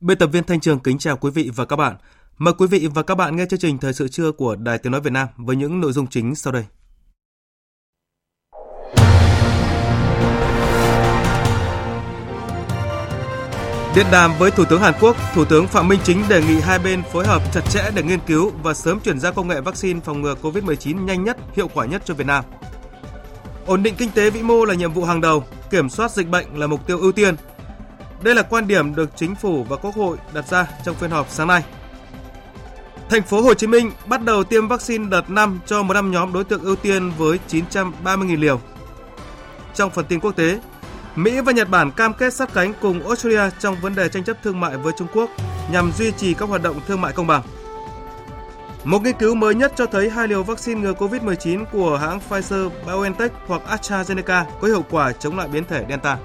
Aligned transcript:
Biên 0.00 0.18
tập 0.18 0.26
viên 0.26 0.44
Thanh 0.44 0.60
Trường 0.60 0.78
kính 0.78 0.98
chào 0.98 1.16
quý 1.16 1.30
vị 1.30 1.50
và 1.56 1.64
các 1.64 1.76
bạn. 1.76 1.96
Mời 2.38 2.54
quý 2.58 2.66
vị 2.66 2.88
và 2.94 3.02
các 3.02 3.14
bạn 3.14 3.36
nghe 3.36 3.46
chương 3.46 3.60
trình 3.60 3.78
Thời 3.78 3.92
sự 3.92 4.08
trưa 4.08 4.32
của 4.32 4.56
Đài 4.56 4.78
Tiếng 4.78 4.92
Nói 4.92 5.00
Việt 5.00 5.12
Nam 5.12 5.28
với 5.36 5.56
những 5.56 5.80
nội 5.80 5.92
dung 5.92 6.06
chính 6.06 6.34
sau 6.34 6.52
đây. 6.52 6.64
Điện 13.96 14.06
đàm 14.12 14.32
với 14.38 14.50
Thủ 14.50 14.64
tướng 14.64 14.80
Hàn 14.80 14.94
Quốc, 15.00 15.16
Thủ 15.34 15.44
tướng 15.44 15.66
Phạm 15.66 15.88
Minh 15.88 16.00
Chính 16.04 16.22
đề 16.28 16.42
nghị 16.42 16.60
hai 16.60 16.78
bên 16.78 17.02
phối 17.12 17.26
hợp 17.26 17.42
chặt 17.52 17.62
chẽ 17.70 17.90
để 17.94 18.02
nghiên 18.02 18.20
cứu 18.26 18.52
và 18.62 18.74
sớm 18.74 19.00
chuyển 19.00 19.20
giao 19.20 19.32
công 19.32 19.48
nghệ 19.48 19.60
vaccine 19.60 20.00
phòng 20.00 20.22
ngừa 20.22 20.34
COVID-19 20.42 21.04
nhanh 21.04 21.24
nhất, 21.24 21.36
hiệu 21.56 21.68
quả 21.74 21.86
nhất 21.86 22.02
cho 22.04 22.14
Việt 22.14 22.26
Nam. 22.26 22.44
Ổn 23.66 23.82
định 23.82 23.94
kinh 23.98 24.10
tế 24.10 24.30
vĩ 24.30 24.42
mô 24.42 24.64
là 24.64 24.74
nhiệm 24.74 24.92
vụ 24.92 25.04
hàng 25.04 25.20
đầu, 25.20 25.44
kiểm 25.70 25.88
soát 25.88 26.10
dịch 26.10 26.28
bệnh 26.28 26.58
là 26.58 26.66
mục 26.66 26.86
tiêu 26.86 26.98
ưu 26.98 27.12
tiên– 27.12 27.36
đây 28.22 28.34
là 28.34 28.42
quan 28.42 28.66
điểm 28.66 28.94
được 28.94 29.10
chính 29.16 29.34
phủ 29.34 29.64
và 29.64 29.76
Quốc 29.76 29.94
hội 29.94 30.16
đặt 30.34 30.48
ra 30.48 30.66
trong 30.84 30.94
phiên 30.94 31.10
họp 31.10 31.26
sáng 31.30 31.48
nay. 31.48 31.62
Thành 33.10 33.22
phố 33.22 33.42
Hồ 33.42 33.54
Chí 33.54 33.66
Minh 33.66 33.92
bắt 34.06 34.24
đầu 34.24 34.44
tiêm 34.44 34.68
vaccine 34.68 35.08
đợt 35.10 35.30
5 35.30 35.60
cho 35.66 35.82
một 35.82 35.94
năm 35.94 36.10
nhóm 36.10 36.32
đối 36.32 36.44
tượng 36.44 36.62
ưu 36.62 36.76
tiên 36.76 37.12
với 37.18 37.38
930.000 37.48 38.40
liều. 38.40 38.60
Trong 39.74 39.90
phần 39.90 40.04
tin 40.04 40.20
quốc 40.20 40.36
tế, 40.36 40.58
Mỹ 41.16 41.40
và 41.40 41.52
Nhật 41.52 41.68
Bản 41.70 41.90
cam 41.90 42.14
kết 42.14 42.34
sát 42.34 42.54
cánh 42.54 42.72
cùng 42.80 43.06
Australia 43.06 43.50
trong 43.58 43.76
vấn 43.80 43.94
đề 43.94 44.08
tranh 44.08 44.24
chấp 44.24 44.36
thương 44.42 44.60
mại 44.60 44.76
với 44.76 44.92
Trung 44.98 45.08
Quốc 45.14 45.30
nhằm 45.72 45.92
duy 45.92 46.12
trì 46.12 46.34
các 46.34 46.48
hoạt 46.48 46.62
động 46.62 46.80
thương 46.86 47.00
mại 47.00 47.12
công 47.12 47.26
bằng. 47.26 47.42
Một 48.84 49.02
nghiên 49.02 49.16
cứu 49.16 49.34
mới 49.34 49.54
nhất 49.54 49.72
cho 49.76 49.86
thấy 49.86 50.10
hai 50.10 50.28
liều 50.28 50.42
vaccine 50.42 50.80
ngừa 50.80 50.92
COVID-19 50.92 51.64
của 51.72 51.96
hãng 51.96 52.20
Pfizer-BioNTech 52.28 53.28
hoặc 53.46 53.62
AstraZeneca 53.68 54.44
có 54.60 54.68
hiệu 54.68 54.84
quả 54.90 55.12
chống 55.12 55.38
lại 55.38 55.48
biến 55.48 55.64
thể 55.64 55.84
Delta. 55.88 56.16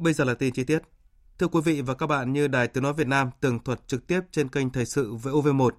Bây 0.00 0.12
giờ 0.12 0.24
là 0.24 0.34
tin 0.34 0.52
chi 0.52 0.64
tiết. 0.64 0.82
Thưa 1.38 1.48
quý 1.48 1.60
vị 1.64 1.82
và 1.82 1.94
các 1.94 2.06
bạn, 2.06 2.32
như 2.32 2.48
Đài 2.48 2.68
Tiếng 2.68 2.82
Nói 2.82 2.92
Việt 2.92 3.06
Nam 3.06 3.30
tường 3.40 3.58
thuật 3.64 3.88
trực 3.88 4.06
tiếp 4.06 4.20
trên 4.32 4.48
kênh 4.48 4.70
Thời 4.70 4.86
sự 4.86 5.14
VOV1, 5.14 5.70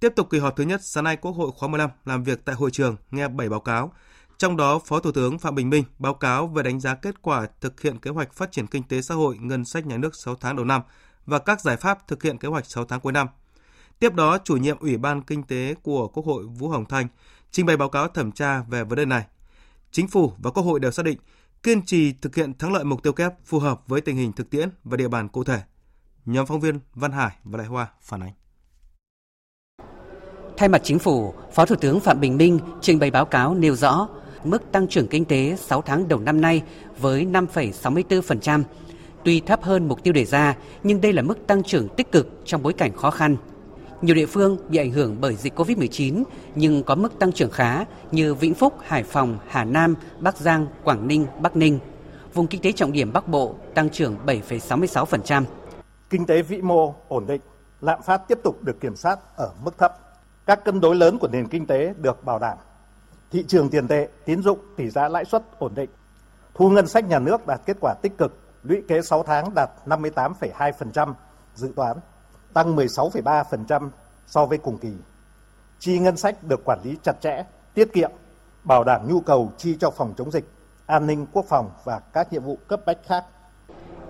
tiếp 0.00 0.12
tục 0.16 0.30
kỳ 0.30 0.38
họp 0.38 0.56
thứ 0.56 0.64
nhất 0.64 0.80
sáng 0.84 1.04
nay 1.04 1.16
Quốc 1.16 1.32
hội 1.32 1.50
khóa 1.56 1.68
15 1.68 1.90
làm 2.04 2.24
việc 2.24 2.44
tại 2.44 2.54
hội 2.54 2.70
trường 2.70 2.96
nghe 3.10 3.28
7 3.28 3.48
báo 3.48 3.60
cáo. 3.60 3.92
Trong 4.38 4.56
đó, 4.56 4.78
Phó 4.84 5.00
Thủ 5.00 5.12
tướng 5.12 5.38
Phạm 5.38 5.54
Bình 5.54 5.70
Minh 5.70 5.84
báo 5.98 6.14
cáo 6.14 6.46
về 6.46 6.62
đánh 6.62 6.80
giá 6.80 6.94
kết 6.94 7.22
quả 7.22 7.46
thực 7.60 7.80
hiện 7.80 7.98
kế 7.98 8.10
hoạch 8.10 8.32
phát 8.32 8.52
triển 8.52 8.66
kinh 8.66 8.82
tế 8.82 9.02
xã 9.02 9.14
hội 9.14 9.36
ngân 9.40 9.64
sách 9.64 9.86
nhà 9.86 9.96
nước 9.96 10.16
6 10.24 10.34
tháng 10.34 10.56
đầu 10.56 10.64
năm 10.64 10.82
và 11.26 11.38
các 11.38 11.60
giải 11.60 11.76
pháp 11.76 12.08
thực 12.08 12.22
hiện 12.22 12.38
kế 12.38 12.48
hoạch 12.48 12.66
6 12.66 12.84
tháng 12.84 13.00
cuối 13.00 13.12
năm. 13.12 13.28
Tiếp 13.98 14.14
đó, 14.14 14.38
chủ 14.44 14.56
nhiệm 14.56 14.78
Ủy 14.78 14.96
ban 14.96 15.22
Kinh 15.22 15.42
tế 15.42 15.74
của 15.82 16.08
Quốc 16.08 16.26
hội 16.26 16.44
Vũ 16.46 16.68
Hồng 16.68 16.84
Thanh 16.84 17.08
trình 17.50 17.66
bày 17.66 17.76
báo 17.76 17.88
cáo 17.88 18.08
thẩm 18.08 18.32
tra 18.32 18.62
về 18.62 18.84
vấn 18.84 18.96
đề 18.96 19.04
này. 19.04 19.24
Chính 19.90 20.08
phủ 20.08 20.32
và 20.38 20.50
Quốc 20.50 20.62
hội 20.62 20.80
đều 20.80 20.90
xác 20.90 21.02
định 21.04 21.18
kiên 21.62 21.82
trì 21.86 22.12
thực 22.12 22.34
hiện 22.34 22.54
thắng 22.58 22.72
lợi 22.72 22.84
mục 22.84 23.02
tiêu 23.02 23.12
kép 23.12 23.32
phù 23.44 23.58
hợp 23.58 23.88
với 23.88 24.00
tình 24.00 24.16
hình 24.16 24.32
thực 24.32 24.50
tiễn 24.50 24.68
và 24.84 24.96
địa 24.96 25.08
bàn 25.08 25.28
cụ 25.28 25.44
thể. 25.44 25.60
Nhóm 26.24 26.46
phóng 26.46 26.60
viên 26.60 26.80
Văn 26.94 27.12
Hải 27.12 27.30
và 27.44 27.58
Đại 27.58 27.66
Hoa 27.66 27.88
phản 28.02 28.22
ánh. 28.22 28.32
Thay 30.56 30.68
mặt 30.68 30.80
chính 30.84 30.98
phủ, 30.98 31.34
Phó 31.52 31.66
Thủ 31.66 31.76
tướng 31.76 32.00
Phạm 32.00 32.20
Bình 32.20 32.36
Minh 32.36 32.58
trình 32.80 32.98
bày 32.98 33.10
báo 33.10 33.24
cáo 33.24 33.54
nêu 33.54 33.76
rõ 33.76 34.08
mức 34.44 34.72
tăng 34.72 34.88
trưởng 34.88 35.08
kinh 35.08 35.24
tế 35.24 35.56
6 35.60 35.82
tháng 35.82 36.08
đầu 36.08 36.20
năm 36.20 36.40
nay 36.40 36.62
với 36.98 37.26
5,64%. 37.26 38.62
Tuy 39.24 39.40
thấp 39.40 39.62
hơn 39.62 39.88
mục 39.88 40.02
tiêu 40.02 40.12
đề 40.12 40.24
ra, 40.24 40.56
nhưng 40.82 41.00
đây 41.00 41.12
là 41.12 41.22
mức 41.22 41.46
tăng 41.46 41.62
trưởng 41.62 41.88
tích 41.96 42.12
cực 42.12 42.28
trong 42.44 42.62
bối 42.62 42.72
cảnh 42.72 42.96
khó 42.96 43.10
khăn– 43.10 43.36
nhiều 44.02 44.14
địa 44.14 44.26
phương 44.26 44.56
bị 44.68 44.78
ảnh 44.78 44.90
hưởng 44.90 45.16
bởi 45.20 45.36
dịch 45.36 45.58
COVID-19 45.58 46.24
nhưng 46.54 46.82
có 46.82 46.94
mức 46.94 47.18
tăng 47.18 47.32
trưởng 47.32 47.50
khá 47.50 47.84
như 48.10 48.34
Vĩnh 48.34 48.54
Phúc, 48.54 48.74
Hải 48.82 49.02
Phòng, 49.02 49.38
Hà 49.48 49.64
Nam, 49.64 49.94
Bắc 50.18 50.36
Giang, 50.36 50.66
Quảng 50.84 51.08
Ninh, 51.08 51.26
Bắc 51.40 51.56
Ninh. 51.56 51.78
Vùng 52.34 52.46
kinh 52.46 52.62
tế 52.62 52.72
trọng 52.72 52.92
điểm 52.92 53.12
Bắc 53.12 53.28
Bộ 53.28 53.54
tăng 53.74 53.90
trưởng 53.90 54.16
7,66%. 54.26 55.44
Kinh 56.10 56.26
tế 56.26 56.42
vĩ 56.42 56.62
mô 56.62 56.94
ổn 57.08 57.26
định, 57.26 57.40
lạm 57.80 58.02
phát 58.02 58.28
tiếp 58.28 58.38
tục 58.44 58.64
được 58.64 58.80
kiểm 58.80 58.96
soát 58.96 59.18
ở 59.36 59.50
mức 59.64 59.78
thấp. 59.78 59.94
Các 60.46 60.64
cân 60.64 60.80
đối 60.80 60.96
lớn 60.96 61.18
của 61.18 61.28
nền 61.28 61.48
kinh 61.48 61.66
tế 61.66 61.94
được 61.96 62.24
bảo 62.24 62.38
đảm. 62.38 62.58
Thị 63.30 63.44
trường 63.48 63.70
tiền 63.70 63.88
tệ, 63.88 64.08
tín 64.24 64.42
dụng, 64.42 64.58
tỷ 64.76 64.90
giá 64.90 65.08
lãi 65.08 65.24
suất 65.24 65.42
ổn 65.58 65.74
định. 65.74 65.90
Thu 66.54 66.70
ngân 66.70 66.86
sách 66.86 67.04
nhà 67.08 67.18
nước 67.18 67.46
đạt 67.46 67.60
kết 67.66 67.76
quả 67.80 67.94
tích 68.02 68.18
cực, 68.18 68.38
lũy 68.62 68.82
kế 68.88 69.02
6 69.02 69.22
tháng 69.22 69.54
đạt 69.54 69.70
58,2% 69.86 71.12
dự 71.54 71.72
toán 71.76 71.96
tăng 72.52 72.76
16,3% 72.76 73.88
so 74.26 74.46
với 74.46 74.58
cùng 74.58 74.78
kỳ. 74.78 74.92
Chi 75.78 75.98
ngân 75.98 76.16
sách 76.16 76.44
được 76.44 76.64
quản 76.64 76.78
lý 76.84 76.96
chặt 77.02 77.20
chẽ, 77.20 77.44
tiết 77.74 77.92
kiệm, 77.92 78.10
bảo 78.64 78.84
đảm 78.84 79.08
nhu 79.08 79.20
cầu 79.20 79.52
chi 79.58 79.76
cho 79.80 79.90
phòng 79.90 80.14
chống 80.16 80.30
dịch, 80.30 80.44
an 80.86 81.06
ninh 81.06 81.26
quốc 81.32 81.46
phòng 81.48 81.70
và 81.84 81.98
các 81.98 82.32
nhiệm 82.32 82.42
vụ 82.42 82.58
cấp 82.68 82.80
bách 82.86 82.98
khác. 83.06 83.24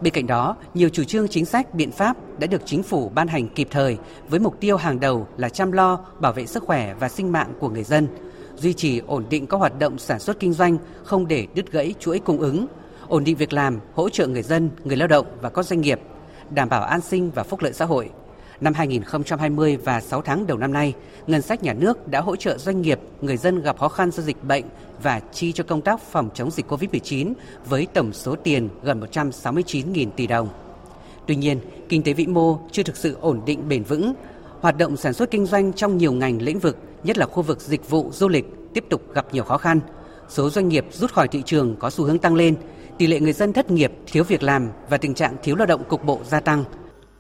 Bên 0.01 0.13
cạnh 0.13 0.27
đó, 0.27 0.57
nhiều 0.75 0.89
chủ 0.89 1.05
trương 1.05 1.29
chính 1.29 1.45
sách, 1.45 1.75
biện 1.75 1.93
pháp 1.93 2.17
đã 2.39 2.47
được 2.47 2.63
chính 2.65 2.83
phủ 2.83 3.09
ban 3.15 3.29
hành 3.29 3.49
kịp 3.49 3.69
thời 3.71 3.99
với 4.29 4.41
mục 4.41 4.61
tiêu 4.61 4.77
hàng 4.77 5.01
đầu 5.01 5.29
là 5.37 5.49
chăm 5.49 5.73
lo, 5.73 6.05
bảo 6.19 6.33
vệ 6.33 6.47
sức 6.47 6.63
khỏe 6.63 6.95
và 6.95 7.09
sinh 7.09 7.33
mạng 7.33 7.53
của 7.61 7.69
người 7.69 7.85
dân, 7.85 8.09
duy 8.57 8.73
trì 8.73 8.99
ổn 8.99 9.25
định 9.31 9.47
các 9.47 9.57
hoạt 9.57 9.79
động 9.79 9.99
sản 9.99 10.19
xuất 10.19 10.41
kinh 10.41 10.53
doanh, 10.53 10.79
không 11.05 11.29
để 11.29 11.47
đứt 11.55 11.73
gãy 11.73 11.95
chuỗi 12.01 12.19
cung 12.19 12.39
ứng, 12.39 12.67
ổn 13.09 13.25
định 13.25 13.37
việc 13.37 13.53
làm, 13.53 13.81
hỗ 13.95 14.09
trợ 14.09 14.27
người 14.27 14.43
dân, 14.43 14.71
người 14.85 14.97
lao 14.97 15.09
động 15.09 15.27
và 15.41 15.51
các 15.51 15.65
doanh 15.65 15.81
nghiệp, 15.81 16.01
đảm 16.51 16.69
bảo 16.69 16.83
an 16.83 17.01
sinh 17.01 17.31
và 17.31 17.43
phúc 17.43 17.61
lợi 17.63 17.73
xã 17.73 17.85
hội– 17.85 18.11
Năm 18.61 18.75
2020 18.75 19.77
và 19.77 20.01
6 20.01 20.23
tháng 20.23 20.47
đầu 20.47 20.59
năm 20.59 20.73
nay, 20.73 20.95
ngân 21.27 21.43
sách 21.43 21.63
nhà 21.63 21.73
nước 21.73 22.09
đã 22.09 22.21
hỗ 22.21 22.37
trợ 22.37 22.59
doanh 22.59 22.83
nghiệp, 22.83 23.01
người 23.21 23.37
dân 23.37 23.63
gặp 23.63 23.79
khó 23.79 23.89
khăn 23.89 24.11
do 24.11 24.23
dịch 24.23 24.45
bệnh 24.45 24.65
và 25.03 25.21
chi 25.33 25.53
cho 25.53 25.65
công 25.65 25.81
tác 25.81 26.01
phòng 26.01 26.31
chống 26.35 26.51
dịch 26.51 26.67
COVID-19 26.71 27.33
với 27.67 27.87
tổng 27.95 28.13
số 28.13 28.37
tiền 28.37 28.69
gần 28.83 29.01
169.000 29.01 30.11
tỷ 30.17 30.27
đồng. 30.27 30.49
Tuy 31.27 31.37
nhiên, 31.37 31.61
kinh 31.89 32.03
tế 32.03 32.13
vĩ 32.13 32.27
mô 32.27 32.59
chưa 32.73 32.83
thực 32.83 32.97
sự 32.97 33.17
ổn 33.21 33.41
định 33.47 33.69
bền 33.69 33.83
vững. 33.83 34.15
Hoạt 34.61 34.79
động 34.79 34.97
sản 34.97 35.13
xuất 35.13 35.31
kinh 35.31 35.47
doanh 35.47 35.73
trong 35.73 35.97
nhiều 35.97 36.13
ngành 36.13 36.43
lĩnh 36.43 36.59
vực, 36.59 36.77
nhất 37.05 37.19
là 37.19 37.27
khu 37.27 37.43
vực 37.43 37.61
dịch 37.61 37.91
vụ 37.91 38.11
du 38.13 38.29
lịch 38.29 38.45
tiếp 38.75 38.85
tục 38.91 39.15
gặp 39.15 39.27
nhiều 39.33 39.45
khó 39.45 39.59
khăn. 39.59 39.81
Số 40.29 40.51
doanh 40.51 40.69
nghiệp 40.69 40.87
rút 40.93 41.13
khỏi 41.13 41.29
thị 41.29 41.43
trường 41.47 41.77
có 41.77 41.91
xu 41.91 42.05
hướng 42.05 42.19
tăng 42.19 42.35
lên, 42.35 42.57
tỷ 42.99 43.07
lệ 43.07 43.21
người 43.21 43.33
dân 43.33 43.53
thất 43.53 43.71
nghiệp, 43.71 43.93
thiếu 44.07 44.25
việc 44.25 44.43
làm 44.43 44.69
và 44.89 44.97
tình 44.97 45.15
trạng 45.15 45.37
thiếu 45.43 45.57
lao 45.57 45.67
động 45.67 45.85
cục 45.85 46.05
bộ 46.05 46.21
gia 46.25 46.41
tăng. 46.41 46.65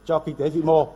Cho 0.05 0.19
kinh 0.19 0.37
tế 0.37 0.49
vĩ 0.49 0.62
mô, 0.62 0.88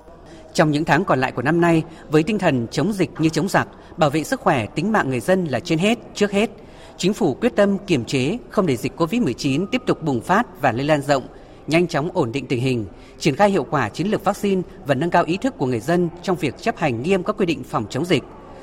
trong 0.54 0.70
những 0.70 0.84
tháng 0.84 1.04
còn 1.04 1.20
lại 1.20 1.32
của 1.32 1.42
năm 1.42 1.60
nay, 1.60 1.82
với 2.10 2.22
tinh 2.22 2.38
thần 2.38 2.66
chống 2.70 2.92
dịch 2.92 3.10
như 3.18 3.28
chống 3.28 3.48
giặc, 3.48 3.68
bảo 3.96 4.10
vệ 4.10 4.24
sức 4.24 4.40
khỏe, 4.40 4.66
tính 4.66 4.92
mạng 4.92 5.10
người 5.10 5.20
dân 5.20 5.44
là 5.44 5.60
trên 5.60 5.78
hết, 5.78 5.98
trước 6.14 6.32
hết, 6.32 6.50
chính 6.96 7.14
phủ 7.14 7.34
quyết 7.34 7.56
tâm 7.56 7.78
kiềm 7.86 8.04
chế 8.04 8.38
không 8.50 8.66
để 8.66 8.76
dịch 8.76 8.92
COVID-19 8.96 9.66
tiếp 9.66 9.82
tục 9.86 10.02
bùng 10.02 10.20
phát 10.20 10.60
và 10.60 10.72
lây 10.72 10.86
lan 10.86 11.02
rộng, 11.02 11.22
nhanh 11.66 11.86
chóng 11.86 12.10
ổn 12.14 12.32
định 12.32 12.46
tình 12.46 12.60
hình, 12.60 12.86
triển 13.18 13.36
khai 13.36 13.50
hiệu 13.50 13.64
quả 13.70 13.88
chiến 13.88 14.06
lược 14.06 14.24
vaccine 14.24 14.62
và 14.86 14.94
nâng 14.94 15.10
cao 15.10 15.24
ý 15.24 15.36
thức 15.36 15.54
của 15.58 15.66
người 15.66 15.80
dân 15.80 16.08
trong 16.22 16.36
việc 16.36 16.54
chấp 16.58 16.76
hành 16.76 17.02
nghiêm 17.02 17.22
các 17.22 17.36
quy 17.36 17.46
định 17.46 17.64
phòng 17.64 17.86
chống 17.90 18.04
dịch, 18.04 18.22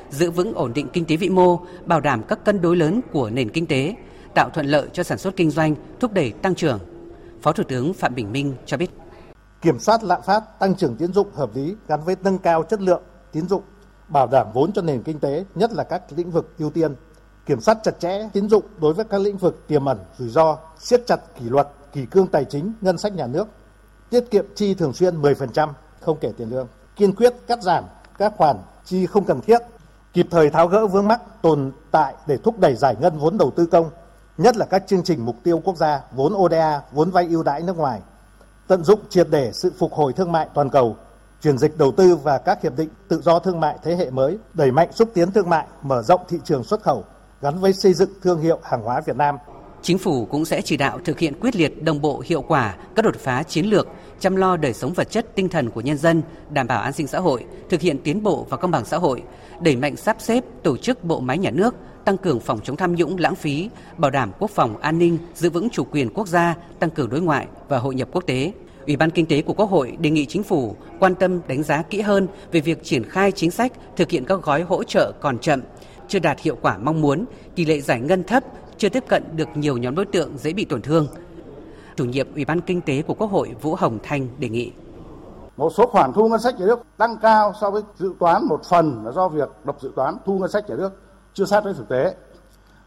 giữ 0.10 0.31
vững 0.31 0.54
ổn 0.54 0.74
định 0.74 0.88
kinh 0.94 1.06
tế 1.06 1.16
vĩ 1.16 1.30
mô, 1.30 1.60
bảo 1.86 2.00
đảm 2.00 2.24
các 2.28 2.46
cân 2.46 2.62
đối 2.62 2.75
lớn 2.75 3.02
của 3.12 3.30
nền 3.30 3.50
kinh 3.50 3.66
tế, 3.66 3.96
tạo 4.36 4.50
thuận 4.50 4.66
lợi 4.66 4.88
cho 4.94 5.04
sản 5.04 5.18
xuất 5.18 5.36
kinh 5.36 5.52
doanh, 5.52 5.75
thúc 6.00 6.14
đẩy 6.14 6.31
tăng 6.31 6.56
trưởng. 6.56 6.80
Phó 7.42 7.52
Thủ 7.52 7.64
tướng 7.64 7.94
Phạm 7.94 8.16
Bình 8.16 8.31
Minh 8.31 8.54
cho 8.66 8.78
biết 8.78 8.90
kiểm 9.62 9.80
soát 9.80 10.04
lạm 10.04 10.22
phát, 10.22 10.60
tăng 10.60 10.76
trưởng 10.76 10.96
tín 10.96 11.14
dụng 11.14 11.28
hợp 11.34 11.56
lý 11.56 11.76
gắn 11.88 12.04
với 12.04 12.16
nâng 12.24 12.38
cao 12.38 12.64
chất 12.64 12.82
lượng 12.82 13.02
tín 13.32 13.48
dụng, 13.48 13.64
bảo 14.08 14.28
đảm 14.28 14.48
vốn 14.54 14.72
cho 14.74 14.82
nền 14.82 15.04
kinh 15.04 15.20
tế, 15.20 15.46
nhất 15.56 15.74
là 15.74 15.84
các 15.84 16.02
lĩnh 16.16 16.32
vực 16.32 16.54
ưu 16.60 16.70
tiên, 16.70 16.96
kiểm 17.46 17.62
soát 17.62 17.78
chặt 17.84 18.00
chẽ 18.00 18.30
tín 18.34 18.50
dụng 18.50 18.64
đối 18.82 18.94
với 18.94 19.06
các 19.06 19.22
lĩnh 19.22 19.38
vực 19.38 19.68
tiềm 19.68 19.86
ẩn 19.86 19.98
rủi 20.18 20.30
ro, 20.30 20.58
siết 20.80 21.02
chặt 21.08 21.20
kỷ 21.40 21.46
luật, 21.50 21.68
kỷ 21.94 22.06
cương 22.06 22.28
tài 22.28 22.46
chính, 22.46 22.74
ngân 22.82 22.98
sách 22.98 23.14
nhà 23.14 23.28
nước, 23.28 23.48
tiết 24.10 24.32
kiệm 24.32 24.46
chi 24.56 24.74
thường 24.74 24.94
xuyên 24.94 25.22
10% 25.22 25.70
không 26.00 26.18
kể 26.22 26.32
tiền 26.38 26.50
lương, 26.50 26.68
kiên 26.96 27.16
quyết 27.16 27.34
cắt 27.48 27.64
giảm 27.64 27.84
các 28.18 28.34
khoản 28.38 28.58
chi 28.86 29.06
không 29.06 29.26
cần 29.26 29.42
thiết, 29.42 29.62
kịp 30.14 30.28
thời 30.32 30.50
tháo 30.50 30.68
gỡ 30.68 30.88
vướng 30.88 31.08
mắc 31.08 31.42
tồn 31.42 31.72
tại 31.92 32.16
để 32.28 32.38
thúc 32.38 32.60
đẩy 32.60 32.76
giải 32.76 32.96
ngân 33.00 33.18
vốn 33.18 33.38
đầu 33.38 33.52
tư 33.56 33.66
công, 33.66 33.90
nhất 34.38 34.58
là 34.58 34.66
các 34.66 34.84
chương 34.88 35.04
trình 35.04 35.26
mục 35.26 35.36
tiêu 35.44 35.62
quốc 35.64 35.78
gia, 35.78 36.02
vốn 36.12 36.34
ODA, 36.34 36.82
vốn 36.92 37.12
vay 37.12 37.28
ưu 37.28 37.44
đãi 37.44 37.62
nước 37.62 37.78
ngoài, 37.78 38.02
tận 38.69 38.83
dụng 38.83 39.00
triệt 39.10 39.27
để 39.30 39.51
sự 39.54 39.71
phục 39.77 39.94
hồi 39.94 40.13
thương 40.13 40.31
mại 40.31 40.48
toàn 40.54 40.69
cầu, 40.69 40.98
chuyển 41.42 41.57
dịch 41.57 41.77
đầu 41.77 41.92
tư 41.92 42.16
và 42.16 42.38
các 42.38 42.63
hiệp 42.63 42.77
định 42.77 42.89
tự 43.07 43.21
do 43.21 43.39
thương 43.39 43.60
mại 43.60 43.77
thế 43.83 43.95
hệ 43.95 44.10
mới, 44.10 44.38
đẩy 44.54 44.71
mạnh 44.71 44.92
xúc 44.92 45.12
tiến 45.13 45.31
thương 45.31 45.50
mại, 45.50 45.66
mở 45.81 46.01
rộng 46.01 46.21
thị 46.27 46.38
trường 46.44 46.63
xuất 46.63 46.81
khẩu 46.81 47.04
gắn 47.42 47.60
với 47.60 47.74
xây 47.74 47.94
dựng 47.94 48.10
thương 48.21 48.42
hiệu 48.42 48.60
hàng 48.63 48.81
hóa 48.81 49.01
Việt 49.06 49.16
Nam. 49.16 49.38
Chính 49.81 49.98
phủ 49.98 50.25
cũng 50.25 50.45
sẽ 50.45 50.62
chỉ 50.62 50.77
đạo 50.77 51.00
thực 51.06 51.19
hiện 51.19 51.39
quyết 51.39 51.56
liệt 51.56 51.83
đồng 51.83 52.01
bộ 52.01 52.24
hiệu 52.25 52.42
quả 52.42 52.75
các 52.95 53.06
đột 53.06 53.16
phá 53.16 53.44
chiến 53.44 53.66
lược 53.66 53.88
chăm 54.19 54.36
lo 54.36 54.57
đời 54.57 54.74
sống 54.74 54.94
vật 54.94 55.12
chất 55.12 55.36
tinh 55.36 55.50
thần 55.50 55.69
của 55.69 55.81
nhân 55.81 55.98
dân, 55.98 56.21
đảm 56.50 56.68
bảo 56.68 56.81
an 56.81 56.94
sinh 56.94 57.07
xã 57.07 57.19
hội, 57.19 57.45
thực 57.69 57.81
hiện 57.81 57.98
tiến 58.04 58.24
bộ 58.24 58.45
và 58.50 58.57
công 58.57 58.71
bằng 58.71 58.86
xã 58.86 58.98
hội, 58.98 59.24
đẩy 59.62 59.75
mạnh 59.75 59.95
sắp 59.95 60.18
xếp 60.19 60.44
tổ 60.63 60.77
chức 60.77 61.04
bộ 61.04 61.19
máy 61.19 61.38
nhà 61.38 61.51
nước, 61.51 61.75
tăng 62.10 62.18
cường 62.18 62.40
phòng 62.40 62.60
chống 62.64 62.76
tham 62.76 62.96
nhũng 62.96 63.18
lãng 63.18 63.36
phí, 63.36 63.70
bảo 63.98 64.12
đảm 64.12 64.32
quốc 64.40 64.52
phòng 64.52 64.78
an 64.78 65.00
ninh, 65.00 65.18
giữ 65.34 65.50
vững 65.50 65.70
chủ 65.70 65.84
quyền 65.92 66.10
quốc 66.14 66.28
gia, 66.28 66.56
tăng 66.80 66.90
cường 66.90 67.10
đối 67.10 67.22
ngoại 67.22 67.48
và 67.68 67.78
hội 67.78 67.96
nhập 67.96 68.08
quốc 68.12 68.24
tế. 68.28 68.54
Ủy 68.88 68.98
ban 68.98 69.10
Kinh 69.10 69.26
tế 69.26 69.42
của 69.42 69.54
Quốc 69.54 69.70
hội 69.70 69.98
đề 70.00 70.10
nghị 70.10 70.26
chính 70.26 70.44
phủ 70.44 70.76
quan 71.00 71.16
tâm 71.16 71.40
đánh 71.48 71.64
giá 71.64 71.82
kỹ 71.82 72.02
hơn 72.02 72.28
về 72.52 72.60
việc 72.60 72.84
triển 72.84 73.04
khai 73.04 73.32
chính 73.32 73.52
sách 73.52 73.74
thực 73.96 74.10
hiện 74.10 74.26
các 74.26 74.42
gói 74.44 74.62
hỗ 74.62 74.84
trợ 74.84 75.12
còn 75.22 75.40
chậm, 75.40 75.62
chưa 76.08 76.20
đạt 76.20 76.40
hiệu 76.40 76.58
quả 76.62 76.78
mong 76.78 77.02
muốn, 77.02 77.26
tỷ 77.56 77.66
lệ 77.66 77.82
giải 77.82 78.00
ngân 78.02 78.24
thấp, 78.24 78.44
chưa 78.78 78.90
tiếp 78.90 79.04
cận 79.08 79.24
được 79.36 79.48
nhiều 79.56 79.78
nhóm 79.78 79.96
đối 79.96 80.06
tượng 80.06 80.38
dễ 80.38 80.54
bị 80.54 80.66
tổn 80.66 80.82
thương. 80.82 81.08
Chủ 81.96 82.06
nhiệm 82.06 82.34
Ủy 82.34 82.46
ban 82.46 82.62
Kinh 82.62 82.82
tế 82.82 83.02
của 83.02 83.14
Quốc 83.14 83.32
hội 83.32 83.56
Vũ 83.62 83.76
Hồng 83.76 84.00
Thanh 84.04 84.28
đề 84.40 84.50
nghị 84.50 84.72
một 85.58 85.70
số 85.78 85.88
khoản 85.88 86.14
thu 86.14 86.28
ngân 86.28 86.40
sách 86.40 86.60
nhà 86.60 86.66
nước 86.66 86.80
tăng 86.98 87.18
cao 87.22 87.54
so 87.62 87.72
với 87.72 87.82
dự 87.96 88.14
toán 88.20 88.46
một 88.46 88.62
phần 88.70 89.06
là 89.06 89.12
do 89.12 89.28
việc 89.28 89.50
lập 89.66 89.76
dự 89.82 89.92
toán 89.96 90.18
thu 90.26 90.40
ngân 90.40 90.52
sách 90.52 90.70
nhà 90.70 90.76
nước 90.76 90.92
chưa 91.34 91.46
sát 91.46 91.64
với 91.64 91.74
thực 91.74 91.90
tế. 91.90 92.16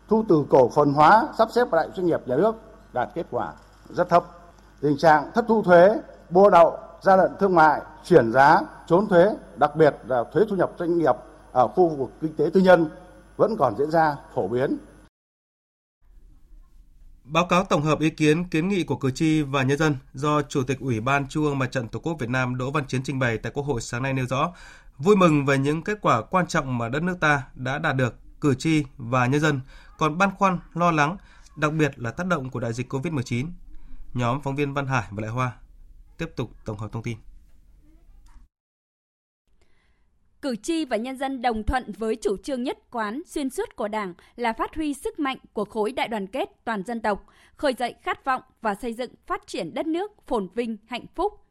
Thu 0.08 0.24
từ 0.28 0.44
cổ 0.50 0.70
phần 0.74 0.92
hóa 0.92 1.28
sắp 1.38 1.48
xếp 1.54 1.68
đại 1.72 1.88
doanh 1.96 2.06
nghiệp 2.06 2.20
nhà 2.26 2.36
nước 2.36 2.54
đạt 2.92 3.08
kết 3.14 3.26
quả 3.30 3.52
rất 3.88 4.08
thấp. 4.08 4.24
Tình 4.80 4.96
trạng 4.98 5.30
thất 5.34 5.44
thu 5.48 5.62
thuế, 5.62 6.00
buôn 6.30 6.52
đậu, 6.52 6.78
gian 7.00 7.18
lận 7.18 7.32
thương 7.40 7.54
mại, 7.54 7.80
chuyển 8.04 8.32
giá, 8.32 8.60
trốn 8.86 9.08
thuế, 9.08 9.34
đặc 9.56 9.76
biệt 9.76 9.96
là 10.06 10.24
thuế 10.32 10.44
thu 10.50 10.56
nhập 10.56 10.72
doanh 10.78 10.98
nghiệp 10.98 11.14
ở 11.52 11.68
khu 11.68 11.88
vực 11.88 12.10
kinh 12.20 12.36
tế 12.36 12.50
tư 12.54 12.60
nhân 12.60 12.86
vẫn 13.36 13.56
còn 13.58 13.74
diễn 13.78 13.90
ra 13.90 14.16
phổ 14.34 14.48
biến. 14.48 14.76
Báo 17.24 17.46
cáo 17.50 17.64
tổng 17.64 17.82
hợp 17.82 18.00
ý 18.00 18.10
kiến 18.10 18.48
kiến 18.48 18.68
nghị 18.68 18.84
của 18.84 18.96
cử 18.96 19.10
tri 19.10 19.42
và 19.42 19.62
nhân 19.62 19.78
dân 19.78 19.96
do 20.14 20.42
Chủ 20.42 20.62
tịch 20.66 20.80
Ủy 20.80 21.00
ban 21.00 21.28
Trung 21.28 21.44
ương 21.44 21.58
Mặt 21.58 21.72
trận 21.72 21.88
Tổ 21.88 21.98
quốc 21.98 22.16
Việt 22.18 22.28
Nam 22.30 22.58
Đỗ 22.58 22.70
Văn 22.70 22.84
Chiến 22.86 23.02
trình 23.04 23.18
bày 23.18 23.38
tại 23.38 23.52
Quốc 23.54 23.62
hội 23.62 23.80
sáng 23.80 24.02
nay 24.02 24.12
nêu 24.12 24.26
rõ, 24.26 24.52
vui 24.98 25.16
mừng 25.16 25.46
về 25.46 25.58
những 25.58 25.82
kết 25.82 25.98
quả 26.02 26.22
quan 26.22 26.46
trọng 26.46 26.78
mà 26.78 26.88
đất 26.88 27.02
nước 27.02 27.16
ta 27.20 27.42
đã 27.54 27.78
đạt 27.78 27.96
được, 27.96 28.14
cử 28.42 28.54
tri 28.54 28.84
và 28.96 29.26
nhân 29.26 29.40
dân 29.40 29.60
còn 29.98 30.18
băn 30.18 30.30
khoăn, 30.38 30.58
lo 30.74 30.90
lắng, 30.90 31.16
đặc 31.56 31.72
biệt 31.72 31.92
là 31.96 32.10
tác 32.10 32.26
động 32.26 32.50
của 32.50 32.60
đại 32.60 32.72
dịch 32.72 32.92
COVID-19. 32.92 33.46
Nhóm 34.14 34.40
phóng 34.42 34.56
viên 34.56 34.74
Văn 34.74 34.86
Hải 34.86 35.02
và 35.10 35.22
Lại 35.22 35.30
Hoa 35.30 35.52
tiếp 36.18 36.26
tục 36.36 36.50
tổng 36.64 36.78
hợp 36.78 36.92
thông 36.92 37.02
tin. 37.02 37.18
Cử 40.42 40.56
tri 40.56 40.84
và 40.84 40.96
nhân 40.96 41.18
dân 41.18 41.42
đồng 41.42 41.62
thuận 41.62 41.92
với 41.98 42.16
chủ 42.16 42.36
trương 42.36 42.62
nhất 42.62 42.78
quán 42.90 43.22
xuyên 43.26 43.50
suốt 43.50 43.76
của 43.76 43.88
Đảng 43.88 44.14
là 44.36 44.52
phát 44.52 44.74
huy 44.74 44.94
sức 44.94 45.18
mạnh 45.18 45.38
của 45.52 45.64
khối 45.64 45.92
đại 45.92 46.08
đoàn 46.08 46.26
kết 46.26 46.48
toàn 46.64 46.82
dân 46.82 47.00
tộc, 47.00 47.26
khơi 47.56 47.74
dậy 47.78 47.94
khát 48.02 48.24
vọng 48.24 48.42
và 48.60 48.74
xây 48.74 48.94
dựng 48.94 49.14
phát 49.26 49.46
triển 49.46 49.74
đất 49.74 49.86
nước 49.86 50.12
phồn 50.26 50.48
vinh, 50.54 50.76
hạnh 50.86 51.06
phúc. 51.14 51.41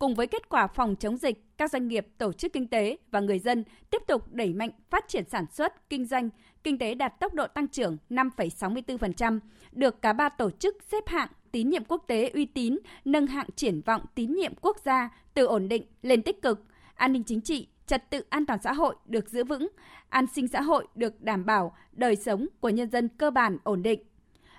Cùng 0.00 0.14
với 0.14 0.26
kết 0.26 0.48
quả 0.48 0.66
phòng 0.66 0.96
chống 0.96 1.16
dịch, 1.16 1.44
các 1.58 1.70
doanh 1.70 1.88
nghiệp, 1.88 2.06
tổ 2.18 2.32
chức 2.32 2.52
kinh 2.52 2.68
tế 2.68 2.96
và 3.10 3.20
người 3.20 3.38
dân 3.38 3.64
tiếp 3.90 4.02
tục 4.06 4.32
đẩy 4.32 4.52
mạnh 4.52 4.70
phát 4.90 5.04
triển 5.08 5.24
sản 5.28 5.44
xuất, 5.52 5.90
kinh 5.90 6.04
doanh, 6.04 6.30
kinh 6.64 6.78
tế 6.78 6.94
đạt 6.94 7.20
tốc 7.20 7.34
độ 7.34 7.46
tăng 7.46 7.68
trưởng 7.68 7.96
5,64%, 8.10 9.40
được 9.72 10.02
cả 10.02 10.12
ba 10.12 10.28
tổ 10.28 10.50
chức 10.50 10.76
xếp 10.92 11.08
hạng 11.08 11.28
tín 11.52 11.70
nhiệm 11.70 11.84
quốc 11.84 12.04
tế 12.06 12.30
uy 12.34 12.44
tín, 12.46 12.78
nâng 13.04 13.26
hạng 13.26 13.46
triển 13.56 13.80
vọng 13.80 14.02
tín 14.14 14.32
nhiệm 14.32 14.52
quốc 14.60 14.76
gia 14.84 15.10
từ 15.34 15.44
ổn 15.44 15.68
định 15.68 15.82
lên 16.02 16.22
tích 16.22 16.42
cực, 16.42 16.64
an 16.94 17.12
ninh 17.12 17.24
chính 17.24 17.40
trị 17.40 17.68
trật 17.86 18.10
tự 18.10 18.24
an 18.28 18.46
toàn 18.46 18.58
xã 18.62 18.72
hội 18.72 18.94
được 19.06 19.28
giữ 19.28 19.44
vững, 19.44 19.68
an 20.08 20.26
sinh 20.34 20.48
xã 20.48 20.60
hội 20.60 20.86
được 20.94 21.22
đảm 21.22 21.46
bảo, 21.46 21.76
đời 21.92 22.16
sống 22.16 22.46
của 22.60 22.68
nhân 22.68 22.90
dân 22.90 23.08
cơ 23.08 23.30
bản 23.30 23.58
ổn 23.62 23.82
định. 23.82 24.00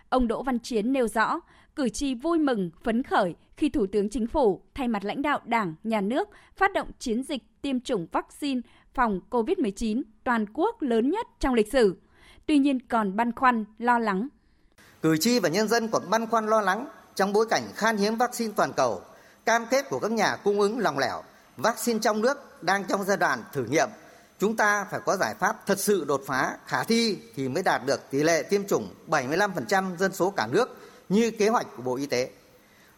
Ông 0.09 0.27
Đỗ 0.27 0.43
Văn 0.43 0.59
Chiến 0.59 0.93
nêu 0.93 1.07
rõ, 1.07 1.39
cử 1.75 1.89
tri 1.89 2.15
vui 2.15 2.39
mừng, 2.39 2.69
phấn 2.83 3.03
khởi 3.03 3.35
khi 3.57 3.69
Thủ 3.69 3.85
tướng 3.91 4.09
Chính 4.09 4.27
phủ 4.27 4.61
thay 4.75 4.87
mặt 4.87 5.05
lãnh 5.05 5.21
đạo 5.21 5.39
Đảng, 5.45 5.75
Nhà 5.83 6.01
nước 6.01 6.29
phát 6.55 6.73
động 6.73 6.91
chiến 6.99 7.23
dịch 7.23 7.43
tiêm 7.61 7.79
chủng 7.79 8.07
vaccine 8.11 8.61
phòng 8.93 9.19
COVID-19 9.29 10.01
toàn 10.23 10.45
quốc 10.53 10.81
lớn 10.81 11.09
nhất 11.09 11.27
trong 11.39 11.53
lịch 11.53 11.71
sử. 11.71 11.97
Tuy 12.45 12.57
nhiên 12.57 12.79
còn 12.79 13.15
băn 13.15 13.31
khoăn, 13.31 13.65
lo 13.77 13.99
lắng. 13.99 14.27
Cử 15.01 15.17
tri 15.17 15.39
và 15.39 15.49
nhân 15.49 15.67
dân 15.67 15.87
còn 15.87 16.09
băn 16.09 16.27
khoăn 16.27 16.47
lo 16.47 16.61
lắng 16.61 16.87
trong 17.15 17.33
bối 17.33 17.45
cảnh 17.49 17.63
khan 17.75 17.97
hiếm 17.97 18.15
vaccine 18.15 18.53
toàn 18.55 18.73
cầu, 18.73 19.01
cam 19.45 19.65
kết 19.71 19.85
của 19.89 19.99
các 19.99 20.11
nhà 20.11 20.35
cung 20.35 20.59
ứng 20.59 20.79
lòng 20.79 20.99
lẻo, 20.99 21.21
vaccine 21.57 21.99
trong 21.99 22.21
nước 22.21 22.63
đang 22.63 22.83
trong 22.83 23.03
giai 23.03 23.17
đoạn 23.17 23.43
thử 23.53 23.65
nghiệm. 23.65 23.89
Chúng 24.39 24.55
ta 24.55 24.85
phải 24.91 24.99
có 25.05 25.17
giải 25.17 25.35
pháp 25.39 25.65
thật 25.65 25.79
sự 25.79 26.05
đột 26.07 26.21
phá, 26.25 26.57
khả 26.65 26.83
thi 26.83 27.17
thì 27.35 27.49
mới 27.49 27.63
đạt 27.63 27.81
được 27.85 28.11
tỷ 28.11 28.23
lệ 28.23 28.43
tiêm 28.43 28.67
chủng 28.67 28.93
75% 29.07 29.97
dân 29.97 30.13
số 30.13 30.29
cả 30.29 30.47
nước 30.47 30.80
như 31.11 31.31
kế 31.31 31.49
hoạch 31.49 31.67
của 31.77 31.83
Bộ 31.83 31.95
Y 31.95 32.05
tế. 32.05 32.29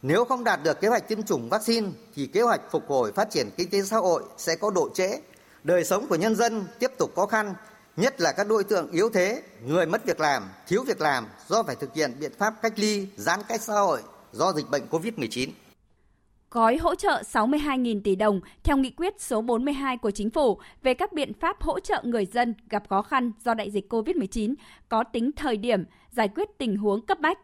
Nếu 0.02 0.26
không 0.26 0.44
đạt 0.44 0.60
được 0.64 0.82
kế 0.82 0.88
hoạch 0.88 1.08
tiêm 1.08 1.24
chủng 1.24 1.50
vaccine 1.50 1.88
thì 2.16 2.28
kế 2.28 2.42
hoạch 2.42 2.62
phục 2.72 2.88
hồi 2.88 3.12
phát 3.12 3.32
triển 3.32 3.50
kinh 3.58 3.70
tế 3.70 3.82
xã 3.82 3.98
hội 3.98 4.24
sẽ 4.38 4.56
có 4.56 4.72
độ 4.72 4.90
trễ, 4.94 5.20
đời 5.64 5.84
sống 5.84 6.08
của 6.08 6.16
nhân 6.16 6.36
dân 6.36 6.66
tiếp 6.80 6.92
tục 6.98 7.12
khó 7.16 7.26
khăn, 7.26 7.54
nhất 7.98 8.22
là 8.22 8.32
các 8.32 8.48
đối 8.48 8.64
tượng 8.64 8.92
yếu 8.92 9.10
thế, 9.10 9.42
người 9.66 9.86
mất 9.86 10.06
việc 10.06 10.20
làm, 10.20 10.44
thiếu 10.68 10.84
việc 10.88 11.02
làm 11.02 11.28
do 11.48 11.64
phải 11.64 11.76
thực 11.76 11.94
hiện 11.94 12.14
biện 12.20 12.32
pháp 12.38 12.54
cách 12.62 12.74
ly, 12.76 13.08
giãn 13.18 13.40
cách 13.48 13.62
xã 13.62 13.74
hội 13.74 14.02
do 14.32 14.54
dịch 14.54 14.70
bệnh 14.70 14.84
COVID-19 14.92 15.50
gói 16.54 16.78
hỗ 16.78 16.96
trợ 16.96 17.22
62.000 17.34 18.02
tỷ 18.04 18.16
đồng 18.16 18.42
theo 18.64 18.78
nghị 18.78 18.90
quyết 18.90 19.22
số 19.22 19.42
42 19.42 19.98
của 19.98 20.12
chính 20.12 20.30
phủ 20.30 20.60
về 20.84 20.94
các 20.94 21.14
biện 21.14 21.34
pháp 21.34 21.62
hỗ 21.62 21.80
trợ 21.80 22.02
người 22.04 22.26
dân 22.26 22.56
gặp 22.70 22.84
khó 22.90 23.02
khăn 23.02 23.32
do 23.46 23.54
đại 23.54 23.72
dịch 23.72 23.94
COVID-19 23.94 24.54
có 24.90 25.04
tính 25.04 25.32
thời 25.36 25.58
điểm, 25.58 25.84
giải 26.12 26.30
quyết 26.36 26.58
tình 26.58 26.78
huống 26.78 27.06
cấp 27.06 27.20
bách. 27.20 27.40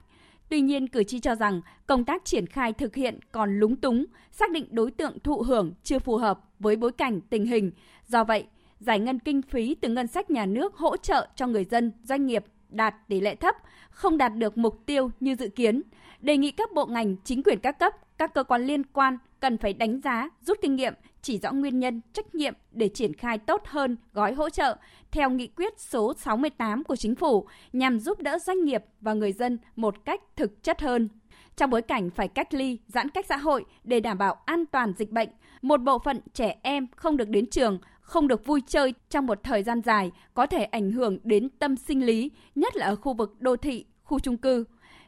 Tuy 0.49 0.61
nhiên, 0.61 0.87
cử 0.87 1.03
tri 1.03 1.19
cho 1.19 1.35
rằng 1.35 1.61
công 1.87 2.05
tác 2.05 2.25
triển 2.25 2.47
khai 2.47 2.73
thực 2.73 2.95
hiện 2.95 3.19
còn 3.31 3.59
lúng 3.59 3.75
túng, 3.75 4.05
xác 4.31 4.51
định 4.51 4.67
đối 4.71 4.91
tượng 4.91 5.19
thụ 5.19 5.41
hưởng 5.41 5.73
chưa 5.83 5.99
phù 5.99 6.17
hợp 6.17 6.39
với 6.59 6.75
bối 6.75 6.91
cảnh 6.91 7.21
tình 7.21 7.45
hình. 7.45 7.71
Do 8.07 8.23
vậy, 8.23 8.45
giải 8.79 8.99
ngân 8.99 9.19
kinh 9.19 9.41
phí 9.41 9.75
từ 9.75 9.89
ngân 9.89 10.07
sách 10.07 10.29
nhà 10.29 10.45
nước 10.45 10.75
hỗ 10.75 10.97
trợ 10.97 11.27
cho 11.35 11.47
người 11.47 11.65
dân, 11.65 11.91
doanh 12.03 12.25
nghiệp 12.25 12.45
đạt 12.69 12.95
tỷ 13.07 13.21
lệ 13.21 13.35
thấp, 13.35 13.55
không 13.89 14.17
đạt 14.17 14.35
được 14.35 14.57
mục 14.57 14.85
tiêu 14.85 15.11
như 15.19 15.35
dự 15.35 15.49
kiến. 15.49 15.81
Đề 16.19 16.37
nghị 16.37 16.51
các 16.51 16.71
bộ 16.73 16.85
ngành, 16.85 17.15
chính 17.23 17.43
quyền 17.43 17.59
các 17.59 17.79
cấp 17.79 17.93
các 18.17 18.33
cơ 18.33 18.43
quan 18.43 18.65
liên 18.65 18.83
quan 18.83 19.17
cần 19.39 19.57
phải 19.57 19.73
đánh 19.73 20.01
giá, 20.01 20.29
rút 20.41 20.57
kinh 20.61 20.75
nghiệm, 20.75 20.93
chỉ 21.21 21.37
rõ 21.37 21.51
nguyên 21.51 21.79
nhân, 21.79 22.01
trách 22.13 22.35
nhiệm 22.35 22.53
để 22.71 22.89
triển 22.89 23.13
khai 23.13 23.37
tốt 23.37 23.61
hơn 23.65 23.97
gói 24.13 24.33
hỗ 24.33 24.49
trợ 24.49 24.77
theo 25.11 25.29
nghị 25.29 25.47
quyết 25.47 25.79
số 25.79 26.13
68 26.13 26.83
của 26.83 26.95
chính 26.95 27.15
phủ 27.15 27.47
nhằm 27.73 27.99
giúp 27.99 28.21
đỡ 28.21 28.39
doanh 28.39 28.65
nghiệp 28.65 28.83
và 29.01 29.13
người 29.13 29.31
dân 29.31 29.57
một 29.75 30.05
cách 30.05 30.21
thực 30.35 30.63
chất 30.63 30.81
hơn. 30.81 31.09
Trong 31.55 31.69
bối 31.69 31.81
cảnh 31.81 32.09
phải 32.09 32.27
cách 32.27 32.53
ly, 32.53 32.77
giãn 32.87 33.09
cách 33.09 33.25
xã 33.29 33.37
hội 33.37 33.65
để 33.83 33.99
đảm 33.99 34.17
bảo 34.17 34.37
an 34.45 34.65
toàn 34.65 34.93
dịch 34.97 35.11
bệnh, 35.11 35.29
một 35.61 35.77
bộ 35.77 35.99
phận 35.99 36.21
trẻ 36.33 36.55
em 36.61 36.87
không 36.95 37.17
được 37.17 37.29
đến 37.29 37.45
trường, 37.45 37.79
không 38.01 38.27
được 38.27 38.45
vui 38.45 38.61
chơi 38.67 38.93
trong 39.09 39.25
một 39.25 39.43
thời 39.43 39.63
gian 39.63 39.81
dài 39.81 40.11
có 40.33 40.45
thể 40.45 40.63
ảnh 40.63 40.91
hưởng 40.91 41.19
đến 41.23 41.49
tâm 41.49 41.75
sinh 41.75 42.05
lý, 42.05 42.31
nhất 42.55 42.75
là 42.75 42.85
ở 42.85 42.95
khu 42.95 43.13
vực 43.13 43.41
đô 43.41 43.55
thị, 43.55 43.85
khu 44.03 44.19
trung 44.19 44.37
cư. 44.37 44.65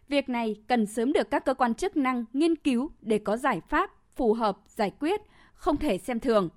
Việc 0.08 0.30
này 0.30 0.56
cần 0.68 0.86
sớm 0.86 1.14
được 1.14 1.32
các 1.32 1.46
cơ 1.46 1.54
quan 1.54 1.74
chức 1.74 1.98
năng 1.98 2.26
nghiên 2.34 2.56
cứu 2.56 2.92
để 3.02 3.18
có 3.18 3.38
giải 3.38 3.62
pháp 3.70 3.92
phù 4.16 4.34
hợp 4.34 4.58
giải 4.68 4.92
quyết, 5.00 5.22
không 5.62 5.78
thể 5.78 5.98
xem 5.98 6.20
thường. 6.20 6.50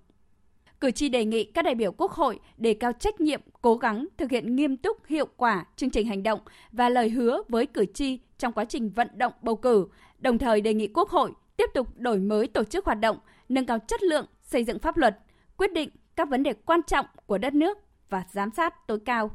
Cử 0.80 0.90
tri 0.90 1.08
đề 1.08 1.24
nghị 1.24 1.44
các 1.44 1.64
đại 1.64 1.74
biểu 1.74 1.92
Quốc 1.92 2.12
hội 2.12 2.40
đề 2.56 2.74
cao 2.74 2.92
trách 2.92 3.20
nhiệm, 3.20 3.40
cố 3.62 3.76
gắng 3.76 4.06
thực 4.16 4.30
hiện 4.30 4.56
nghiêm 4.56 4.76
túc 4.76 5.06
hiệu 5.06 5.26
quả 5.36 5.64
chương 5.76 5.90
trình 5.90 6.06
hành 6.06 6.22
động 6.22 6.40
và 6.72 6.88
lời 6.88 7.10
hứa 7.10 7.42
với 7.48 7.66
cử 7.66 7.84
tri 7.94 8.18
trong 8.38 8.52
quá 8.52 8.64
trình 8.64 8.90
vận 8.90 9.08
động 9.14 9.32
bầu 9.42 9.56
cử, 9.56 9.86
đồng 10.18 10.38
thời 10.38 10.60
đề 10.60 10.74
nghị 10.74 10.88
Quốc 10.88 11.08
hội 11.08 11.32
tiếp 11.56 11.70
tục 11.74 11.88
đổi 11.96 12.18
mới 12.18 12.46
tổ 12.46 12.64
chức 12.64 12.84
hoạt 12.84 13.00
động, 13.00 13.18
nâng 13.48 13.66
cao 13.66 13.78
chất 13.88 14.02
lượng, 14.02 14.26
xây 14.42 14.64
dựng 14.64 14.78
pháp 14.78 14.96
luật, 14.96 15.18
quyết 15.56 15.72
định 15.72 15.90
các 16.16 16.28
vấn 16.28 16.42
đề 16.42 16.52
quan 16.52 16.80
trọng 16.86 17.06
của 17.26 17.38
đất 17.38 17.54
nước 17.54 17.78
và 18.10 18.22
giám 18.32 18.50
sát 18.56 18.86
tối 18.86 18.98
cao. 19.04 19.30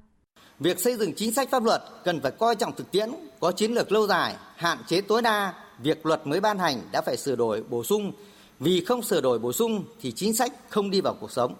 Việc 0.60 0.80
xây 0.80 0.96
dựng 0.96 1.14
chính 1.16 1.34
sách 1.34 1.50
pháp 1.50 1.64
luật 1.64 1.82
cần 2.04 2.20
phải 2.22 2.32
coi 2.32 2.56
trọng 2.56 2.76
thực 2.76 2.92
tiễn, 2.92 3.10
có 3.40 3.52
chiến 3.52 3.72
lược 3.72 3.92
lâu 3.92 4.08
dài, 4.08 4.36
hạn 4.56 4.78
chế 4.88 5.02
tối 5.02 5.22
đa 5.22 5.54
việc 5.84 6.06
luật 6.06 6.28
mới 6.28 6.40
ban 6.42 6.60
hành 6.60 6.82
đã 6.92 7.02
phải 7.02 7.18
sửa 7.18 7.36
đổi 7.36 7.64
bổ 7.70 7.84
sung 7.84 8.12
vì 8.60 8.86
không 8.86 9.02
sửa 9.02 9.22
đổi 9.22 9.40
bổ 9.40 9.54
sung 9.54 9.84
thì 10.02 10.12
chính 10.12 10.36
sách 10.36 10.54
không 10.70 10.90
đi 10.90 11.02
vào 11.02 11.16
cuộc 11.22 11.32
sống. 11.32 11.56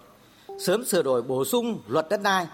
Sớm 0.58 0.84
sửa 0.84 1.02
đổi 1.02 1.22
bổ 1.22 1.44
sung 1.44 1.80
luật 1.88 2.06
đất 2.10 2.22
đai. 2.22 2.46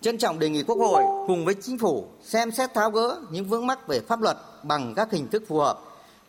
Trân 0.00 0.18
trọng 0.18 0.38
đề 0.38 0.48
nghị 0.48 0.62
Quốc 0.62 0.76
hội 0.76 1.02
cùng 1.26 1.44
với 1.44 1.54
chính 1.62 1.78
phủ 1.78 2.06
xem 2.22 2.50
xét 2.50 2.74
tháo 2.74 2.90
gỡ 2.90 3.20
những 3.30 3.44
vướng 3.44 3.66
mắc 3.66 3.88
về 3.88 4.00
pháp 4.00 4.20
luật 4.20 4.36
bằng 4.62 4.94
các 4.94 5.12
hình 5.12 5.28
thức 5.28 5.42
phù 5.48 5.58
hợp 5.58 5.80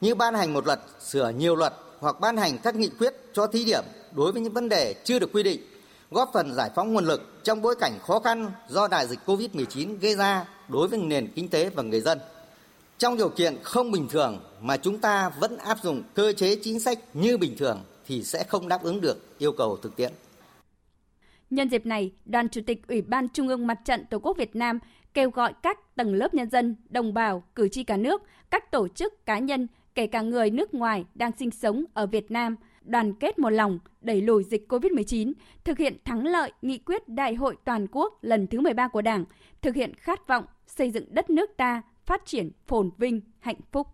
như 0.02 0.16
ban 0.16 0.34
hành 0.34 0.54
một 0.54 0.66
luật, 0.66 0.80
sửa 1.00 1.30
nhiều 1.30 1.56
luật 1.56 1.74
hoặc 2.00 2.20
ban 2.20 2.38
hành 2.38 2.58
các 2.58 2.76
nghị 2.76 2.90
quyết 3.00 3.14
cho 3.34 3.48
thí 3.48 3.64
điểm 3.66 3.84
đối 4.12 4.32
với 4.32 4.42
những 4.42 4.54
vấn 4.54 4.70
đề 4.70 4.96
chưa 5.04 5.20
được 5.20 5.30
quy 5.34 5.44
định 5.44 5.62
góp 6.12 6.30
phần 6.34 6.54
giải 6.54 6.72
phóng 6.76 6.94
nguồn 6.94 7.06
lực 7.06 7.44
trong 7.44 7.62
bối 7.62 7.76
cảnh 7.76 8.00
khó 8.08 8.20
khăn 8.20 8.52
do 8.68 8.88
đại 8.88 9.08
dịch 9.08 9.20
COVID-19 9.26 9.98
gây 10.02 10.16
ra 10.16 10.46
đối 10.68 10.88
với 10.88 11.00
nền 11.00 11.28
kinh 11.36 11.48
tế 11.48 11.70
và 11.70 11.84
người 11.84 12.02
dân. 12.02 12.20
Trong 12.98 13.18
điều 13.18 13.30
kiện 13.30 13.56
không 13.64 13.92
bình 13.92 14.08
thường 14.10 14.40
mà 14.62 14.78
chúng 14.78 15.00
ta 15.00 15.30
vẫn 15.40 15.58
áp 15.58 15.78
dụng 15.84 16.04
cơ 16.14 16.34
chế 16.34 16.56
chính 16.62 16.80
sách 16.80 17.00
như 17.14 17.38
bình 17.38 17.56
thường 17.58 17.84
thì 18.08 18.24
sẽ 18.24 18.44
không 18.44 18.68
đáp 18.68 18.84
ứng 18.84 19.02
được 19.02 19.40
yêu 19.40 19.52
cầu 19.52 19.78
thực 19.78 19.96
tiễn. 19.96 20.12
Nhân 21.50 21.70
dịp 21.70 21.86
này, 21.86 22.12
Đoàn 22.26 22.50
Chủ 22.50 22.62
tịch 22.66 22.88
Ủy 22.88 23.02
ban 23.02 23.30
Trung 23.30 23.48
ương 23.48 23.68
Mặt 23.68 23.80
trận 23.86 24.06
Tổ 24.10 24.20
quốc 24.20 24.38
Việt 24.38 24.56
Nam 24.56 24.80
kêu 25.14 25.30
gọi 25.30 25.54
các 25.64 25.96
tầng 25.96 26.14
lớp 26.14 26.34
nhân 26.34 26.50
dân, 26.50 26.76
đồng 26.90 27.14
bào, 27.14 27.44
cử 27.56 27.70
tri 27.70 27.84
cả 27.84 27.98
nước, 27.98 28.22
các 28.50 28.72
tổ 28.72 28.88
chức 28.88 29.26
cá 29.26 29.40
nhân, 29.40 29.68
kể 29.96 30.08
cả 30.08 30.22
người 30.22 30.50
nước 30.50 30.74
ngoài 30.74 31.06
đang 31.16 31.32
sinh 31.40 31.52
sống 31.52 31.84
ở 31.94 32.06
Việt 32.06 32.32
Nam 32.32 32.56
đoàn 32.82 33.14
kết 33.14 33.40
một 33.40 33.50
lòng 33.50 33.80
đẩy 34.02 34.22
lùi 34.22 34.44
dịch 34.44 34.66
COVID-19, 34.70 35.34
thực 35.64 35.78
hiện 35.78 35.98
thắng 36.06 36.26
lợi 36.26 36.52
nghị 36.62 36.78
quyết 36.78 37.10
Đại 37.10 37.36
hội 37.36 37.56
toàn 37.66 37.88
quốc 37.92 38.18
lần 38.22 38.48
thứ 38.48 38.62
13 38.62 38.88
của 38.88 39.02
Đảng, 39.02 39.26
thực 39.62 39.76
hiện 39.76 39.94
khát 39.96 40.28
vọng 40.28 40.46
xây 40.68 40.92
dựng 40.92 41.06
đất 41.10 41.30
nước 41.30 41.58
ta 41.58 41.82
phát 42.08 42.22
triển 42.26 42.52
phồn 42.68 42.90
vinh, 42.98 43.22
hạnh 43.40 43.60
phúc. 43.72 43.88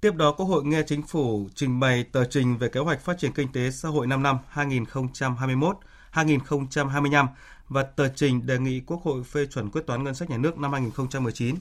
Tiếp 0.00 0.14
đó, 0.14 0.32
Quốc 0.32 0.46
hội 0.46 0.64
nghe 0.64 0.82
chính 0.86 1.02
phủ 1.02 1.48
trình 1.54 1.80
bày 1.80 2.04
tờ 2.04 2.24
trình 2.24 2.58
về 2.58 2.68
kế 2.68 2.80
hoạch 2.80 3.00
phát 3.00 3.18
triển 3.18 3.32
kinh 3.32 3.52
tế 3.52 3.70
xã 3.70 3.88
hội 3.88 4.06
5 4.06 4.22
năm 4.22 4.38
2021-2025 4.54 7.26
và 7.68 7.82
tờ 7.82 8.08
trình 8.08 8.46
đề 8.46 8.58
nghị 8.58 8.80
Quốc 8.80 9.02
hội 9.02 9.24
phê 9.24 9.46
chuẩn 9.46 9.70
quyết 9.70 9.86
toán 9.86 10.04
ngân 10.04 10.14
sách 10.14 10.30
nhà 10.30 10.36
nước 10.36 10.58
năm 10.58 10.72
2019. 10.72 11.56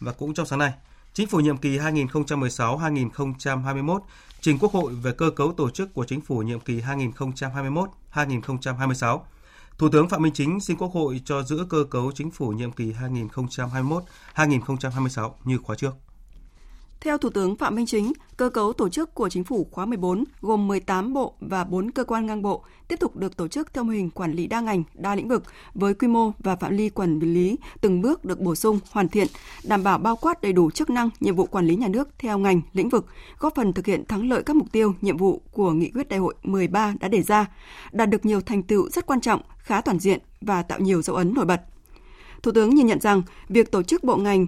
Và 0.00 0.12
cũng 0.12 0.34
trong 0.34 0.46
sáng 0.46 0.58
nay, 0.58 0.72
Chính 1.14 1.26
phủ 1.26 1.40
nhiệm 1.40 1.56
kỳ 1.56 1.78
2016-2021 1.78 4.00
trình 4.40 4.58
Quốc 4.58 4.72
hội 4.72 4.94
về 4.94 5.12
cơ 5.12 5.30
cấu 5.30 5.52
tổ 5.52 5.70
chức 5.70 5.94
của 5.94 6.04
Chính 6.04 6.20
phủ 6.20 6.38
nhiệm 6.38 6.60
kỳ 6.60 6.80
2021-2026. 6.80 9.18
Thủ 9.82 9.88
tướng 9.88 10.08
Phạm 10.08 10.22
Minh 10.22 10.32
Chính 10.32 10.60
xin 10.60 10.76
Quốc 10.76 10.92
hội 10.92 11.20
cho 11.24 11.42
giữ 11.42 11.66
cơ 11.68 11.84
cấu 11.90 12.12
Chính 12.12 12.30
phủ 12.30 12.48
nhiệm 12.48 12.72
kỳ 12.72 12.92
2021-2026 14.34 15.30
như 15.44 15.58
khóa 15.58 15.76
trước. 15.76 15.94
Theo 17.04 17.18
Thủ 17.18 17.30
tướng 17.30 17.56
Phạm 17.56 17.74
Minh 17.74 17.86
Chính, 17.86 18.12
cơ 18.36 18.50
cấu 18.50 18.72
tổ 18.72 18.88
chức 18.88 19.14
của 19.14 19.28
Chính 19.28 19.44
phủ 19.44 19.66
khóa 19.70 19.86
14 19.86 20.24
gồm 20.40 20.68
18 20.68 21.12
bộ 21.12 21.34
và 21.40 21.64
4 21.64 21.90
cơ 21.90 22.04
quan 22.04 22.26
ngang 22.26 22.42
bộ 22.42 22.64
tiếp 22.88 23.00
tục 23.00 23.16
được 23.16 23.36
tổ 23.36 23.48
chức 23.48 23.74
theo 23.74 23.84
mô 23.84 23.90
hình 23.90 24.10
quản 24.10 24.32
lý 24.32 24.46
đa 24.46 24.60
ngành, 24.60 24.82
đa 24.94 25.14
lĩnh 25.14 25.28
vực 25.28 25.42
với 25.74 25.94
quy 25.94 26.08
mô 26.08 26.32
và 26.38 26.56
phạm 26.56 26.76
vi 26.76 26.88
quản 26.88 27.18
lý 27.18 27.56
từng 27.80 28.02
bước 28.02 28.24
được 28.24 28.40
bổ 28.40 28.54
sung, 28.54 28.80
hoàn 28.90 29.08
thiện, 29.08 29.26
đảm 29.64 29.82
bảo 29.82 29.98
bao 29.98 30.16
quát 30.16 30.42
đầy 30.42 30.52
đủ 30.52 30.70
chức 30.70 30.90
năng, 30.90 31.10
nhiệm 31.20 31.36
vụ 31.36 31.46
quản 31.46 31.66
lý 31.66 31.76
nhà 31.76 31.88
nước 31.88 32.08
theo 32.18 32.38
ngành, 32.38 32.60
lĩnh 32.72 32.88
vực, 32.88 33.06
góp 33.38 33.54
phần 33.54 33.72
thực 33.72 33.86
hiện 33.86 34.04
thắng 34.06 34.28
lợi 34.28 34.42
các 34.42 34.56
mục 34.56 34.72
tiêu, 34.72 34.94
nhiệm 35.00 35.16
vụ 35.16 35.42
của 35.52 35.72
nghị 35.72 35.90
quyết 35.90 36.08
đại 36.08 36.18
hội 36.18 36.34
13 36.42 36.94
đã 37.00 37.08
đề 37.08 37.22
ra, 37.22 37.46
đạt 37.92 38.10
được 38.10 38.24
nhiều 38.24 38.40
thành 38.40 38.62
tựu 38.62 38.90
rất 38.90 39.06
quan 39.06 39.20
trọng, 39.20 39.40
khá 39.58 39.80
toàn 39.80 39.98
diện 39.98 40.20
và 40.40 40.62
tạo 40.62 40.78
nhiều 40.78 41.02
dấu 41.02 41.16
ấn 41.16 41.34
nổi 41.34 41.44
bật. 41.44 41.62
Thủ 42.42 42.52
tướng 42.52 42.74
nhìn 42.74 42.86
nhận 42.86 43.00
rằng 43.00 43.22
việc 43.48 43.70
tổ 43.70 43.82
chức 43.82 44.04
bộ 44.04 44.16
ngành 44.16 44.46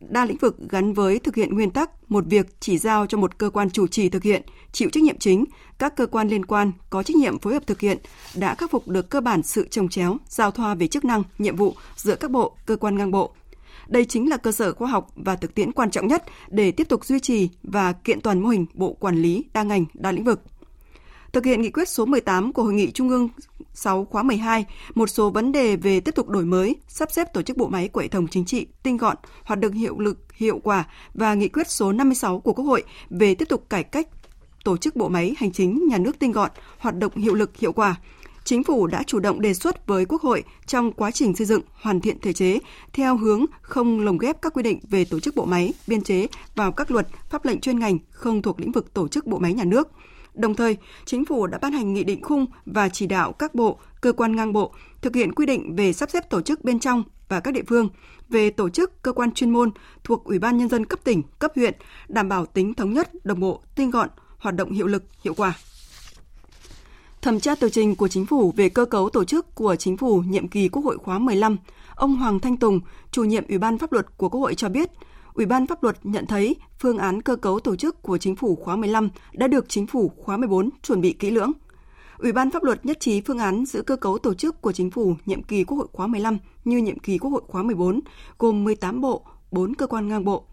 đa 0.00 0.24
lĩnh 0.24 0.36
vực 0.36 0.56
gắn 0.68 0.92
với 0.92 1.18
thực 1.18 1.34
hiện 1.34 1.54
nguyên 1.54 1.70
tắc 1.70 1.90
một 2.10 2.24
việc 2.26 2.46
chỉ 2.60 2.78
giao 2.78 3.06
cho 3.06 3.18
một 3.18 3.38
cơ 3.38 3.50
quan 3.50 3.70
chủ 3.70 3.86
trì 3.86 4.08
thực 4.08 4.22
hiện, 4.22 4.42
chịu 4.72 4.90
trách 4.92 5.02
nhiệm 5.02 5.18
chính, 5.18 5.44
các 5.78 5.96
cơ 5.96 6.06
quan 6.06 6.28
liên 6.28 6.44
quan 6.44 6.72
có 6.90 7.02
trách 7.02 7.16
nhiệm 7.16 7.38
phối 7.38 7.54
hợp 7.54 7.66
thực 7.66 7.80
hiện 7.80 7.98
đã 8.34 8.54
khắc 8.54 8.70
phục 8.70 8.88
được 8.88 9.10
cơ 9.10 9.20
bản 9.20 9.42
sự 9.42 9.68
trồng 9.70 9.88
chéo, 9.88 10.16
giao 10.28 10.50
thoa 10.50 10.74
về 10.74 10.86
chức 10.86 11.04
năng, 11.04 11.22
nhiệm 11.38 11.56
vụ 11.56 11.74
giữa 11.96 12.16
các 12.16 12.30
bộ, 12.30 12.56
cơ 12.66 12.76
quan 12.76 12.98
ngang 12.98 13.10
bộ. 13.10 13.34
Đây 13.88 14.04
chính 14.04 14.30
là 14.30 14.36
cơ 14.36 14.52
sở 14.52 14.72
khoa 14.72 14.88
học 14.88 15.10
và 15.14 15.36
thực 15.36 15.54
tiễn 15.54 15.72
quan 15.72 15.90
trọng 15.90 16.06
nhất 16.06 16.24
để 16.48 16.70
tiếp 16.70 16.88
tục 16.88 17.04
duy 17.04 17.20
trì 17.20 17.48
và 17.62 17.92
kiện 17.92 18.20
toàn 18.20 18.40
mô 18.40 18.48
hình 18.48 18.66
bộ 18.74 18.92
quản 18.92 19.16
lý 19.16 19.44
đa 19.52 19.62
ngành, 19.62 19.84
đa 19.94 20.12
lĩnh 20.12 20.24
vực. 20.24 20.42
Thực 21.32 21.44
hiện 21.44 21.62
nghị 21.62 21.70
quyết 21.70 21.88
số 21.88 22.04
18 22.04 22.52
của 22.52 22.62
Hội 22.62 22.72
nghị 22.72 22.90
Trung 22.90 23.08
ương 23.08 23.28
6 23.74 24.04
khóa 24.04 24.22
12 24.22 24.64
một 24.94 25.06
số 25.06 25.30
vấn 25.30 25.52
đề 25.52 25.76
về 25.76 26.00
tiếp 26.00 26.14
tục 26.14 26.28
đổi 26.28 26.44
mới, 26.44 26.76
sắp 26.88 27.12
xếp 27.12 27.32
tổ 27.34 27.42
chức 27.42 27.56
bộ 27.56 27.68
máy 27.68 27.88
của 27.88 28.00
hệ 28.00 28.08
thống 28.08 28.28
chính 28.28 28.44
trị 28.44 28.66
tinh 28.82 28.96
gọn, 28.96 29.16
hoạt 29.44 29.60
động 29.60 29.72
hiệu 29.72 29.98
lực, 29.98 30.18
hiệu 30.34 30.60
quả 30.64 30.86
và 31.14 31.34
nghị 31.34 31.48
quyết 31.48 31.70
số 31.70 31.92
56 31.92 32.40
của 32.40 32.52
Quốc 32.52 32.64
hội 32.64 32.82
về 33.10 33.34
tiếp 33.34 33.48
tục 33.48 33.70
cải 33.70 33.84
cách 33.84 34.08
tổ 34.64 34.76
chức 34.76 34.96
bộ 34.96 35.08
máy 35.08 35.34
hành 35.38 35.52
chính 35.52 35.88
nhà 35.88 35.98
nước 35.98 36.18
tinh 36.18 36.32
gọn, 36.32 36.50
hoạt 36.78 36.98
động 36.98 37.16
hiệu 37.16 37.34
lực 37.34 37.56
hiệu 37.56 37.72
quả. 37.72 37.96
Chính 38.44 38.64
phủ 38.64 38.86
đã 38.86 39.02
chủ 39.02 39.18
động 39.18 39.40
đề 39.40 39.54
xuất 39.54 39.86
với 39.86 40.04
Quốc 40.04 40.22
hội 40.22 40.44
trong 40.66 40.92
quá 40.92 41.10
trình 41.10 41.36
xây 41.36 41.46
dựng 41.46 41.62
hoàn 41.72 42.00
thiện 42.00 42.20
thể 42.20 42.32
chế 42.32 42.58
theo 42.92 43.16
hướng 43.16 43.44
không 43.62 44.00
lồng 44.00 44.18
ghép 44.18 44.42
các 44.42 44.54
quy 44.54 44.62
định 44.62 44.78
về 44.90 45.04
tổ 45.04 45.20
chức 45.20 45.36
bộ 45.36 45.44
máy, 45.44 45.72
biên 45.86 46.02
chế 46.02 46.26
vào 46.54 46.72
các 46.72 46.90
luật, 46.90 47.08
pháp 47.30 47.44
lệnh 47.44 47.60
chuyên 47.60 47.78
ngành 47.78 47.98
không 48.10 48.42
thuộc 48.42 48.60
lĩnh 48.60 48.72
vực 48.72 48.94
tổ 48.94 49.08
chức 49.08 49.26
bộ 49.26 49.38
máy 49.38 49.52
nhà 49.52 49.64
nước– 49.64 49.88
Đồng 50.34 50.54
thời, 50.54 50.76
chính 51.04 51.24
phủ 51.24 51.46
đã 51.46 51.58
ban 51.58 51.72
hành 51.72 51.94
nghị 51.94 52.04
định 52.04 52.22
khung 52.22 52.46
và 52.66 52.88
chỉ 52.88 53.06
đạo 53.06 53.32
các 53.32 53.54
bộ, 53.54 53.78
cơ 54.00 54.12
quan 54.12 54.36
ngang 54.36 54.52
bộ 54.52 54.74
thực 55.00 55.14
hiện 55.14 55.32
quy 55.32 55.46
định 55.46 55.76
về 55.76 55.92
sắp 55.92 56.10
xếp 56.10 56.30
tổ 56.30 56.40
chức 56.40 56.64
bên 56.64 56.80
trong 56.80 57.02
và 57.28 57.40
các 57.40 57.54
địa 57.54 57.62
phương 57.66 57.88
về 58.28 58.50
tổ 58.50 58.68
chức 58.68 59.02
cơ 59.02 59.12
quan 59.12 59.32
chuyên 59.32 59.50
môn 59.50 59.70
thuộc 60.04 60.24
Ủy 60.24 60.38
ban 60.38 60.56
nhân 60.56 60.68
dân 60.68 60.86
cấp 60.86 61.00
tỉnh, 61.04 61.22
cấp 61.38 61.52
huyện, 61.54 61.74
đảm 62.08 62.28
bảo 62.28 62.46
tính 62.46 62.74
thống 62.74 62.92
nhất, 62.92 63.24
đồng 63.24 63.40
bộ, 63.40 63.62
tinh 63.74 63.90
gọn, 63.90 64.08
hoạt 64.38 64.54
động 64.54 64.72
hiệu 64.72 64.86
lực, 64.86 65.04
hiệu 65.24 65.34
quả. 65.34 65.54
Thẩm 67.22 67.40
tra 67.40 67.54
tờ 67.54 67.68
trình 67.68 67.96
của 67.96 68.08
chính 68.08 68.26
phủ 68.26 68.52
về 68.56 68.68
cơ 68.68 68.84
cấu 68.84 69.10
tổ 69.10 69.24
chức 69.24 69.54
của 69.54 69.76
chính 69.76 69.96
phủ 69.96 70.22
nhiệm 70.26 70.48
kỳ 70.48 70.68
Quốc 70.68 70.84
hội 70.84 70.98
khóa 70.98 71.18
15, 71.18 71.56
ông 71.94 72.16
Hoàng 72.16 72.40
Thanh 72.40 72.56
Tùng, 72.56 72.80
chủ 73.10 73.24
nhiệm 73.24 73.48
Ủy 73.48 73.58
ban 73.58 73.78
pháp 73.78 73.92
luật 73.92 74.06
của 74.16 74.28
Quốc 74.28 74.40
hội 74.40 74.54
cho 74.54 74.68
biết, 74.68 74.90
Ủy 75.38 75.46
ban 75.46 75.66
pháp 75.66 75.82
luật 75.82 75.96
nhận 76.02 76.26
thấy 76.26 76.56
phương 76.78 76.98
án 76.98 77.22
cơ 77.22 77.36
cấu 77.36 77.60
tổ 77.60 77.76
chức 77.76 78.02
của 78.02 78.18
chính 78.18 78.36
phủ 78.36 78.56
khóa 78.56 78.76
15 78.76 79.08
đã 79.32 79.46
được 79.46 79.68
chính 79.68 79.86
phủ 79.86 80.12
khóa 80.16 80.36
14 80.36 80.70
chuẩn 80.82 81.00
bị 81.00 81.12
kỹ 81.12 81.30
lưỡng. 81.30 81.52
Ủy 82.18 82.32
ban 82.32 82.50
pháp 82.50 82.62
luật 82.62 82.86
nhất 82.86 83.00
trí 83.00 83.20
phương 83.20 83.38
án 83.38 83.66
giữ 83.66 83.82
cơ 83.82 83.96
cấu 83.96 84.18
tổ 84.18 84.34
chức 84.34 84.62
của 84.62 84.72
chính 84.72 84.90
phủ 84.90 85.14
nhiệm 85.26 85.42
kỳ 85.42 85.64
Quốc 85.64 85.78
hội 85.78 85.86
khóa 85.92 86.06
15 86.06 86.38
như 86.64 86.78
nhiệm 86.78 86.98
kỳ 86.98 87.18
Quốc 87.18 87.30
hội 87.30 87.42
khóa 87.46 87.62
14, 87.62 88.00
gồm 88.38 88.64
18 88.64 89.00
bộ, 89.00 89.24
4 89.50 89.74
cơ 89.74 89.86
quan 89.86 90.08
ngang 90.08 90.24
bộ. 90.24 90.44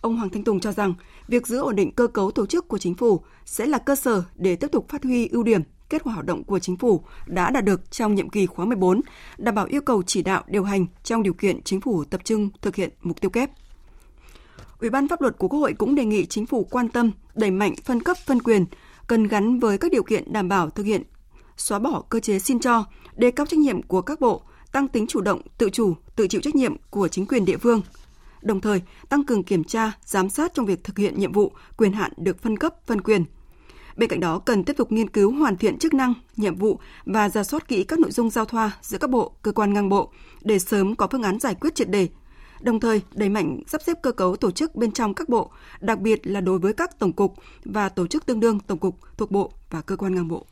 Ông 0.00 0.16
Hoàng 0.16 0.30
Thanh 0.30 0.44
Tùng 0.44 0.60
cho 0.60 0.72
rằng, 0.72 0.94
việc 1.28 1.46
giữ 1.46 1.58
ổn 1.58 1.76
định 1.76 1.92
cơ 1.92 2.06
cấu 2.06 2.30
tổ 2.30 2.46
chức 2.46 2.68
của 2.68 2.78
chính 2.78 2.94
phủ 2.94 3.20
sẽ 3.44 3.66
là 3.66 3.78
cơ 3.78 3.96
sở 3.96 4.22
để 4.34 4.56
tiếp 4.56 4.68
tục 4.72 4.88
phát 4.88 5.04
huy 5.04 5.28
ưu 5.28 5.42
điểm, 5.42 5.62
kết 5.88 6.04
quả 6.04 6.14
hoạt 6.14 6.26
động 6.26 6.44
của 6.44 6.58
chính 6.58 6.76
phủ 6.76 7.04
đã 7.26 7.50
đạt 7.50 7.64
được 7.64 7.90
trong 7.90 8.14
nhiệm 8.14 8.30
kỳ 8.30 8.46
khóa 8.46 8.64
14, 8.64 9.00
đảm 9.38 9.54
bảo 9.54 9.66
yêu 9.66 9.80
cầu 9.80 10.02
chỉ 10.02 10.22
đạo 10.22 10.42
điều 10.46 10.64
hành 10.64 10.86
trong 11.02 11.22
điều 11.22 11.34
kiện 11.34 11.62
chính 11.62 11.80
phủ 11.80 12.04
tập 12.04 12.20
trung 12.24 12.50
thực 12.62 12.76
hiện 12.76 12.90
mục 13.02 13.20
tiêu 13.20 13.30
kép. 13.30 13.50
Ủy 14.82 14.90
ban 14.90 15.08
pháp 15.08 15.20
luật 15.20 15.38
của 15.38 15.48
Quốc 15.48 15.60
hội 15.60 15.72
cũng 15.72 15.94
đề 15.94 16.04
nghị 16.04 16.26
chính 16.26 16.46
phủ 16.46 16.64
quan 16.64 16.88
tâm 16.88 17.10
đẩy 17.34 17.50
mạnh 17.50 17.74
phân 17.84 18.02
cấp 18.02 18.16
phân 18.26 18.42
quyền, 18.42 18.64
cần 19.06 19.28
gắn 19.28 19.58
với 19.58 19.78
các 19.78 19.92
điều 19.92 20.02
kiện 20.02 20.32
đảm 20.32 20.48
bảo 20.48 20.70
thực 20.70 20.86
hiện 20.86 21.02
xóa 21.56 21.78
bỏ 21.78 22.02
cơ 22.08 22.20
chế 22.20 22.38
xin 22.38 22.60
cho, 22.60 22.84
đề 23.16 23.30
cao 23.30 23.46
trách 23.46 23.58
nhiệm 23.58 23.82
của 23.82 24.02
các 24.02 24.20
bộ, 24.20 24.42
tăng 24.72 24.88
tính 24.88 25.06
chủ 25.06 25.20
động, 25.20 25.42
tự 25.58 25.70
chủ, 25.70 25.94
tự 26.16 26.26
chịu 26.26 26.40
trách 26.40 26.54
nhiệm 26.54 26.76
của 26.90 27.08
chính 27.08 27.26
quyền 27.26 27.44
địa 27.44 27.56
phương. 27.56 27.82
Đồng 28.42 28.60
thời, 28.60 28.82
tăng 29.08 29.24
cường 29.24 29.42
kiểm 29.42 29.64
tra, 29.64 29.92
giám 30.04 30.30
sát 30.30 30.54
trong 30.54 30.66
việc 30.66 30.84
thực 30.84 30.98
hiện 30.98 31.18
nhiệm 31.18 31.32
vụ, 31.32 31.52
quyền 31.76 31.92
hạn 31.92 32.12
được 32.16 32.42
phân 32.42 32.58
cấp, 32.58 32.86
phân 32.86 33.00
quyền. 33.00 33.24
Bên 33.96 34.10
cạnh 34.10 34.20
đó, 34.20 34.38
cần 34.38 34.64
tiếp 34.64 34.76
tục 34.76 34.92
nghiên 34.92 35.10
cứu 35.10 35.32
hoàn 35.32 35.56
thiện 35.56 35.78
chức 35.78 35.94
năng, 35.94 36.14
nhiệm 36.36 36.56
vụ 36.56 36.78
và 37.04 37.28
ra 37.28 37.44
soát 37.44 37.68
kỹ 37.68 37.84
các 37.84 37.98
nội 37.98 38.10
dung 38.10 38.30
giao 38.30 38.44
thoa 38.44 38.70
giữa 38.82 38.98
các 38.98 39.10
bộ, 39.10 39.32
cơ 39.42 39.52
quan 39.52 39.74
ngang 39.74 39.88
bộ 39.88 40.12
để 40.42 40.58
sớm 40.58 40.96
có 40.96 41.06
phương 41.12 41.22
án 41.22 41.40
giải 41.40 41.54
quyết 41.54 41.74
triệt 41.74 41.90
đề 41.90 42.08
đồng 42.62 42.80
thời 42.80 43.02
đẩy 43.12 43.28
mạnh 43.28 43.60
sắp 43.66 43.82
xếp 43.82 43.96
cơ 44.02 44.12
cấu 44.12 44.36
tổ 44.36 44.50
chức 44.50 44.74
bên 44.74 44.92
trong 44.92 45.14
các 45.14 45.28
bộ, 45.28 45.50
đặc 45.80 45.98
biệt 45.98 46.26
là 46.26 46.40
đối 46.40 46.58
với 46.58 46.72
các 46.72 46.98
tổng 46.98 47.12
cục 47.12 47.34
và 47.64 47.88
tổ 47.88 48.06
chức 48.06 48.26
tương 48.26 48.40
đương 48.40 48.60
tổng 48.60 48.78
cục 48.78 48.98
thuộc 49.16 49.30
bộ 49.30 49.52
và 49.70 49.80
cơ 49.80 49.96
quan 49.96 50.14
ngang 50.14 50.28
bộ. 50.28 50.46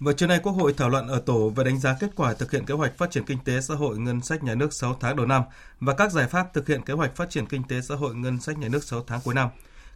Vừa 0.00 0.12
trưa 0.12 0.26
nay, 0.26 0.40
Quốc 0.42 0.52
hội 0.52 0.74
thảo 0.76 0.88
luận 0.88 1.08
ở 1.08 1.22
tổ 1.26 1.48
về 1.48 1.64
đánh 1.64 1.80
giá 1.80 1.96
kết 2.00 2.10
quả 2.16 2.34
thực 2.34 2.50
hiện 2.50 2.64
kế 2.64 2.74
hoạch 2.74 2.98
phát 2.98 3.10
triển 3.10 3.24
kinh 3.24 3.38
tế 3.44 3.60
xã 3.60 3.74
hội 3.74 3.98
ngân 3.98 4.20
sách 4.20 4.44
nhà 4.44 4.54
nước 4.54 4.72
6 4.72 4.96
tháng 5.00 5.16
đầu 5.16 5.26
năm 5.26 5.42
và 5.80 5.94
các 5.94 6.12
giải 6.12 6.28
pháp 6.28 6.54
thực 6.54 6.68
hiện 6.68 6.82
kế 6.82 6.94
hoạch 6.94 7.16
phát 7.16 7.30
triển 7.30 7.46
kinh 7.46 7.62
tế 7.68 7.80
xã 7.80 7.94
hội 7.94 8.14
ngân 8.14 8.40
sách 8.40 8.58
nhà 8.58 8.68
nước 8.68 8.84
6 8.84 9.04
tháng 9.06 9.20
cuối 9.24 9.34
năm. 9.34 9.48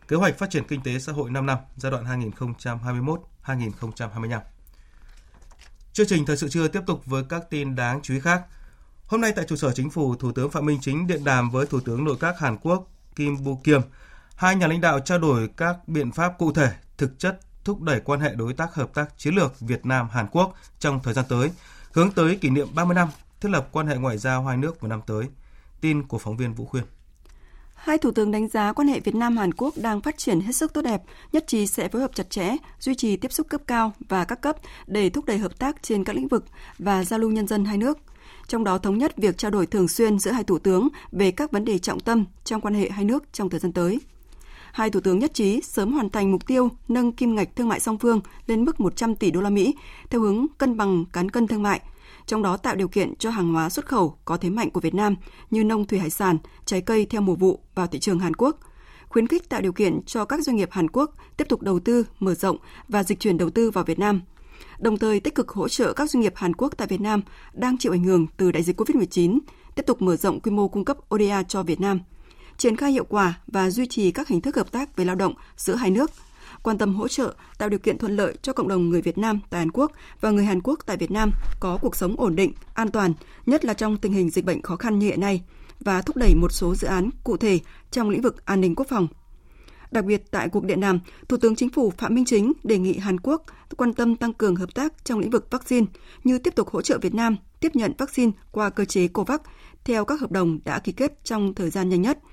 Kế 0.09 0.17
hoạch 0.17 0.39
phát 0.39 0.51
triển 0.51 0.65
kinh 0.69 0.83
tế 0.83 0.99
xã 0.99 1.13
hội 1.13 1.31
5 1.31 1.47
năm 1.47 1.59
giai 1.77 1.93
đoạn 1.93 2.05
2021-2025. 3.45 4.41
Chương 5.93 6.07
trình 6.07 6.27
thời 6.27 6.37
sự 6.37 6.49
trưa 6.49 6.69
tiếp 6.69 6.81
tục 6.87 7.07
với 7.07 7.25
các 7.29 7.51
tin 7.51 7.75
đáng 7.75 8.01
chú 8.03 8.15
ý 8.15 8.21
khác. 8.21 8.43
Hôm 9.09 9.21
nay 9.21 9.33
tại 9.33 9.45
trụ 9.49 9.57
sở 9.57 9.73
chính 9.73 9.91
phủ, 9.91 10.15
Thủ 10.15 10.33
tướng 10.33 10.51
Phạm 10.51 10.67
Minh 10.67 10.79
Chính 10.81 11.07
điện 11.07 11.25
đàm 11.25 11.51
với 11.51 11.67
Thủ 11.67 11.81
tướng 11.81 12.05
nội 12.05 12.17
các 12.21 12.39
Hàn 12.39 12.57
Quốc 12.63 12.91
Kim 13.17 13.45
Bu 13.45 13.61
Kiêm. 13.65 13.81
Hai 14.37 14.57
nhà 14.57 14.67
lãnh 14.67 14.81
đạo 14.81 15.01
trao 15.01 15.19
đổi 15.19 15.49
các 15.57 15.89
biện 15.89 16.13
pháp 16.13 16.39
cụ 16.39 16.53
thể, 16.53 16.71
thực 16.99 17.19
chất 17.19 17.41
thúc 17.65 17.83
đẩy 17.83 18.01
quan 18.01 18.21
hệ 18.21 18.35
đối 18.35 18.53
tác 18.53 18.75
hợp 18.75 18.95
tác 18.95 19.19
chiến 19.19 19.35
lược 19.35 19.61
Việt 19.61 19.87
Nam 19.87 20.09
Hàn 20.13 20.27
Quốc 20.33 20.55
trong 20.79 21.01
thời 21.03 21.15
gian 21.15 21.25
tới, 21.29 21.51
hướng 21.93 22.11
tới 22.11 22.37
kỷ 22.37 22.51
niệm 22.51 22.69
30 22.75 22.95
năm 22.95 23.09
thiết 23.41 23.49
lập 23.49 23.69
quan 23.73 23.87
hệ 23.87 23.97
ngoại 23.97 24.19
giao 24.19 24.45
hai 24.45 24.57
nước 24.57 24.81
vào 24.81 24.89
năm 24.89 25.01
tới. 25.07 25.25
Tin 25.81 26.03
của 26.03 26.19
phóng 26.19 26.37
viên 26.37 26.55
Vũ 26.55 26.65
Khuyên. 26.65 26.85
Hai 27.75 27.99
thủ 27.99 28.11
tướng 28.11 28.31
đánh 28.31 28.49
giá 28.49 28.73
quan 28.73 28.89
hệ 28.89 29.01
Việt 29.01 29.15
Nam 29.15 29.37
Hàn 29.37 29.55
Quốc 29.55 29.75
đang 29.77 30.01
phát 30.01 30.19
triển 30.19 30.41
hết 30.41 30.53
sức 30.53 30.73
tốt 30.73 30.83
đẹp, 30.83 31.03
nhất 31.33 31.45
trí 31.47 31.67
sẽ 31.67 31.89
phối 31.89 32.03
hợp 32.03 32.11
chặt 32.15 32.31
chẽ, 32.31 32.57
duy 32.81 32.95
trì 32.95 33.17
tiếp 33.17 33.33
xúc 33.33 33.47
cấp 33.51 33.61
cao 33.67 33.93
và 34.09 34.25
các 34.25 34.41
cấp 34.41 34.57
để 34.87 35.11
thúc 35.11 35.25
đẩy 35.25 35.39
hợp 35.39 35.59
tác 35.59 35.83
trên 35.83 36.05
các 36.05 36.17
lĩnh 36.17 36.29
vực 36.29 36.45
và 36.79 37.05
giao 37.05 37.19
lưu 37.19 37.31
nhân 37.31 37.47
dân 37.47 37.65
hai 37.65 37.79
nước 37.79 37.99
trong 38.49 38.65
đó 38.65 38.79
thống 38.79 38.99
nhất 38.99 39.17
việc 39.17 39.39
trao 39.39 39.51
đổi 39.51 39.67
thường 39.67 39.89
xuyên 39.89 40.19
giữa 40.19 40.31
hai 40.31 40.45
thủ 40.45 40.59
tướng 40.59 40.89
về 41.13 41.31
các 41.31 41.53
vấn 41.53 41.65
đề 41.65 41.79
trọng 41.79 42.01
tâm 42.01 42.25
trong 42.45 42.61
quan 42.61 42.75
hệ 42.75 42.91
hai 42.91 43.05
nước 43.05 43.25
trong 43.33 43.51
thời 43.51 43.61
gian 43.61 43.73
tới. 43.73 44.01
hai 44.73 44.91
thủ 44.91 45.01
tướng 45.01 45.19
nhất 45.19 45.35
trí 45.35 45.61
sớm 45.61 45.93
hoàn 45.93 46.11
thành 46.11 46.33
mục 46.33 46.47
tiêu 46.47 46.69
nâng 46.89 47.13
kim 47.13 47.35
ngạch 47.35 47.57
thương 47.57 47.69
mại 47.69 47.81
song 47.81 47.99
phương 47.99 48.21
lên 48.47 48.65
mức 48.65 48.81
100 48.81 49.15
tỷ 49.15 49.31
đô 49.31 49.41
la 49.41 49.51
Mỹ 49.51 49.75
theo 50.11 50.21
hướng 50.21 50.47
cân 50.59 50.77
bằng 50.77 51.05
cán 51.13 51.31
cân 51.31 51.47
thương 51.47 51.63
mại, 51.63 51.81
trong 52.27 52.43
đó 52.43 52.57
tạo 52.57 52.77
điều 52.77 52.89
kiện 52.89 53.15
cho 53.17 53.31
hàng 53.31 53.53
hóa 53.53 53.71
xuất 53.71 53.87
khẩu 53.87 54.17
có 54.25 54.37
thế 54.37 54.51
mạnh 54.51 54.71
của 54.71 54.81
Việt 54.81 54.95
Nam 54.95 55.17
như 55.51 55.65
nông 55.65 55.87
thủy 55.87 55.99
hải 55.99 56.11
sản, 56.11 56.39
trái 56.65 56.81
cây 56.81 57.07
theo 57.07 57.21
mùa 57.21 57.35
vụ 57.35 57.61
vào 57.75 57.87
thị 57.87 57.99
trường 57.99 58.19
Hàn 58.19 58.35
Quốc, 58.35 58.61
khuyến 59.09 59.27
khích 59.27 59.49
tạo 59.49 59.61
điều 59.61 59.73
kiện 59.73 60.01
cho 60.07 60.25
các 60.25 60.41
doanh 60.41 60.57
nghiệp 60.57 60.69
Hàn 60.73 60.89
Quốc 60.91 61.15
tiếp 61.37 61.49
tục 61.49 61.63
đầu 61.63 61.81
tư, 61.81 62.07
mở 62.21 62.35
rộng 62.35 62.57
và 62.89 63.03
dịch 63.03 63.21
chuyển 63.21 63.39
đầu 63.39 63.51
tư 63.51 63.71
vào 63.71 63.85
Việt 63.85 63.99
Nam. 63.99 64.21
Đồng 64.79 64.99
thời 64.99 65.21
tích 65.21 65.35
cực 65.35 65.49
hỗ 65.49 65.69
trợ 65.69 65.93
các 65.93 66.11
doanh 66.11 66.21
nghiệp 66.21 66.33
Hàn 66.37 66.55
Quốc 66.55 66.73
tại 66.77 66.89
Việt 66.89 67.01
Nam 67.01 67.23
đang 67.53 67.79
chịu 67.79 67.93
ảnh 67.93 68.05
hưởng 68.05 68.27
từ 68.37 68.53
đại 68.53 68.63
dịch 68.63 68.81
COVID-19 68.81 69.39
tiếp 69.75 69.87
tục 69.87 70.03
mở 70.03 70.17
rộng 70.17 70.41
quy 70.41 70.51
mô 70.51 70.69
cung 70.69 70.85
cấp 70.85 70.97
ODA 71.15 71.43
cho 71.43 71.63
Việt 71.63 71.81
Nam– 71.81 72.01
triển 72.59 72.77
khai 72.77 72.93
hiệu 72.93 73.05
quả 73.09 73.41
và 73.47 73.71
duy 73.71 73.87
trì 73.87 74.11
các 74.11 74.29
hình 74.29 74.41
thức 74.41 74.57
hợp 74.57 74.73
tác 74.73 74.97
về 74.97 75.05
lao 75.05 75.17
động 75.17 75.35
giữa 75.57 75.75
hai 75.75 75.91
nước, 75.91 76.11
quan 76.63 76.79
tâm 76.79 76.95
hỗ 76.95 77.09
trợ, 77.09 77.35
tạo 77.59 77.69
điều 77.69 77.79
kiện 77.79 77.99
thuận 77.99 78.17
lợi 78.17 78.35
cho 78.43 78.53
cộng 78.53 78.69
đồng 78.69 78.89
người 78.89 79.03
Việt 79.03 79.19
Nam 79.19 79.41
tại 79.51 79.59
Hàn 79.59 79.71
Quốc 79.71 79.93
và 80.21 80.31
người 80.31 80.45
Hàn 80.45 80.61
Quốc 80.63 80.79
tại 80.87 80.97
Việt 80.97 81.11
Nam 81.11 81.31
có 81.61 81.79
cuộc 81.83 81.97
sống 81.97 82.15
ổn 82.19 82.37
định, 82.37 82.53
an 82.75 82.91
toàn, 82.91 83.13
nhất 83.47 83.65
là 83.65 83.75
trong 83.75 83.97
tình 83.97 84.13
hình 84.13 84.31
dịch 84.31 84.45
bệnh 84.45 84.63
khó 84.63 84.77
khăn 84.77 84.99
như 84.99 85.07
hiện 85.07 85.21
nay, 85.21 85.43
và 85.81 86.03
thúc 86.03 86.17
đẩy 86.17 86.35
một 86.35 86.53
số 86.53 86.75
dự 86.75 86.89
án 86.89 87.11
cụ 87.25 87.37
thể 87.37 87.59
trong 87.91 88.11
lĩnh 88.11 88.23
vực 88.23 88.45
an 88.45 88.61
ninh 88.61 88.75
quốc 88.75 88.87
phòng. 88.89 89.09
Đặc 89.91 90.05
biệt 90.05 90.31
tại 90.31 90.49
cuộc 90.49 90.65
điện 90.65 90.81
đàm, 90.81 91.01
Thủ 91.29 91.37
tướng 91.37 91.57
Chính 91.57 91.71
phủ 91.71 91.93
Phạm 91.99 92.15
Minh 92.15 92.25
Chính 92.25 92.53
đề 92.65 92.79
nghị 92.79 92.99
Hàn 92.99 93.21
Quốc 93.21 93.43
quan 93.77 93.95
tâm 93.95 94.17
tăng 94.17 94.33
cường 94.33 94.57
hợp 94.57 94.75
tác 94.75 95.05
trong 95.05 95.19
lĩnh 95.19 95.31
vực 95.31 95.51
vaccine 95.51 95.87
như 96.25 96.39
tiếp 96.39 96.55
tục 96.55 96.69
hỗ 96.71 96.83
trợ 96.83 96.99
Việt 96.99 97.15
Nam 97.15 97.37
tiếp 97.61 97.73
nhận 97.75 97.93
vaccine 97.99 98.33
qua 98.51 98.71
cơ 98.71 98.85
chế 98.85 99.09
COVAX 99.09 99.41
theo 99.85 100.05
các 100.05 100.21
hợp 100.21 100.33
đồng 100.33 100.59
đã 100.65 100.79
ký 100.79 100.93
kết 100.93 101.25
trong 101.25 101.55
thời 101.55 101.71
gian 101.71 101.89
nhanh 101.89 102.03
nhất– 102.03 102.19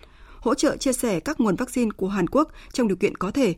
hỗ 0.45 0.55
trợ 0.55 0.77
chia 0.77 0.93
sẻ 0.93 1.19
các 1.19 1.39
nguồn 1.39 1.55
vaccine 1.55 1.91
của 1.97 2.07
Hàn 2.07 2.27
Quốc 2.27 2.51
trong 2.73 2.87
điều 2.87 2.97
kiện 2.97 3.15
có 3.15 3.31
thể, 3.31 3.55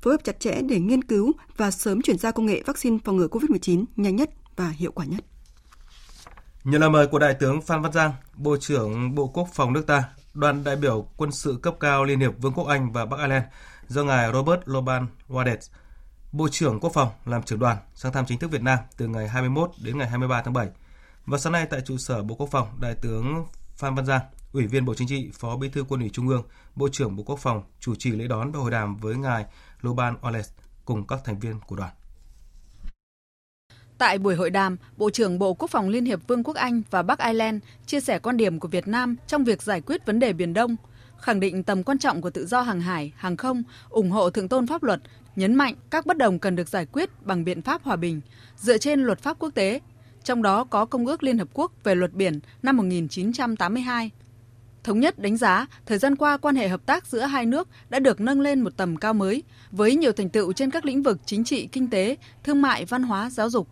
phối 0.00 0.14
hợp 0.14 0.24
chặt 0.24 0.40
chẽ 0.40 0.62
để 0.62 0.80
nghiên 0.80 1.04
cứu 1.04 1.32
và 1.56 1.70
sớm 1.70 2.02
chuyển 2.02 2.18
giao 2.18 2.32
công 2.32 2.46
nghệ 2.46 2.62
vaccine 2.66 2.98
phòng 3.04 3.16
ngừa 3.16 3.26
COVID-19 3.26 3.84
nhanh 3.96 4.16
nhất 4.16 4.30
và 4.56 4.68
hiệu 4.68 4.92
quả 4.92 5.04
nhất. 5.04 5.24
Nhờ 6.64 6.78
lời 6.78 6.90
mời 6.90 7.06
của 7.06 7.18
Đại 7.18 7.34
tướng 7.34 7.62
Phan 7.62 7.82
Văn 7.82 7.92
Giang, 7.92 8.12
Bộ 8.36 8.56
trưởng 8.56 9.14
Bộ 9.14 9.26
Quốc 9.26 9.48
phòng 9.54 9.72
nước 9.72 9.86
ta, 9.86 10.04
đoàn 10.36 10.64
đại 10.64 10.76
biểu 10.76 11.08
quân 11.16 11.32
sự 11.32 11.58
cấp 11.62 11.76
cao 11.80 12.04
Liên 12.04 12.20
hiệp 12.20 12.32
Vương 12.38 12.52
quốc 12.52 12.66
Anh 12.66 12.92
và 12.92 13.06
Bắc 13.06 13.16
Ireland 13.16 13.44
do 13.88 14.04
ngài 14.04 14.32
Robert 14.32 14.60
Loban 14.64 15.06
Wadet, 15.28 15.56
Bộ 16.32 16.48
trưởng 16.48 16.80
Quốc 16.80 16.92
phòng 16.94 17.08
làm 17.24 17.42
trưởng 17.42 17.58
đoàn 17.58 17.76
sang 17.94 18.12
thăm 18.12 18.26
chính 18.26 18.38
thức 18.38 18.50
Việt 18.50 18.62
Nam 18.62 18.78
từ 18.96 19.08
ngày 19.08 19.28
21 19.28 19.70
đến 19.84 19.98
ngày 19.98 20.08
23 20.08 20.42
tháng 20.42 20.54
7. 20.54 20.68
Và 21.26 21.38
sáng 21.38 21.52
nay 21.52 21.66
tại 21.70 21.80
trụ 21.80 21.96
sở 21.96 22.22
Bộ 22.22 22.34
Quốc 22.34 22.48
phòng, 22.50 22.68
Đại 22.80 22.94
tướng 22.94 23.46
Phan 23.76 23.94
Văn 23.94 24.06
Giang 24.06 24.20
Ủy 24.52 24.66
viên 24.66 24.84
Bộ 24.84 24.94
Chính 24.94 25.08
trị, 25.08 25.30
Phó 25.34 25.56
Bí 25.56 25.68
thư 25.68 25.84
Quân 25.88 26.00
ủy 26.00 26.10
Trung 26.10 26.28
ương, 26.28 26.42
Bộ 26.74 26.88
trưởng 26.92 27.16
Bộ 27.16 27.22
Quốc 27.22 27.38
phòng 27.38 27.62
chủ 27.80 27.94
trì 27.94 28.10
lễ 28.10 28.26
đón 28.26 28.52
và 28.52 28.60
hội 28.60 28.70
đàm 28.70 28.96
với 28.96 29.16
ngài 29.16 29.46
Loban 29.80 30.16
Oles 30.28 30.50
cùng 30.84 31.06
các 31.06 31.20
thành 31.24 31.38
viên 31.38 31.60
của 31.60 31.76
đoàn. 31.76 31.92
Tại 33.98 34.18
buổi 34.18 34.34
hội 34.34 34.50
đàm, 34.50 34.76
Bộ 34.96 35.10
trưởng 35.10 35.38
Bộ 35.38 35.54
Quốc 35.54 35.70
phòng 35.70 35.88
Liên 35.88 36.04
hiệp 36.04 36.20
Vương 36.28 36.42
quốc 36.42 36.56
Anh 36.56 36.82
và 36.90 37.02
Bắc 37.02 37.18
Ireland 37.18 37.62
chia 37.86 38.00
sẻ 38.00 38.18
quan 38.18 38.36
điểm 38.36 38.60
của 38.60 38.68
Việt 38.68 38.88
Nam 38.88 39.16
trong 39.26 39.44
việc 39.44 39.62
giải 39.62 39.80
quyết 39.80 40.06
vấn 40.06 40.18
đề 40.18 40.32
Biển 40.32 40.54
Đông, 40.54 40.76
khẳng 41.20 41.40
định 41.40 41.62
tầm 41.62 41.82
quan 41.82 41.98
trọng 41.98 42.22
của 42.22 42.30
tự 42.30 42.46
do 42.46 42.60
hàng 42.60 42.80
hải, 42.80 43.12
hàng 43.16 43.36
không, 43.36 43.62
ủng 43.88 44.10
hộ 44.10 44.30
thượng 44.30 44.48
tôn 44.48 44.66
pháp 44.66 44.82
luật, 44.82 45.00
nhấn 45.36 45.54
mạnh 45.54 45.74
các 45.90 46.06
bất 46.06 46.16
đồng 46.16 46.38
cần 46.38 46.56
được 46.56 46.68
giải 46.68 46.86
quyết 46.86 47.10
bằng 47.22 47.44
biện 47.44 47.62
pháp 47.62 47.82
hòa 47.82 47.96
bình, 47.96 48.20
dựa 48.56 48.78
trên 48.78 49.00
luật 49.00 49.20
pháp 49.20 49.38
quốc 49.38 49.50
tế, 49.54 49.80
trong 50.24 50.42
đó 50.42 50.64
có 50.64 50.84
Công 50.84 51.06
ước 51.06 51.22
Liên 51.22 51.38
Hợp 51.38 51.48
Quốc 51.52 51.72
về 51.84 51.94
luật 51.94 52.12
biển 52.12 52.40
năm 52.62 52.76
1982 52.76 54.10
thống 54.84 55.00
nhất 55.00 55.18
đánh 55.18 55.36
giá 55.36 55.66
thời 55.86 55.98
gian 55.98 56.16
qua 56.16 56.36
quan 56.36 56.56
hệ 56.56 56.68
hợp 56.68 56.86
tác 56.86 57.06
giữa 57.06 57.20
hai 57.20 57.46
nước 57.46 57.68
đã 57.88 57.98
được 57.98 58.20
nâng 58.20 58.40
lên 58.40 58.60
một 58.60 58.76
tầm 58.76 58.96
cao 58.96 59.14
mới 59.14 59.42
với 59.70 59.96
nhiều 59.96 60.12
thành 60.12 60.28
tựu 60.28 60.52
trên 60.52 60.70
các 60.70 60.84
lĩnh 60.84 61.02
vực 61.02 61.18
chính 61.26 61.44
trị, 61.44 61.66
kinh 61.66 61.90
tế, 61.90 62.16
thương 62.44 62.62
mại, 62.62 62.84
văn 62.84 63.02
hóa, 63.02 63.30
giáo 63.30 63.50
dục. 63.50 63.68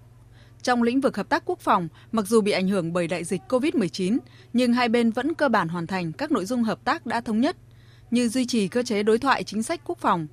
Trong 0.65 0.83
lĩnh 0.83 1.01
vực 1.01 1.17
hợp 1.17 1.29
tác 1.29 1.43
quốc 1.47 1.61
phòng, 1.61 1.89
mặc 2.13 2.27
dù 2.27 2.41
bị 2.41 2.53
ảnh 2.53 2.69
hưởng 2.69 2.93
bởi 2.93 3.09
đại 3.09 3.25
dịch 3.25 3.41
COVID-19, 3.49 4.19
nhưng 4.53 4.73
hai 4.73 4.89
bên 4.89 5.11
vẫn 5.11 5.35
cơ 5.35 5.49
bản 5.49 5.69
hoàn 5.69 5.87
thành 5.87 6.13
các 6.13 6.33
nội 6.33 6.45
dung 6.45 6.63
hợp 6.63 6.85
tác 6.85 7.07
đã 7.07 7.21
thống 7.21 7.41
nhất, 7.41 7.57
như 8.11 8.29
duy 8.29 8.47
trì 8.47 8.69
cơ 8.69 8.83
chế 8.83 9.03
đối 9.03 9.19
thoại 9.19 9.45
chính 9.45 9.63
sách 9.63 9.81
quốc 9.85 9.99
phòng, 9.99 10.27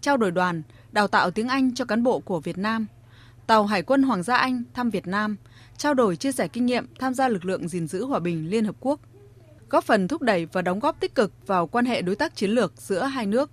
trao 0.00 0.16
đổi 0.16 0.30
đoàn, 0.30 0.62
đào 0.92 1.08
tạo 1.08 1.30
tiếng 1.30 1.48
Anh 1.48 1.74
cho 1.74 1.84
cán 1.84 2.02
bộ 2.02 2.20
của 2.20 2.40
Việt 2.40 2.58
Nam, 2.58 2.86
tàu 3.46 3.66
Hải 3.66 3.82
quân 3.82 4.02
Hoàng 4.02 4.22
gia 4.22 4.36
Anh 4.36 4.62
thăm 4.74 4.90
Việt 4.90 5.06
Nam, 5.06 5.36
trao 5.76 5.94
đổi 5.94 6.16
chia 6.16 6.32
sẻ 6.32 6.48
kinh 6.48 6.66
nghiệm 6.66 6.86
tham 6.98 7.14
gia 7.14 7.28
lực 7.28 7.44
lượng 7.44 7.68
gìn 7.68 7.86
giữ 7.86 8.04
hòa 8.04 8.18
bình 8.18 8.50
Liên 8.50 8.64
Hợp 8.64 8.76
Quốc– 8.80 9.00
góp 9.70 9.84
phần 9.84 10.08
thúc 10.08 10.22
đẩy 10.22 10.46
và 10.46 10.62
đóng 10.62 10.80
góp 10.80 11.00
tích 11.00 11.14
cực 11.14 11.32
vào 11.46 11.66
quan 11.66 11.84
hệ 11.84 12.02
đối 12.02 12.16
tác 12.16 12.36
chiến 12.36 12.50
lược 12.50 12.72
giữa 12.76 13.02
hai 13.02 13.26
nước. 13.26 13.50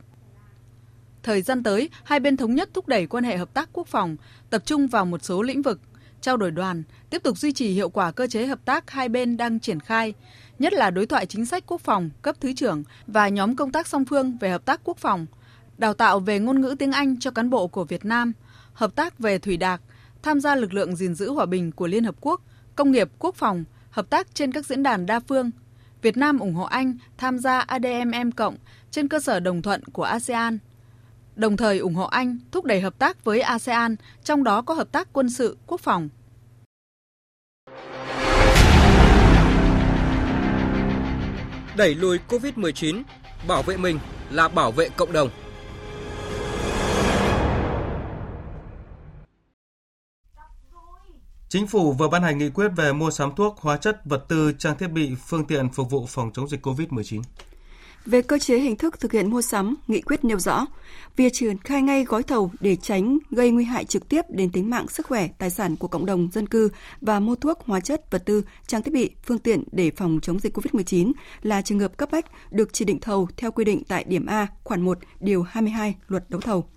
Thời 1.24 1.42
gian 1.42 1.64
tới, 1.64 1.90
hai 2.04 2.20
bên 2.20 2.38
thống 2.38 2.56
nhất 2.56 2.70
thúc 2.74 2.88
đẩy 2.88 3.08
quan 3.08 3.24
hệ 3.24 3.38
hợp 3.38 3.54
tác 3.54 3.70
quốc 3.74 3.88
phòng, 3.88 4.16
tập 4.50 4.62
trung 4.66 4.88
vào 4.88 5.06
một 5.06 5.24
số 5.24 5.42
lĩnh 5.42 5.62
vực, 5.62 5.80
trao 6.24 6.38
đổi 6.38 6.52
đoàn, 6.52 6.84
tiếp 7.10 7.24
tục 7.24 7.38
duy 7.38 7.52
trì 7.52 7.70
hiệu 7.70 7.90
quả 7.90 8.12
cơ 8.12 8.28
chế 8.28 8.46
hợp 8.46 8.66
tác 8.66 8.92
hai 8.92 9.10
bên 9.10 9.38
đang 9.38 9.60
triển 9.60 9.80
khai, 9.80 10.14
nhất 10.60 10.74
là 10.74 10.92
đối 10.92 11.06
thoại 11.06 11.26
chính 11.26 11.46
sách 11.46 11.64
quốc 11.68 11.82
phòng 11.82 12.10
cấp 12.22 12.36
thứ 12.40 12.54
trưởng 12.54 12.84
và 13.08 13.28
nhóm 13.28 13.56
công 13.56 13.72
tác 13.72 13.88
song 13.88 14.06
phương 14.06 14.38
về 14.38 14.50
hợp 14.50 14.66
tác 14.66 14.82
quốc 14.84 14.98
phòng, 14.98 15.26
đào 15.78 15.94
tạo 15.94 16.20
về 16.20 16.40
ngôn 16.40 16.62
ngữ 16.62 16.76
tiếng 16.80 16.92
Anh 16.92 17.20
cho 17.20 17.32
cán 17.32 17.50
bộ 17.50 17.68
của 17.68 17.84
Việt 17.84 18.06
Nam, 18.06 18.34
hợp 18.74 18.96
tác 18.96 19.20
về 19.20 19.40
thủy 19.40 19.58
đạc, 19.58 19.82
tham 20.24 20.40
gia 20.40 20.56
lực 20.56 20.74
lượng 20.74 20.96
gìn 20.96 21.16
giữ 21.16 21.32
hòa 21.32 21.46
bình 21.46 21.72
của 21.72 21.88
Liên 21.88 22.04
Hợp 22.04 22.16
Quốc, 22.22 22.42
công 22.76 22.92
nghiệp 22.92 23.10
quốc 23.20 23.36
phòng, 23.36 23.64
hợp 23.90 24.10
tác 24.10 24.36
trên 24.36 24.52
các 24.52 24.66
diễn 24.66 24.84
đàn 24.84 25.06
đa 25.06 25.20
phương, 25.20 25.52
Việt 26.02 26.18
Nam 26.18 26.40
ủng 26.40 26.54
hộ 26.54 26.64
Anh 26.64 26.98
tham 27.18 27.40
gia 27.40 27.60
ADMM 27.60 28.32
cộng 28.36 28.56
trên 28.92 29.08
cơ 29.08 29.20
sở 29.20 29.40
đồng 29.40 29.62
thuận 29.62 29.84
của 29.84 30.04
ASEAN. 30.04 30.60
Đồng 31.36 31.58
thời 31.58 31.80
ủng 31.80 31.96
hộ 31.96 32.06
Anh 32.06 32.40
thúc 32.52 32.66
đẩy 32.66 32.82
hợp 32.82 33.00
tác 33.00 33.24
với 33.26 33.42
ASEAN, 33.42 33.96
trong 34.24 34.44
đó 34.44 34.62
có 34.62 34.74
hợp 34.74 34.92
tác 34.92 35.08
quân 35.14 35.30
sự, 35.30 35.58
quốc 35.68 35.82
phòng. 35.82 36.10
Đẩy 41.78 41.96
lùi 41.96 42.20
COVID-19, 42.30 43.04
bảo 43.48 43.64
vệ 43.64 43.78
mình 43.78 44.00
là 44.32 44.48
bảo 44.48 44.72
vệ 44.72 44.90
cộng 44.90 45.14
đồng. 45.14 45.30
Chính 51.50 51.68
phủ 51.68 51.94
vừa 51.94 52.08
ban 52.08 52.24
hành 52.24 52.38
nghị 52.38 52.50
quyết 52.50 52.70
về 52.76 52.94
mua 52.94 53.12
sắm 53.12 53.36
thuốc, 53.36 53.58
hóa 53.58 53.78
chất, 53.78 54.02
vật 54.06 54.26
tư, 54.28 54.54
trang 54.58 54.78
thiết 54.78 54.88
bị, 54.88 55.16
phương 55.28 55.46
tiện 55.46 55.70
phục 55.70 55.90
vụ 55.90 56.06
phòng 56.06 56.32
chống 56.34 56.50
dịch 56.50 56.66
COVID-19. 56.66 57.22
Về 58.06 58.22
cơ 58.22 58.38
chế 58.40 58.60
hình 58.60 58.76
thức 58.76 59.00
thực 59.00 59.12
hiện 59.12 59.30
mua 59.30 59.42
sắm, 59.42 59.76
nghị 59.88 60.02
quyết 60.02 60.24
nêu 60.26 60.40
rõ, 60.40 60.66
việc 61.16 61.34
triển 61.34 61.58
khai 61.58 61.82
ngay 61.82 62.04
gói 62.04 62.24
thầu 62.24 62.52
để 62.60 62.76
tránh 62.76 63.18
gây 63.32 63.52
nguy 63.52 63.64
hại 63.64 63.86
trực 63.86 64.10
tiếp 64.10 64.22
đến 64.30 64.52
tính 64.52 64.70
mạng, 64.70 64.88
sức 64.88 65.06
khỏe, 65.06 65.28
tài 65.38 65.50
sản 65.50 65.76
của 65.76 65.88
cộng 65.88 66.06
đồng 66.06 66.30
dân 66.34 66.48
cư 66.48 66.70
và 67.02 67.20
mua 67.20 67.36
thuốc, 67.36 67.60
hóa 67.66 67.80
chất, 67.80 68.12
vật 68.12 68.24
tư, 68.26 68.44
trang 68.68 68.84
thiết 68.84 68.94
bị, 68.94 69.10
phương 69.24 69.40
tiện 69.40 69.64
để 69.72 69.92
phòng 69.92 70.20
chống 70.22 70.40
dịch 70.40 70.58
COVID-19 70.58 71.12
là 71.42 71.62
trường 71.62 71.80
hợp 71.80 71.98
cấp 71.98 72.10
bách 72.12 72.26
được 72.52 72.74
chỉ 72.74 72.86
định 72.86 73.00
thầu 73.00 73.28
theo 73.38 73.52
quy 73.52 73.66
định 73.66 73.84
tại 73.88 74.04
điểm 74.04 74.26
A, 74.26 74.48
khoản 74.64 74.82
1, 74.82 74.98
điều 75.20 75.44
22 75.44 75.96
luật 76.08 76.30
đấu 76.30 76.42
thầu. 76.42 76.73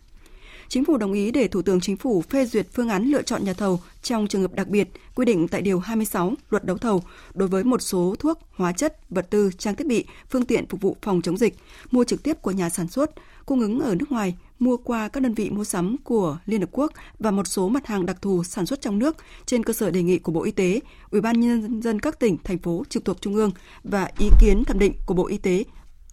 Chính 0.69 0.85
phủ 0.85 0.97
đồng 0.97 1.13
ý 1.13 1.31
để 1.31 1.49
Thủ 1.49 1.63
tướng 1.63 1.81
Chính 1.81 1.97
phủ 1.97 2.23
phê 2.23 2.47
duyệt 2.47 2.67
phương 2.73 2.89
án 2.89 3.05
lựa 3.05 3.23
chọn 3.23 3.45
nhà 3.45 3.53
thầu 3.53 3.81
trong 4.03 4.27
trường 4.27 4.43
hợp 4.43 4.55
đặc 4.55 4.69
biệt 4.69 4.89
quy 5.15 5.25
định 5.25 5.49
tại 5.49 5.63
Điều 5.63 5.79
26 5.79 6.33
Luật 6.51 6.65
đấu 6.65 6.79
thầu 6.79 7.03
đối 7.35 7.49
với 7.49 7.65
một 7.65 7.83
số 7.83 8.15
thuốc, 8.19 8.39
hóa 8.51 8.73
chất, 8.73 9.11
vật 9.11 9.27
tư, 9.31 9.51
trang 9.59 9.77
thiết 9.77 9.87
bị, 9.87 10.05
phương 10.31 10.45
tiện 10.45 10.67
phục 10.67 10.81
vụ 10.81 10.97
phòng 11.03 11.23
chống 11.23 11.37
dịch, 11.37 11.57
mua 11.91 12.05
trực 12.05 12.23
tiếp 12.23 12.43
của 12.43 12.51
nhà 12.51 12.71
sản 12.71 12.89
xuất, 12.89 13.11
cung 13.47 13.61
ứng 13.61 13.81
ở 13.81 13.95
nước 13.95 14.13
ngoài, 14.13 14.35
mua 14.59 14.77
qua 14.77 15.09
các 15.09 15.23
đơn 15.23 15.35
vị 15.35 15.51
mua 15.51 15.65
sắm 15.65 15.97
của 16.05 16.39
Liên 16.47 16.61
Hợp 16.61 16.69
Quốc 16.73 16.93
và 17.19 17.31
một 17.31 17.47
số 17.47 17.69
mặt 17.69 17.87
hàng 17.87 18.07
đặc 18.07 18.23
thù 18.23 18.45
sản 18.45 18.67
xuất 18.67 18.81
trong 18.81 18.99
nước 18.99 19.17
trên 19.47 19.65
cơ 19.65 19.73
sở 19.73 19.91
đề 19.91 20.03
nghị 20.03 20.19
của 20.19 20.33
Bộ 20.33 20.43
Y 20.43 20.51
tế, 20.51 20.81
Ủy 21.11 21.21
ban 21.21 21.41
nhân 21.41 21.83
dân 21.83 22.01
các 22.01 22.21
tỉnh, 22.21 22.37
thành 22.45 22.59
phố 22.59 22.85
trực 22.89 23.05
thuộc 23.05 23.21
Trung 23.21 23.35
ương 23.35 23.51
và 23.85 24.11
ý 24.19 24.29
kiến 24.41 24.65
thẩm 24.65 24.79
định 24.79 24.93
của 25.07 25.15
Bộ 25.15 25.27
Y 25.27 25.39
tế, 25.39 25.65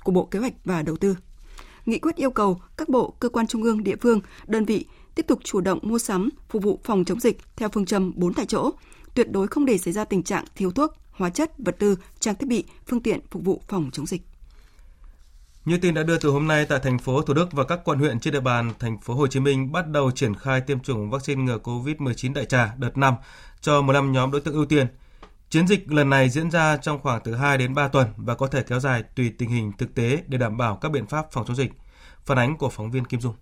của 0.03 0.11
Bộ 0.11 0.25
Kế 0.25 0.39
hoạch 0.39 0.53
và 0.65 0.81
Đầu 0.81 0.97
tư 0.97 1.15
nghị 1.85 1.99
quyết 1.99 2.15
yêu 2.15 2.31
cầu 2.31 2.61
các 2.77 2.89
bộ, 2.89 3.13
cơ 3.19 3.29
quan 3.29 3.47
trung 3.47 3.63
ương, 3.63 3.83
địa 3.83 3.95
phương, 4.01 4.21
đơn 4.47 4.65
vị 4.65 4.85
tiếp 5.15 5.25
tục 5.27 5.39
chủ 5.43 5.61
động 5.61 5.79
mua 5.81 5.99
sắm, 5.99 6.29
phục 6.49 6.63
vụ 6.63 6.79
phòng 6.83 7.05
chống 7.05 7.19
dịch 7.19 7.37
theo 7.55 7.69
phương 7.69 7.85
châm 7.85 8.11
4 8.15 8.33
tại 8.33 8.45
chỗ, 8.45 8.71
tuyệt 9.13 9.31
đối 9.31 9.47
không 9.47 9.65
để 9.65 9.77
xảy 9.77 9.93
ra 9.93 10.05
tình 10.05 10.23
trạng 10.23 10.45
thiếu 10.55 10.71
thuốc, 10.71 10.93
hóa 11.11 11.29
chất, 11.29 11.51
vật 11.57 11.75
tư, 11.79 11.95
trang 12.19 12.35
thiết 12.35 12.47
bị, 12.47 12.63
phương 12.87 13.01
tiện 13.01 13.19
phục 13.31 13.43
vụ 13.43 13.61
phòng 13.67 13.89
chống 13.93 14.05
dịch. 14.05 14.21
Như 15.65 15.77
tin 15.77 15.93
đã 15.93 16.03
đưa 16.03 16.17
từ 16.17 16.29
hôm 16.29 16.47
nay 16.47 16.65
tại 16.65 16.79
thành 16.83 16.99
phố 16.99 17.21
Thủ 17.21 17.33
Đức 17.33 17.51
và 17.51 17.63
các 17.63 17.79
quận 17.83 17.99
huyện 17.99 18.19
trên 18.19 18.33
địa 18.33 18.39
bàn 18.39 18.71
thành 18.79 18.97
phố 18.97 19.13
Hồ 19.13 19.27
Chí 19.27 19.39
Minh 19.39 19.71
bắt 19.71 19.87
đầu 19.87 20.11
triển 20.11 20.35
khai 20.35 20.61
tiêm 20.61 20.79
chủng 20.79 21.09
vaccine 21.09 21.43
ngừa 21.43 21.57
COVID-19 21.63 22.33
đại 22.33 22.45
trà 22.45 22.73
đợt 22.77 22.97
5 22.97 23.15
cho 23.61 23.81
15 23.81 24.11
nhóm 24.11 24.31
đối 24.31 24.41
tượng 24.41 24.53
ưu 24.53 24.65
tiên. 24.65 24.87
Chiến 25.53 25.67
dịch 25.67 25.91
lần 25.91 26.09
này 26.09 26.29
diễn 26.29 26.51
ra 26.51 26.77
trong 26.77 26.99
khoảng 26.99 27.21
từ 27.23 27.35
2 27.35 27.57
đến 27.57 27.73
3 27.73 27.87
tuần 27.87 28.07
và 28.17 28.35
có 28.35 28.47
thể 28.47 28.63
kéo 28.63 28.79
dài 28.79 29.03
tùy 29.15 29.31
tình 29.37 29.49
hình 29.49 29.71
thực 29.77 29.95
tế 29.95 30.19
để 30.27 30.37
đảm 30.37 30.57
bảo 30.57 30.75
các 30.81 30.91
biện 30.91 31.05
pháp 31.07 31.31
phòng 31.31 31.45
chống 31.47 31.55
dịch. 31.55 31.71
Phản 32.25 32.37
ánh 32.37 32.57
của 32.57 32.69
phóng 32.69 32.91
viên 32.91 33.05
Kim 33.05 33.21
Dung. 33.21 33.33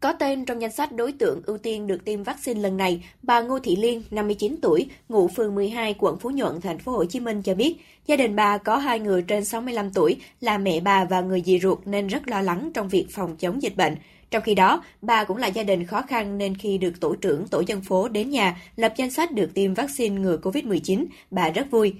Có 0.00 0.12
tên 0.12 0.44
trong 0.44 0.60
danh 0.60 0.72
sách 0.72 0.92
đối 0.92 1.12
tượng 1.12 1.42
ưu 1.46 1.58
tiên 1.58 1.86
được 1.86 2.04
tiêm 2.04 2.22
vaccine 2.22 2.60
lần 2.60 2.76
này, 2.76 3.04
bà 3.22 3.40
Ngô 3.40 3.58
Thị 3.58 3.76
Liên, 3.76 4.02
59 4.10 4.56
tuổi, 4.62 4.90
ngụ 5.08 5.28
phường 5.28 5.54
12, 5.54 5.94
quận 5.98 6.18
Phú 6.18 6.30
Nhuận, 6.30 6.60
thành 6.60 6.78
phố 6.78 6.92
Hồ 6.92 7.04
Chí 7.04 7.20
Minh 7.20 7.42
cho 7.42 7.54
biết, 7.54 7.76
gia 8.06 8.16
đình 8.16 8.36
bà 8.36 8.58
có 8.58 8.76
hai 8.76 9.00
người 9.00 9.22
trên 9.22 9.44
65 9.44 9.92
tuổi 9.92 10.16
là 10.40 10.58
mẹ 10.58 10.80
bà 10.80 11.04
và 11.04 11.20
người 11.20 11.42
dì 11.46 11.58
ruột 11.58 11.78
nên 11.84 12.06
rất 12.06 12.28
lo 12.28 12.40
lắng 12.40 12.70
trong 12.74 12.88
việc 12.88 13.06
phòng 13.10 13.36
chống 13.36 13.62
dịch 13.62 13.76
bệnh. 13.76 13.96
Trong 14.30 14.42
khi 14.42 14.54
đó, 14.54 14.84
bà 15.02 15.24
cũng 15.24 15.36
là 15.36 15.46
gia 15.46 15.62
đình 15.62 15.86
khó 15.86 16.02
khăn 16.02 16.38
nên 16.38 16.56
khi 16.56 16.78
được 16.78 17.00
tổ 17.00 17.14
trưởng 17.14 17.48
tổ 17.48 17.62
dân 17.66 17.80
phố 17.80 18.08
đến 18.08 18.30
nhà 18.30 18.60
lập 18.76 18.92
danh 18.96 19.10
sách 19.10 19.32
được 19.32 19.54
tiêm 19.54 19.74
vaccine 19.74 20.20
ngừa 20.20 20.36
COVID-19, 20.36 21.04
bà 21.30 21.50
rất 21.50 21.70
vui. 21.70 21.94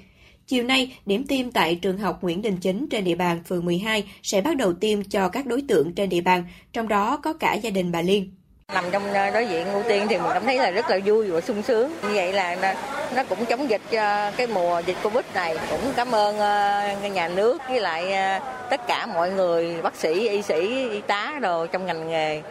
Chiều 0.46 0.64
nay, 0.64 0.96
điểm 1.06 1.26
tiêm 1.26 1.50
tại 1.50 1.74
trường 1.74 1.98
học 1.98 2.22
Nguyễn 2.22 2.42
Đình 2.42 2.56
Chính 2.56 2.86
trên 2.90 3.04
địa 3.04 3.14
bàn 3.14 3.42
phường 3.44 3.64
12 3.64 4.04
sẽ 4.22 4.40
bắt 4.40 4.56
đầu 4.56 4.72
tiêm 4.72 5.04
cho 5.04 5.28
các 5.28 5.46
đối 5.46 5.62
tượng 5.62 5.92
trên 5.92 6.08
địa 6.08 6.20
bàn, 6.20 6.44
trong 6.72 6.88
đó 6.88 7.16
có 7.16 7.32
cả 7.32 7.54
gia 7.54 7.70
đình 7.70 7.92
bà 7.92 8.02
Liên. 8.02 8.30
Nằm 8.74 8.84
trong 8.92 9.12
ờ, 9.12 9.30
đối 9.30 9.46
diện 9.46 9.66
ưu 9.72 9.82
tiên 9.88 10.06
thì 10.08 10.16
mình 10.16 10.30
cảm 10.34 10.44
thấy 10.44 10.58
là 10.58 10.70
rất 10.70 10.90
là 10.90 10.98
vui 11.04 11.30
và 11.30 11.40
sung 11.40 11.62
sướng. 11.62 11.92
Như 12.02 12.08
vậy 12.14 12.32
là 12.32 12.76
nó 13.14 13.24
cũng 13.24 13.44
chống 13.44 13.70
dịch 13.70 13.82
cho 13.90 14.30
cái 14.30 14.46
mùa 14.46 14.82
dịch 14.86 14.96
Covid 15.02 15.24
này. 15.34 15.56
Cũng 15.70 15.80
cảm 15.96 16.14
ơn 16.14 16.38
ờ, 16.38 17.08
nhà 17.12 17.28
nước 17.28 17.62
với 17.68 17.80
lại 17.80 18.12
tất 18.70 18.86
cả 18.88 19.06
mọi 19.06 19.30
người, 19.32 19.82
bác 19.82 19.96
sĩ, 19.96 20.28
y 20.28 20.42
sĩ, 20.42 20.88
y 20.90 21.00
tá 21.00 21.38
đồ 21.42 21.66
trong 21.66 21.86
ngành 21.86 22.10
nghề. 22.10 22.42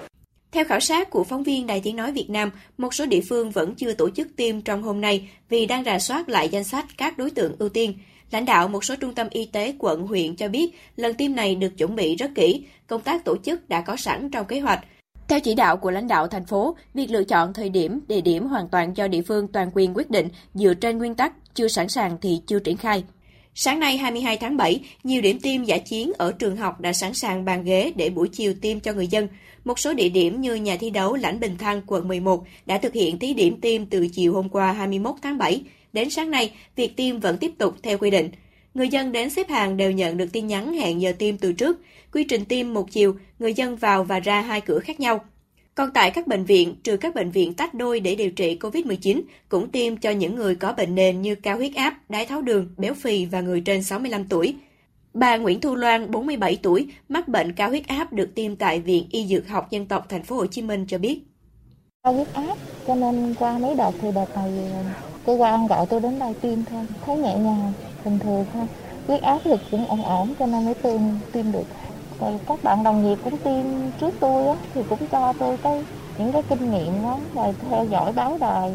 Theo 0.51 0.65
khảo 0.65 0.79
sát 0.79 1.09
của 1.09 1.23
phóng 1.23 1.43
viên 1.43 1.67
Đài 1.67 1.81
Tiếng 1.83 1.95
Nói 1.95 2.11
Việt 2.11 2.29
Nam, 2.29 2.51
một 2.77 2.93
số 2.93 3.05
địa 3.05 3.21
phương 3.29 3.51
vẫn 3.51 3.75
chưa 3.75 3.93
tổ 3.93 4.09
chức 4.09 4.27
tiêm 4.37 4.61
trong 4.61 4.83
hôm 4.83 5.01
nay 5.01 5.29
vì 5.49 5.65
đang 5.65 5.83
rà 5.83 5.99
soát 5.99 6.29
lại 6.29 6.49
danh 6.49 6.63
sách 6.63 6.85
các 6.97 7.17
đối 7.17 7.29
tượng 7.29 7.55
ưu 7.59 7.69
tiên. 7.69 7.93
Lãnh 8.31 8.45
đạo 8.45 8.67
một 8.67 8.83
số 8.83 8.95
trung 8.95 9.15
tâm 9.15 9.27
y 9.29 9.45
tế 9.45 9.73
quận 9.79 10.07
huyện 10.07 10.35
cho 10.35 10.47
biết 10.47 10.71
lần 10.95 11.13
tiêm 11.13 11.35
này 11.35 11.55
được 11.55 11.77
chuẩn 11.77 11.95
bị 11.95 12.15
rất 12.15 12.31
kỹ, 12.35 12.63
công 12.87 13.01
tác 13.01 13.25
tổ 13.25 13.37
chức 13.37 13.69
đã 13.69 13.81
có 13.81 13.95
sẵn 13.95 14.31
trong 14.31 14.45
kế 14.45 14.59
hoạch. 14.59 14.79
Theo 15.29 15.39
chỉ 15.39 15.55
đạo 15.55 15.77
của 15.77 15.91
lãnh 15.91 16.07
đạo 16.07 16.27
thành 16.27 16.45
phố, 16.45 16.75
việc 16.93 17.11
lựa 17.11 17.23
chọn 17.23 17.53
thời 17.53 17.69
điểm, 17.69 17.99
địa 18.07 18.21
điểm 18.21 18.47
hoàn 18.47 18.67
toàn 18.67 18.97
do 18.97 19.07
địa 19.07 19.21
phương 19.21 19.47
toàn 19.47 19.71
quyền 19.73 19.93
quyết 19.93 20.09
định 20.09 20.27
dựa 20.53 20.73
trên 20.73 20.97
nguyên 20.97 21.15
tắc 21.15 21.33
chưa 21.53 21.67
sẵn 21.67 21.89
sàng 21.89 22.17
thì 22.21 22.41
chưa 22.47 22.59
triển 22.59 22.77
khai. 22.77 23.03
Sáng 23.55 23.79
nay 23.79 23.97
22 23.97 24.37
tháng 24.37 24.57
7, 24.57 24.79
nhiều 25.03 25.21
điểm 25.21 25.39
tiêm 25.39 25.63
giả 25.63 25.77
chiến 25.77 26.11
ở 26.17 26.31
trường 26.31 26.57
học 26.57 26.81
đã 26.81 26.93
sẵn 26.93 27.13
sàng 27.13 27.45
bàn 27.45 27.63
ghế 27.63 27.91
để 27.95 28.09
buổi 28.09 28.29
chiều 28.31 28.53
tiêm 28.61 28.79
cho 28.79 28.93
người 28.93 29.07
dân. 29.07 29.27
Một 29.65 29.79
số 29.79 29.93
địa 29.93 30.09
điểm 30.09 30.41
như 30.41 30.55
nhà 30.55 30.77
thi 30.79 30.89
đấu 30.89 31.15
Lãnh 31.15 31.39
Bình 31.39 31.57
Thăng, 31.57 31.81
quận 31.87 32.07
11 32.07 32.43
đã 32.65 32.77
thực 32.77 32.93
hiện 32.93 33.19
thí 33.19 33.33
điểm 33.33 33.61
tiêm 33.61 33.85
từ 33.85 34.07
chiều 34.07 34.33
hôm 34.33 34.49
qua 34.49 34.71
21 34.71 35.15
tháng 35.21 35.37
7. 35.37 35.61
Đến 35.93 36.09
sáng 36.09 36.31
nay, 36.31 36.51
việc 36.75 36.95
tiêm 36.95 37.19
vẫn 37.19 37.37
tiếp 37.37 37.51
tục 37.57 37.75
theo 37.83 37.97
quy 37.97 38.09
định. 38.09 38.29
Người 38.79 38.89
dân 38.89 39.11
đến 39.11 39.29
xếp 39.29 39.49
hàng 39.49 39.77
đều 39.77 39.91
nhận 39.91 40.17
được 40.17 40.25
tin 40.31 40.47
nhắn 40.47 40.73
hẹn 40.73 41.01
giờ 41.01 41.13
tiêm 41.19 41.37
từ 41.37 41.53
trước. 41.53 41.79
Quy 42.13 42.23
trình 42.23 42.45
tiêm 42.45 42.73
một 42.73 42.91
chiều, 42.91 43.15
người 43.39 43.53
dân 43.53 43.75
vào 43.75 44.03
và 44.03 44.19
ra 44.19 44.41
hai 44.41 44.61
cửa 44.61 44.79
khác 44.79 44.99
nhau. 44.99 45.19
Còn 45.75 45.91
tại 45.93 46.11
các 46.11 46.27
bệnh 46.27 46.45
viện, 46.45 46.75
trừ 46.83 46.97
các 46.97 47.15
bệnh 47.15 47.31
viện 47.31 47.53
tách 47.53 47.73
đôi 47.73 47.99
để 47.99 48.15
điều 48.15 48.31
trị 48.31 48.57
COVID-19, 48.61 49.21
cũng 49.49 49.69
tiêm 49.69 49.97
cho 49.97 50.11
những 50.11 50.35
người 50.35 50.55
có 50.55 50.73
bệnh 50.73 50.95
nền 50.95 51.21
như 51.21 51.35
cao 51.35 51.57
huyết 51.57 51.75
áp, 51.75 52.09
đái 52.09 52.25
tháo 52.25 52.41
đường, 52.41 52.69
béo 52.77 52.93
phì 52.93 53.25
và 53.25 53.41
người 53.41 53.61
trên 53.61 53.83
65 53.83 54.25
tuổi. 54.25 54.55
Bà 55.13 55.37
Nguyễn 55.37 55.61
Thu 55.61 55.75
Loan, 55.75 56.11
47 56.11 56.57
tuổi, 56.63 56.87
mắc 57.09 57.27
bệnh 57.27 57.53
cao 57.53 57.69
huyết 57.69 57.87
áp 57.87 58.13
được 58.13 58.35
tiêm 58.35 58.55
tại 58.55 58.79
Viện 58.79 59.07
Y 59.11 59.27
Dược 59.27 59.47
học 59.47 59.71
Dân 59.71 59.85
tộc 59.85 60.05
Thành 60.09 60.23
phố 60.23 60.35
Hồ 60.35 60.45
Chí 60.45 60.61
Minh 60.61 60.85
cho 60.87 60.97
biết. 60.97 61.21
Cao 62.03 62.13
huyết 62.13 62.33
áp, 62.33 62.55
cho 62.87 62.95
nên 62.95 63.35
qua 63.39 63.57
mấy 63.57 63.75
đợt 63.75 63.91
thì 64.01 64.11
đợt 64.15 64.35
này 64.35 64.51
ờ, 64.73 64.83
cơ 65.25 65.33
quan 65.33 65.67
gọi 65.67 65.85
tôi 65.89 66.01
đến 66.01 66.19
đây 66.19 66.33
tiêm 66.41 66.65
thôi, 66.65 66.85
thấy 67.05 67.17
nhẹ 67.17 67.35
nhàng, 67.37 67.73
bình 68.05 68.19
thường 68.19 68.45
thôi. 68.53 68.65
Huyết 69.07 69.21
áp 69.21 69.39
thì 69.43 69.51
cũng 69.71 69.85
ổn 69.85 70.03
ổn 70.03 70.33
cho 70.39 70.45
nên 70.45 70.65
mới 70.65 70.73
tiêm 70.73 71.01
tiêm 71.31 71.51
được. 71.51 71.65
Rồi 72.19 72.39
các 72.47 72.63
bạn 72.63 72.83
đồng 72.83 73.03
nghiệp 73.03 73.17
cũng 73.23 73.37
tiêm 73.37 73.65
trước 73.99 74.13
tôi 74.19 74.47
á, 74.47 74.55
thì 74.73 74.81
cũng 74.89 74.99
cho 75.11 75.33
tôi 75.39 75.57
cái 75.57 75.83
những 76.17 76.31
cái 76.31 76.43
kinh 76.49 76.71
nghiệm 76.71 77.01
đó, 77.03 77.19
rồi 77.35 77.53
theo 77.69 77.85
dõi 77.91 78.13
báo 78.13 78.37
đài. 78.41 78.71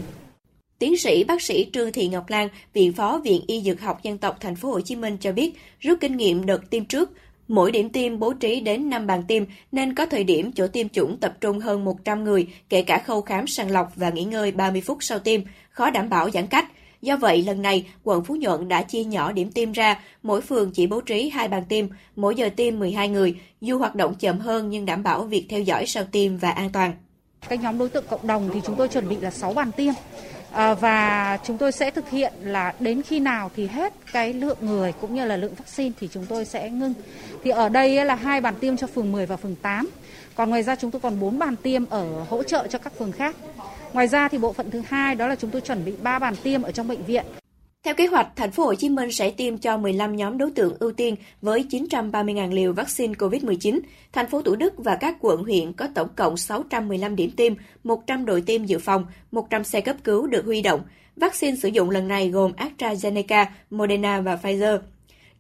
Tiến 0.78 0.96
sĩ 0.96 1.24
bác 1.24 1.42
sĩ 1.42 1.70
Trương 1.72 1.92
Thị 1.92 2.08
Ngọc 2.08 2.30
Lan, 2.30 2.48
Viện 2.72 2.92
Phó 2.92 3.20
Viện 3.24 3.40
Y 3.46 3.60
Dược 3.60 3.80
học 3.80 4.02
Dân 4.02 4.18
tộc 4.18 4.36
Thành 4.40 4.56
phố 4.56 4.70
Hồ 4.70 4.80
Chí 4.80 4.96
Minh 4.96 5.16
cho 5.20 5.32
biết, 5.32 5.54
rút 5.80 5.98
kinh 6.00 6.16
nghiệm 6.16 6.46
đợt 6.46 6.70
tiêm 6.70 6.84
trước, 6.84 7.10
mỗi 7.48 7.70
điểm 7.70 7.90
tiêm 7.90 8.18
bố 8.18 8.32
trí 8.32 8.60
đến 8.60 8.90
5 8.90 9.06
bàn 9.06 9.22
tiêm 9.28 9.44
nên 9.72 9.94
có 9.94 10.06
thời 10.06 10.24
điểm 10.24 10.52
chỗ 10.52 10.66
tiêm 10.66 10.88
chủng 10.88 11.16
tập 11.16 11.34
trung 11.40 11.58
hơn 11.58 11.84
100 11.84 12.24
người, 12.24 12.46
kể 12.68 12.82
cả 12.82 12.98
khâu 12.98 13.22
khám 13.22 13.46
sàng 13.46 13.70
lọc 13.70 13.92
và 13.96 14.10
nghỉ 14.10 14.24
ngơi 14.24 14.52
30 14.52 14.80
phút 14.80 14.98
sau 15.00 15.18
tiêm, 15.18 15.40
khó 15.70 15.90
đảm 15.90 16.08
bảo 16.08 16.30
giãn 16.30 16.46
cách. 16.46 16.66
Do 17.04 17.16
vậy, 17.16 17.42
lần 17.42 17.62
này, 17.62 17.86
quận 18.04 18.24
Phú 18.24 18.36
Nhuận 18.36 18.68
đã 18.68 18.82
chia 18.82 19.04
nhỏ 19.04 19.32
điểm 19.32 19.50
tiêm 19.52 19.72
ra, 19.72 20.00
mỗi 20.22 20.40
phường 20.40 20.70
chỉ 20.70 20.86
bố 20.86 21.00
trí 21.00 21.28
hai 21.28 21.48
bàn 21.48 21.62
tiêm, 21.68 21.86
mỗi 22.16 22.34
giờ 22.34 22.48
tiêm 22.56 22.78
12 22.78 23.08
người, 23.08 23.36
dù 23.60 23.78
hoạt 23.78 23.94
động 23.94 24.14
chậm 24.14 24.38
hơn 24.38 24.70
nhưng 24.70 24.86
đảm 24.86 25.02
bảo 25.02 25.22
việc 25.22 25.46
theo 25.48 25.60
dõi 25.60 25.86
sau 25.86 26.04
tiêm 26.04 26.36
và 26.36 26.50
an 26.50 26.70
toàn. 26.72 26.92
Cái 27.48 27.58
nhóm 27.58 27.78
đối 27.78 27.88
tượng 27.88 28.04
cộng 28.10 28.26
đồng 28.26 28.50
thì 28.54 28.60
chúng 28.66 28.76
tôi 28.76 28.88
chuẩn 28.88 29.08
bị 29.08 29.16
là 29.16 29.30
6 29.30 29.54
bàn 29.54 29.72
tiêm. 29.72 29.94
À, 30.50 30.74
và 30.74 31.38
chúng 31.44 31.58
tôi 31.58 31.72
sẽ 31.72 31.90
thực 31.90 32.10
hiện 32.10 32.32
là 32.42 32.74
đến 32.80 33.02
khi 33.02 33.20
nào 33.20 33.50
thì 33.56 33.66
hết 33.66 33.92
cái 34.12 34.32
lượng 34.32 34.58
người 34.60 34.92
cũng 35.00 35.14
như 35.14 35.24
là 35.24 35.36
lượng 35.36 35.54
vaccine 35.54 35.94
thì 36.00 36.08
chúng 36.12 36.26
tôi 36.26 36.44
sẽ 36.44 36.70
ngưng. 36.70 36.94
Thì 37.44 37.50
ở 37.50 37.68
đây 37.68 38.04
là 38.04 38.14
hai 38.14 38.40
bàn 38.40 38.54
tiêm 38.60 38.76
cho 38.76 38.86
phường 38.86 39.12
10 39.12 39.26
và 39.26 39.36
phường 39.36 39.56
8. 39.56 39.88
Còn 40.34 40.50
ngoài 40.50 40.62
ra 40.62 40.76
chúng 40.76 40.90
tôi 40.90 41.00
còn 41.00 41.20
4 41.20 41.38
bàn 41.38 41.56
tiêm 41.56 41.86
ở 41.90 42.24
hỗ 42.28 42.42
trợ 42.42 42.66
cho 42.66 42.78
các 42.78 42.92
phường 42.98 43.12
khác. 43.12 43.36
Ngoài 43.94 44.06
ra 44.06 44.28
thì 44.28 44.38
bộ 44.38 44.52
phận 44.52 44.70
thứ 44.70 44.82
hai 44.88 45.14
đó 45.14 45.26
là 45.28 45.34
chúng 45.34 45.50
tôi 45.50 45.60
chuẩn 45.60 45.84
bị 45.84 45.92
3 46.02 46.18
bàn 46.18 46.34
tiêm 46.42 46.62
ở 46.62 46.72
trong 46.72 46.88
bệnh 46.88 47.04
viện. 47.04 47.24
Theo 47.84 47.94
kế 47.94 48.06
hoạch, 48.06 48.28
thành 48.36 48.50
phố 48.50 48.64
Hồ 48.64 48.74
Chí 48.74 48.88
Minh 48.88 49.12
sẽ 49.12 49.30
tiêm 49.30 49.58
cho 49.58 49.76
15 49.76 50.16
nhóm 50.16 50.38
đối 50.38 50.50
tượng 50.50 50.76
ưu 50.78 50.92
tiên 50.92 51.16
với 51.42 51.66
930.000 51.70 52.52
liều 52.52 52.72
vaccine 52.72 53.14
COVID-19. 53.14 53.80
Thành 54.12 54.28
phố 54.28 54.42
Thủ 54.42 54.56
Đức 54.56 54.74
và 54.76 54.96
các 54.96 55.16
quận 55.20 55.42
huyện 55.42 55.72
có 55.72 55.88
tổng 55.94 56.08
cộng 56.16 56.36
615 56.36 57.16
điểm 57.16 57.30
tiêm, 57.30 57.54
100 57.84 58.24
đội 58.24 58.40
tiêm 58.40 58.64
dự 58.64 58.78
phòng, 58.78 59.06
100 59.30 59.64
xe 59.64 59.80
cấp 59.80 59.96
cứu 60.04 60.26
được 60.26 60.44
huy 60.44 60.62
động. 60.62 60.80
Vaccine 61.16 61.56
sử 61.56 61.68
dụng 61.68 61.90
lần 61.90 62.08
này 62.08 62.28
gồm 62.28 62.52
AstraZeneca, 62.52 63.46
Moderna 63.70 64.20
và 64.20 64.38
Pfizer. 64.42 64.78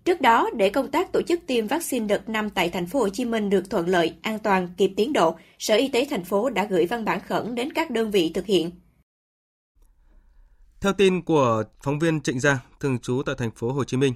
Trước 0.04 0.20
đó, 0.20 0.50
để 0.56 0.70
công 0.70 0.90
tác 0.90 1.12
tổ 1.12 1.22
chức 1.22 1.40
tiêm 1.46 1.66
vaccine 1.66 2.06
đợt 2.06 2.28
5 2.28 2.50
tại 2.50 2.70
thành 2.70 2.86
phố 2.86 2.98
Hồ 2.98 3.08
Chí 3.08 3.24
Minh 3.24 3.50
được 3.50 3.70
thuận 3.70 3.88
lợi, 3.88 4.14
an 4.22 4.38
toàn, 4.38 4.68
kịp 4.76 4.92
tiến 4.96 5.12
độ, 5.12 5.36
Sở 5.58 5.74
Y 5.74 5.88
tế 5.88 6.06
thành 6.10 6.24
phố 6.24 6.50
đã 6.50 6.64
gửi 6.64 6.86
văn 6.86 7.04
bản 7.04 7.20
khẩn 7.26 7.54
đến 7.54 7.72
các 7.72 7.90
đơn 7.90 8.10
vị 8.10 8.30
thực 8.34 8.46
hiện. 8.46 8.70
Theo 10.80 10.92
tin 10.92 11.22
của 11.22 11.62
phóng 11.82 11.98
viên 11.98 12.20
Trịnh 12.20 12.40
Giang, 12.40 12.56
thường 12.80 12.98
trú 12.98 13.22
tại 13.26 13.34
thành 13.38 13.50
phố 13.50 13.72
Hồ 13.72 13.84
Chí 13.84 13.96
Minh, 13.96 14.14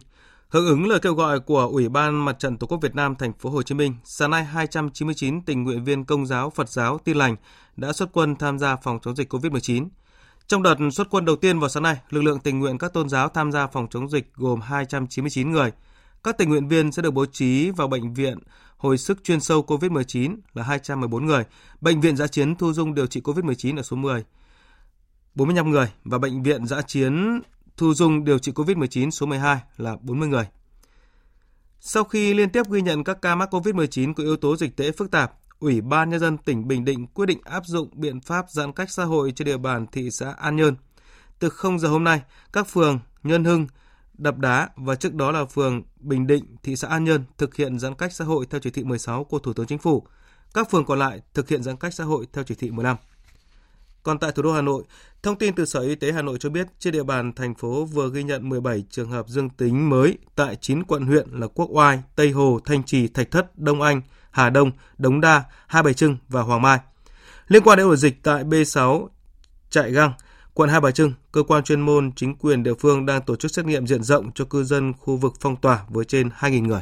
hưởng 0.48 0.66
ứng 0.66 0.86
lời 0.88 1.00
kêu 1.02 1.14
gọi 1.14 1.40
của 1.40 1.68
Ủy 1.72 1.88
ban 1.88 2.24
Mặt 2.24 2.38
trận 2.38 2.56
Tổ 2.56 2.66
quốc 2.66 2.78
Việt 2.82 2.94
Nam 2.94 3.14
thành 3.14 3.32
phố 3.32 3.50
Hồ 3.50 3.62
Chí 3.62 3.74
Minh, 3.74 3.94
sáng 4.04 4.30
nay 4.30 4.44
299 4.44 5.42
tình 5.42 5.64
nguyện 5.64 5.84
viên 5.84 6.04
Công 6.04 6.26
giáo, 6.26 6.50
Phật 6.50 6.68
giáo, 6.68 6.98
Tin 6.98 7.16
lành 7.16 7.36
đã 7.76 7.92
xuất 7.92 8.08
quân 8.12 8.36
tham 8.36 8.58
gia 8.58 8.76
phòng 8.76 8.98
chống 9.02 9.16
dịch 9.16 9.32
COVID-19. 9.32 9.88
Trong 10.48 10.62
đợt 10.62 10.74
xuất 10.92 11.10
quân 11.10 11.24
đầu 11.24 11.36
tiên 11.36 11.58
vào 11.58 11.68
sáng 11.68 11.82
nay, 11.82 11.96
lực 12.10 12.22
lượng 12.22 12.40
tình 12.40 12.58
nguyện 12.58 12.78
các 12.78 12.92
tôn 12.92 13.08
giáo 13.08 13.28
tham 13.28 13.52
gia 13.52 13.66
phòng 13.66 13.86
chống 13.90 14.10
dịch 14.10 14.30
gồm 14.34 14.60
299 14.60 15.52
người. 15.52 15.72
Các 16.24 16.38
tình 16.38 16.48
nguyện 16.48 16.68
viên 16.68 16.92
sẽ 16.92 17.02
được 17.02 17.10
bố 17.10 17.26
trí 17.26 17.70
vào 17.70 17.88
bệnh 17.88 18.14
viện 18.14 18.38
hồi 18.76 18.98
sức 18.98 19.24
chuyên 19.24 19.40
sâu 19.40 19.64
COVID-19 19.66 20.36
là 20.54 20.62
214 20.62 21.26
người, 21.26 21.44
bệnh 21.80 22.00
viện 22.00 22.16
giã 22.16 22.26
chiến 22.26 22.56
thu 22.56 22.72
dung 22.72 22.94
điều 22.94 23.06
trị 23.06 23.20
COVID-19 23.20 23.76
ở 23.76 23.82
số 23.82 23.96
10, 23.96 24.24
45 25.34 25.70
người 25.70 25.92
và 26.04 26.18
bệnh 26.18 26.42
viện 26.42 26.66
giã 26.66 26.82
chiến 26.82 27.40
thu 27.76 27.94
dung 27.94 28.24
điều 28.24 28.38
trị 28.38 28.52
COVID-19 28.52 29.10
số 29.10 29.26
12 29.26 29.58
là 29.76 29.96
40 30.00 30.28
người. 30.28 30.48
Sau 31.80 32.04
khi 32.04 32.34
liên 32.34 32.50
tiếp 32.50 32.70
ghi 32.70 32.82
nhận 32.82 33.04
các 33.04 33.22
ca 33.22 33.34
mắc 33.34 33.54
COVID-19 33.54 34.14
có 34.14 34.22
yếu 34.22 34.36
tố 34.36 34.56
dịch 34.56 34.76
tễ 34.76 34.92
phức 34.92 35.10
tạp, 35.10 35.32
Ủy 35.60 35.80
ban 35.80 36.10
Nhân 36.10 36.20
dân 36.20 36.38
tỉnh 36.38 36.68
Bình 36.68 36.84
Định 36.84 37.06
quyết 37.06 37.26
định 37.26 37.40
áp 37.44 37.66
dụng 37.66 37.88
biện 37.92 38.20
pháp 38.20 38.46
giãn 38.50 38.72
cách 38.72 38.90
xã 38.90 39.04
hội 39.04 39.32
trên 39.36 39.46
địa 39.46 39.56
bàn 39.56 39.86
thị 39.92 40.10
xã 40.10 40.32
An 40.32 40.56
Nhơn. 40.56 40.76
Từ 41.38 41.48
0 41.48 41.78
giờ 41.78 41.88
hôm 41.88 42.04
nay, 42.04 42.22
các 42.52 42.68
phường 42.68 42.98
Nhân 43.22 43.44
Hưng, 43.44 43.66
Đập 44.14 44.38
Đá 44.38 44.68
và 44.76 44.94
trước 44.94 45.14
đó 45.14 45.30
là 45.30 45.44
phường 45.44 45.82
Bình 46.00 46.26
Định, 46.26 46.56
thị 46.62 46.76
xã 46.76 46.88
An 46.88 47.04
Nhơn 47.04 47.24
thực 47.38 47.56
hiện 47.56 47.78
giãn 47.78 47.94
cách 47.94 48.12
xã 48.12 48.24
hội 48.24 48.46
theo 48.50 48.60
chỉ 48.60 48.70
thị 48.70 48.84
16 48.84 49.24
của 49.24 49.38
Thủ 49.38 49.52
tướng 49.52 49.66
Chính 49.66 49.78
phủ. 49.78 50.06
Các 50.54 50.70
phường 50.70 50.84
còn 50.84 50.98
lại 50.98 51.20
thực 51.34 51.48
hiện 51.48 51.62
giãn 51.62 51.76
cách 51.76 51.94
xã 51.94 52.04
hội 52.04 52.26
theo 52.32 52.44
chỉ 52.44 52.54
thị 52.54 52.70
15. 52.70 52.96
Còn 54.02 54.18
tại 54.18 54.32
thủ 54.32 54.42
đô 54.42 54.52
Hà 54.52 54.62
Nội, 54.62 54.84
thông 55.22 55.38
tin 55.38 55.54
từ 55.54 55.64
Sở 55.64 55.80
Y 55.80 55.94
tế 55.94 56.12
Hà 56.12 56.22
Nội 56.22 56.38
cho 56.40 56.50
biết 56.50 56.66
trên 56.78 56.92
địa 56.92 57.02
bàn 57.02 57.32
thành 57.32 57.54
phố 57.54 57.84
vừa 57.84 58.10
ghi 58.10 58.22
nhận 58.22 58.48
17 58.48 58.84
trường 58.90 59.10
hợp 59.10 59.28
dương 59.28 59.50
tính 59.50 59.90
mới 59.90 60.18
tại 60.34 60.56
9 60.60 60.84
quận 60.84 61.06
huyện 61.06 61.28
là 61.32 61.46
Quốc 61.46 61.68
Oai, 61.70 62.02
Tây 62.16 62.30
Hồ, 62.30 62.60
Thanh 62.64 62.82
Trì, 62.82 63.08
Thạch 63.08 63.30
Thất, 63.30 63.58
Đông 63.58 63.82
Anh, 63.82 64.02
Hà 64.38 64.50
Đông, 64.50 64.70
Đống 64.98 65.20
Đa, 65.20 65.42
Hai 65.66 65.82
Bà 65.82 65.92
Trưng 65.92 66.16
và 66.28 66.42
Hoàng 66.42 66.62
Mai. 66.62 66.78
Liên 67.48 67.62
quan 67.62 67.78
đến 67.78 67.86
ổ 67.86 67.96
dịch 67.96 68.22
tại 68.22 68.44
B6 68.44 69.08
Trại 69.70 69.92
Găng, 69.92 70.12
quận 70.54 70.70
Hai 70.70 70.80
Bà 70.80 70.90
Trưng, 70.90 71.12
cơ 71.32 71.42
quan 71.42 71.64
chuyên 71.64 71.80
môn 71.80 72.12
chính 72.16 72.36
quyền 72.36 72.62
địa 72.62 72.74
phương 72.74 73.06
đang 73.06 73.22
tổ 73.22 73.36
chức 73.36 73.50
xét 73.50 73.64
nghiệm 73.64 73.86
diện 73.86 74.02
rộng 74.02 74.32
cho 74.34 74.44
cư 74.44 74.64
dân 74.64 74.92
khu 74.92 75.16
vực 75.16 75.32
phong 75.40 75.56
tỏa 75.56 75.80
với 75.88 76.04
trên 76.04 76.28
2.000 76.38 76.66
người. 76.66 76.80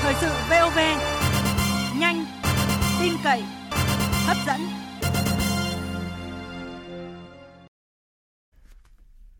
Thời 0.00 0.14
sự 0.20 0.28
VOV, 0.50 0.78
nhanh, 1.98 2.26
tin 3.00 3.12
cậy, 3.24 3.42
hấp 4.26 4.36
dẫn. 4.46 4.85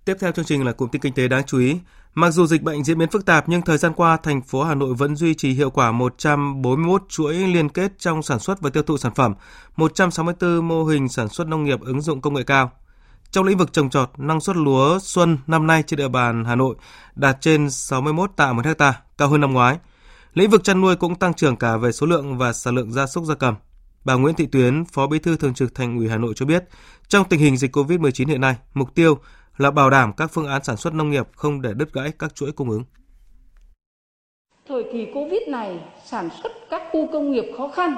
Tiếp 0.07 0.17
theo 0.21 0.33
chương 0.33 0.45
trình 0.45 0.65
là 0.65 0.73
cụm 0.73 0.89
tin 0.89 1.03
kinh 1.03 1.15
tế 1.15 1.29
đáng 1.29 1.45
chú 1.47 1.59
ý. 1.59 1.79
Mặc 2.15 2.31
dù 2.31 2.47
dịch 2.47 2.63
bệnh 2.63 2.85
diễn 2.85 2.99
biến 2.99 3.11
phức 3.11 3.27
tạp 3.27 3.49
nhưng 3.49 3.63
thời 3.63 3.79
gian 3.79 3.93
qua 3.93 4.17
thành 4.17 4.43
phố 4.43 4.63
Hà 4.63 4.75
Nội 4.75 4.95
vẫn 4.95 5.17
duy 5.17 5.35
trì 5.35 5.53
hiệu 5.53 5.71
quả 5.71 5.93
141 5.93 7.03
chuỗi 7.09 7.35
liên 7.35 7.69
kết 7.69 7.93
trong 7.99 8.23
sản 8.23 8.39
xuất 8.39 8.61
và 8.61 8.71
tiêu 8.71 8.83
thụ 8.83 8.99
sản 8.99 9.15
phẩm, 9.15 9.35
164 9.77 10.69
mô 10.69 10.85
hình 10.85 11.09
sản 11.09 11.29
xuất 11.29 11.49
nông 11.49 11.65
nghiệp 11.65 11.81
ứng 11.81 12.01
dụng 12.01 12.21
công 12.21 12.35
nghệ 12.35 12.43
cao. 12.43 12.71
Trong 13.31 13.45
lĩnh 13.45 13.59
vực 13.59 13.73
trồng 13.73 13.91
trọt, 13.91 14.11
năng 14.17 14.41
suất 14.41 14.57
lúa 14.57 14.99
xuân 15.03 15.39
năm 15.47 15.67
nay 15.67 15.83
trên 15.87 15.99
địa 15.99 16.09
bàn 16.09 16.45
Hà 16.45 16.55
Nội 16.55 16.75
đạt 17.15 17.37
trên 17.41 17.71
61 17.71 18.31
tạ 18.37 18.53
một 18.53 18.65
hecta, 18.65 19.01
cao 19.19 19.29
hơn 19.29 19.41
năm 19.41 19.53
ngoái. 19.53 19.79
Lĩnh 20.35 20.51
vực 20.51 20.65
chăn 20.65 20.81
nuôi 20.81 20.97
cũng 20.97 21.15
tăng 21.15 21.35
trưởng 21.35 21.57
cả 21.57 21.77
về 21.77 21.93
số 21.93 22.07
lượng 22.07 22.39
và 22.39 22.53
sản 22.53 22.75
lượng 22.75 22.93
gia 22.93 23.07
súc 23.07 23.25
gia 23.25 23.35
cầm. 23.35 23.55
Bà 24.05 24.15
Nguyễn 24.15 24.35
Thị 24.35 24.47
Tuyến, 24.47 24.85
Phó 24.85 25.07
Bí 25.07 25.19
thư 25.19 25.37
Thường 25.37 25.55
trực 25.55 25.75
Thành 25.75 25.99
ủy 25.99 26.09
Hà 26.09 26.17
Nội 26.17 26.33
cho 26.37 26.47
biết, 26.47 26.65
trong 27.09 27.29
tình 27.29 27.41
hình 27.41 27.57
dịch 27.57 27.77
COVID-19 27.77 28.29
hiện 28.29 28.41
nay, 28.41 28.57
mục 28.75 28.95
tiêu 28.95 29.19
là 29.57 29.71
bảo 29.71 29.91
đảm 29.91 30.13
các 30.17 30.31
phương 30.33 30.47
án 30.47 30.65
sản 30.65 30.77
xuất 30.77 30.95
nông 30.95 31.11
nghiệp 31.11 31.27
không 31.37 31.63
để 31.63 31.71
đứt 31.77 31.93
gãy 31.93 32.11
các 32.19 32.35
chuỗi 32.35 32.53
cung 32.53 32.71
ứng. 32.71 32.85
Thời 34.69 34.85
kỳ 34.93 35.07
Covid 35.15 35.41
này, 35.49 35.79
sản 36.05 36.29
xuất 36.43 36.53
các 36.71 36.83
khu 36.93 37.07
công 37.13 37.33
nghiệp 37.33 37.45
khó 37.57 37.69
khăn, 37.69 37.97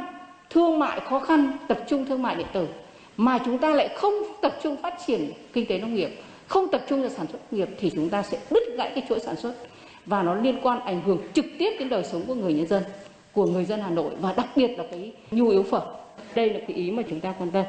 thương 0.51 0.79
mại 0.79 1.01
khó 1.01 1.21
khăn, 1.21 1.59
tập 1.69 1.79
trung 1.89 2.07
thương 2.07 2.23
mại 2.23 2.37
điện 2.37 2.47
tử 2.53 2.69
mà 3.17 3.39
chúng 3.45 3.59
ta 3.59 3.75
lại 3.75 3.97
không 3.97 4.15
tập 4.43 4.55
trung 4.63 4.77
phát 4.83 4.95
triển 5.07 5.33
kinh 5.53 5.67
tế 5.69 5.79
nông 5.79 5.95
nghiệp, 5.95 6.11
không 6.47 6.69
tập 6.73 6.85
trung 6.89 7.01
vào 7.01 7.11
sản 7.11 7.27
xuất 7.33 7.53
nghiệp 7.53 7.69
thì 7.79 7.91
chúng 7.95 8.11
ta 8.11 8.23
sẽ 8.23 8.41
đứt 8.51 8.77
gãy 8.77 8.93
cái 8.95 9.05
chuỗi 9.09 9.21
sản 9.21 9.37
xuất 9.37 9.55
và 10.07 10.23
nó 10.23 10.35
liên 10.35 10.59
quan 10.63 10.81
ảnh 10.81 11.03
hưởng 11.03 11.19
trực 11.35 11.45
tiếp 11.59 11.71
đến 11.79 11.89
đời 11.89 12.05
sống 12.05 12.23
của 12.27 12.35
người 12.35 12.55
nhân 12.55 12.67
dân, 12.67 12.83
của 13.33 13.47
người 13.47 13.65
dân 13.65 13.81
Hà 13.81 13.91
Nội 13.91 14.11
và 14.21 14.33
đặc 14.33 14.47
biệt 14.57 14.69
là 14.79 14.85
cái 14.91 15.13
nhu 15.31 15.49
yếu 15.49 15.63
phẩm. 15.63 15.83
Đây 16.35 16.51
là 16.51 16.61
cái 16.69 16.77
ý 16.77 16.91
mà 16.91 17.03
chúng 17.11 17.21
ta 17.21 17.35
quan 17.39 17.51
tâm. 17.51 17.65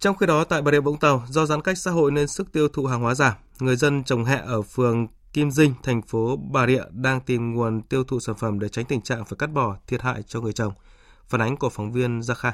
Trong 0.00 0.16
khi 0.16 0.26
đó, 0.26 0.44
tại 0.44 0.62
Bà 0.62 0.72
Rịa 0.72 0.80
Vũng 0.80 0.98
Tàu, 0.98 1.22
do 1.28 1.46
giãn 1.46 1.62
cách 1.62 1.78
xã 1.78 1.90
hội 1.90 2.10
nên 2.10 2.28
sức 2.28 2.52
tiêu 2.52 2.68
thụ 2.68 2.86
hàng 2.86 3.00
hóa 3.00 3.14
giảm, 3.14 3.32
người 3.60 3.76
dân 3.76 4.04
trồng 4.04 4.24
hẹ 4.24 4.42
ở 4.46 4.62
phường 4.62 5.06
Kim 5.32 5.50
Dinh, 5.50 5.74
thành 5.82 6.02
phố 6.02 6.36
Bà 6.36 6.66
Rịa 6.66 6.82
đang 6.90 7.20
tìm 7.20 7.54
nguồn 7.54 7.82
tiêu 7.82 8.04
thụ 8.04 8.20
sản 8.20 8.34
phẩm 8.38 8.58
để 8.58 8.68
tránh 8.68 8.84
tình 8.84 9.00
trạng 9.00 9.24
phải 9.24 9.36
cắt 9.38 9.46
bỏ 9.46 9.76
thiệt 9.86 10.02
hại 10.02 10.22
cho 10.26 10.40
người 10.40 10.52
trồng. 10.52 10.72
Phản 11.26 11.40
ánh 11.40 11.56
của 11.56 11.68
phóng 11.68 11.92
viên 11.92 12.22
Gia 12.22 12.34
Kha. 12.34 12.52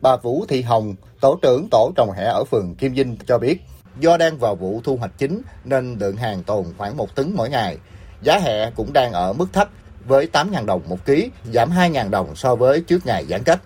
Bà 0.00 0.16
Vũ 0.16 0.44
Thị 0.48 0.62
Hồng, 0.62 0.94
tổ 1.20 1.38
trưởng 1.42 1.68
tổ 1.70 1.92
trồng 1.96 2.10
hẹ 2.16 2.24
ở 2.24 2.44
phường 2.44 2.74
Kim 2.74 2.96
Dinh 2.96 3.16
cho 3.26 3.38
biết, 3.38 3.58
do 4.00 4.16
đang 4.16 4.38
vào 4.38 4.54
vụ 4.54 4.80
thu 4.84 4.96
hoạch 4.96 5.18
chính 5.18 5.42
nên 5.64 5.98
lượng 5.98 6.16
hàng 6.16 6.42
tồn 6.42 6.64
khoảng 6.78 6.96
1 6.96 7.14
tấn 7.14 7.34
mỗi 7.36 7.50
ngày. 7.50 7.78
Giá 8.22 8.38
hẹ 8.38 8.70
cũng 8.76 8.92
đang 8.92 9.12
ở 9.12 9.32
mức 9.32 9.52
thấp 9.52 9.68
với 10.06 10.28
8.000 10.32 10.66
đồng 10.66 10.82
một 10.88 11.04
ký, 11.04 11.30
giảm 11.52 11.70
2.000 11.70 12.10
đồng 12.10 12.36
so 12.36 12.54
với 12.54 12.80
trước 12.80 13.06
ngày 13.06 13.26
giãn 13.26 13.42
cách 13.44 13.60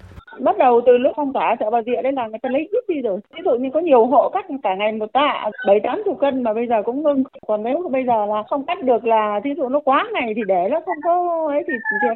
bắt 0.44 0.58
đầu 0.58 0.80
từ 0.86 0.98
lúc 0.98 1.12
phong 1.16 1.32
tỏa 1.32 1.56
chợ 1.60 1.70
bà 1.70 1.82
rịa 1.86 2.02
đấy 2.02 2.12
là 2.12 2.26
người 2.26 2.38
ta 2.42 2.48
lấy 2.48 2.68
ít 2.72 2.84
đi 2.88 3.00
rồi. 3.00 3.20
Ví 3.34 3.40
dụ 3.44 3.50
như 3.50 3.68
có 3.74 3.80
nhiều 3.80 4.06
hộ 4.06 4.30
cắt 4.34 4.46
cả 4.62 4.74
ngày 4.74 4.92
một 4.92 5.12
tạ, 5.12 5.50
bảy, 5.66 5.80
tám 5.80 6.02
chục 6.04 6.18
cân 6.20 6.42
mà 6.42 6.54
bây 6.54 6.66
giờ 6.66 6.82
cũng 6.84 7.02
ngưng. 7.02 7.24
Còn 7.46 7.62
nếu 7.62 7.88
bây 7.92 8.04
giờ 8.06 8.26
là 8.26 8.42
không 8.50 8.64
cắt 8.66 8.82
được 8.82 9.04
là 9.04 9.40
ví 9.44 9.50
dụ 9.56 9.68
nó 9.68 9.80
quá 9.84 10.08
ngày 10.12 10.32
thì 10.36 10.42
để 10.46 10.68
nó 10.70 10.80
không 10.86 10.96
có 11.04 11.46
ấy 11.50 11.62
thì 11.66 11.72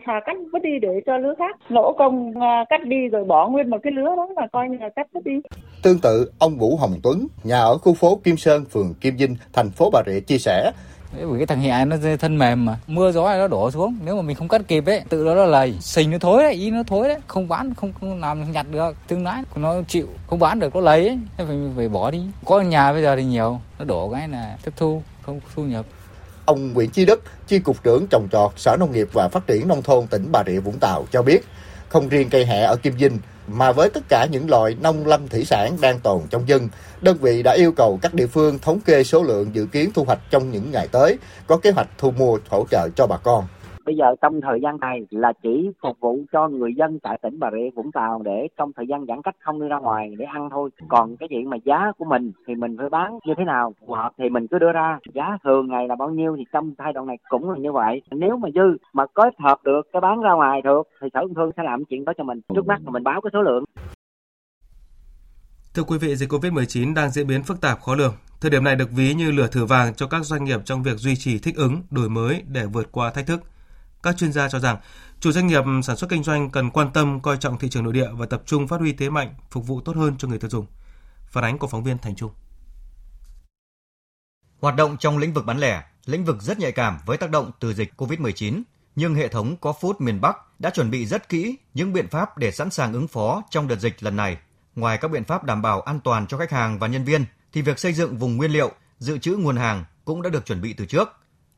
thà 0.07 0.21
cắt 0.27 0.37
vứt 0.53 0.62
đi 0.62 0.79
để 0.79 1.01
cho 1.07 1.19
lứa 1.19 1.35
khác 1.39 1.57
lỗ 1.69 1.93
công 1.93 2.41
à, 2.41 2.65
cắt 2.71 2.81
đi 2.85 3.09
rồi 3.09 3.25
bỏ 3.25 3.49
nguyên 3.49 3.71
một 3.71 3.79
cái 3.83 3.93
lứa 3.93 4.17
đó 4.17 4.29
là 4.37 4.47
coi 4.53 4.69
như 4.69 4.77
là 4.81 4.89
cắt 4.89 5.07
vứt 5.12 5.25
đi. 5.25 5.33
Tương 5.83 5.99
tự, 6.03 6.31
ông 6.39 6.53
Vũ 6.59 6.77
Hồng 6.77 6.95
Tuấn, 7.03 7.27
nhà 7.45 7.59
ở 7.59 7.79
khu 7.79 7.95
phố 7.95 8.19
Kim 8.25 8.37
Sơn, 8.37 8.65
phường 8.71 8.95
Kim 9.01 9.15
Dinh, 9.19 9.37
thành 9.53 9.71
phố 9.71 9.91
Bà 9.93 10.03
Rịa 10.07 10.21
chia 10.21 10.39
sẻ 10.39 10.71
bởi 11.12 11.38
cái 11.38 11.47
thằng 11.47 11.61
hẹ 11.61 11.85
nó 11.85 11.97
thân 12.21 12.38
mềm 12.38 12.64
mà. 12.64 12.79
Mưa 12.87 13.12
gió 13.12 13.37
nó 13.37 13.49
đổ 13.49 13.71
xuống. 13.71 13.99
Nếu 14.05 14.16
mà 14.16 14.23
mình 14.23 14.37
không 14.37 14.49
cắt 14.49 14.62
kịp 14.69 14.87
ấy 14.87 15.03
tự 15.09 15.25
nó 15.25 15.35
là 15.35 15.47
lầy. 15.47 15.75
Sình 15.81 16.11
nó 16.11 16.19
thối 16.19 16.42
đấy 16.42 16.53
ý 16.53 16.71
nó 16.71 16.83
thối 16.87 17.09
đấy. 17.09 17.19
Không 17.27 17.49
bán 17.49 17.75
không, 17.75 17.92
không 18.01 18.21
làm 18.21 18.53
nhặt 18.53 18.66
được. 18.71 18.97
Tương 19.09 19.25
lái 19.25 19.42
nó 19.57 19.75
chịu 19.88 20.09
không 20.27 20.38
bán 20.38 20.61
được 20.61 20.75
nó 20.75 20.81
lấy 20.81 21.09
ấy. 21.09 21.19
Thế 21.37 21.45
phải 21.49 21.57
phải 21.77 21.88
bỏ 21.88 22.11
đi. 22.11 22.21
Có 22.45 22.61
nhà 22.61 22.92
bây 22.92 23.03
giờ 23.03 23.16
thì 23.16 23.25
nhiều. 23.25 23.61
Nó 23.79 23.85
đổ 23.85 24.11
cái 24.11 24.29
là 24.29 24.57
thất 24.62 24.75
thu 24.77 25.03
không 25.23 25.40
thu 25.55 25.62
nhập. 25.62 25.87
Ông 26.45 26.73
Nguyễn 26.73 26.90
Chi 26.90 27.05
Đức 27.05 27.23
chi 27.49 27.59
cục 27.59 27.83
trưởng 27.83 28.07
trồng 28.11 28.29
trọt 28.33 28.53
sở 28.57 28.77
nông 28.81 28.92
nghiệp 28.92 29.09
và 29.12 29.29
phát 29.33 29.47
triển 29.47 29.69
nông 29.69 29.83
thôn 29.83 30.07
tỉnh 30.07 30.33
Bà 30.33 30.42
Rịa 30.47 30.61
Vũng 30.61 30.79
Tàu 30.81 31.07
cho 31.12 31.23
biết 31.23 31.45
không 31.88 32.09
riêng 32.09 32.31
cây 32.31 32.47
hẹ 32.47 32.62
ở 32.62 32.77
Kim 32.77 32.97
Vinh 32.97 33.19
mà 33.49 33.73
với 33.73 33.91
tất 33.91 34.01
cả 34.09 34.27
những 34.31 34.51
loại 34.51 34.77
nông 34.81 35.07
lâm 35.07 35.29
thủy 35.29 35.45
sản 35.45 35.77
đang 35.81 36.01
tồn 36.01 36.23
trong 36.31 36.49
dân, 36.49 36.69
đơn 37.01 37.17
vị 37.21 37.43
đã 37.43 37.53
yêu 37.53 37.73
cầu 37.73 37.99
các 38.03 38.15
địa 38.15 38.27
phương 38.27 38.59
thống 38.59 38.81
kê 38.81 39.05
số 39.05 39.23
lượng 39.23 39.55
dự 39.55 39.67
kiến 39.67 39.91
thu 39.95 40.05
hoạch 40.05 40.21
trong 40.31 40.51
những 40.51 40.71
ngày 40.71 40.89
tới, 40.89 41.19
có 41.47 41.57
kế 41.57 41.71
hoạch 41.71 41.89
thu 41.99 42.11
mua 42.11 42.39
hỗ 42.49 42.67
trợ 42.71 42.89
cho 42.97 43.07
bà 43.07 43.17
con. 43.17 43.45
Bây 43.87 43.96
giờ 43.96 44.14
trong 44.22 44.40
thời 44.40 44.61
gian 44.62 44.81
này 44.81 45.07
là 45.11 45.33
chỉ 45.42 45.70
phục 45.83 46.01
vụ 46.01 46.20
cho 46.33 46.49
người 46.49 46.75
dân 46.75 46.99
tại 46.99 47.18
tỉnh 47.22 47.38
Bà 47.38 47.51
Rịa 47.53 47.70
Vũng 47.75 47.92
Tàu 47.92 48.22
để 48.25 48.49
trong 48.57 48.72
thời 48.77 48.87
gian 48.87 49.07
giãn 49.07 49.22
cách 49.22 49.37
không 49.40 49.61
đi 49.61 49.68
ra 49.68 49.79
ngoài 49.79 50.14
để 50.18 50.25
ăn 50.25 50.49
thôi. 50.51 50.70
Còn 50.88 51.16
cái 51.16 51.29
chuyện 51.29 51.51
mà 51.51 51.57
giá 51.64 51.92
của 51.99 52.05
mình 52.05 52.33
thì 52.46 52.55
mình 52.55 52.77
phải 52.79 52.88
bán 52.88 53.18
như 53.27 53.35
thế 53.38 53.44
nào 53.44 53.75
phù 53.81 53.94
hợp 53.94 54.11
thì 54.18 54.29
mình 54.29 54.46
cứ 54.46 54.59
đưa 54.59 54.72
ra. 54.72 54.99
Giá 55.14 55.38
thường 55.44 55.68
ngày 55.68 55.88
là 55.88 55.94
bao 55.94 56.11
nhiêu 56.11 56.37
thì 56.38 56.44
trong 56.53 56.75
giai 56.79 56.92
đoạn 56.92 57.07
này 57.07 57.16
cũng 57.29 57.51
là 57.51 57.59
như 57.59 57.72
vậy. 57.72 58.03
Nếu 58.11 58.37
mà 58.37 58.49
dư 58.55 58.77
mà 58.92 59.07
kết 59.14 59.35
hợp 59.38 59.59
được 59.64 59.83
cái 59.92 60.01
bán 60.01 60.20
ra 60.20 60.33
ngoài 60.33 60.62
được 60.62 60.88
thì 61.01 61.09
sở 61.14 61.20
công 61.22 61.35
thương 61.35 61.51
sẽ 61.57 61.62
làm 61.62 61.85
chuyện 61.85 62.05
đó 62.05 62.12
cho 62.18 62.25
mình. 62.25 62.40
Trước 62.55 62.66
mắt 62.66 62.81
là 62.85 62.90
mình 62.90 63.05
báo 63.05 63.20
cái 63.20 63.31
số 63.33 63.42
lượng. 63.42 63.64
Thưa 65.75 65.83
quý 65.83 65.99
vị, 66.01 66.16
dịch 66.16 66.29
COVID-19 66.29 66.94
đang 66.94 67.11
diễn 67.11 67.27
biến 67.27 67.42
phức 67.42 67.61
tạp 67.61 67.81
khó 67.81 67.94
lường. 67.94 68.14
Thời 68.40 68.51
điểm 68.51 68.64
này 68.64 68.77
được 68.77 68.88
ví 68.96 69.14
như 69.14 69.31
lửa 69.31 69.46
thử 69.53 69.64
vàng 69.64 69.94
cho 69.94 70.07
các 70.07 70.25
doanh 70.25 70.44
nghiệp 70.44 70.61
trong 70.64 70.83
việc 70.83 70.96
duy 70.96 71.16
trì 71.16 71.38
thích 71.38 71.57
ứng, 71.57 71.83
đổi 71.90 72.09
mới 72.09 72.42
để 72.53 72.66
vượt 72.72 72.92
qua 72.92 73.11
thách 73.11 73.27
thức. 73.27 73.40
Các 74.07 74.16
chuyên 74.16 74.33
gia 74.33 74.49
cho 74.49 74.59
rằng, 74.59 74.77
chủ 75.21 75.33
doanh 75.33 75.47
nghiệp 75.47 75.64
sản 75.83 75.97
xuất 75.97 76.11
kinh 76.11 76.23
doanh 76.23 76.51
cần 76.51 76.71
quan 76.71 76.92
tâm 76.92 77.21
coi 77.21 77.37
trọng 77.37 77.59
thị 77.59 77.69
trường 77.69 77.85
nội 77.85 77.92
địa 77.92 78.09
và 78.12 78.27
tập 78.27 78.42
trung 78.47 78.69
phát 78.69 78.81
huy 78.81 78.92
thế 78.92 79.11
mạnh, 79.11 79.35
phục 79.51 79.66
vụ 79.66 79.81
tốt 79.81 79.97
hơn 79.97 80.14
cho 80.19 80.29
người 80.29 80.38
tiêu 80.38 80.51
dùng. 80.51 80.66
Phản 81.27 81.45
ánh 81.45 81.59
của 81.59 81.66
phóng 81.66 81.85
viên 81.85 81.99
Thành 81.99 82.16
Trung. 82.16 82.33
Hoạt 84.61 84.77
động 84.77 84.97
trong 84.97 85.19
lĩnh 85.19 85.33
vực 85.33 85.45
bán 85.45 85.59
lẻ, 85.59 85.83
lĩnh 86.05 86.25
vực 86.25 86.42
rất 86.42 86.59
nhạy 86.59 86.73
cảm 86.73 86.99
với 87.07 87.16
tác 87.16 87.31
động 87.31 87.51
từ 87.61 87.75
dịch 87.75 87.92
COVID-19, 87.97 88.62
nhưng 88.97 89.14
hệ 89.14 89.29
thống 89.29 89.57
có 89.57 89.75
food 89.81 89.95
miền 89.99 90.21
Bắc 90.21 90.61
đã 90.61 90.71
chuẩn 90.71 90.90
bị 90.90 91.07
rất 91.07 91.29
kỹ 91.29 91.57
những 91.75 91.92
biện 91.92 92.09
pháp 92.09 92.38
để 92.38 92.51
sẵn 92.51 92.71
sàng 92.71 92.92
ứng 92.92 93.09
phó 93.09 93.42
trong 93.51 93.69
đợt 93.69 93.77
dịch 93.77 94.03
lần 94.03 94.16
này. 94.16 94.38
Ngoài 94.77 94.99
các 94.99 95.11
biện 95.11 95.25
pháp 95.25 95.45
đảm 95.45 95.62
bảo 95.62 95.81
an 95.81 96.01
toàn 96.01 96.27
cho 96.27 96.38
khách 96.38 96.51
hàng 96.51 96.79
và 96.79 96.87
nhân 96.87 97.05
viên, 97.05 97.25
thì 97.53 97.62
việc 97.62 97.79
xây 97.79 97.92
dựng 97.92 98.16
vùng 98.16 98.37
nguyên 98.37 98.51
liệu, 98.51 98.73
dự 98.99 99.19
trữ 99.19 99.37
nguồn 99.37 99.57
hàng 99.57 99.85
cũng 100.05 100.23
đã 100.23 100.31
được 100.31 100.47
chuẩn 100.47 100.61
bị 100.61 100.73
từ 100.73 100.87
trước. 100.87 101.09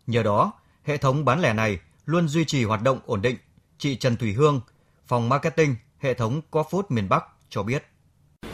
Nhờ 0.06 0.22
đó, 0.22 0.52
hệ 0.84 0.96
thống 0.96 1.24
bán 1.24 1.40
lẻ 1.40 1.52
này 1.52 1.78
luôn 2.08 2.28
duy 2.28 2.44
trì 2.44 2.64
hoạt 2.64 2.82
động 2.82 3.00
ổn 3.06 3.22
định. 3.22 3.36
Chị 3.78 3.96
Trần 3.96 4.16
Thủy 4.16 4.32
Hương, 4.32 4.60
phòng 5.06 5.28
marketing 5.28 5.76
hệ 5.98 6.14
thống 6.14 6.40
Co 6.50 6.64
Food 6.70 6.82
miền 6.88 7.08
Bắc 7.08 7.24
cho 7.48 7.62
biết. 7.62 7.84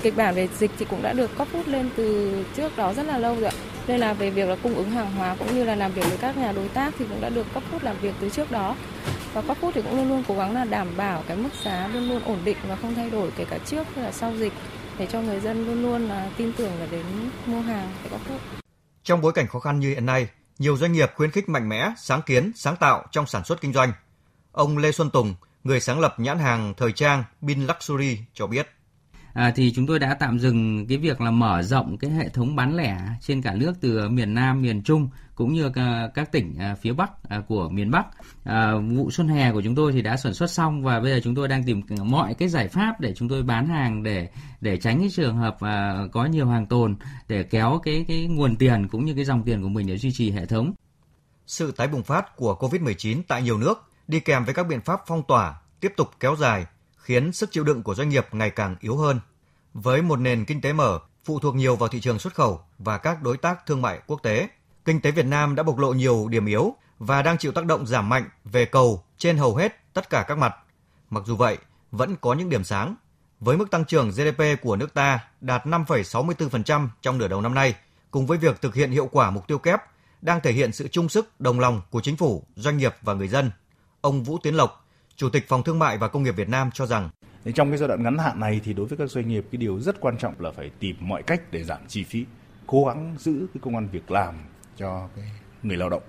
Kịch 0.02 0.16
bản 0.16 0.34
về 0.34 0.48
dịch 0.58 0.70
thì 0.78 0.84
cũng 0.90 1.02
đã 1.02 1.12
được 1.12 1.30
Co 1.38 1.46
Food 1.52 1.62
lên 1.66 1.90
từ 1.96 2.44
trước 2.56 2.76
đó 2.76 2.94
rất 2.94 3.02
là 3.02 3.18
lâu 3.18 3.34
rồi 3.34 3.44
ạ. 3.44 3.52
Đây 3.86 3.98
là 3.98 4.12
về 4.12 4.30
việc 4.30 4.48
là 4.48 4.56
cung 4.62 4.74
ứng 4.74 4.90
hàng 4.90 5.12
hóa 5.12 5.36
cũng 5.38 5.54
như 5.54 5.64
là 5.64 5.74
làm 5.74 5.92
việc 5.92 6.04
với 6.08 6.18
các 6.18 6.36
nhà 6.36 6.52
đối 6.52 6.68
tác 6.68 6.94
thì 6.98 7.04
cũng 7.08 7.20
đã 7.20 7.28
được 7.28 7.46
Co 7.54 7.60
Food 7.70 7.78
làm 7.82 7.96
việc 8.00 8.14
từ 8.20 8.30
trước 8.30 8.50
đó. 8.50 8.76
Và 9.32 9.42
Co 9.42 9.54
Food 9.60 9.70
thì 9.74 9.82
cũng 9.82 9.96
luôn 9.96 10.08
luôn 10.08 10.24
cố 10.28 10.36
gắng 10.36 10.54
là 10.54 10.64
đảm 10.64 10.88
bảo 10.96 11.24
cái 11.28 11.36
mức 11.36 11.50
giá 11.64 11.88
luôn 11.88 12.08
luôn 12.08 12.22
ổn 12.24 12.38
định 12.44 12.56
và 12.68 12.76
không 12.76 12.94
thay 12.94 13.10
đổi 13.10 13.30
kể 13.36 13.44
cả 13.50 13.58
trước 13.66 13.86
hay 13.94 14.04
là 14.04 14.12
sau 14.12 14.36
dịch 14.36 14.52
để 14.98 15.06
cho 15.06 15.20
người 15.20 15.40
dân 15.40 15.66
luôn 15.66 15.82
luôn 15.82 16.08
là 16.08 16.30
tin 16.36 16.52
tưởng 16.52 16.72
là 16.80 16.86
đến 16.90 17.04
mua 17.46 17.60
hàng 17.60 17.92
tại 18.02 18.10
Co 18.10 18.18
Food. 18.28 18.38
Trong 19.02 19.20
bối 19.20 19.32
cảnh 19.32 19.46
khó 19.46 19.58
khăn 19.58 19.80
như 19.80 19.88
hiện 19.88 20.06
nay, 20.06 20.28
nhiều 20.58 20.76
doanh 20.76 20.92
nghiệp 20.92 21.12
khuyến 21.16 21.30
khích 21.30 21.48
mạnh 21.48 21.68
mẽ, 21.68 21.92
sáng 21.96 22.22
kiến, 22.22 22.52
sáng 22.54 22.76
tạo 22.76 23.04
trong 23.10 23.26
sản 23.26 23.44
xuất 23.44 23.60
kinh 23.60 23.72
doanh. 23.72 23.92
Ông 24.52 24.78
Lê 24.78 24.92
Xuân 24.92 25.10
Tùng, 25.10 25.34
người 25.64 25.80
sáng 25.80 26.00
lập 26.00 26.14
nhãn 26.18 26.38
hàng 26.38 26.74
thời 26.76 26.92
trang 26.92 27.24
Bin 27.40 27.66
Luxury 27.66 28.18
cho 28.34 28.46
biết. 28.46 28.73
À, 29.34 29.52
thì 29.56 29.72
chúng 29.72 29.86
tôi 29.86 29.98
đã 29.98 30.14
tạm 30.14 30.38
dừng 30.38 30.86
cái 30.86 30.98
việc 30.98 31.20
là 31.20 31.30
mở 31.30 31.62
rộng 31.62 31.98
cái 31.98 32.10
hệ 32.10 32.28
thống 32.28 32.56
bán 32.56 32.76
lẻ 32.76 32.98
trên 33.20 33.42
cả 33.42 33.54
nước 33.54 33.72
từ 33.80 34.08
miền 34.08 34.34
Nam, 34.34 34.62
miền 34.62 34.82
Trung 34.82 35.08
cũng 35.34 35.52
như 35.54 35.70
ờ, 35.74 36.10
các 36.14 36.32
tỉnh 36.32 36.54
ờ, 36.58 36.74
phía 36.80 36.92
Bắc 36.92 37.10
ờ, 37.28 37.42
của 37.48 37.68
miền 37.68 37.90
Bắc. 37.90 38.06
À, 38.44 38.72
vụ 38.96 39.10
xuân 39.10 39.28
hè 39.28 39.52
của 39.52 39.62
chúng 39.62 39.74
tôi 39.74 39.92
thì 39.92 40.02
đã 40.02 40.16
sản 40.16 40.34
xuất 40.34 40.50
xong 40.50 40.82
và 40.82 41.00
bây 41.00 41.12
giờ 41.12 41.20
chúng 41.24 41.34
tôi 41.34 41.48
đang 41.48 41.64
tìm 41.64 41.82
mọi 42.02 42.34
cái 42.34 42.48
giải 42.48 42.68
pháp 42.68 43.00
để 43.00 43.14
chúng 43.14 43.28
tôi 43.28 43.42
bán 43.42 43.68
hàng 43.68 44.02
để 44.02 44.28
để 44.60 44.76
tránh 44.76 45.00
cái 45.00 45.08
trường 45.10 45.36
hợp 45.36 45.56
à, 45.60 45.94
có 46.12 46.24
nhiều 46.24 46.46
hàng 46.46 46.66
tồn 46.66 46.96
để 47.28 47.42
kéo 47.42 47.80
cái 47.84 48.04
cái 48.08 48.26
nguồn 48.26 48.56
tiền 48.56 48.88
cũng 48.88 49.04
như 49.04 49.14
cái 49.14 49.24
dòng 49.24 49.42
tiền 49.42 49.62
của 49.62 49.68
mình 49.68 49.86
để 49.86 49.96
duy 49.96 50.12
trì 50.12 50.30
hệ 50.30 50.46
thống. 50.46 50.72
Sự 51.46 51.72
tái 51.72 51.88
bùng 51.88 52.02
phát 52.02 52.36
của 52.36 52.56
COVID-19 52.60 53.22
tại 53.28 53.42
nhiều 53.42 53.58
nước 53.58 53.90
đi 54.08 54.20
kèm 54.20 54.44
với 54.44 54.54
các 54.54 54.66
biện 54.66 54.80
pháp 54.80 55.00
phong 55.06 55.22
tỏa 55.28 55.60
tiếp 55.80 55.92
tục 55.96 56.10
kéo 56.20 56.36
dài 56.36 56.66
khiến 57.04 57.32
sức 57.32 57.52
chịu 57.52 57.64
đựng 57.64 57.82
của 57.82 57.94
doanh 57.94 58.08
nghiệp 58.08 58.26
ngày 58.32 58.50
càng 58.50 58.76
yếu 58.80 58.96
hơn. 58.96 59.20
Với 59.74 60.02
một 60.02 60.16
nền 60.16 60.44
kinh 60.44 60.60
tế 60.60 60.72
mở, 60.72 60.98
phụ 61.24 61.38
thuộc 61.38 61.54
nhiều 61.54 61.76
vào 61.76 61.88
thị 61.88 62.00
trường 62.00 62.18
xuất 62.18 62.34
khẩu 62.34 62.60
và 62.78 62.98
các 62.98 63.22
đối 63.22 63.36
tác 63.36 63.66
thương 63.66 63.82
mại 63.82 64.00
quốc 64.06 64.22
tế, 64.22 64.48
kinh 64.84 65.00
tế 65.00 65.10
Việt 65.10 65.26
Nam 65.26 65.54
đã 65.54 65.62
bộc 65.62 65.78
lộ 65.78 65.92
nhiều 65.92 66.28
điểm 66.28 66.46
yếu 66.46 66.74
và 66.98 67.22
đang 67.22 67.38
chịu 67.38 67.52
tác 67.52 67.64
động 67.64 67.86
giảm 67.86 68.08
mạnh 68.08 68.28
về 68.44 68.64
cầu 68.64 69.04
trên 69.18 69.36
hầu 69.36 69.56
hết 69.56 69.92
tất 69.92 70.10
cả 70.10 70.24
các 70.28 70.38
mặt. 70.38 70.54
Mặc 71.10 71.22
dù 71.26 71.36
vậy, 71.36 71.58
vẫn 71.90 72.16
có 72.20 72.34
những 72.34 72.48
điểm 72.48 72.64
sáng. 72.64 72.94
Với 73.40 73.56
mức 73.56 73.70
tăng 73.70 73.84
trưởng 73.84 74.10
GDP 74.10 74.42
của 74.62 74.76
nước 74.76 74.94
ta 74.94 75.20
đạt 75.40 75.66
5,64% 75.66 76.88
trong 77.02 77.18
nửa 77.18 77.28
đầu 77.28 77.40
năm 77.40 77.54
nay, 77.54 77.74
cùng 78.10 78.26
với 78.26 78.38
việc 78.38 78.62
thực 78.62 78.74
hiện 78.74 78.90
hiệu 78.90 79.08
quả 79.12 79.30
mục 79.30 79.46
tiêu 79.46 79.58
kép, 79.58 79.80
đang 80.22 80.40
thể 80.40 80.52
hiện 80.52 80.72
sự 80.72 80.88
chung 80.88 81.08
sức, 81.08 81.40
đồng 81.40 81.60
lòng 81.60 81.82
của 81.90 82.00
chính 82.00 82.16
phủ, 82.16 82.44
doanh 82.56 82.76
nghiệp 82.76 82.94
và 83.02 83.14
người 83.14 83.28
dân. 83.28 83.50
Ông 84.00 84.22
Vũ 84.22 84.38
Tiến 84.42 84.54
Lộc, 84.54 84.83
Chủ 85.16 85.28
tịch 85.28 85.48
Phòng 85.48 85.62
Thương 85.62 85.78
mại 85.78 85.98
và 85.98 86.08
Công 86.08 86.22
nghiệp 86.22 86.36
Việt 86.36 86.48
Nam 86.48 86.70
cho 86.74 86.86
rằng 86.86 87.10
trong 87.54 87.70
cái 87.70 87.78
giai 87.78 87.88
đoạn 87.88 88.02
ngắn 88.02 88.18
hạn 88.18 88.40
này 88.40 88.60
thì 88.64 88.72
đối 88.72 88.86
với 88.86 88.98
các 88.98 89.10
doanh 89.10 89.28
nghiệp 89.28 89.46
cái 89.52 89.58
điều 89.58 89.80
rất 89.80 90.00
quan 90.00 90.18
trọng 90.18 90.34
là 90.38 90.50
phải 90.50 90.70
tìm 90.78 90.96
mọi 91.00 91.22
cách 91.22 91.52
để 91.52 91.64
giảm 91.64 91.80
chi 91.88 92.04
phí, 92.04 92.24
cố 92.66 92.84
gắng 92.84 93.16
giữ 93.18 93.46
cái 93.54 93.60
công 93.62 93.74
an 93.74 93.88
việc 93.92 94.10
làm 94.10 94.34
cho 94.76 95.08
cái 95.16 95.24
người 95.62 95.76
lao 95.76 95.90
động 95.90 96.02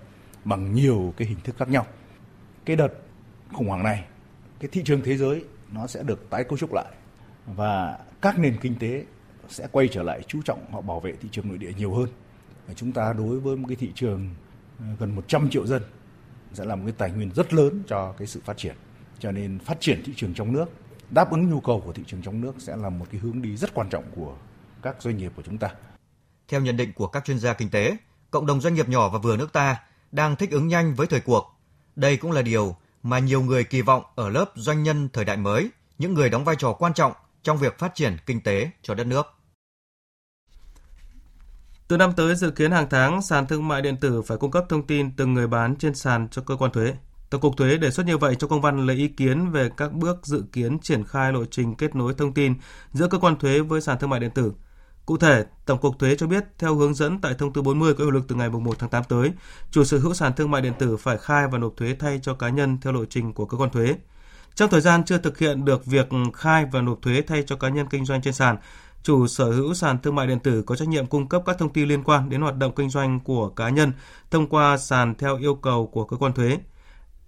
bằng 0.45 0.73
nhiều 0.73 1.13
cái 1.17 1.27
hình 1.27 1.37
thức 1.43 1.55
khác 1.57 1.69
nhau. 1.69 1.85
Cái 2.65 2.75
đợt 2.75 2.93
khủng 3.53 3.67
hoảng 3.67 3.83
này, 3.83 4.03
cái 4.59 4.69
thị 4.71 4.81
trường 4.85 5.01
thế 5.01 5.17
giới 5.17 5.45
nó 5.71 5.87
sẽ 5.87 6.03
được 6.03 6.29
tái 6.29 6.43
cấu 6.43 6.57
trúc 6.57 6.73
lại 6.73 6.93
và 7.45 7.99
các 8.21 8.39
nền 8.39 8.57
kinh 8.61 8.75
tế 8.79 9.05
sẽ 9.49 9.67
quay 9.71 9.87
trở 9.87 10.03
lại 10.03 10.21
chú 10.27 10.41
trọng 10.41 10.71
họ 10.71 10.81
bảo 10.81 10.99
vệ 10.99 11.13
thị 11.21 11.29
trường 11.31 11.47
nội 11.47 11.57
địa 11.57 11.71
nhiều 11.77 11.93
hơn. 11.93 12.07
Và 12.67 12.73
chúng 12.73 12.91
ta 12.91 13.13
đối 13.13 13.39
với 13.39 13.57
một 13.57 13.67
cái 13.67 13.75
thị 13.75 13.91
trường 13.95 14.29
gần 14.99 15.15
100 15.15 15.49
triệu 15.49 15.65
dân 15.65 15.83
sẽ 16.53 16.65
là 16.65 16.75
một 16.75 16.83
cái 16.85 16.95
tài 16.97 17.11
nguyên 17.11 17.31
rất 17.31 17.53
lớn 17.53 17.83
cho 17.87 18.13
cái 18.17 18.27
sự 18.27 18.41
phát 18.45 18.57
triển. 18.57 18.75
Cho 19.19 19.31
nên 19.31 19.59
phát 19.59 19.77
triển 19.79 20.03
thị 20.05 20.13
trường 20.15 20.33
trong 20.33 20.53
nước, 20.53 20.65
đáp 21.09 21.31
ứng 21.31 21.49
nhu 21.49 21.59
cầu 21.59 21.81
của 21.85 21.93
thị 21.93 22.03
trường 22.07 22.21
trong 22.21 22.41
nước 22.41 22.53
sẽ 22.57 22.75
là 22.75 22.89
một 22.89 23.05
cái 23.11 23.21
hướng 23.21 23.41
đi 23.41 23.57
rất 23.57 23.73
quan 23.73 23.89
trọng 23.89 24.03
của 24.15 24.35
các 24.81 24.95
doanh 24.99 25.17
nghiệp 25.17 25.31
của 25.35 25.41
chúng 25.41 25.57
ta. 25.57 25.69
Theo 26.47 26.61
nhận 26.61 26.77
định 26.77 26.93
của 26.93 27.07
các 27.07 27.25
chuyên 27.25 27.39
gia 27.39 27.53
kinh 27.53 27.69
tế, 27.69 27.97
cộng 28.31 28.45
đồng 28.45 28.61
doanh 28.61 28.73
nghiệp 28.73 28.89
nhỏ 28.89 29.09
và 29.09 29.19
vừa 29.19 29.37
nước 29.37 29.53
ta 29.53 29.83
đang 30.11 30.35
thích 30.35 30.51
ứng 30.51 30.67
nhanh 30.67 30.95
với 30.95 31.07
thời 31.07 31.21
cuộc. 31.21 31.59
Đây 31.95 32.17
cũng 32.17 32.31
là 32.31 32.41
điều 32.41 32.75
mà 33.03 33.19
nhiều 33.19 33.41
người 33.41 33.63
kỳ 33.63 33.81
vọng 33.81 34.03
ở 34.15 34.29
lớp 34.29 34.51
doanh 34.55 34.83
nhân 34.83 35.09
thời 35.13 35.25
đại 35.25 35.37
mới, 35.37 35.69
những 35.97 36.13
người 36.13 36.29
đóng 36.29 36.45
vai 36.45 36.55
trò 36.55 36.73
quan 36.73 36.93
trọng 36.93 37.13
trong 37.43 37.57
việc 37.57 37.79
phát 37.79 37.95
triển 37.95 38.17
kinh 38.25 38.41
tế 38.41 38.69
cho 38.81 38.95
đất 38.95 39.07
nước. 39.07 39.27
Từ 41.87 41.97
năm 41.97 42.13
tới, 42.13 42.35
dự 42.35 42.51
kiến 42.51 42.71
hàng 42.71 42.87
tháng, 42.89 43.21
sàn 43.21 43.47
thương 43.47 43.67
mại 43.67 43.81
điện 43.81 43.97
tử 43.97 44.21
phải 44.21 44.37
cung 44.37 44.51
cấp 44.51 44.65
thông 44.69 44.87
tin 44.87 45.11
từng 45.15 45.33
người 45.33 45.47
bán 45.47 45.75
trên 45.75 45.95
sàn 45.95 46.27
cho 46.31 46.41
cơ 46.41 46.55
quan 46.55 46.71
thuế. 46.71 46.93
Tổng 47.29 47.41
cục 47.41 47.57
Thuế 47.57 47.77
đề 47.77 47.91
xuất 47.91 48.05
như 48.05 48.17
vậy 48.17 48.35
trong 48.35 48.49
công 48.49 48.61
văn 48.61 48.85
lấy 48.85 48.95
ý 48.95 49.07
kiến 49.07 49.51
về 49.51 49.69
các 49.77 49.93
bước 49.93 50.25
dự 50.25 50.43
kiến 50.51 50.79
triển 50.79 51.03
khai 51.03 51.33
lộ 51.33 51.45
trình 51.45 51.75
kết 51.75 51.95
nối 51.95 52.13
thông 52.13 52.33
tin 52.33 52.53
giữa 52.93 53.07
cơ 53.07 53.17
quan 53.17 53.39
thuế 53.39 53.59
với 53.59 53.81
sàn 53.81 53.99
thương 53.99 54.09
mại 54.09 54.19
điện 54.19 54.31
tử. 54.31 54.53
Cụ 55.05 55.17
thể, 55.17 55.45
Tổng 55.65 55.79
cục 55.79 55.99
Thuế 55.99 56.15
cho 56.15 56.27
biết 56.27 56.43
theo 56.59 56.75
hướng 56.75 56.93
dẫn 56.93 57.21
tại 57.21 57.33
thông 57.33 57.53
tư 57.53 57.61
40 57.61 57.93
có 57.93 58.03
hiệu 58.03 58.11
lực 58.11 58.23
từ 58.27 58.35
ngày 58.35 58.49
1 58.49 58.79
tháng 58.79 58.89
8 58.89 59.03
tới, 59.09 59.31
chủ 59.71 59.83
sở 59.83 59.97
hữu 59.97 60.13
sàn 60.13 60.33
thương 60.33 60.51
mại 60.51 60.61
điện 60.61 60.73
tử 60.79 60.97
phải 60.97 61.17
khai 61.17 61.47
và 61.47 61.57
nộp 61.57 61.73
thuế 61.77 61.95
thay 61.99 62.19
cho 62.23 62.33
cá 62.33 62.49
nhân 62.49 62.77
theo 62.81 62.93
lộ 62.93 63.05
trình 63.05 63.33
của 63.33 63.45
cơ 63.45 63.57
quan 63.57 63.69
thuế. 63.69 63.95
Trong 64.55 64.69
thời 64.69 64.81
gian 64.81 65.03
chưa 65.05 65.17
thực 65.17 65.37
hiện 65.37 65.65
được 65.65 65.85
việc 65.85 66.09
khai 66.33 66.65
và 66.71 66.81
nộp 66.81 67.01
thuế 67.01 67.21
thay 67.21 67.43
cho 67.47 67.55
cá 67.55 67.69
nhân 67.69 67.87
kinh 67.89 68.05
doanh 68.05 68.21
trên 68.21 68.33
sàn, 68.33 68.57
chủ 69.03 69.27
sở 69.27 69.51
hữu 69.51 69.73
sàn 69.73 69.99
thương 69.99 70.15
mại 70.15 70.27
điện 70.27 70.39
tử 70.39 70.61
có 70.61 70.75
trách 70.75 70.87
nhiệm 70.87 71.05
cung 71.05 71.29
cấp 71.29 71.41
các 71.45 71.55
thông 71.59 71.73
tin 71.73 71.89
liên 71.89 72.03
quan 72.03 72.29
đến 72.29 72.41
hoạt 72.41 72.57
động 72.57 72.75
kinh 72.75 72.89
doanh 72.89 73.19
của 73.19 73.49
cá 73.49 73.69
nhân 73.69 73.91
thông 74.31 74.47
qua 74.47 74.77
sàn 74.77 75.15
theo 75.15 75.37
yêu 75.37 75.55
cầu 75.55 75.87
của 75.87 76.05
cơ 76.05 76.17
quan 76.17 76.33
thuế. 76.33 76.57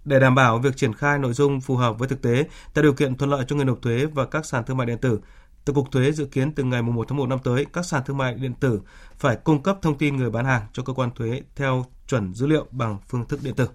Để 0.08 0.20
đảm 0.20 0.34
bảo 0.34 0.58
việc 0.58 0.76
triển 0.76 0.94
khai 0.94 1.18
nội 1.18 1.32
dung 1.32 1.60
phù 1.60 1.76
hợp 1.76 1.98
với 1.98 2.08
thực 2.08 2.22
tế, 2.22 2.44
tạo 2.74 2.82
điều 2.82 2.92
kiện 2.92 3.16
thuận 3.16 3.30
lợi 3.30 3.44
cho 3.48 3.56
người 3.56 3.64
nộp 3.64 3.82
thuế 3.82 4.06
và 4.06 4.24
các 4.24 4.46
sàn 4.46 4.64
thương 4.64 4.76
mại 4.76 4.86
điện 4.86 4.98
tử, 4.98 5.20
Tổng 5.64 5.76
cục 5.76 5.92
Thuế 5.92 6.12
dự 6.12 6.24
kiến 6.24 6.52
từ 6.52 6.64
ngày 6.64 6.82
1 6.82 7.08
tháng 7.08 7.18
1 7.18 7.28
năm 7.28 7.38
tới, 7.44 7.66
các 7.72 7.84
sàn 7.84 8.02
thương 8.06 8.16
mại 8.16 8.34
điện 8.34 8.54
tử 8.54 8.80
phải 9.18 9.36
cung 9.36 9.62
cấp 9.62 9.78
thông 9.82 9.98
tin 9.98 10.16
người 10.16 10.30
bán 10.30 10.44
hàng 10.44 10.62
cho 10.72 10.82
cơ 10.82 10.92
quan 10.92 11.10
thuế 11.10 11.42
theo 11.56 11.84
chuẩn 12.06 12.34
dữ 12.34 12.46
liệu 12.46 12.66
bằng 12.70 12.98
phương 13.08 13.24
thức 13.24 13.40
điện 13.42 13.54
tử. 13.54 13.68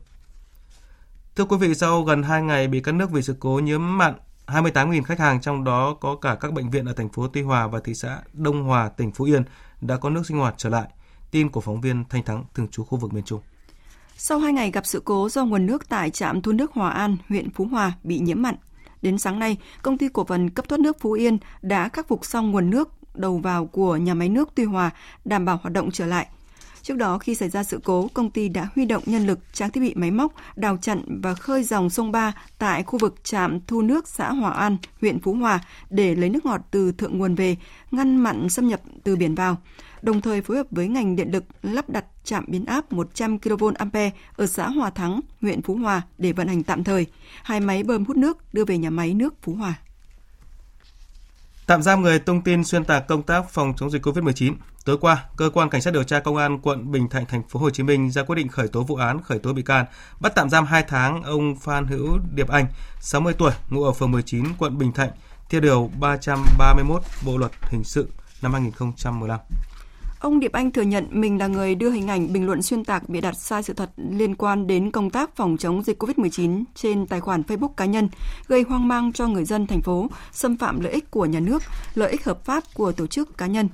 Thưa 1.36 1.46
quý 1.46 1.58
vị, 1.58 1.76
sau 1.76 2.04
gần 2.04 2.24
2 2.24 2.42
ngày 2.42 2.68
bị 2.68 2.80
cắt 2.80 2.92
nước 2.92 3.12
vì 3.12 3.22
sự 3.22 3.36
cố 3.40 3.60
nhiễm 3.64 3.98
mặn, 3.98 4.14
28.000 4.48 5.04
khách 5.04 5.20
hàng 5.20 5.42
trong 5.42 5.64
đó 5.64 5.98
có 6.02 6.16
cả 6.16 6.36
các 6.36 6.54
bệnh 6.54 6.70
viện 6.70 6.86
ở 6.86 6.94
thành 6.94 7.10
phố 7.10 7.28
Tuy 7.28 7.42
Hòa 7.42 7.68
và 7.68 7.80
thị 7.80 7.94
xã 7.94 8.22
Đông 8.34 8.64
Hòa, 8.64 8.90
tỉnh 8.90 9.12
Phú 9.12 9.26
Yên 9.26 9.44
đã 9.82 9.98
có 9.98 10.10
nước 10.10 10.26
sinh 10.26 10.38
hoạt 10.38 10.54
trở 10.58 10.70
lại. 10.70 10.88
Tin 11.32 11.50
của 11.50 11.62
phóng 11.62 11.82
viên 11.82 12.04
Thanh 12.10 12.24
Thắng 12.24 12.46
thường 12.54 12.68
trú 12.68 12.84
khu 12.84 12.98
vực 12.98 13.14
miền 13.14 13.24
Trung. 13.24 13.42
Sau 14.18 14.40
2 14.40 14.54
ngày 14.54 14.72
gặp 14.72 14.86
sự 14.86 15.02
cố 15.06 15.30
do 15.30 15.46
nguồn 15.46 15.66
nước 15.66 15.90
tại 15.90 16.10
trạm 16.10 16.42
thu 16.42 16.52
nước 16.52 16.72
Hòa 16.74 16.90
An, 16.90 17.18
huyện 17.30 17.50
Phú 17.50 17.66
Hòa 17.66 17.92
bị 18.04 18.20
nhiễm 18.20 18.42
mặn, 18.42 18.56
đến 19.02 19.18
sáng 19.18 19.40
nay, 19.40 19.58
công 19.82 19.98
ty 19.98 20.08
cổ 20.14 20.26
phần 20.26 20.50
cấp 20.50 20.70
thoát 20.70 20.80
nước 20.80 21.00
Phú 21.00 21.12
Yên 21.12 21.38
đã 21.62 21.90
khắc 21.90 22.08
phục 22.08 22.26
xong 22.26 22.52
nguồn 22.52 22.70
nước 22.70 22.90
đầu 23.16 23.38
vào 23.38 23.66
của 23.66 23.98
nhà 23.98 24.14
máy 24.14 24.30
nước 24.30 24.50
Tuy 24.56 24.64
Hòa, 24.64 24.92
đảm 25.26 25.46
bảo 25.46 25.60
hoạt 25.64 25.74
động 25.74 25.92
trở 25.92 26.06
lại. 26.06 26.28
Trước 26.82 26.98
đó, 26.98 27.18
khi 27.18 27.36
xảy 27.36 27.50
ra 27.50 27.64
sự 27.64 27.80
cố, 27.84 28.10
công 28.14 28.32
ty 28.32 28.50
đã 28.50 28.68
huy 28.76 28.86
động 28.86 29.04
nhân 29.06 29.28
lực, 29.28 29.40
trang 29.54 29.70
thiết 29.70 29.82
bị 29.82 29.94
máy 29.96 30.12
móc, 30.12 30.34
đào 30.56 30.78
chặn 30.78 31.22
và 31.24 31.34
khơi 31.34 31.64
dòng 31.64 31.90
sông 31.90 32.12
Ba 32.12 32.34
tại 32.58 32.84
khu 32.84 33.00
vực 33.00 33.24
trạm 33.24 33.60
thu 33.68 33.82
nước 33.82 34.08
xã 34.08 34.32
Hòa 34.32 34.52
An, 34.52 34.78
huyện 35.02 35.20
Phú 35.20 35.34
Hòa 35.34 35.60
để 35.90 36.16
lấy 36.16 36.30
nước 36.30 36.46
ngọt 36.46 36.62
từ 36.72 36.92
thượng 36.92 37.18
nguồn 37.18 37.36
về, 37.36 37.58
ngăn 37.92 38.18
mặn 38.18 38.50
xâm 38.50 38.68
nhập 38.68 38.82
từ 39.04 39.16
biển 39.16 39.36
vào 39.36 39.58
đồng 40.04 40.22
thời 40.22 40.42
phối 40.42 40.58
hợp 40.58 40.68
với 40.72 40.88
ngành 40.88 41.16
điện 41.16 41.32
lực 41.32 41.44
lắp 41.62 41.90
đặt 41.90 42.06
trạm 42.24 42.46
biến 42.48 42.66
áp 42.66 42.92
100 42.92 43.40
kV 43.40 43.66
ampe 43.76 44.12
ở 44.36 44.48
xã 44.48 44.70
Hòa 44.70 44.90
Thắng, 44.90 45.20
huyện 45.42 45.62
Phú 45.62 45.76
Hòa 45.76 46.02
để 46.18 46.32
vận 46.32 46.48
hành 46.48 46.64
tạm 46.64 46.84
thời. 46.84 47.06
Hai 47.44 47.60
máy 47.60 47.84
bơm 47.84 48.06
hút 48.06 48.18
nước 48.18 48.54
đưa 48.54 48.66
về 48.66 48.78
nhà 48.78 48.90
máy 48.90 49.14
nước 49.14 49.34
Phú 49.42 49.54
Hòa. 49.54 49.76
Tạm 51.68 51.82
giam 51.82 52.02
người 52.02 52.20
tung 52.20 52.42
tin 52.42 52.64
xuyên 52.64 52.86
tạc 52.86 53.08
công 53.08 53.24
tác 53.24 53.50
phòng 53.50 53.74
chống 53.78 53.90
dịch 53.92 54.06
COVID-19. 54.06 54.54
Tối 54.86 54.98
qua, 55.02 55.26
cơ 55.38 55.50
quan 55.54 55.70
cảnh 55.70 55.82
sát 55.82 55.94
điều 55.94 56.04
tra 56.04 56.20
công 56.20 56.38
an 56.38 56.60
quận 56.62 56.92
Bình 56.92 57.10
Thạnh 57.10 57.26
thành 57.26 57.44
phố 57.50 57.60
Hồ 57.60 57.70
Chí 57.70 57.84
Minh 57.84 58.12
ra 58.12 58.24
quyết 58.24 58.36
định 58.36 58.48
khởi 58.48 58.68
tố 58.68 58.84
vụ 58.84 58.96
án, 58.96 59.22
khởi 59.22 59.40
tố 59.40 59.54
bị 59.54 59.62
can, 59.62 59.86
bắt 60.20 60.32
tạm 60.36 60.50
giam 60.50 60.66
2 60.66 60.84
tháng 60.88 61.24
ông 61.24 61.56
Phan 61.56 61.86
Hữu 61.86 62.20
Điệp 62.36 62.48
Anh, 62.48 62.66
60 63.00 63.34
tuổi, 63.34 63.52
ngụ 63.70 63.84
ở 63.84 63.92
phường 63.92 64.12
19 64.12 64.46
quận 64.58 64.78
Bình 64.78 64.92
Thạnh, 64.92 65.10
theo 65.50 65.62
điều 65.62 65.92
331 66.00 67.02
Bộ 67.26 67.38
luật 67.38 67.52
hình 67.62 67.84
sự 67.84 68.10
năm 68.42 68.54
2015. 68.54 69.40
Ông 70.24 70.40
Điệp 70.40 70.52
Anh 70.52 70.72
thừa 70.72 70.82
nhận 70.82 71.08
mình 71.12 71.40
là 71.40 71.48
người 71.48 71.76
đưa 71.76 71.90
hình 71.90 72.08
ảnh 72.08 72.34
bình 72.34 72.46
luận 72.46 72.62
xuyên 72.62 72.84
tạc 72.84 73.10
bịa 73.10 73.22
đặt 73.22 73.38
sai 73.38 73.64
sự 73.64 73.74
thật 73.74 73.92
liên 74.10 74.36
quan 74.36 74.68
đến 74.68 74.92
công 74.92 75.10
tác 75.10 75.36
phòng 75.36 75.58
chống 75.58 75.84
dịch 75.84 76.04
COVID-19 76.04 76.64
trên 76.76 77.08
tài 77.08 77.20
khoản 77.20 77.42
Facebook 77.42 77.68
cá 77.68 77.86
nhân, 77.86 78.10
gây 78.48 78.62
hoang 78.62 78.88
mang 78.88 79.14
cho 79.14 79.28
người 79.28 79.46
dân 79.46 79.68
thành 79.68 79.82
phố, 79.82 80.08
xâm 80.32 80.58
phạm 80.58 80.80
lợi 80.80 80.94
ích 80.94 81.12
của 81.12 81.26
nhà 81.26 81.40
nước, 81.40 81.64
lợi 81.96 82.12
ích 82.12 82.26
hợp 82.26 82.46
pháp 82.46 82.64
của 82.74 82.92
tổ 82.92 83.08
chức 83.08 83.38
cá 83.38 83.48
nhân. 83.48 83.70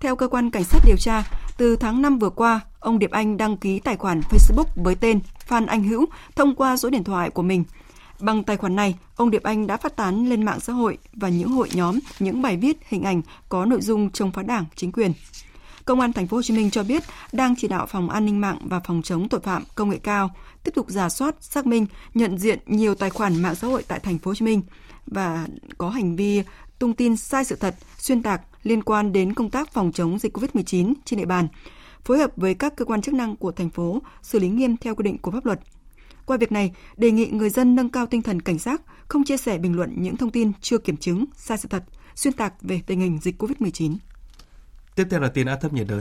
Theo 0.00 0.16
cơ 0.16 0.28
quan 0.28 0.50
cảnh 0.50 0.64
sát 0.64 0.78
điều 0.86 0.96
tra, 0.96 1.22
từ 1.56 1.76
tháng 1.76 2.02
5 2.02 2.18
vừa 2.18 2.30
qua, 2.30 2.60
ông 2.80 2.98
Điệp 2.98 3.10
Anh 3.10 3.36
đăng 3.36 3.56
ký 3.56 3.80
tài 3.80 3.96
khoản 3.96 4.20
Facebook 4.20 4.68
với 4.76 4.94
tên 4.94 5.20
Phan 5.46 5.66
Anh 5.66 5.82
Hữu 5.82 6.06
thông 6.36 6.54
qua 6.54 6.76
số 6.76 6.90
điện 6.90 7.04
thoại 7.04 7.30
của 7.30 7.42
mình. 7.42 7.64
Bằng 8.20 8.44
tài 8.44 8.56
khoản 8.56 8.76
này, 8.76 8.94
ông 9.16 9.30
Điệp 9.30 9.42
Anh 9.42 9.66
đã 9.66 9.76
phát 9.76 9.96
tán 9.96 10.28
lên 10.28 10.42
mạng 10.42 10.60
xã 10.60 10.72
hội 10.72 10.98
và 11.12 11.28
những 11.28 11.48
hội 11.48 11.68
nhóm 11.72 11.98
những 12.18 12.42
bài 12.42 12.56
viết, 12.56 12.76
hình 12.88 13.02
ảnh 13.02 13.22
có 13.48 13.64
nội 13.64 13.80
dung 13.80 14.10
chống 14.10 14.32
phá 14.32 14.42
Đảng, 14.42 14.64
chính 14.76 14.92
quyền. 14.92 15.12
Công 15.86 16.00
an 16.00 16.12
thành 16.12 16.26
phố 16.26 16.36
Hồ 16.36 16.42
Chí 16.42 16.54
Minh 16.54 16.70
cho 16.70 16.84
biết 16.84 17.02
đang 17.32 17.54
chỉ 17.58 17.68
đạo 17.68 17.86
phòng 17.86 18.10
an 18.10 18.26
ninh 18.26 18.40
mạng 18.40 18.58
và 18.64 18.80
phòng 18.80 19.02
chống 19.02 19.28
tội 19.28 19.40
phạm 19.40 19.64
công 19.74 19.90
nghệ 19.90 19.98
cao 19.98 20.30
tiếp 20.64 20.72
tục 20.74 20.90
giả 20.90 21.08
soát, 21.08 21.34
xác 21.40 21.66
minh, 21.66 21.86
nhận 22.14 22.38
diện 22.38 22.58
nhiều 22.66 22.94
tài 22.94 23.10
khoản 23.10 23.42
mạng 23.42 23.54
xã 23.54 23.66
hội 23.66 23.82
tại 23.88 24.00
thành 24.00 24.18
phố 24.18 24.30
Hồ 24.30 24.34
Chí 24.34 24.44
Minh 24.44 24.62
và 25.06 25.46
có 25.78 25.90
hành 25.90 26.16
vi 26.16 26.42
tung 26.78 26.94
tin 26.94 27.16
sai 27.16 27.44
sự 27.44 27.56
thật, 27.56 27.74
xuyên 27.98 28.22
tạc 28.22 28.40
liên 28.62 28.82
quan 28.82 29.12
đến 29.12 29.34
công 29.34 29.50
tác 29.50 29.72
phòng 29.72 29.92
chống 29.92 30.18
dịch 30.18 30.36
COVID-19 30.36 30.94
trên 31.04 31.18
địa 31.18 31.24
bàn, 31.24 31.48
phối 32.04 32.18
hợp 32.18 32.30
với 32.36 32.54
các 32.54 32.76
cơ 32.76 32.84
quan 32.84 33.02
chức 33.02 33.14
năng 33.14 33.36
của 33.36 33.52
thành 33.52 33.70
phố 33.70 34.02
xử 34.22 34.38
lý 34.38 34.48
nghiêm 34.48 34.76
theo 34.76 34.94
quy 34.94 35.02
định 35.02 35.18
của 35.18 35.30
pháp 35.30 35.46
luật. 35.46 35.60
Qua 36.26 36.36
việc 36.36 36.52
này, 36.52 36.74
đề 36.96 37.10
nghị 37.10 37.26
người 37.26 37.50
dân 37.50 37.74
nâng 37.74 37.90
cao 37.90 38.06
tinh 38.06 38.22
thần 38.22 38.42
cảnh 38.42 38.58
giác, 38.58 38.82
không 39.08 39.24
chia 39.24 39.36
sẻ 39.36 39.58
bình 39.58 39.76
luận 39.76 39.94
những 39.96 40.16
thông 40.16 40.30
tin 40.30 40.52
chưa 40.60 40.78
kiểm 40.78 40.96
chứng, 40.96 41.24
sai 41.36 41.58
sự 41.58 41.68
thật, 41.68 41.84
xuyên 42.14 42.34
tạc 42.34 42.62
về 42.62 42.80
tình 42.86 43.00
hình 43.00 43.18
dịch 43.22 43.42
COVID-19. 43.42 43.96
Tiếp 44.96 45.06
theo 45.10 45.20
là 45.20 45.28
tin 45.28 45.46
áp 45.46 45.56
thấp 45.56 45.72
nhiệt 45.72 45.86
đới. 45.88 46.00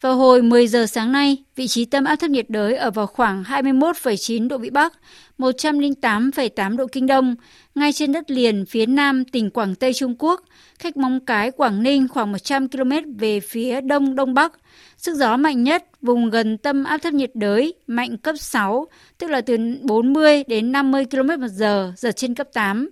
Vào 0.00 0.16
hồi 0.16 0.42
10 0.42 0.68
giờ 0.68 0.86
sáng 0.86 1.12
nay, 1.12 1.44
vị 1.56 1.68
trí 1.68 1.84
tâm 1.84 2.04
áp 2.04 2.16
thấp 2.16 2.30
nhiệt 2.30 2.50
đới 2.50 2.76
ở 2.76 2.90
vào 2.90 3.06
khoảng 3.06 3.42
21,9 3.42 4.48
độ 4.48 4.58
Vĩ 4.58 4.70
Bắc, 4.70 4.92
108,8 5.38 6.76
độ 6.76 6.86
Kinh 6.92 7.06
Đông, 7.06 7.36
ngay 7.74 7.92
trên 7.92 8.12
đất 8.12 8.30
liền 8.30 8.66
phía 8.66 8.86
nam 8.86 9.24
tỉnh 9.24 9.50
Quảng 9.50 9.74
Tây 9.74 9.92
Trung 9.94 10.14
Quốc, 10.18 10.42
cách 10.78 10.96
Móng 10.96 11.20
Cái, 11.26 11.50
Quảng 11.50 11.82
Ninh 11.82 12.08
khoảng 12.08 12.32
100 12.32 12.68
km 12.68 12.92
về 13.18 13.40
phía 13.40 13.80
đông 13.80 14.14
đông 14.14 14.34
bắc. 14.34 14.52
Sức 14.96 15.14
gió 15.14 15.36
mạnh 15.36 15.62
nhất 15.62 15.84
vùng 16.02 16.30
gần 16.30 16.58
tâm 16.58 16.84
áp 16.84 16.98
thấp 16.98 17.12
nhiệt 17.12 17.30
đới 17.34 17.74
mạnh 17.86 18.16
cấp 18.18 18.34
6, 18.38 18.86
tức 19.18 19.30
là 19.30 19.40
từ 19.40 19.56
40 19.82 20.44
đến 20.46 20.72
50 20.72 21.04
km 21.10 21.28
một 21.40 21.48
giờ, 21.50 21.92
giật 21.96 22.16
trên 22.16 22.34
cấp 22.34 22.48
8. 22.52 22.90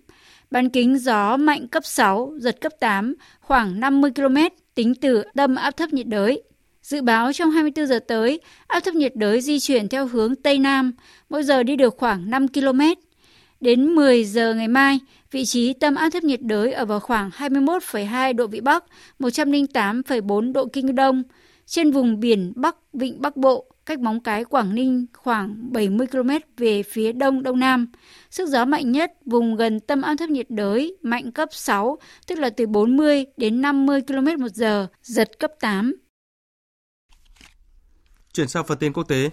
Bán 0.50 0.68
kính 0.68 0.98
gió 0.98 1.37
mạnh 1.37 1.68
cấp 1.68 1.85
6, 1.85 2.33
giật 2.38 2.61
cấp 2.61 2.72
8, 2.80 3.14
khoảng 3.40 3.80
50 3.80 4.11
km 4.14 4.37
tính 4.74 4.94
từ 4.94 5.24
tâm 5.35 5.54
áp 5.54 5.70
thấp 5.70 5.92
nhiệt 5.92 6.07
đới. 6.07 6.42
Dự 6.83 7.02
báo 7.02 7.33
trong 7.33 7.50
24 7.50 7.87
giờ 7.87 7.98
tới, 8.09 8.40
áp 8.66 8.80
thấp 8.80 8.94
nhiệt 8.94 9.16
đới 9.16 9.40
di 9.40 9.61
chuyển 9.61 9.88
theo 9.88 10.07
hướng 10.07 10.37
Tây 10.37 10.59
Nam, 10.59 10.92
mỗi 11.28 11.42
giờ 11.42 11.62
đi 11.62 11.76
được 11.76 11.94
khoảng 11.98 12.30
5 12.30 12.48
km. 12.48 12.80
Đến 13.61 13.85
10 13.94 14.24
giờ 14.24 14.54
ngày 14.54 14.68
mai, 14.68 14.98
vị 15.30 15.44
trí 15.44 15.72
tâm 15.72 15.94
áp 15.94 16.11
thấp 16.11 16.24
nhiệt 16.24 16.42
đới 16.42 16.72
ở 16.72 16.85
vào 16.85 17.00
khoảng 17.00 17.30
21,2 17.30 18.37
độ 18.37 18.46
Vĩ 18.46 18.61
Bắc, 18.61 18.85
108,4 19.18 20.52
độ 20.52 20.66
Kinh 20.66 20.94
Đông, 20.94 21.22
trên 21.66 21.90
vùng 21.90 22.20
biển 22.20 22.52
Bắc 22.57 22.76
Vịnh 22.92 23.20
Bắc 23.20 23.37
Bộ, 23.37 23.73
cách 23.87 24.01
Móng 24.01 24.20
Cái 24.20 24.45
Quảng 24.45 24.74
Ninh 24.74 25.07
khoảng 25.12 25.72
70 25.72 26.07
km 26.07 26.30
về 26.57 26.82
phía 26.82 27.12
đông 27.12 27.43
đông 27.43 27.59
nam. 27.59 27.87
Sức 28.30 28.49
gió 28.49 28.64
mạnh 28.64 28.93
nhất 28.93 29.12
vùng 29.26 29.57
gần 29.57 29.80
tâm 29.80 30.03
áp 30.03 30.14
thấp 30.18 30.30
nhiệt 30.30 30.47
đới 30.51 30.97
mạnh 31.03 31.32
cấp 31.32 31.49
6, 31.53 31.99
tức 32.26 32.39
là 32.39 32.51
từ 32.51 32.66
40 32.66 33.26
đến 33.37 33.61
50 33.61 34.01
km 34.07 34.43
một 34.43 34.53
giờ, 34.55 34.87
giật 35.03 35.39
cấp 35.39 35.51
8. 35.61 35.95
Chuyển 38.32 38.49
sang 38.49 38.64
phần 38.66 38.78
tin 38.78 38.93
quốc 38.93 39.05
tế, 39.09 39.30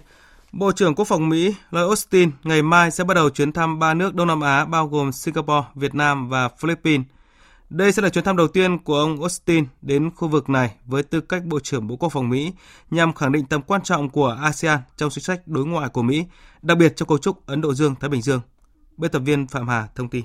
Bộ 0.52 0.72
trưởng 0.72 0.94
Quốc 0.94 1.04
phòng 1.04 1.28
Mỹ 1.28 1.54
Lloyd 1.70 1.86
Austin 1.86 2.30
ngày 2.44 2.62
mai 2.62 2.90
sẽ 2.90 3.04
bắt 3.04 3.14
đầu 3.14 3.30
chuyến 3.30 3.52
thăm 3.52 3.78
ba 3.78 3.94
nước 3.94 4.14
Đông 4.14 4.28
Nam 4.28 4.40
Á 4.40 4.64
bao 4.64 4.86
gồm 4.86 5.12
Singapore, 5.12 5.66
Việt 5.74 5.94
Nam 5.94 6.28
và 6.28 6.48
Philippines. 6.48 7.06
Đây 7.72 7.92
sẽ 7.92 8.02
là 8.02 8.08
chuyến 8.08 8.24
thăm 8.24 8.36
đầu 8.36 8.48
tiên 8.48 8.78
của 8.78 8.94
ông 8.94 9.20
Austin 9.20 9.66
đến 9.82 10.10
khu 10.10 10.28
vực 10.28 10.48
này 10.50 10.74
với 10.84 11.02
tư 11.02 11.20
cách 11.20 11.44
Bộ 11.44 11.60
trưởng 11.60 11.86
Bộ 11.86 11.96
Quốc 11.96 12.08
phòng 12.08 12.28
Mỹ 12.28 12.52
nhằm 12.90 13.12
khẳng 13.12 13.32
định 13.32 13.46
tầm 13.46 13.62
quan 13.62 13.82
trọng 13.82 14.10
của 14.10 14.38
ASEAN 14.42 14.80
trong 14.96 15.10
chính 15.10 15.24
sách 15.24 15.40
đối 15.46 15.66
ngoại 15.66 15.88
của 15.88 16.02
Mỹ, 16.02 16.24
đặc 16.62 16.78
biệt 16.78 16.96
trong 16.96 17.08
cấu 17.08 17.18
trúc 17.18 17.46
Ấn 17.46 17.60
Độ 17.60 17.74
Dương-Thái 17.74 18.10
Bình 18.10 18.22
Dương. 18.22 18.40
Biên 18.96 19.10
tập 19.10 19.18
viên 19.18 19.46
Phạm 19.46 19.68
Hà 19.68 19.88
thông 19.94 20.08
tin. 20.08 20.24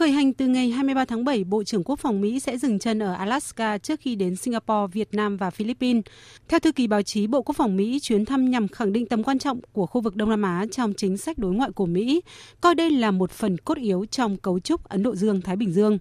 Khởi 0.00 0.10
hành 0.10 0.32
từ 0.32 0.46
ngày 0.46 0.70
23 0.70 1.04
tháng 1.04 1.24
7, 1.24 1.44
Bộ 1.44 1.64
trưởng 1.64 1.84
Quốc 1.84 1.98
phòng 1.98 2.20
Mỹ 2.20 2.40
sẽ 2.40 2.58
dừng 2.58 2.78
chân 2.78 2.98
ở 3.02 3.12
Alaska 3.12 3.78
trước 3.78 4.00
khi 4.00 4.14
đến 4.14 4.36
Singapore, 4.36 4.92
Việt 4.92 5.14
Nam 5.14 5.36
và 5.36 5.50
Philippines. 5.50 6.04
Theo 6.48 6.60
thư 6.60 6.72
ký 6.72 6.86
báo 6.86 7.02
chí 7.02 7.26
Bộ 7.26 7.42
Quốc 7.42 7.56
phòng 7.56 7.76
Mỹ, 7.76 7.98
chuyến 8.02 8.24
thăm 8.24 8.50
nhằm 8.50 8.68
khẳng 8.68 8.92
định 8.92 9.06
tầm 9.06 9.22
quan 9.22 9.38
trọng 9.38 9.60
của 9.72 9.86
khu 9.86 10.00
vực 10.00 10.16
Đông 10.16 10.30
Nam 10.30 10.42
Á 10.42 10.66
trong 10.72 10.92
chính 10.96 11.16
sách 11.16 11.38
đối 11.38 11.52
ngoại 11.52 11.70
của 11.70 11.86
Mỹ, 11.86 12.20
coi 12.60 12.74
đây 12.74 12.90
là 12.90 13.10
một 13.10 13.30
phần 13.30 13.58
cốt 13.58 13.78
yếu 13.78 14.06
trong 14.10 14.36
cấu 14.36 14.60
trúc 14.60 14.84
Ấn 14.84 15.02
Độ 15.02 15.16
Dương-Thái 15.16 15.56
Bình 15.56 15.72
Dương. 15.72 15.98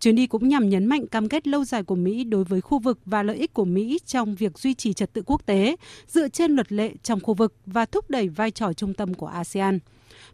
Chuyến 0.00 0.16
đi 0.16 0.26
cũng 0.26 0.48
nhằm 0.48 0.68
nhấn 0.68 0.86
mạnh 0.86 1.06
cam 1.06 1.28
kết 1.28 1.48
lâu 1.48 1.64
dài 1.64 1.82
của 1.82 1.94
Mỹ 1.94 2.24
đối 2.24 2.44
với 2.44 2.60
khu 2.60 2.78
vực 2.78 2.98
và 3.04 3.22
lợi 3.22 3.36
ích 3.36 3.54
của 3.54 3.64
Mỹ 3.64 3.98
trong 4.06 4.34
việc 4.34 4.58
duy 4.58 4.74
trì 4.74 4.92
trật 4.92 5.12
tự 5.12 5.22
quốc 5.26 5.46
tế 5.46 5.76
dựa 6.06 6.28
trên 6.28 6.52
luật 6.52 6.72
lệ 6.72 6.92
trong 7.02 7.20
khu 7.20 7.34
vực 7.34 7.54
và 7.66 7.84
thúc 7.84 8.10
đẩy 8.10 8.28
vai 8.28 8.50
trò 8.50 8.72
trung 8.72 8.94
tâm 8.94 9.14
của 9.14 9.26
ASEAN. 9.26 9.78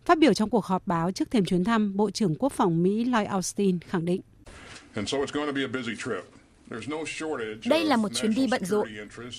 Phát 0.05 0.19
biểu 0.19 0.35
trong 0.35 0.51
cuộc 0.51 0.65
họp 0.65 0.87
báo 0.87 1.13
trước 1.13 1.31
thềm 1.31 1.45
chuyến 1.45 1.65
thăm, 1.65 1.97
Bộ 1.97 2.11
trưởng 2.11 2.35
Quốc 2.39 2.53
phòng 2.53 2.83
Mỹ 2.83 3.05
Lloyd 3.05 3.29
Austin 3.29 3.79
khẳng 3.81 4.05
định. 4.05 4.21
Đây 7.65 7.85
là 7.85 7.97
một 7.97 8.09
chuyến 8.15 8.35
đi 8.35 8.47
bận 8.51 8.65
rộn, 8.65 8.89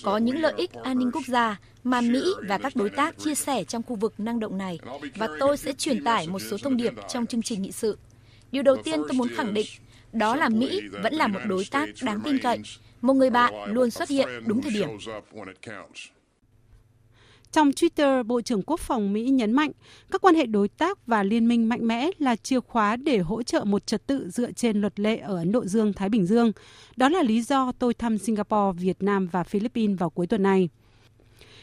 có 0.02 0.18
những 0.18 0.40
lợi 0.40 0.52
ích 0.56 0.72
an 0.72 0.98
ninh 0.98 1.10
quốc 1.12 1.26
gia 1.26 1.60
mà 1.84 2.00
Mỹ 2.00 2.22
và 2.48 2.58
các 2.58 2.76
đối 2.76 2.90
tác 2.90 3.18
chia 3.18 3.34
sẻ 3.34 3.64
trong 3.64 3.82
khu 3.82 3.96
vực 3.96 4.14
năng 4.18 4.40
động 4.40 4.58
này 4.58 4.78
và 5.16 5.28
tôi 5.40 5.56
sẽ 5.56 5.72
truyền 5.72 6.04
tải 6.04 6.28
một 6.28 6.38
số 6.38 6.56
thông 6.58 6.76
điệp 6.76 6.92
trong 7.08 7.26
chương 7.26 7.42
trình 7.42 7.62
nghị 7.62 7.72
sự. 7.72 7.98
Điều 8.52 8.62
đầu 8.62 8.76
tiên 8.84 9.00
tôi 9.02 9.12
muốn 9.12 9.28
khẳng 9.28 9.54
định 9.54 9.66
đó 10.12 10.36
là 10.36 10.48
Mỹ 10.48 10.80
vẫn 11.02 11.14
là 11.14 11.26
một 11.26 11.40
đối 11.48 11.64
tác 11.70 11.88
đáng 12.02 12.20
tin 12.24 12.38
cậy, 12.38 12.58
một 13.00 13.14
người 13.14 13.30
bạn 13.30 13.54
luôn 13.66 13.90
xuất 13.90 14.08
hiện 14.08 14.28
đúng 14.46 14.62
thời 14.62 14.72
điểm. 14.72 14.88
Trong 17.54 17.70
Twitter, 17.70 18.22
Bộ 18.24 18.40
trưởng 18.40 18.62
Quốc 18.62 18.80
phòng 18.80 19.12
Mỹ 19.12 19.22
nhấn 19.22 19.52
mạnh 19.52 19.70
các 20.10 20.20
quan 20.20 20.34
hệ 20.34 20.46
đối 20.46 20.68
tác 20.68 21.06
và 21.06 21.22
liên 21.22 21.48
minh 21.48 21.68
mạnh 21.68 21.86
mẽ 21.86 22.10
là 22.18 22.36
chìa 22.36 22.60
khóa 22.60 22.96
để 22.96 23.18
hỗ 23.18 23.42
trợ 23.42 23.64
một 23.64 23.86
trật 23.86 24.06
tự 24.06 24.30
dựa 24.30 24.52
trên 24.52 24.80
luật 24.80 25.00
lệ 25.00 25.16
ở 25.16 25.36
Ấn 25.36 25.52
Độ 25.52 25.66
Dương-Thái 25.66 26.08
Bình 26.08 26.26
Dương. 26.26 26.52
Đó 26.96 27.08
là 27.08 27.22
lý 27.22 27.42
do 27.42 27.72
tôi 27.78 27.94
thăm 27.94 28.18
Singapore, 28.18 28.82
Việt 28.82 29.02
Nam 29.02 29.28
và 29.32 29.44
Philippines 29.44 29.98
vào 29.98 30.10
cuối 30.10 30.26
tuần 30.26 30.42
này. 30.42 30.68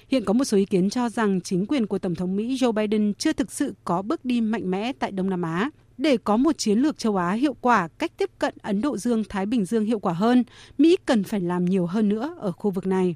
Hiện 0.07 0.25
có 0.25 0.33
một 0.33 0.43
số 0.43 0.57
ý 0.57 0.65
kiến 0.65 0.89
cho 0.89 1.09
rằng 1.09 1.41
chính 1.41 1.65
quyền 1.65 1.87
của 1.87 1.99
Tổng 1.99 2.15
thống 2.15 2.35
Mỹ 2.35 2.55
Joe 2.55 2.71
Biden 2.71 3.13
chưa 3.13 3.33
thực 3.33 3.51
sự 3.51 3.73
có 3.83 4.01
bước 4.01 4.25
đi 4.25 4.41
mạnh 4.41 4.71
mẽ 4.71 4.93
tại 4.99 5.11
Đông 5.11 5.29
Nam 5.29 5.41
Á. 5.41 5.69
Để 5.97 6.17
có 6.17 6.37
một 6.37 6.57
chiến 6.57 6.79
lược 6.79 6.97
châu 6.97 7.15
Á 7.15 7.31
hiệu 7.31 7.55
quả, 7.61 7.87
cách 7.87 8.11
tiếp 8.17 8.29
cận 8.39 8.53
Ấn 8.61 8.81
Độ 8.81 8.97
Dương-Thái 8.97 9.45
Bình 9.45 9.65
Dương 9.65 9.85
hiệu 9.85 9.99
quả 9.99 10.13
hơn, 10.13 10.43
Mỹ 10.77 10.97
cần 11.05 11.23
phải 11.23 11.39
làm 11.39 11.65
nhiều 11.65 11.85
hơn 11.85 12.09
nữa 12.09 12.35
ở 12.39 12.51
khu 12.51 12.71
vực 12.71 12.87
này. 12.87 13.15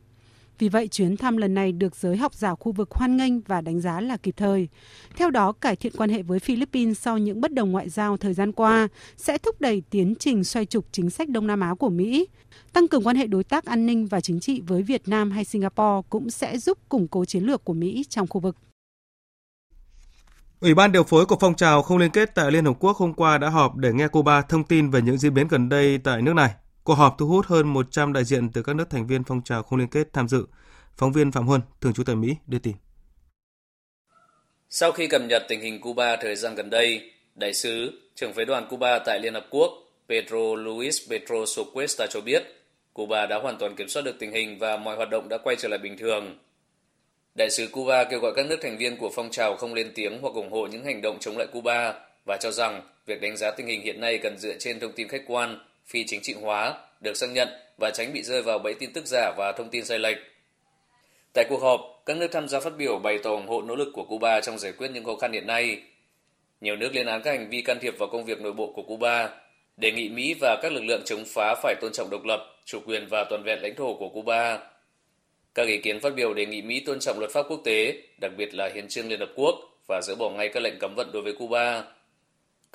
Vì 0.60 0.70
vậy, 0.70 0.88
chuyến 0.88 1.18
thăm 1.18 1.38
lần 1.38 1.54
này 1.54 1.72
được 1.72 1.96
giới 1.96 2.18
học 2.18 2.34
giả 2.34 2.56
khu 2.56 2.72
vực 2.72 2.92
hoan 2.92 3.18
nghênh 3.18 3.42
và 3.42 3.62
đánh 3.62 3.82
giá 3.82 4.02
là 4.02 4.18
kịp 4.18 4.34
thời. 4.38 4.68
Theo 5.16 5.30
đó, 5.30 5.52
cải 5.52 5.76
thiện 5.76 5.94
quan 5.98 6.10
hệ 6.10 6.22
với 6.22 6.40
Philippines 6.40 7.00
sau 7.00 7.18
những 7.18 7.42
bất 7.42 7.54
đồng 7.54 7.72
ngoại 7.72 7.90
giao 7.90 8.18
thời 8.18 8.34
gian 8.34 8.52
qua 8.52 8.88
sẽ 9.18 9.38
thúc 9.38 9.62
đẩy 9.62 9.84
tiến 9.90 10.16
trình 10.20 10.44
xoay 10.44 10.66
trục 10.66 10.86
chính 10.92 11.10
sách 11.10 11.30
Đông 11.30 11.48
Nam 11.48 11.60
Á 11.60 11.74
của 11.80 11.90
Mỹ. 11.90 12.28
Tăng 12.74 12.88
cường 12.88 13.04
quan 13.04 13.16
hệ 13.16 13.28
đối 13.28 13.44
tác 13.44 13.66
an 13.66 13.86
ninh 13.86 14.06
và 14.06 14.22
chính 14.22 14.40
trị 14.40 14.62
với 14.68 14.82
Việt 14.82 15.08
Nam 15.08 15.32
hay 15.32 15.46
Singapore 15.46 16.08
cũng 16.10 16.30
sẽ 16.30 16.58
giúp 16.58 16.78
củng 16.90 17.08
cố 17.08 17.26
chiến 17.26 17.44
lược 17.44 17.64
của 17.66 17.74
Mỹ 17.74 18.06
trong 18.10 18.28
khu 18.28 18.42
vực. 18.42 18.56
Ủy 20.60 20.74
ban 20.74 20.92
điều 20.92 21.04
phối 21.04 21.26
của 21.26 21.38
phong 21.40 21.56
trào 21.56 21.82
không 21.82 21.98
liên 21.98 22.12
kết 22.12 22.36
tại 22.36 22.52
Liên 22.52 22.66
Hợp 22.66 22.74
Quốc 22.80 22.98
hôm 22.98 23.14
qua 23.14 23.38
đã 23.38 23.50
họp 23.50 23.76
để 23.76 23.94
nghe 23.94 24.08
Cuba 24.08 24.42
thông 24.42 24.64
tin 24.64 24.90
về 24.90 25.02
những 25.02 25.18
diễn 25.18 25.34
biến 25.34 25.48
gần 25.48 25.70
đây 25.70 25.98
tại 25.98 26.22
nước 26.22 26.34
này. 26.34 26.50
Cuộc 26.86 26.94
họp 26.94 27.16
thu 27.18 27.28
hút 27.28 27.46
hơn 27.46 27.68
100 27.68 28.14
đại 28.14 28.24
diện 28.24 28.50
từ 28.54 28.62
các 28.62 28.76
nước 28.76 28.90
thành 28.90 29.08
viên 29.08 29.24
phong 29.24 29.42
trào 29.44 29.64
không 29.64 29.80
liên 29.80 29.88
kết 29.88 30.08
tham 30.14 30.28
dự. 30.28 30.46
Phóng 30.98 31.12
viên 31.12 31.32
Phạm 31.32 31.48
Huân, 31.48 31.62
thường 31.82 31.94
trú 31.94 32.04
tại 32.04 32.16
Mỹ, 32.16 32.36
đưa 32.48 32.60
tin. 32.60 32.76
Sau 34.70 34.92
khi 34.92 35.08
cập 35.08 35.22
nhật 35.22 35.44
tình 35.48 35.62
hình 35.62 35.82
Cuba 35.82 36.16
thời 36.16 36.36
gian 36.36 36.56
gần 36.56 36.70
đây, 36.70 37.12
đại 37.36 37.54
sứ, 37.54 38.02
trưởng 38.16 38.34
phái 38.34 38.46
đoàn 38.46 38.68
Cuba 38.70 39.00
tại 39.00 39.20
Liên 39.20 39.34
Hợp 39.34 39.48
Quốc 39.50 39.72
Pedro 40.10 40.56
Luis 40.58 41.10
Petro 41.10 41.46
Socuesta 41.46 42.08
cho 42.08 42.22
biết 42.22 42.44
Cuba 42.94 43.26
đã 43.26 43.40
hoàn 43.40 43.58
toàn 43.58 43.76
kiểm 43.76 43.90
soát 43.90 44.02
được 44.02 44.16
tình 44.20 44.32
hình 44.32 44.60
và 44.60 44.78
mọi 44.78 44.96
hoạt 44.96 45.10
động 45.10 45.30
đã 45.30 45.38
quay 45.38 45.56
trở 45.56 45.68
lại 45.68 45.80
bình 45.80 45.98
thường. 45.98 46.38
Đại 47.36 47.50
sứ 47.50 47.68
Cuba 47.72 48.04
kêu 48.04 48.20
gọi 48.20 48.34
các 48.36 48.46
nước 48.46 48.58
thành 48.62 48.78
viên 48.78 48.98
của 48.98 49.12
phong 49.16 49.32
trào 49.32 49.58
không 49.58 49.74
lên 49.74 49.92
tiếng 49.96 50.22
hoặc 50.22 50.34
ủng 50.34 50.52
hộ 50.52 50.68
những 50.68 50.86
hành 50.86 51.02
động 51.02 51.18
chống 51.20 51.38
lại 51.38 51.48
Cuba 51.52 51.94
và 52.26 52.38
cho 52.38 52.52
rằng 52.52 52.82
việc 53.06 53.22
đánh 53.22 53.38
giá 53.38 53.52
tình 53.52 53.68
hình 53.68 53.82
hiện 53.82 54.02
nay 54.02 54.18
cần 54.18 54.38
dựa 54.38 54.58
trên 54.60 54.80
thông 54.80 54.92
tin 54.92 55.08
khách 55.08 55.24
quan 55.28 55.60
phi 55.88 56.06
chính 56.08 56.22
trị 56.22 56.34
hóa, 56.34 56.78
được 57.02 57.18
xác 57.18 57.28
nhận 57.30 57.48
và 57.78 57.92
tránh 57.92 58.14
bị 58.14 58.24
rơi 58.24 58.42
vào 58.42 58.60
bẫy 58.60 58.74
tin 58.74 58.94
tức 58.94 59.06
giả 59.06 59.32
và 59.38 59.52
thông 59.52 59.70
tin 59.70 59.86
sai 59.86 60.00
lệch. 60.00 60.18
Tại 61.34 61.46
cuộc 61.50 61.62
họp, 61.62 62.02
các 62.06 62.18
nước 62.18 62.28
tham 62.32 62.48
gia 62.48 62.60
phát 62.60 62.78
biểu 62.78 63.00
bày 63.00 63.20
tỏ 63.24 63.30
ủng 63.30 63.48
hộ 63.48 63.62
nỗ 63.62 63.76
lực 63.76 63.90
của 63.94 64.04
Cuba 64.04 64.42
trong 64.42 64.58
giải 64.58 64.72
quyết 64.72 64.92
những 64.92 65.04
khó 65.04 65.16
khăn 65.16 65.32
hiện 65.32 65.48
nay. 65.48 65.82
Nhiều 66.62 66.76
nước 66.76 66.96
lên 66.96 67.06
án 67.06 67.22
các 67.22 67.32
hành 67.32 67.50
vi 67.50 67.62
can 67.62 67.80
thiệp 67.80 67.98
vào 67.98 68.10
công 68.10 68.26
việc 68.26 68.42
nội 68.42 68.54
bộ 68.54 68.74
của 68.76 68.82
Cuba, 68.82 69.30
đề 69.78 69.92
nghị 69.92 70.10
Mỹ 70.10 70.36
và 70.42 70.60
các 70.62 70.72
lực 70.72 70.84
lượng 70.84 71.02
chống 71.06 71.24
phá 71.28 71.56
phải 71.64 71.76
tôn 71.82 71.92
trọng 71.94 72.10
độc 72.10 72.26
lập, 72.26 72.40
chủ 72.66 72.80
quyền 72.86 73.08
và 73.08 73.24
toàn 73.30 73.44
vẹn 73.44 73.62
lãnh 73.62 73.76
thổ 73.76 73.94
của 73.94 74.10
Cuba. 74.10 74.60
Các 75.56 75.68
ý 75.68 75.78
kiến 75.78 76.00
phát 76.00 76.16
biểu 76.16 76.34
đề 76.34 76.46
nghị 76.46 76.62
Mỹ 76.62 76.80
tôn 76.80 77.00
trọng 77.00 77.20
luật 77.20 77.32
pháp 77.32 77.46
quốc 77.50 77.62
tế, 77.64 78.02
đặc 78.22 78.32
biệt 78.38 78.54
là 78.54 78.70
hiến 78.74 78.88
trương 78.88 79.10
Liên 79.10 79.20
Hợp 79.20 79.30
Quốc 79.36 79.56
và 79.88 80.02
dỡ 80.02 80.16
bỏ 80.16 80.30
ngay 80.30 80.50
các 80.54 80.64
lệnh 80.64 80.80
cấm 80.80 80.96
vận 80.96 81.12
đối 81.14 81.22
với 81.22 81.34
Cuba. 81.34 81.84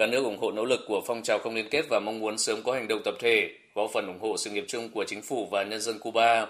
Các 0.00 0.08
nước 0.08 0.24
ủng 0.24 0.38
hộ 0.38 0.50
nỗ 0.50 0.64
lực 0.64 0.80
của 0.86 1.02
phong 1.06 1.22
trào 1.22 1.38
không 1.38 1.54
liên 1.54 1.68
kết 1.70 1.84
và 1.88 2.00
mong 2.00 2.20
muốn 2.20 2.38
sớm 2.38 2.62
có 2.62 2.72
hành 2.72 2.88
động 2.88 3.00
tập 3.04 3.14
thể, 3.18 3.50
góp 3.74 3.90
phần 3.92 4.06
ủng 4.06 4.18
hộ 4.20 4.36
sự 4.36 4.50
nghiệp 4.50 4.64
chung 4.68 4.88
của 4.88 5.04
chính 5.04 5.22
phủ 5.22 5.48
và 5.50 5.62
nhân 5.62 5.80
dân 5.80 5.98
Cuba. 5.98 6.46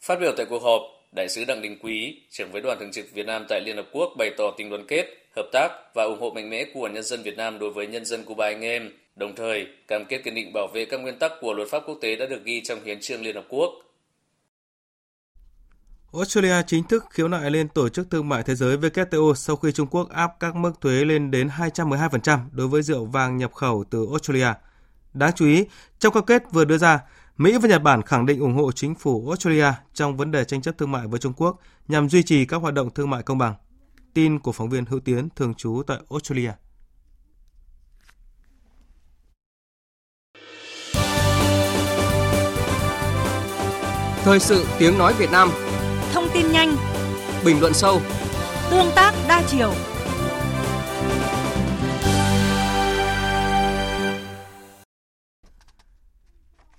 Phát 0.00 0.20
biểu 0.20 0.32
tại 0.36 0.46
cuộc 0.50 0.62
họp, 0.62 0.82
Đại 1.16 1.28
sứ 1.28 1.44
Đặng 1.44 1.62
Đình 1.62 1.78
Quý, 1.82 2.20
trưởng 2.30 2.50
với 2.52 2.62
đoàn 2.62 2.78
thường 2.80 2.92
trực 2.92 3.12
Việt 3.12 3.26
Nam 3.26 3.46
tại 3.48 3.60
Liên 3.60 3.76
Hợp 3.76 3.86
Quốc 3.92 4.12
bày 4.18 4.30
tỏ 4.38 4.54
tình 4.56 4.70
đoàn 4.70 4.84
kết, 4.88 5.06
hợp 5.36 5.46
tác 5.52 5.68
và 5.94 6.04
ủng 6.04 6.20
hộ 6.20 6.30
mạnh 6.30 6.50
mẽ 6.50 6.64
của 6.74 6.88
nhân 6.88 7.02
dân 7.02 7.22
Việt 7.22 7.36
Nam 7.36 7.58
đối 7.58 7.70
với 7.70 7.86
nhân 7.86 8.04
dân 8.04 8.24
Cuba 8.24 8.46
anh 8.46 8.64
em, 8.64 8.90
đồng 9.16 9.34
thời 9.34 9.66
cam 9.88 10.04
kết 10.04 10.18
kiên 10.24 10.34
định 10.34 10.52
bảo 10.52 10.66
vệ 10.66 10.84
các 10.84 11.00
nguyên 11.00 11.18
tắc 11.18 11.32
của 11.40 11.54
luật 11.54 11.68
pháp 11.68 11.82
quốc 11.86 11.98
tế 12.00 12.16
đã 12.16 12.26
được 12.26 12.44
ghi 12.44 12.60
trong 12.60 12.84
hiến 12.84 13.00
trương 13.00 13.22
Liên 13.22 13.34
Hợp 13.34 13.44
Quốc. 13.48 13.72
Australia 16.12 16.62
chính 16.66 16.84
thức 16.84 17.04
khiếu 17.10 17.28
nại 17.28 17.50
lên 17.50 17.68
Tổ 17.68 17.88
chức 17.88 18.10
Thương 18.10 18.28
mại 18.28 18.42
Thế 18.42 18.54
giới 18.54 18.76
WTO 18.76 19.34
sau 19.34 19.56
khi 19.56 19.72
Trung 19.72 19.86
Quốc 19.86 20.08
áp 20.08 20.32
các 20.40 20.56
mức 20.56 20.72
thuế 20.80 21.04
lên 21.04 21.30
đến 21.30 21.48
212% 21.48 22.38
đối 22.52 22.68
với 22.68 22.82
rượu 22.82 23.04
vàng 23.04 23.36
nhập 23.36 23.54
khẩu 23.54 23.84
từ 23.90 24.06
Australia. 24.10 24.52
Đáng 25.14 25.32
chú 25.36 25.46
ý, 25.46 25.64
trong 25.98 26.14
cam 26.14 26.24
kết 26.24 26.42
vừa 26.52 26.64
đưa 26.64 26.78
ra, 26.78 27.00
Mỹ 27.36 27.58
và 27.58 27.68
Nhật 27.68 27.82
Bản 27.82 28.02
khẳng 28.02 28.26
định 28.26 28.40
ủng 28.40 28.54
hộ 28.54 28.72
chính 28.72 28.94
phủ 28.94 29.28
Australia 29.28 29.72
trong 29.94 30.16
vấn 30.16 30.30
đề 30.30 30.44
tranh 30.44 30.62
chấp 30.62 30.78
thương 30.78 30.92
mại 30.92 31.06
với 31.06 31.20
Trung 31.20 31.32
Quốc 31.32 31.58
nhằm 31.88 32.08
duy 32.08 32.22
trì 32.22 32.44
các 32.44 32.56
hoạt 32.56 32.74
động 32.74 32.90
thương 32.90 33.10
mại 33.10 33.22
công 33.22 33.38
bằng. 33.38 33.54
Tin 34.14 34.38
của 34.38 34.52
phóng 34.52 34.68
viên 34.68 34.84
Hữu 34.84 35.00
Tiến 35.00 35.28
thường 35.36 35.54
trú 35.54 35.82
tại 35.86 35.98
Australia. 36.10 36.52
Thời 44.24 44.40
sự 44.40 44.66
tiếng 44.78 44.98
nói 44.98 45.14
Việt 45.18 45.30
Nam 45.30 45.50
Thông 46.12 46.28
tin 46.34 46.52
nhanh 46.52 46.76
Bình 47.44 47.60
luận 47.60 47.74
sâu 47.74 48.00
Tương 48.70 48.90
tác 48.94 49.14
đa 49.28 49.42
chiều 49.46 49.72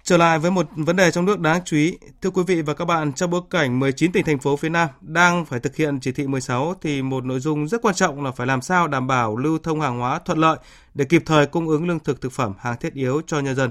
Trở 0.03 0.17
lại 0.17 0.39
với 0.39 0.51
một 0.51 0.67
vấn 0.75 0.95
đề 0.95 1.11
trong 1.11 1.25
nước 1.25 1.39
đáng 1.39 1.61
chú 1.65 1.77
ý, 1.77 1.97
thưa 2.21 2.29
quý 2.29 2.43
vị 2.47 2.61
và 2.61 2.73
các 2.73 2.85
bạn, 2.85 3.13
trong 3.13 3.29
bối 3.29 3.41
cảnh 3.49 3.79
19 3.79 4.11
tỉnh 4.11 4.25
thành 4.25 4.39
phố 4.39 4.55
phía 4.55 4.69
Nam 4.69 4.89
đang 5.01 5.45
phải 5.45 5.59
thực 5.59 5.75
hiện 5.75 5.99
chỉ 5.99 6.11
thị 6.11 6.27
16 6.27 6.73
thì 6.81 7.01
một 7.01 7.25
nội 7.25 7.39
dung 7.39 7.67
rất 7.67 7.81
quan 7.81 7.95
trọng 7.95 8.23
là 8.23 8.31
phải 8.31 8.47
làm 8.47 8.61
sao 8.61 8.87
đảm 8.87 9.07
bảo 9.07 9.37
lưu 9.37 9.57
thông 9.63 9.81
hàng 9.81 9.99
hóa 9.99 10.19
thuận 10.19 10.37
lợi 10.37 10.57
để 10.93 11.05
kịp 11.05 11.23
thời 11.25 11.45
cung 11.45 11.67
ứng 11.67 11.87
lương 11.87 11.99
thực 11.99 12.21
thực 12.21 12.31
phẩm 12.31 12.53
hàng 12.59 12.77
thiết 12.79 12.93
yếu 12.93 13.21
cho 13.27 13.39
nhân 13.39 13.55
dân. 13.55 13.69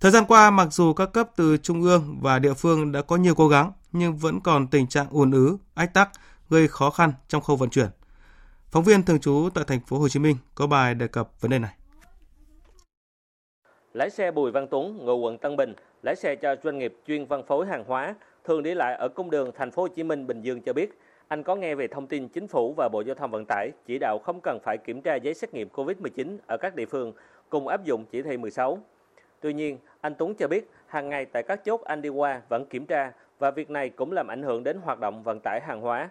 Thời 0.00 0.10
gian 0.10 0.24
qua, 0.28 0.50
mặc 0.50 0.68
dù 0.70 0.92
các 0.92 1.12
cấp 1.12 1.28
từ 1.36 1.56
trung 1.56 1.82
ương 1.82 2.18
và 2.20 2.38
địa 2.38 2.54
phương 2.54 2.92
đã 2.92 3.02
có 3.02 3.16
nhiều 3.16 3.34
cố 3.34 3.48
gắng, 3.48 3.72
nhưng 3.92 4.16
vẫn 4.16 4.40
còn 4.40 4.66
tình 4.66 4.86
trạng 4.86 5.06
ùn 5.10 5.30
ứ, 5.30 5.56
ách 5.74 5.94
tắc, 5.94 6.10
gây 6.50 6.68
khó 6.68 6.90
khăn 6.90 7.12
trong 7.28 7.42
khâu 7.42 7.56
vận 7.56 7.70
chuyển. 7.70 7.88
Phóng 8.70 8.84
viên 8.84 9.02
thường 9.02 9.20
trú 9.20 9.48
tại 9.54 9.64
thành 9.66 9.80
phố 9.80 9.98
Hồ 9.98 10.08
Chí 10.08 10.20
Minh 10.20 10.36
có 10.54 10.66
bài 10.66 10.94
đề 10.94 11.08
cập 11.08 11.40
vấn 11.40 11.50
đề 11.50 11.58
này. 11.58 11.74
Lái 13.92 14.10
xe 14.10 14.30
Bùi 14.30 14.50
Văn 14.50 14.66
Tuấn, 14.70 14.96
ngụ 14.96 15.16
quận 15.16 15.38
Tân 15.38 15.56
Bình, 15.56 15.74
lái 16.02 16.16
xe 16.16 16.36
cho 16.36 16.56
doanh 16.64 16.78
nghiệp 16.78 16.94
chuyên 17.06 17.26
phân 17.26 17.46
phối 17.46 17.66
hàng 17.66 17.84
hóa, 17.86 18.14
thường 18.44 18.62
đi 18.62 18.74
lại 18.74 18.94
ở 18.94 19.08
cung 19.08 19.30
đường 19.30 19.50
thành 19.54 19.70
phố 19.70 19.82
Hồ 19.82 19.88
Chí 19.88 20.02
Minh 20.02 20.26
Bình 20.26 20.42
Dương 20.42 20.60
cho 20.60 20.72
biết, 20.72 20.98
anh 21.28 21.42
có 21.42 21.56
nghe 21.56 21.74
về 21.74 21.88
thông 21.88 22.06
tin 22.06 22.28
chính 22.28 22.48
phủ 22.48 22.74
và 22.76 22.88
Bộ 22.92 23.00
Giao 23.00 23.14
thông 23.14 23.30
Vận 23.30 23.44
tải 23.48 23.70
chỉ 23.86 23.98
đạo 23.98 24.18
không 24.18 24.40
cần 24.42 24.58
phải 24.64 24.78
kiểm 24.78 25.02
tra 25.02 25.16
giấy 25.16 25.34
xét 25.34 25.54
nghiệm 25.54 25.68
COVID-19 25.68 26.36
ở 26.46 26.56
các 26.56 26.74
địa 26.74 26.86
phương 26.86 27.12
cùng 27.48 27.68
áp 27.68 27.84
dụng 27.84 28.04
chỉ 28.10 28.22
thị 28.22 28.36
16. 28.36 28.78
Tuy 29.40 29.52
nhiên, 29.52 29.78
anh 30.00 30.14
Tuấn 30.18 30.34
cho 30.34 30.48
biết 30.48 30.70
hàng 30.86 31.08
ngày 31.08 31.24
tại 31.24 31.42
các 31.42 31.64
chốt 31.64 31.80
anh 31.84 32.02
đi 32.02 32.08
qua 32.08 32.42
vẫn 32.48 32.66
kiểm 32.66 32.86
tra 32.86 33.12
và 33.42 33.50
việc 33.50 33.70
này 33.70 33.90
cũng 33.90 34.12
làm 34.12 34.26
ảnh 34.26 34.42
hưởng 34.42 34.64
đến 34.64 34.78
hoạt 34.84 35.00
động 35.00 35.22
vận 35.22 35.40
tải 35.40 35.60
hàng 35.60 35.80
hóa. 35.80 36.10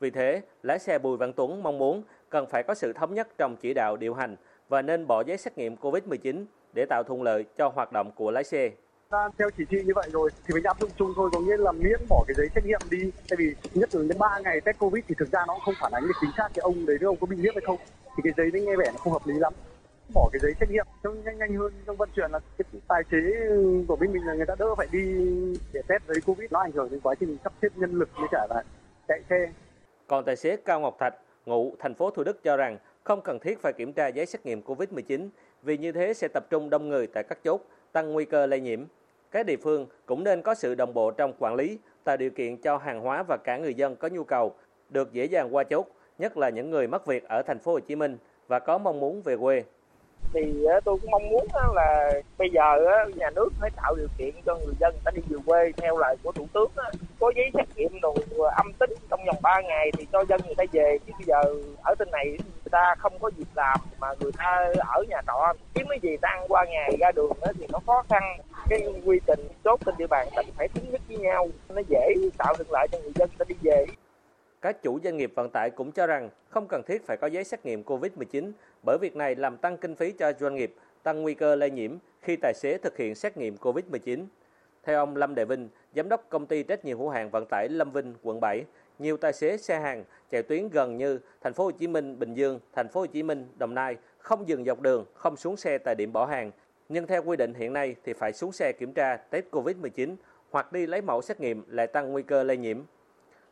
Vì 0.00 0.10
thế, 0.10 0.42
lái 0.62 0.78
xe 0.78 0.98
Bùi 0.98 1.16
Văn 1.16 1.32
Tuấn 1.32 1.62
mong 1.62 1.78
muốn 1.78 2.02
cần 2.28 2.46
phải 2.46 2.62
có 2.62 2.74
sự 2.74 2.92
thống 2.92 3.14
nhất 3.14 3.28
trong 3.38 3.56
chỉ 3.56 3.74
đạo 3.74 3.96
điều 3.96 4.14
hành 4.14 4.36
và 4.68 4.82
nên 4.82 5.06
bỏ 5.06 5.22
giấy 5.26 5.38
xét 5.38 5.58
nghiệm 5.58 5.76
COVID-19 5.76 6.44
để 6.72 6.86
tạo 6.88 7.02
thuận 7.02 7.22
lợi 7.22 7.44
cho 7.56 7.68
hoạt 7.68 7.92
động 7.92 8.10
của 8.14 8.30
lái 8.30 8.44
xe. 8.44 8.70
Theo 9.10 9.50
chỉ 9.56 9.64
thị 9.70 9.82
như 9.84 9.92
vậy 9.94 10.08
rồi 10.12 10.30
thì 10.46 10.54
mình 10.54 10.64
áp 10.64 10.80
dụng 10.80 10.90
chung 10.96 11.12
thôi, 11.16 11.30
có 11.32 11.40
nghĩa 11.40 11.56
là 11.56 11.72
miễn 11.72 12.00
bỏ 12.08 12.24
cái 12.28 12.34
giấy 12.34 12.48
xét 12.54 12.64
nghiệm 12.64 12.80
đi. 12.90 13.10
Tại 13.30 13.36
vì 13.38 13.54
nhất 13.74 13.88
từ 13.92 14.08
đến 14.08 14.18
3 14.18 14.38
ngày 14.44 14.60
test 14.60 14.78
Covid 14.78 15.04
thì 15.08 15.14
thực 15.18 15.32
ra 15.32 15.44
nó 15.48 15.58
không 15.64 15.74
phản 15.80 15.92
ánh 15.92 16.02
được 16.02 16.14
chính 16.20 16.30
xác 16.36 16.48
cái 16.54 16.60
ông 16.60 16.86
đấy 16.86 16.98
ông 17.02 17.16
có 17.20 17.26
bị 17.26 17.36
nhiễm 17.36 17.54
hay 17.54 17.62
không. 17.66 17.76
Thì 18.16 18.20
cái 18.24 18.32
giấy 18.36 18.50
đấy 18.50 18.62
nghe 18.62 18.76
vẻ 18.76 18.90
nó 18.92 18.98
không 18.98 19.12
hợp 19.12 19.26
lý 19.26 19.34
lắm 19.38 19.52
bỏ 20.14 20.28
cái 20.32 20.40
giấy 20.40 20.52
xét 20.60 20.70
nghiệm 20.70 20.86
trong 21.02 21.24
nhanh 21.24 21.38
nhanh 21.38 21.56
hơn 21.56 21.72
trong 21.86 21.96
vận 21.96 22.08
chuyển 22.16 22.30
là 22.30 22.40
cái 22.58 22.80
tài 22.88 23.02
xế 23.10 23.18
của 23.88 23.96
bên 23.96 24.12
mình 24.12 24.22
là 24.26 24.34
người 24.34 24.46
ta 24.46 24.54
đỡ 24.58 24.74
phải 24.74 24.86
đi 24.92 25.00
để 25.72 25.82
test 25.88 26.02
giấy 26.08 26.16
covid. 26.26 26.52
Nó 26.52 26.60
ảnh 26.60 26.72
hưởng 26.72 26.90
đến 26.90 27.00
quá 27.00 27.14
trình 27.20 27.36
sắp 27.44 27.52
xếp 27.62 27.68
nhân 27.76 27.94
lực 27.94 28.08
với 28.14 28.28
cả 28.30 28.46
là 28.50 28.62
chạy 29.08 29.20
xe. 29.30 29.52
Còn 30.06 30.24
tài 30.24 30.36
xế 30.36 30.56
Cao 30.56 30.80
Ngọc 30.80 30.96
Thạch 30.98 31.14
ngụ 31.46 31.74
thành 31.78 31.94
phố 31.94 32.10
Thủ 32.10 32.24
Đức 32.24 32.42
cho 32.42 32.56
rằng 32.56 32.78
không 33.04 33.20
cần 33.20 33.38
thiết 33.38 33.62
phải 33.62 33.72
kiểm 33.72 33.92
tra 33.92 34.08
giấy 34.08 34.26
xét 34.26 34.46
nghiệm 34.46 34.62
COVID-19 34.62 35.28
vì 35.62 35.78
như 35.78 35.92
thế 35.92 36.14
sẽ 36.14 36.28
tập 36.28 36.46
trung 36.50 36.70
đông 36.70 36.88
người 36.88 37.06
tại 37.06 37.22
các 37.22 37.38
chốt, 37.44 37.60
tăng 37.92 38.12
nguy 38.12 38.24
cơ 38.24 38.46
lây 38.46 38.60
nhiễm. 38.60 38.84
Các 39.30 39.46
địa 39.46 39.56
phương 39.56 39.86
cũng 40.06 40.24
nên 40.24 40.42
có 40.42 40.54
sự 40.54 40.74
đồng 40.74 40.94
bộ 40.94 41.10
trong 41.10 41.32
quản 41.38 41.54
lý, 41.54 41.78
tạo 42.04 42.16
điều 42.16 42.30
kiện 42.30 42.56
cho 42.56 42.76
hàng 42.76 43.00
hóa 43.00 43.22
và 43.22 43.36
cả 43.36 43.56
người 43.56 43.74
dân 43.74 43.96
có 43.96 44.08
nhu 44.08 44.24
cầu 44.24 44.54
được 44.90 45.12
dễ 45.12 45.24
dàng 45.24 45.54
qua 45.54 45.64
chốt, 45.64 45.86
nhất 46.18 46.36
là 46.36 46.48
những 46.48 46.70
người 46.70 46.86
mất 46.86 47.06
việc 47.06 47.28
ở 47.28 47.42
thành 47.42 47.58
phố 47.58 47.72
Hồ 47.72 47.80
Chí 47.80 47.96
Minh 47.96 48.18
và 48.48 48.58
có 48.58 48.78
mong 48.78 49.00
muốn 49.00 49.22
về 49.22 49.36
quê 49.36 49.64
thì 50.32 50.66
tôi 50.84 50.96
cũng 51.00 51.10
mong 51.10 51.28
muốn 51.28 51.46
là 51.74 52.12
bây 52.38 52.50
giờ 52.50 52.62
nhà 53.16 53.30
nước 53.30 53.48
phải 53.60 53.70
tạo 53.76 53.94
điều 53.94 54.08
kiện 54.18 54.34
cho 54.46 54.54
người 54.54 54.74
dân 54.80 54.94
ta 55.04 55.10
đi 55.10 55.22
về 55.28 55.38
quê 55.46 55.72
theo 55.76 55.98
lời 55.98 56.16
của 56.22 56.32
thủ 56.32 56.46
tướng 56.52 56.70
có 57.20 57.32
giấy 57.36 57.50
xét 57.54 57.66
nghiệm 57.76 58.00
đồ 58.00 58.14
ờ, 58.38 58.50
âm 58.56 58.72
tính 58.72 58.90
trong 59.10 59.20
vòng 59.26 59.36
3 59.42 59.60
ngày 59.60 59.90
thì 59.98 60.06
cho 60.12 60.24
dân 60.28 60.40
người 60.46 60.54
ta 60.54 60.64
về. 60.72 60.98
Chứ 61.06 61.12
bây 61.18 61.24
giờ 61.26 61.54
ở 61.82 61.94
trên 61.98 62.10
này 62.10 62.26
người 62.28 62.70
ta 62.70 62.94
không 62.98 63.18
có 63.18 63.30
việc 63.36 63.48
làm 63.54 63.78
mà 63.98 64.08
người 64.20 64.32
ta 64.38 64.72
ở 64.86 65.02
nhà 65.08 65.20
trọ 65.26 65.52
kiếm 65.74 65.86
cái 65.88 65.98
gì 66.02 66.16
ta 66.16 66.28
ăn 66.28 66.44
qua 66.48 66.64
ngày 66.64 66.96
ra 67.00 67.12
đường 67.12 67.32
thì 67.58 67.66
nó 67.72 67.78
khó 67.86 68.02
khăn. 68.08 68.22
Cái 68.68 68.82
quy 69.04 69.20
trình 69.26 69.48
chốt 69.64 69.80
trên 69.86 69.94
địa 69.98 70.06
bàn 70.06 70.28
tỉnh 70.36 70.46
phải 70.56 70.68
thống 70.68 70.90
nhất 70.90 71.00
với 71.08 71.16
nhau, 71.16 71.48
nó 71.68 71.82
dễ 71.88 72.14
tạo 72.38 72.54
thuận 72.54 72.70
lợi 72.70 72.86
cho 72.92 72.98
người 72.98 73.12
dân 73.14 73.30
ta 73.38 73.44
đi 73.48 73.54
về 73.62 73.86
các 74.68 74.82
chủ 74.82 75.00
doanh 75.04 75.16
nghiệp 75.16 75.32
vận 75.34 75.50
tải 75.50 75.70
cũng 75.70 75.92
cho 75.92 76.06
rằng 76.06 76.30
không 76.48 76.66
cần 76.68 76.82
thiết 76.86 77.06
phải 77.06 77.16
có 77.16 77.26
giấy 77.26 77.44
xét 77.44 77.64
nghiệm 77.64 77.82
COVID-19 77.82 78.52
bởi 78.86 78.98
việc 79.00 79.16
này 79.16 79.34
làm 79.34 79.56
tăng 79.56 79.76
kinh 79.76 79.94
phí 79.94 80.12
cho 80.12 80.32
doanh 80.40 80.54
nghiệp, 80.54 80.74
tăng 81.02 81.22
nguy 81.22 81.34
cơ 81.34 81.54
lây 81.54 81.70
nhiễm 81.70 81.96
khi 82.22 82.36
tài 82.36 82.54
xế 82.54 82.78
thực 82.78 82.96
hiện 82.96 83.14
xét 83.14 83.36
nghiệm 83.36 83.56
COVID-19. 83.56 84.24
Theo 84.82 84.98
ông 84.98 85.16
Lâm 85.16 85.34
Đại 85.34 85.46
Vinh, 85.46 85.68
giám 85.94 86.08
đốc 86.08 86.26
công 86.28 86.46
ty 86.46 86.62
trách 86.62 86.84
nhiệm 86.84 86.98
hữu 86.98 87.08
hạn 87.08 87.30
vận 87.30 87.46
tải 87.50 87.68
Lâm 87.68 87.90
Vinh, 87.90 88.14
quận 88.22 88.40
7, 88.40 88.64
nhiều 88.98 89.16
tài 89.16 89.32
xế 89.32 89.56
xe 89.56 89.78
hàng 89.78 90.04
chạy 90.30 90.42
tuyến 90.42 90.68
gần 90.68 90.96
như 90.96 91.20
thành 91.40 91.52
phố 91.52 91.64
Hồ 91.64 91.70
Chí 91.70 91.86
Minh, 91.86 92.18
Bình 92.18 92.34
Dương, 92.34 92.60
thành 92.72 92.88
phố 92.88 93.00
Hồ 93.00 93.06
Chí 93.06 93.22
Minh, 93.22 93.48
Đồng 93.58 93.74
Nai 93.74 93.96
không 94.18 94.48
dừng 94.48 94.64
dọc 94.64 94.80
đường, 94.80 95.04
không 95.14 95.36
xuống 95.36 95.56
xe 95.56 95.78
tại 95.78 95.94
điểm 95.94 96.12
bỏ 96.12 96.26
hàng. 96.26 96.50
Nhưng 96.88 97.06
theo 97.06 97.22
quy 97.22 97.36
định 97.36 97.54
hiện 97.54 97.72
nay 97.72 97.96
thì 98.04 98.12
phải 98.12 98.32
xuống 98.32 98.52
xe 98.52 98.72
kiểm 98.72 98.92
tra 98.92 99.16
test 99.16 99.44
COVID-19 99.50 100.16
hoặc 100.50 100.72
đi 100.72 100.86
lấy 100.86 101.02
mẫu 101.02 101.22
xét 101.22 101.40
nghiệm 101.40 101.64
lại 101.68 101.86
tăng 101.86 102.12
nguy 102.12 102.22
cơ 102.22 102.42
lây 102.42 102.56
nhiễm. 102.56 102.78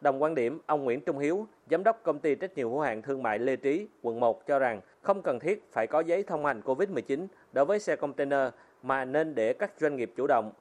Đồng 0.00 0.22
quan 0.22 0.34
điểm, 0.34 0.60
ông 0.66 0.84
Nguyễn 0.84 1.00
Trung 1.00 1.18
Hiếu, 1.18 1.46
giám 1.70 1.84
đốc 1.84 2.02
công 2.02 2.18
ty 2.18 2.34
trách 2.34 2.54
nhiệm 2.54 2.68
hữu 2.68 2.80
hạn 2.80 3.02
thương 3.02 3.22
mại 3.22 3.38
Lê 3.38 3.56
Trí, 3.56 3.86
quận 4.02 4.20
1 4.20 4.46
cho 4.46 4.58
rằng 4.58 4.80
không 5.02 5.22
cần 5.22 5.38
thiết 5.38 5.64
phải 5.72 5.86
có 5.86 6.00
giấy 6.00 6.22
thông 6.22 6.44
hành 6.44 6.60
COVID-19 6.60 7.26
đối 7.52 7.64
với 7.64 7.78
xe 7.78 7.96
container 7.96 8.48
mà 8.82 9.04
nên 9.04 9.34
để 9.34 9.52
các 9.52 9.72
doanh 9.78 9.96
nghiệp 9.96 10.12
chủ 10.16 10.26
động. 10.26 10.52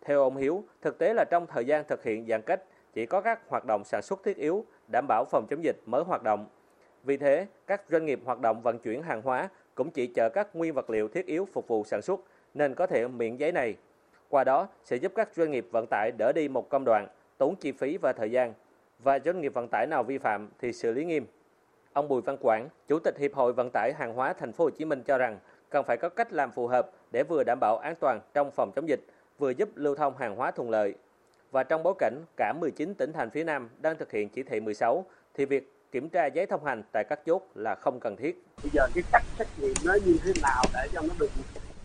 Theo 0.00 0.22
ông 0.22 0.36
Hiếu, 0.36 0.64
thực 0.82 0.98
tế 0.98 1.14
là 1.14 1.24
trong 1.30 1.46
thời 1.46 1.64
gian 1.64 1.84
thực 1.88 2.04
hiện 2.04 2.26
giãn 2.26 2.42
cách, 2.42 2.60
chỉ 2.94 3.06
có 3.06 3.20
các 3.20 3.40
hoạt 3.48 3.64
động 3.64 3.84
sản 3.84 4.02
xuất 4.02 4.24
thiết 4.24 4.36
yếu 4.36 4.64
đảm 4.92 5.06
bảo 5.08 5.24
phòng 5.30 5.46
chống 5.50 5.64
dịch 5.64 5.76
mới 5.86 6.02
hoạt 6.04 6.22
động. 6.22 6.46
Vì 7.04 7.16
thế, 7.16 7.46
các 7.66 7.82
doanh 7.90 8.06
nghiệp 8.06 8.20
hoạt 8.24 8.40
động 8.40 8.62
vận 8.62 8.78
chuyển 8.78 9.02
hàng 9.02 9.22
hóa 9.22 9.48
cũng 9.74 9.90
chỉ 9.90 10.06
chở 10.06 10.28
các 10.28 10.56
nguyên 10.56 10.74
vật 10.74 10.90
liệu 10.90 11.08
thiết 11.08 11.26
yếu 11.26 11.48
phục 11.52 11.68
vụ 11.68 11.84
sản 11.84 12.02
xuất 12.02 12.20
nên 12.54 12.74
có 12.74 12.86
thể 12.86 13.08
miễn 13.08 13.36
giấy 13.36 13.52
này. 13.52 13.76
Qua 14.28 14.44
đó 14.44 14.68
sẽ 14.84 14.96
giúp 14.96 15.12
các 15.14 15.28
doanh 15.34 15.50
nghiệp 15.50 15.66
vận 15.70 15.86
tải 15.90 16.12
đỡ 16.18 16.32
đi 16.32 16.48
một 16.48 16.68
công 16.68 16.84
đoạn, 16.84 17.08
tốn 17.38 17.56
chi 17.56 17.72
phí 17.72 17.96
và 17.96 18.12
thời 18.12 18.30
gian 18.30 18.54
và 19.02 19.18
doanh 19.24 19.40
nghiệp 19.40 19.54
vận 19.54 19.68
tải 19.68 19.86
nào 19.86 20.02
vi 20.02 20.18
phạm 20.18 20.48
thì 20.58 20.72
xử 20.72 20.92
lý 20.92 21.04
nghiêm. 21.04 21.26
Ông 21.92 22.08
Bùi 22.08 22.22
Văn 22.22 22.36
Quảng, 22.40 22.68
Chủ 22.88 22.98
tịch 22.98 23.18
Hiệp 23.18 23.34
hội 23.34 23.52
Vận 23.52 23.70
tải 23.72 23.92
hàng 23.98 24.14
hóa 24.14 24.32
Thành 24.32 24.52
phố 24.52 24.64
Hồ 24.64 24.70
Chí 24.70 24.84
Minh 24.84 25.02
cho 25.02 25.18
rằng 25.18 25.38
cần 25.70 25.84
phải 25.84 25.96
có 25.96 26.08
cách 26.08 26.32
làm 26.32 26.50
phù 26.50 26.66
hợp 26.66 26.90
để 27.12 27.22
vừa 27.28 27.42
đảm 27.44 27.58
bảo 27.60 27.78
an 27.78 27.94
toàn 28.00 28.20
trong 28.34 28.50
phòng 28.50 28.72
chống 28.76 28.88
dịch, 28.88 29.00
vừa 29.38 29.50
giúp 29.50 29.68
lưu 29.74 29.94
thông 29.94 30.16
hàng 30.16 30.36
hóa 30.36 30.50
thuận 30.50 30.70
lợi. 30.70 30.94
Và 31.50 31.62
trong 31.62 31.82
bối 31.82 31.94
cảnh 31.98 32.24
cả 32.36 32.52
19 32.60 32.94
tỉnh 32.94 33.12
thành 33.12 33.30
phía 33.30 33.44
Nam 33.44 33.68
đang 33.80 33.96
thực 33.96 34.12
hiện 34.12 34.28
chỉ 34.28 34.42
thị 34.42 34.60
16 34.60 35.04
thì 35.34 35.44
việc 35.44 35.72
kiểm 35.92 36.08
tra 36.08 36.26
giấy 36.26 36.46
thông 36.46 36.64
hành 36.64 36.82
tại 36.92 37.04
các 37.04 37.20
chốt 37.26 37.42
là 37.54 37.74
không 37.74 38.00
cần 38.00 38.16
thiết. 38.16 38.44
Bây 38.62 38.70
giờ 38.72 38.86
cái 38.94 39.04
cách 39.12 39.24
xét 39.38 39.46
nghiệm 39.58 39.74
nó 39.84 39.94
như 40.04 40.16
thế 40.24 40.32
nào 40.42 40.62
để 40.74 40.88
cho 40.92 41.00
nó 41.00 41.14
đừng 41.18 41.30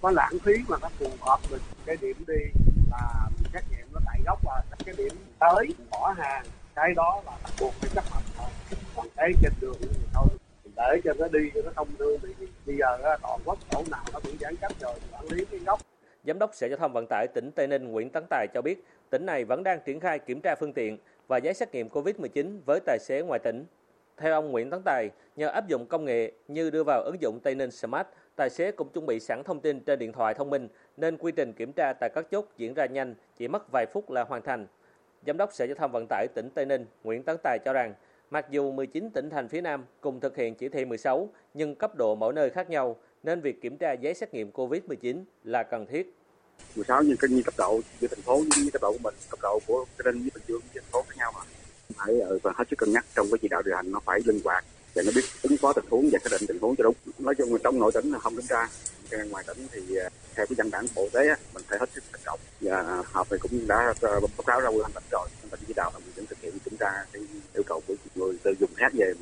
có 0.01 0.11
lãng 0.11 0.39
phí 0.43 0.53
mà 0.67 0.77
nó 0.81 0.89
phù 0.99 1.07
hợp 1.21 1.39
được 1.51 1.61
cái 1.85 1.97
điểm 2.01 2.17
đi 2.27 2.61
là 2.91 3.29
xét 3.53 3.63
nghiệm 3.71 3.87
nó 3.93 3.99
tại 4.05 4.19
gốc 4.25 4.39
và 4.43 4.63
cái 4.85 4.95
điểm 4.97 5.11
tới 5.39 5.67
bỏ 5.91 6.13
hàng 6.17 6.45
cái 6.75 6.93
đó 6.93 7.21
là 7.25 7.31
buộc 7.61 7.73
phải 7.73 7.89
chấp 7.95 8.03
hành 8.11 8.23
thôi 8.37 8.47
còn 8.95 9.07
cái 9.15 9.31
trên 9.41 9.51
đường 9.61 9.75
thì 9.81 9.87
thôi 10.13 10.27
để 10.75 11.01
cho 11.03 11.13
nó 11.19 11.27
đi 11.27 11.39
cho 11.53 11.61
nó 11.65 11.71
thông 11.75 11.87
thương 11.99 12.19
thì 12.21 12.45
bây 12.65 12.77
giờ 12.77 13.17
toàn 13.21 13.39
quốc 13.45 13.57
chỗ 13.71 13.83
nào 13.91 14.03
nó 14.13 14.19
cũng 14.23 14.35
giãn 14.39 14.55
cách 14.55 14.71
rồi 14.79 14.93
quản 15.11 15.25
lý 15.29 15.45
cái 15.45 15.59
gốc 15.59 15.79
Giám 16.27 16.39
đốc 16.39 16.55
Sở 16.55 16.67
Giao 16.67 16.77
thông 16.77 16.93
Vận 16.93 17.05
tải 17.09 17.27
tỉnh 17.33 17.51
Tây 17.51 17.67
Ninh 17.67 17.91
Nguyễn 17.91 18.09
Tấn 18.09 18.23
Tài 18.29 18.47
cho 18.53 18.61
biết, 18.61 18.85
tỉnh 19.09 19.25
này 19.25 19.45
vẫn 19.45 19.63
đang 19.63 19.79
triển 19.85 19.99
khai 19.99 20.19
kiểm 20.19 20.41
tra 20.41 20.55
phương 20.55 20.73
tiện 20.73 20.97
và 21.27 21.37
giấy 21.37 21.53
xét 21.53 21.71
nghiệm 21.71 21.89
COVID-19 21.89 22.59
với 22.65 22.79
tài 22.85 22.97
xế 22.99 23.21
ngoài 23.21 23.39
tỉnh. 23.43 23.65
Theo 24.17 24.33
ông 24.33 24.51
Nguyễn 24.51 24.69
Tấn 24.69 24.81
Tài, 24.85 25.09
nhờ 25.35 25.47
áp 25.47 25.67
dụng 25.67 25.85
công 25.85 26.05
nghệ 26.05 26.31
như 26.47 26.69
đưa 26.69 26.83
vào 26.83 27.01
ứng 27.01 27.21
dụng 27.21 27.39
Tây 27.43 27.55
Ninh 27.55 27.71
Smart, 27.71 28.07
tài 28.35 28.49
xế 28.49 28.71
cũng 28.71 28.89
chuẩn 28.89 29.05
bị 29.05 29.19
sẵn 29.19 29.43
thông 29.43 29.59
tin 29.59 29.79
trên 29.79 29.99
điện 29.99 30.11
thoại 30.11 30.33
thông 30.33 30.49
minh 30.49 30.67
nên 30.97 31.17
quy 31.17 31.31
trình 31.31 31.53
kiểm 31.53 31.73
tra 31.73 31.93
tại 31.93 32.09
các 32.15 32.25
chốt 32.31 32.45
diễn 32.57 32.73
ra 32.73 32.85
nhanh, 32.85 33.15
chỉ 33.37 33.47
mất 33.47 33.71
vài 33.71 33.85
phút 33.93 34.11
là 34.11 34.23
hoàn 34.23 34.41
thành. 34.41 34.67
Giám 35.27 35.37
đốc 35.37 35.53
Sở 35.53 35.65
Giao 35.65 35.75
thông 35.75 35.91
Vận 35.91 36.05
tải 36.09 36.27
tỉnh 36.35 36.49
Tây 36.55 36.65
Ninh 36.65 36.85
Nguyễn 37.03 37.23
Tấn 37.23 37.37
Tài 37.43 37.59
cho 37.65 37.73
rằng, 37.73 37.93
mặc 38.29 38.45
dù 38.49 38.71
19 38.71 39.09
tỉnh 39.09 39.29
thành 39.29 39.47
phía 39.47 39.61
Nam 39.61 39.85
cùng 40.01 40.19
thực 40.19 40.35
hiện 40.35 40.55
chỉ 40.55 40.69
thị 40.69 40.85
16 40.85 41.29
nhưng 41.53 41.75
cấp 41.75 41.95
độ 41.95 42.15
mỗi 42.15 42.33
nơi 42.33 42.49
khác 42.49 42.69
nhau 42.69 42.95
nên 43.23 43.41
việc 43.41 43.61
kiểm 43.61 43.77
tra 43.77 43.93
giấy 43.93 44.13
xét 44.13 44.33
nghiệm 44.33 44.51
COVID-19 44.51 45.23
là 45.43 45.63
cần 45.63 45.85
thiết. 45.85 46.15
16 46.75 47.03
nhưng 47.03 47.17
cái 47.17 47.29
như 47.29 47.41
cấp 47.45 47.53
độ 47.57 47.79
như 48.01 48.07
thành 48.07 48.21
phố 48.21 48.35
với 48.35 48.69
cấp 48.73 48.81
độ 48.81 48.91
của 48.91 48.99
mình, 49.03 49.15
cấp 49.29 49.39
độ 49.41 49.59
của 49.67 49.85
Tây 49.97 50.13
Ninh 50.13 50.21
với 50.21 50.31
Bình 50.33 50.43
Dương 50.47 50.61
với 50.73 50.81
thành 50.81 50.91
phố 50.91 51.01
khác 51.01 51.15
nhau 51.17 51.31
mà. 51.35 51.41
Phải 51.95 52.19
ờ, 52.19 52.29
ở 52.29 52.39
và 52.43 52.53
hết 52.55 52.63
sức 52.69 52.75
cân 52.79 52.91
nhắc 52.91 53.05
trong 53.15 53.27
cái 53.31 53.39
chỉ 53.41 53.47
đạo 53.47 53.61
điều 53.65 53.75
hành 53.75 53.91
nó 53.91 53.99
phải 54.05 54.19
linh 54.25 54.39
hoạt 54.43 54.65
để 54.95 55.01
nó 55.05 55.11
biết 55.15 55.21
ứng 55.43 55.57
phó 55.57 55.73
tình 55.73 55.85
huống 55.89 56.09
và 56.11 56.19
xác 56.23 56.29
định 56.31 56.41
tình 56.47 56.59
huống 56.59 56.75
cho 56.75 56.83
đúng. 56.83 56.95
Nói 57.19 57.35
chung 57.35 57.53
là 57.53 57.59
trong 57.63 57.79
nội 57.79 57.91
tỉnh 57.91 58.11
là 58.11 58.19
không 58.19 58.35
kiểm 58.35 58.45
tra, 58.49 58.69
ngoài 59.29 59.43
tỉnh 59.47 59.67
thì 59.71 59.95
à, 59.97 60.09
theo 60.35 60.45
cái 60.45 60.55
văn 60.57 60.69
bản 60.71 60.85
bộ 60.95 61.07
tế 61.13 61.27
mình 61.53 61.63
phải 61.67 61.79
hết 61.79 61.89
sức 61.95 62.03
thận 62.11 62.21
trọng. 62.25 62.39
Và 62.61 63.03
họp 63.11 63.31
này 63.31 63.39
cũng 63.39 63.67
đã 63.67 63.93
à, 64.01 64.09
báo 64.19 64.43
cáo 64.45 64.59
ra 64.59 64.67
ủy 64.67 64.83
tỉnh 64.93 65.03
rồi. 65.11 65.27
Tỉnh 65.51 65.59
chỉ 65.67 65.73
đạo 65.75 65.91
là 65.93 65.99
mình 65.99 66.13
vẫn 66.15 66.25
thực 66.25 66.41
hiện 66.41 66.59
kiểm 66.65 66.77
tra 66.79 67.05
cái 67.13 67.21
yêu 67.53 67.63
cầu 67.65 67.81
của 67.87 67.93
người. 68.15 68.37
Tiêu 68.43 68.53
dùng 68.59 68.69
khác 68.75 68.91
về 68.93 69.13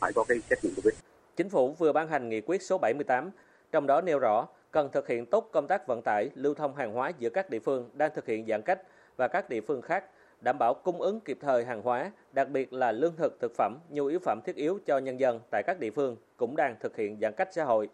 phải 0.00 0.12
có 0.12 0.24
cái 0.24 0.38
xét 0.50 0.64
nghiệm 0.64 0.74
covid 0.74 0.94
chính 1.40 1.48
phủ 1.48 1.72
vừa 1.72 1.92
ban 1.92 2.08
hành 2.08 2.28
nghị 2.28 2.40
quyết 2.40 2.62
số 2.62 2.78
78 2.78 3.30
trong 3.72 3.86
đó 3.86 4.00
nêu 4.00 4.18
rõ 4.18 4.46
cần 4.70 4.88
thực 4.92 5.08
hiện 5.08 5.26
tốt 5.26 5.48
công 5.52 5.66
tác 5.66 5.86
vận 5.86 6.02
tải 6.04 6.28
lưu 6.34 6.54
thông 6.54 6.76
hàng 6.76 6.92
hóa 6.92 7.12
giữa 7.18 7.30
các 7.30 7.50
địa 7.50 7.58
phương 7.58 7.90
đang 7.94 8.10
thực 8.14 8.26
hiện 8.26 8.46
giãn 8.46 8.62
cách 8.62 8.80
và 9.16 9.28
các 9.28 9.48
địa 9.48 9.60
phương 9.60 9.82
khác 9.82 10.04
đảm 10.40 10.58
bảo 10.58 10.74
cung 10.74 11.00
ứng 11.00 11.20
kịp 11.20 11.38
thời 11.40 11.64
hàng 11.64 11.82
hóa, 11.82 12.12
đặc 12.32 12.48
biệt 12.48 12.72
là 12.72 12.92
lương 12.92 13.16
thực, 13.16 13.40
thực 13.40 13.52
phẩm, 13.56 13.78
nhu 13.88 14.06
yếu 14.06 14.18
phẩm 14.18 14.40
thiết 14.44 14.56
yếu 14.56 14.78
cho 14.86 14.98
nhân 14.98 15.20
dân 15.20 15.40
tại 15.50 15.62
các 15.66 15.80
địa 15.80 15.90
phương 15.90 16.16
cũng 16.36 16.56
đang 16.56 16.76
thực 16.80 16.96
hiện 16.96 17.18
giãn 17.20 17.32
cách 17.36 17.48
xã 17.52 17.64
hội. 17.64 17.88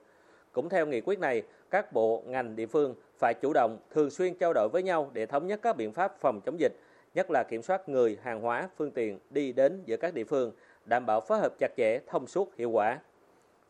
Cũng 0.53 0.69
theo 0.69 0.87
nghị 0.87 1.01
quyết 1.01 1.19
này, 1.19 1.43
các 1.71 1.93
bộ, 1.93 2.23
ngành, 2.27 2.57
địa 2.57 2.67
phương 2.67 2.95
phải 3.19 3.35
chủ 3.43 3.53
động, 3.53 3.79
thường 3.91 4.11
xuyên 4.11 4.35
trao 4.35 4.53
đổi 4.53 4.69
với 4.73 4.83
nhau 4.83 5.11
để 5.13 5.27
thống 5.27 5.47
nhất 5.47 5.61
các 5.63 5.77
biện 5.77 5.93
pháp 5.93 6.21
phòng 6.21 6.41
chống 6.41 6.61
dịch, 6.61 6.73
nhất 7.15 7.31
là 7.31 7.43
kiểm 7.43 7.63
soát 7.63 7.89
người, 7.89 8.19
hàng 8.23 8.41
hóa, 8.41 8.69
phương 8.77 8.91
tiện 8.91 9.19
đi 9.31 9.53
đến 9.53 9.83
giữa 9.87 9.97
các 9.97 10.15
địa 10.15 10.25
phương, 10.25 10.53
đảm 10.85 11.07
bảo 11.07 11.21
phối 11.21 11.39
hợp 11.39 11.53
chặt 11.59 11.71
chẽ, 11.77 11.99
thông 12.07 12.27
suốt, 12.27 12.57
hiệu 12.57 12.71
quả. 12.71 12.99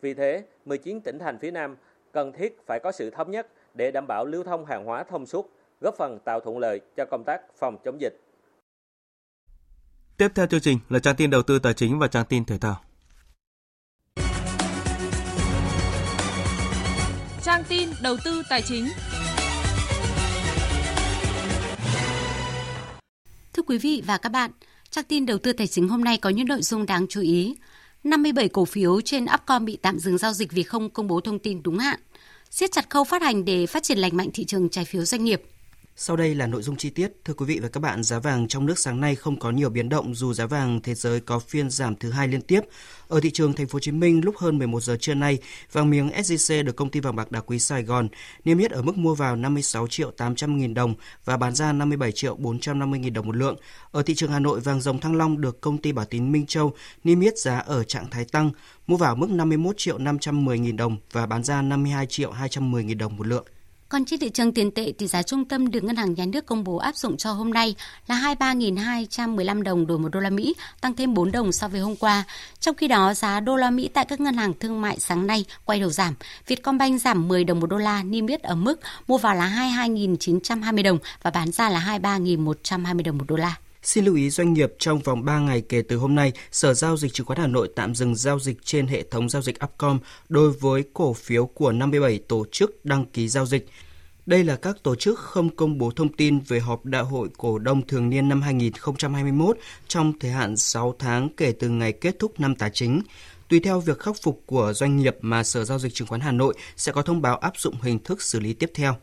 Vì 0.00 0.14
thế, 0.14 0.42
19 0.64 1.00
tỉnh 1.00 1.18
thành 1.18 1.38
phía 1.38 1.50
Nam 1.50 1.76
cần 2.12 2.32
thiết 2.32 2.66
phải 2.66 2.80
có 2.80 2.92
sự 2.92 3.10
thống 3.10 3.30
nhất 3.30 3.46
để 3.74 3.90
đảm 3.90 4.06
bảo 4.08 4.24
lưu 4.24 4.44
thông 4.44 4.64
hàng 4.64 4.84
hóa 4.84 5.04
thông 5.04 5.26
suốt, 5.26 5.50
góp 5.80 5.94
phần 5.94 6.18
tạo 6.24 6.40
thuận 6.40 6.58
lợi 6.58 6.80
cho 6.96 7.04
công 7.10 7.24
tác 7.26 7.54
phòng 7.54 7.76
chống 7.84 8.00
dịch. 8.00 8.25
Tiếp 10.16 10.28
theo 10.34 10.46
chương 10.46 10.60
trình 10.60 10.78
là 10.88 10.98
trang 10.98 11.16
tin 11.16 11.30
đầu 11.30 11.42
tư 11.42 11.58
tài 11.58 11.74
chính 11.74 11.98
và 11.98 12.08
trang 12.08 12.24
tin 12.28 12.44
thể 12.44 12.58
thao. 12.58 12.80
trang 17.42 17.64
tin 17.68 17.88
đầu 18.02 18.16
tư 18.24 18.42
tài 18.50 18.62
chính. 18.62 18.88
Thưa 23.52 23.62
quý 23.66 23.78
vị 23.78 24.02
và 24.06 24.18
các 24.18 24.28
bạn, 24.28 24.50
trang 24.90 25.04
tin 25.08 25.26
đầu 25.26 25.38
tư 25.38 25.52
tài 25.52 25.66
chính 25.66 25.88
hôm 25.88 26.04
nay 26.04 26.18
có 26.18 26.30
những 26.30 26.46
nội 26.46 26.62
dung 26.62 26.86
đáng 26.86 27.06
chú 27.08 27.20
ý. 27.20 27.56
57 28.04 28.48
cổ 28.48 28.64
phiếu 28.64 29.00
trên 29.00 29.24
Upcom 29.34 29.64
bị 29.64 29.78
tạm 29.82 29.98
dừng 29.98 30.18
giao 30.18 30.32
dịch 30.32 30.52
vì 30.52 30.62
không 30.62 30.90
công 30.90 31.08
bố 31.08 31.20
thông 31.20 31.38
tin 31.38 31.62
đúng 31.62 31.78
hạn. 31.78 32.00
siết 32.50 32.72
chặt 32.72 32.90
khâu 32.90 33.04
phát 33.04 33.22
hành 33.22 33.44
để 33.44 33.66
phát 33.66 33.82
triển 33.82 33.98
lành 33.98 34.16
mạnh 34.16 34.28
thị 34.34 34.44
trường 34.44 34.68
trái 34.68 34.84
phiếu 34.84 35.04
doanh 35.04 35.24
nghiệp. 35.24 35.42
Sau 35.98 36.16
đây 36.16 36.34
là 36.34 36.46
nội 36.46 36.62
dung 36.62 36.76
chi 36.76 36.90
tiết. 36.90 37.12
Thưa 37.24 37.34
quý 37.34 37.46
vị 37.46 37.58
và 37.62 37.68
các 37.68 37.80
bạn, 37.80 38.02
giá 38.02 38.18
vàng 38.18 38.48
trong 38.48 38.66
nước 38.66 38.78
sáng 38.78 39.00
nay 39.00 39.14
không 39.14 39.38
có 39.38 39.50
nhiều 39.50 39.70
biến 39.70 39.88
động 39.88 40.14
dù 40.14 40.32
giá 40.32 40.46
vàng 40.46 40.80
thế 40.82 40.94
giới 40.94 41.20
có 41.20 41.38
phiên 41.38 41.70
giảm 41.70 41.96
thứ 41.96 42.10
hai 42.10 42.28
liên 42.28 42.40
tiếp. 42.40 42.60
Ở 43.08 43.20
thị 43.20 43.30
trường 43.30 43.52
thành 43.52 43.66
phố 43.66 43.76
Hồ 43.76 43.80
Chí 43.80 43.92
Minh 43.92 44.24
lúc 44.24 44.36
hơn 44.36 44.58
11 44.58 44.82
giờ 44.82 44.96
trưa 45.00 45.14
nay, 45.14 45.38
vàng 45.72 45.90
miếng 45.90 46.08
SJC 46.08 46.64
được 46.64 46.76
công 46.76 46.90
ty 46.90 47.00
vàng 47.00 47.16
bạc 47.16 47.32
đá 47.32 47.40
quý 47.40 47.58
Sài 47.58 47.82
Gòn 47.82 48.08
niêm 48.44 48.58
yết 48.58 48.70
ở 48.70 48.82
mức 48.82 48.96
mua 48.96 49.14
vào 49.14 49.36
56 49.36 49.86
triệu 49.86 50.10
800 50.10 50.58
nghìn 50.58 50.74
đồng 50.74 50.94
và 51.24 51.36
bán 51.36 51.54
ra 51.54 51.72
57 51.72 52.12
triệu 52.12 52.36
450 52.36 52.98
nghìn 53.00 53.12
đồng 53.12 53.26
một 53.26 53.36
lượng. 53.36 53.56
Ở 53.90 54.02
thị 54.02 54.14
trường 54.14 54.30
Hà 54.30 54.38
Nội, 54.38 54.60
vàng 54.60 54.80
dòng 54.80 55.00
Thăng 55.00 55.16
Long 55.16 55.40
được 55.40 55.60
công 55.60 55.78
ty 55.78 55.92
Bảo 55.92 56.04
Tín 56.04 56.32
Minh 56.32 56.46
Châu 56.46 56.72
niêm 57.04 57.20
yết 57.20 57.38
giá 57.38 57.58
ở 57.58 57.84
trạng 57.84 58.10
thái 58.10 58.24
tăng, 58.24 58.50
mua 58.86 58.96
vào 58.96 59.16
mức 59.16 59.30
51 59.30 59.74
triệu 59.78 59.98
510 59.98 60.58
nghìn 60.58 60.76
đồng 60.76 60.96
và 61.12 61.26
bán 61.26 61.44
ra 61.44 61.62
52 61.62 62.06
triệu 62.06 62.30
210 62.30 62.84
nghìn 62.84 62.98
đồng 62.98 63.16
một 63.16 63.26
lượng. 63.26 63.46
Còn 63.88 64.04
trên 64.04 64.20
thị 64.20 64.30
trường 64.30 64.52
tiền 64.52 64.70
tệ, 64.70 64.92
tỷ 64.98 65.06
giá 65.06 65.22
trung 65.22 65.44
tâm 65.44 65.70
được 65.70 65.84
Ngân 65.84 65.96
hàng 65.96 66.14
Nhà 66.14 66.24
nước 66.26 66.46
công 66.46 66.64
bố 66.64 66.76
áp 66.76 66.96
dụng 66.96 67.16
cho 67.16 67.32
hôm 67.32 67.50
nay 67.50 67.74
là 68.06 68.34
23.215 68.38 69.62
đồng 69.62 69.86
đổi 69.86 69.98
một 69.98 70.08
đô 70.08 70.20
la 70.20 70.30
Mỹ, 70.30 70.54
tăng 70.80 70.94
thêm 70.94 71.14
4 71.14 71.32
đồng 71.32 71.52
so 71.52 71.68
với 71.68 71.80
hôm 71.80 71.96
qua. 71.96 72.24
Trong 72.60 72.74
khi 72.74 72.88
đó, 72.88 73.14
giá 73.14 73.40
đô 73.40 73.56
la 73.56 73.70
Mỹ 73.70 73.88
tại 73.94 74.04
các 74.04 74.20
ngân 74.20 74.36
hàng 74.36 74.52
thương 74.60 74.80
mại 74.80 74.98
sáng 75.00 75.26
nay 75.26 75.44
quay 75.64 75.80
đầu 75.80 75.90
giảm. 75.90 76.14
Vietcombank 76.46 77.00
giảm 77.00 77.28
10 77.28 77.44
đồng 77.44 77.60
một 77.60 77.66
đô 77.66 77.76
la, 77.76 78.02
niêm 78.02 78.26
yết 78.26 78.42
ở 78.42 78.54
mức 78.54 78.80
mua 79.08 79.18
vào 79.18 79.34
là 79.34 79.48
22.920 79.48 80.82
đồng 80.82 80.98
và 81.22 81.30
bán 81.30 81.52
ra 81.52 81.68
là 81.70 81.98
23.120 82.02 83.02
đồng 83.02 83.18
một 83.18 83.24
đô 83.28 83.36
la. 83.36 83.56
Xin 83.86 84.04
lưu 84.04 84.14
ý 84.14 84.30
doanh 84.30 84.52
nghiệp 84.52 84.72
trong 84.78 84.98
vòng 84.98 85.24
3 85.24 85.38
ngày 85.38 85.60
kể 85.60 85.82
từ 85.82 85.96
hôm 85.96 86.14
nay, 86.14 86.32
Sở 86.52 86.74
Giao 86.74 86.96
dịch 86.96 87.12
Chứng 87.12 87.26
khoán 87.26 87.38
Hà 87.38 87.46
Nội 87.46 87.70
tạm 87.76 87.94
dừng 87.94 88.16
giao 88.16 88.38
dịch 88.38 88.56
trên 88.64 88.86
hệ 88.86 89.02
thống 89.02 89.28
giao 89.28 89.42
dịch 89.42 89.64
Upcom 89.64 89.98
đối 90.28 90.50
với 90.50 90.84
cổ 90.94 91.12
phiếu 91.12 91.46
của 91.46 91.72
57 91.72 92.18
tổ 92.28 92.44
chức 92.52 92.84
đăng 92.84 93.04
ký 93.04 93.28
giao 93.28 93.46
dịch. 93.46 93.66
Đây 94.26 94.44
là 94.44 94.56
các 94.56 94.76
tổ 94.82 94.94
chức 94.94 95.18
không 95.18 95.56
công 95.56 95.78
bố 95.78 95.90
thông 95.90 96.12
tin 96.12 96.38
về 96.40 96.60
họp 96.60 96.84
đại 96.84 97.02
hội 97.02 97.28
cổ 97.36 97.58
đông 97.58 97.86
thường 97.86 98.10
niên 98.10 98.28
năm 98.28 98.42
2021 98.42 99.58
trong 99.88 100.18
thời 100.18 100.30
hạn 100.30 100.56
6 100.56 100.94
tháng 100.98 101.28
kể 101.36 101.52
từ 101.52 101.68
ngày 101.68 101.92
kết 101.92 102.18
thúc 102.18 102.40
năm 102.40 102.54
tài 102.54 102.70
chính. 102.70 103.02
Tùy 103.48 103.60
theo 103.60 103.80
việc 103.80 103.98
khắc 103.98 104.16
phục 104.22 104.42
của 104.46 104.72
doanh 104.72 104.96
nghiệp 104.96 105.16
mà 105.20 105.42
Sở 105.42 105.64
Giao 105.64 105.78
dịch 105.78 105.94
Chứng 105.94 106.08
khoán 106.08 106.20
Hà 106.20 106.32
Nội 106.32 106.54
sẽ 106.76 106.92
có 106.92 107.02
thông 107.02 107.22
báo 107.22 107.36
áp 107.36 107.52
dụng 107.56 107.74
hình 107.82 107.98
thức 107.98 108.22
xử 108.22 108.40
lý 108.40 108.52
tiếp 108.52 108.70
theo. 108.74 108.96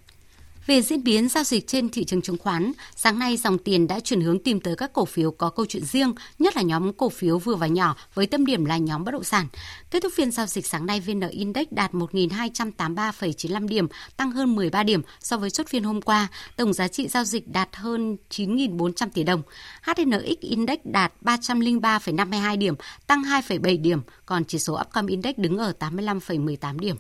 Về 0.66 0.82
diễn 0.82 1.04
biến 1.04 1.30
giao 1.30 1.44
dịch 1.44 1.68
trên 1.68 1.90
thị 1.90 2.04
trường 2.04 2.22
chứng 2.22 2.38
khoán, 2.38 2.72
sáng 2.96 3.20
nay 3.20 3.38
dòng 3.38 3.58
tiền 3.58 3.88
đã 3.88 4.00
chuyển 4.00 4.22
hướng 4.22 4.40
tìm 4.40 4.62
tới 4.62 4.76
các 4.76 4.94
cổ 4.94 5.06
phiếu 5.06 5.32
có 5.32 5.50
câu 5.50 5.66
chuyện 5.66 5.86
riêng, 5.86 6.14
nhất 6.40 6.56
là 6.56 6.62
nhóm 6.62 6.94
cổ 6.94 7.10
phiếu 7.10 7.40
vừa 7.40 7.56
và 7.56 7.68
nhỏ 7.68 7.96
với 8.14 8.26
tâm 8.26 8.46
điểm 8.46 8.66
là 8.66 8.78
nhóm 8.78 9.04
bất 9.04 9.12
động 9.12 9.24
sản. 9.24 9.48
Kết 9.92 10.04
thúc 10.04 10.12
phiên 10.16 10.32
giao 10.32 10.46
dịch 10.46 10.66
sáng 10.66 10.86
nay, 10.86 11.00
VN 11.00 11.20
Index 11.30 11.68
đạt 11.72 11.94
1.283,95 11.94 13.68
điểm, 13.68 13.88
tăng 14.18 14.32
hơn 14.32 14.56
13 14.56 14.84
điểm 14.84 15.02
so 15.20 15.38
với 15.38 15.50
chốt 15.50 15.68
phiên 15.70 15.84
hôm 15.84 16.02
qua. 16.02 16.28
Tổng 16.56 16.74
giá 16.74 16.88
trị 16.88 17.08
giao 17.08 17.24
dịch 17.24 17.48
đạt 17.48 17.70
hơn 17.74 18.18
9.400 18.30 19.10
tỷ 19.14 19.24
đồng. 19.24 19.42
HNX 19.82 20.40
Index 20.40 20.80
đạt 20.84 21.14
303,52 21.22 22.58
điểm, 22.58 22.76
tăng 23.08 23.24
2,7 23.24 23.82
điểm, 23.82 24.02
còn 24.26 24.46
chỉ 24.46 24.60
số 24.60 24.80
Upcom 24.82 25.08
Index 25.08 25.34
đứng 25.38 25.58
ở 25.58 25.74
85,18 25.80 26.80
điểm. 26.80 26.96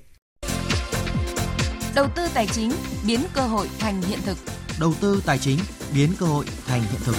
Đầu 1.95 2.07
tư 2.15 2.27
tài 2.33 2.47
chính 2.47 2.71
biến 3.07 3.19
cơ 3.33 3.41
hội 3.41 3.69
thành 3.79 4.01
hiện 4.01 4.19
thực. 4.25 4.37
Đầu 4.79 4.93
tư 5.01 5.21
tài 5.25 5.39
chính 5.39 5.59
biến 5.95 6.09
cơ 6.19 6.25
hội 6.25 6.45
thành 6.65 6.81
hiện 6.81 7.01
thực. 7.03 7.15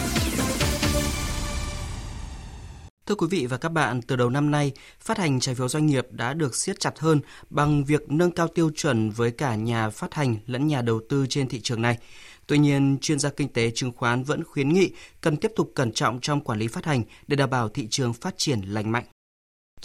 Thưa 3.06 3.14
quý 3.14 3.26
vị 3.30 3.46
và 3.46 3.56
các 3.56 3.68
bạn, 3.68 4.02
từ 4.02 4.16
đầu 4.16 4.30
năm 4.30 4.50
nay, 4.50 4.72
phát 5.00 5.18
hành 5.18 5.40
trái 5.40 5.54
phiếu 5.54 5.68
doanh 5.68 5.86
nghiệp 5.86 6.06
đã 6.10 6.34
được 6.34 6.54
siết 6.54 6.80
chặt 6.80 6.98
hơn 6.98 7.20
bằng 7.50 7.84
việc 7.84 8.02
nâng 8.08 8.30
cao 8.30 8.48
tiêu 8.48 8.70
chuẩn 8.76 9.10
với 9.10 9.30
cả 9.30 9.54
nhà 9.54 9.90
phát 9.90 10.14
hành 10.14 10.36
lẫn 10.46 10.66
nhà 10.66 10.82
đầu 10.82 11.00
tư 11.08 11.26
trên 11.28 11.48
thị 11.48 11.60
trường 11.60 11.82
này. 11.82 11.98
Tuy 12.46 12.58
nhiên, 12.58 12.98
chuyên 13.00 13.18
gia 13.18 13.30
kinh 13.30 13.48
tế 13.48 13.70
chứng 13.70 13.92
khoán 13.92 14.24
vẫn 14.24 14.44
khuyến 14.44 14.68
nghị 14.68 14.90
cần 15.20 15.36
tiếp 15.36 15.52
tục 15.56 15.72
cẩn 15.74 15.92
trọng 15.92 16.20
trong 16.20 16.40
quản 16.40 16.58
lý 16.58 16.68
phát 16.68 16.84
hành 16.84 17.02
để 17.26 17.36
đảm 17.36 17.50
bảo 17.50 17.68
thị 17.68 17.86
trường 17.90 18.12
phát 18.12 18.34
triển 18.38 18.60
lành 18.60 18.92
mạnh. 18.92 19.04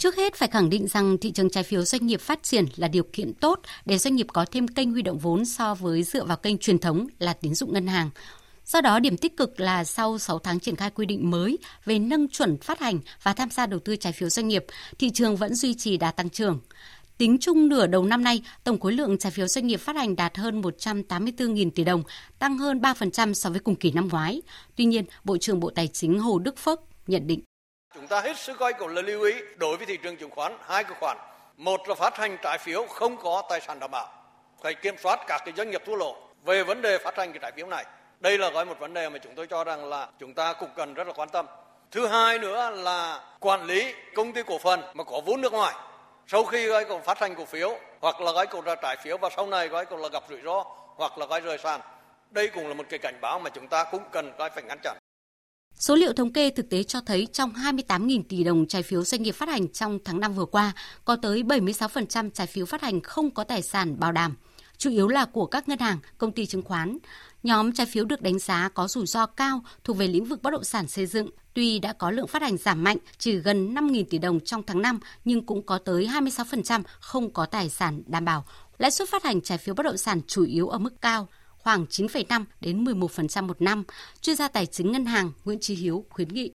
Trước 0.00 0.16
hết 0.16 0.34
phải 0.34 0.48
khẳng 0.48 0.70
định 0.70 0.88
rằng 0.88 1.18
thị 1.18 1.30
trường 1.30 1.50
trái 1.50 1.64
phiếu 1.64 1.84
doanh 1.84 2.06
nghiệp 2.06 2.20
phát 2.20 2.42
triển 2.42 2.66
là 2.76 2.88
điều 2.88 3.02
kiện 3.12 3.34
tốt 3.34 3.60
để 3.84 3.98
doanh 3.98 4.16
nghiệp 4.16 4.26
có 4.32 4.44
thêm 4.44 4.68
kênh 4.68 4.92
huy 4.92 5.02
động 5.02 5.18
vốn 5.18 5.44
so 5.44 5.74
với 5.74 6.02
dựa 6.02 6.24
vào 6.24 6.36
kênh 6.36 6.58
truyền 6.58 6.78
thống 6.78 7.06
là 7.18 7.32
tín 7.32 7.54
dụng 7.54 7.72
ngân 7.72 7.86
hàng. 7.86 8.10
Do 8.66 8.80
đó, 8.80 8.98
điểm 8.98 9.16
tích 9.16 9.36
cực 9.36 9.60
là 9.60 9.84
sau 9.84 10.18
6 10.18 10.38
tháng 10.38 10.60
triển 10.60 10.76
khai 10.76 10.90
quy 10.90 11.06
định 11.06 11.30
mới 11.30 11.58
về 11.84 11.98
nâng 11.98 12.28
chuẩn 12.28 12.58
phát 12.58 12.80
hành 12.80 12.98
và 13.22 13.32
tham 13.32 13.50
gia 13.50 13.66
đầu 13.66 13.80
tư 13.80 13.96
trái 13.96 14.12
phiếu 14.12 14.28
doanh 14.28 14.48
nghiệp, 14.48 14.64
thị 14.98 15.10
trường 15.10 15.36
vẫn 15.36 15.54
duy 15.54 15.74
trì 15.74 15.96
đà 15.96 16.10
tăng 16.10 16.30
trưởng. 16.30 16.60
Tính 17.18 17.36
chung 17.40 17.68
nửa 17.68 17.86
đầu 17.86 18.04
năm 18.04 18.24
nay, 18.24 18.42
tổng 18.64 18.80
khối 18.80 18.92
lượng 18.92 19.18
trái 19.18 19.32
phiếu 19.32 19.46
doanh 19.46 19.66
nghiệp 19.66 19.80
phát 19.80 19.96
hành 19.96 20.16
đạt 20.16 20.38
hơn 20.38 20.60
184.000 20.60 21.70
tỷ 21.70 21.84
đồng, 21.84 22.02
tăng 22.38 22.58
hơn 22.58 22.80
3% 22.80 23.32
so 23.32 23.50
với 23.50 23.60
cùng 23.60 23.76
kỳ 23.76 23.90
năm 23.90 24.08
ngoái. 24.08 24.42
Tuy 24.76 24.84
nhiên, 24.84 25.04
Bộ 25.24 25.36
trưởng 25.38 25.60
Bộ 25.60 25.70
Tài 25.70 25.88
chính 25.88 26.18
Hồ 26.18 26.38
Đức 26.38 26.58
Phước 26.58 26.80
nhận 27.06 27.26
định 27.26 27.40
Chúng 27.94 28.06
ta 28.06 28.20
hết 28.20 28.38
sức 28.38 28.58
coi 28.58 28.72
cũng 28.72 28.94
là 28.94 29.02
lưu 29.02 29.22
ý 29.22 29.34
đối 29.56 29.76
với 29.76 29.86
thị 29.86 29.96
trường 29.96 30.16
chứng 30.16 30.30
khoán 30.30 30.56
hai 30.66 30.84
cái 30.84 30.96
khoản. 31.00 31.16
Một 31.56 31.88
là 31.88 31.94
phát 31.94 32.16
hành 32.16 32.36
trái 32.42 32.58
phiếu 32.58 32.86
không 32.86 33.16
có 33.16 33.42
tài 33.48 33.60
sản 33.60 33.78
đảm 33.78 33.90
bảo, 33.90 34.08
phải 34.62 34.74
kiểm 34.74 34.98
soát 34.98 35.20
các 35.26 35.42
cái 35.44 35.54
doanh 35.56 35.70
nghiệp 35.70 35.82
thua 35.86 35.96
lỗ 35.96 36.16
về 36.44 36.62
vấn 36.62 36.82
đề 36.82 36.98
phát 36.98 37.18
hành 37.18 37.32
cái 37.32 37.38
trái 37.42 37.52
phiếu 37.52 37.66
này. 37.66 37.84
Đây 38.20 38.38
là 38.38 38.50
gói 38.50 38.64
một 38.64 38.78
vấn 38.78 38.94
đề 38.94 39.08
mà 39.08 39.18
chúng 39.18 39.34
tôi 39.34 39.46
cho 39.46 39.64
rằng 39.64 39.84
là 39.84 40.08
chúng 40.18 40.34
ta 40.34 40.52
cũng 40.52 40.70
cần 40.76 40.94
rất 40.94 41.06
là 41.06 41.12
quan 41.12 41.28
tâm. 41.28 41.46
Thứ 41.90 42.06
hai 42.06 42.38
nữa 42.38 42.70
là 42.70 43.20
quản 43.40 43.64
lý 43.64 43.94
công 44.14 44.32
ty 44.32 44.42
cổ 44.42 44.58
phần 44.58 44.82
mà 44.94 45.04
có 45.04 45.20
vốn 45.26 45.40
nước 45.40 45.52
ngoài. 45.52 45.74
Sau 46.26 46.44
khi 46.44 46.66
gói 46.66 46.84
cổ 46.84 47.00
phát 47.00 47.18
hành 47.18 47.34
cổ 47.34 47.44
phiếu 47.44 47.78
hoặc 48.00 48.20
là 48.20 48.32
gói 48.32 48.46
cổ 48.46 48.60
ra 48.60 48.74
trái 48.74 48.96
phiếu 48.96 49.18
và 49.18 49.28
sau 49.36 49.46
này 49.46 49.68
gói 49.68 49.86
cổ 49.86 49.96
là 49.96 50.08
gặp 50.08 50.22
rủi 50.28 50.40
ro 50.44 50.64
hoặc 50.96 51.18
là 51.18 51.26
gói 51.26 51.40
rời 51.40 51.58
sàn. 51.58 51.80
Đây 52.30 52.48
cũng 52.48 52.68
là 52.68 52.74
một 52.74 52.86
cái 52.88 52.98
cảnh 52.98 53.18
báo 53.20 53.38
mà 53.38 53.50
chúng 53.50 53.68
ta 53.68 53.84
cũng 53.84 54.02
cần 54.12 54.32
coi 54.38 54.50
phải 54.50 54.62
ngăn 54.62 54.78
chặn. 54.82 54.96
Số 55.80 55.94
liệu 55.94 56.12
thống 56.12 56.32
kê 56.32 56.50
thực 56.50 56.70
tế 56.70 56.82
cho 56.82 57.00
thấy 57.00 57.28
trong 57.32 57.52
28.000 57.52 58.22
tỷ 58.28 58.44
đồng 58.44 58.66
trái 58.66 58.82
phiếu 58.82 59.04
doanh 59.04 59.22
nghiệp 59.22 59.32
phát 59.32 59.48
hành 59.48 59.68
trong 59.68 59.98
tháng 60.04 60.20
5 60.20 60.34
vừa 60.34 60.44
qua, 60.44 60.72
có 61.04 61.16
tới 61.16 61.42
76% 61.42 62.30
trái 62.30 62.46
phiếu 62.46 62.66
phát 62.66 62.82
hành 62.82 63.00
không 63.00 63.30
có 63.30 63.44
tài 63.44 63.62
sản 63.62 64.00
bảo 64.00 64.12
đảm, 64.12 64.36
chủ 64.78 64.90
yếu 64.90 65.08
là 65.08 65.24
của 65.24 65.46
các 65.46 65.68
ngân 65.68 65.78
hàng, 65.78 65.98
công 66.18 66.32
ty 66.32 66.46
chứng 66.46 66.62
khoán. 66.62 66.98
Nhóm 67.42 67.72
trái 67.72 67.86
phiếu 67.86 68.04
được 68.04 68.22
đánh 68.22 68.38
giá 68.38 68.68
có 68.68 68.88
rủi 68.88 69.06
ro 69.06 69.26
cao 69.26 69.62
thuộc 69.84 69.96
về 69.96 70.06
lĩnh 70.06 70.24
vực 70.24 70.42
bất 70.42 70.50
động 70.50 70.64
sản 70.64 70.88
xây 70.88 71.06
dựng. 71.06 71.30
Tuy 71.54 71.78
đã 71.78 71.92
có 71.92 72.10
lượng 72.10 72.26
phát 72.26 72.42
hành 72.42 72.56
giảm 72.56 72.84
mạnh, 72.84 72.96
chỉ 73.18 73.36
gần 73.36 73.74
5.000 73.74 74.04
tỷ 74.10 74.18
đồng 74.18 74.40
trong 74.40 74.62
tháng 74.62 74.82
5, 74.82 75.00
nhưng 75.24 75.46
cũng 75.46 75.66
có 75.66 75.78
tới 75.78 76.06
26% 76.06 76.82
không 77.00 77.32
có 77.32 77.46
tài 77.46 77.70
sản 77.70 78.02
đảm 78.06 78.24
bảo. 78.24 78.44
Lãi 78.78 78.90
suất 78.90 79.08
phát 79.08 79.24
hành 79.24 79.40
trái 79.40 79.58
phiếu 79.58 79.74
bất 79.74 79.82
động 79.82 79.96
sản 79.96 80.20
chủ 80.26 80.44
yếu 80.44 80.68
ở 80.68 80.78
mức 80.78 81.00
cao, 81.00 81.28
khoảng 81.62 81.84
9,5 81.84 82.44
đến 82.60 82.84
11% 82.84 83.46
một 83.46 83.62
năm. 83.62 83.84
Chuyên 84.20 84.36
gia 84.36 84.48
tài 84.48 84.66
chính 84.66 84.92
ngân 84.92 85.04
hàng 85.04 85.32
Nguyễn 85.44 85.58
Trí 85.60 85.74
Hiếu 85.74 86.04
khuyến 86.10 86.28
nghị. 86.28 86.52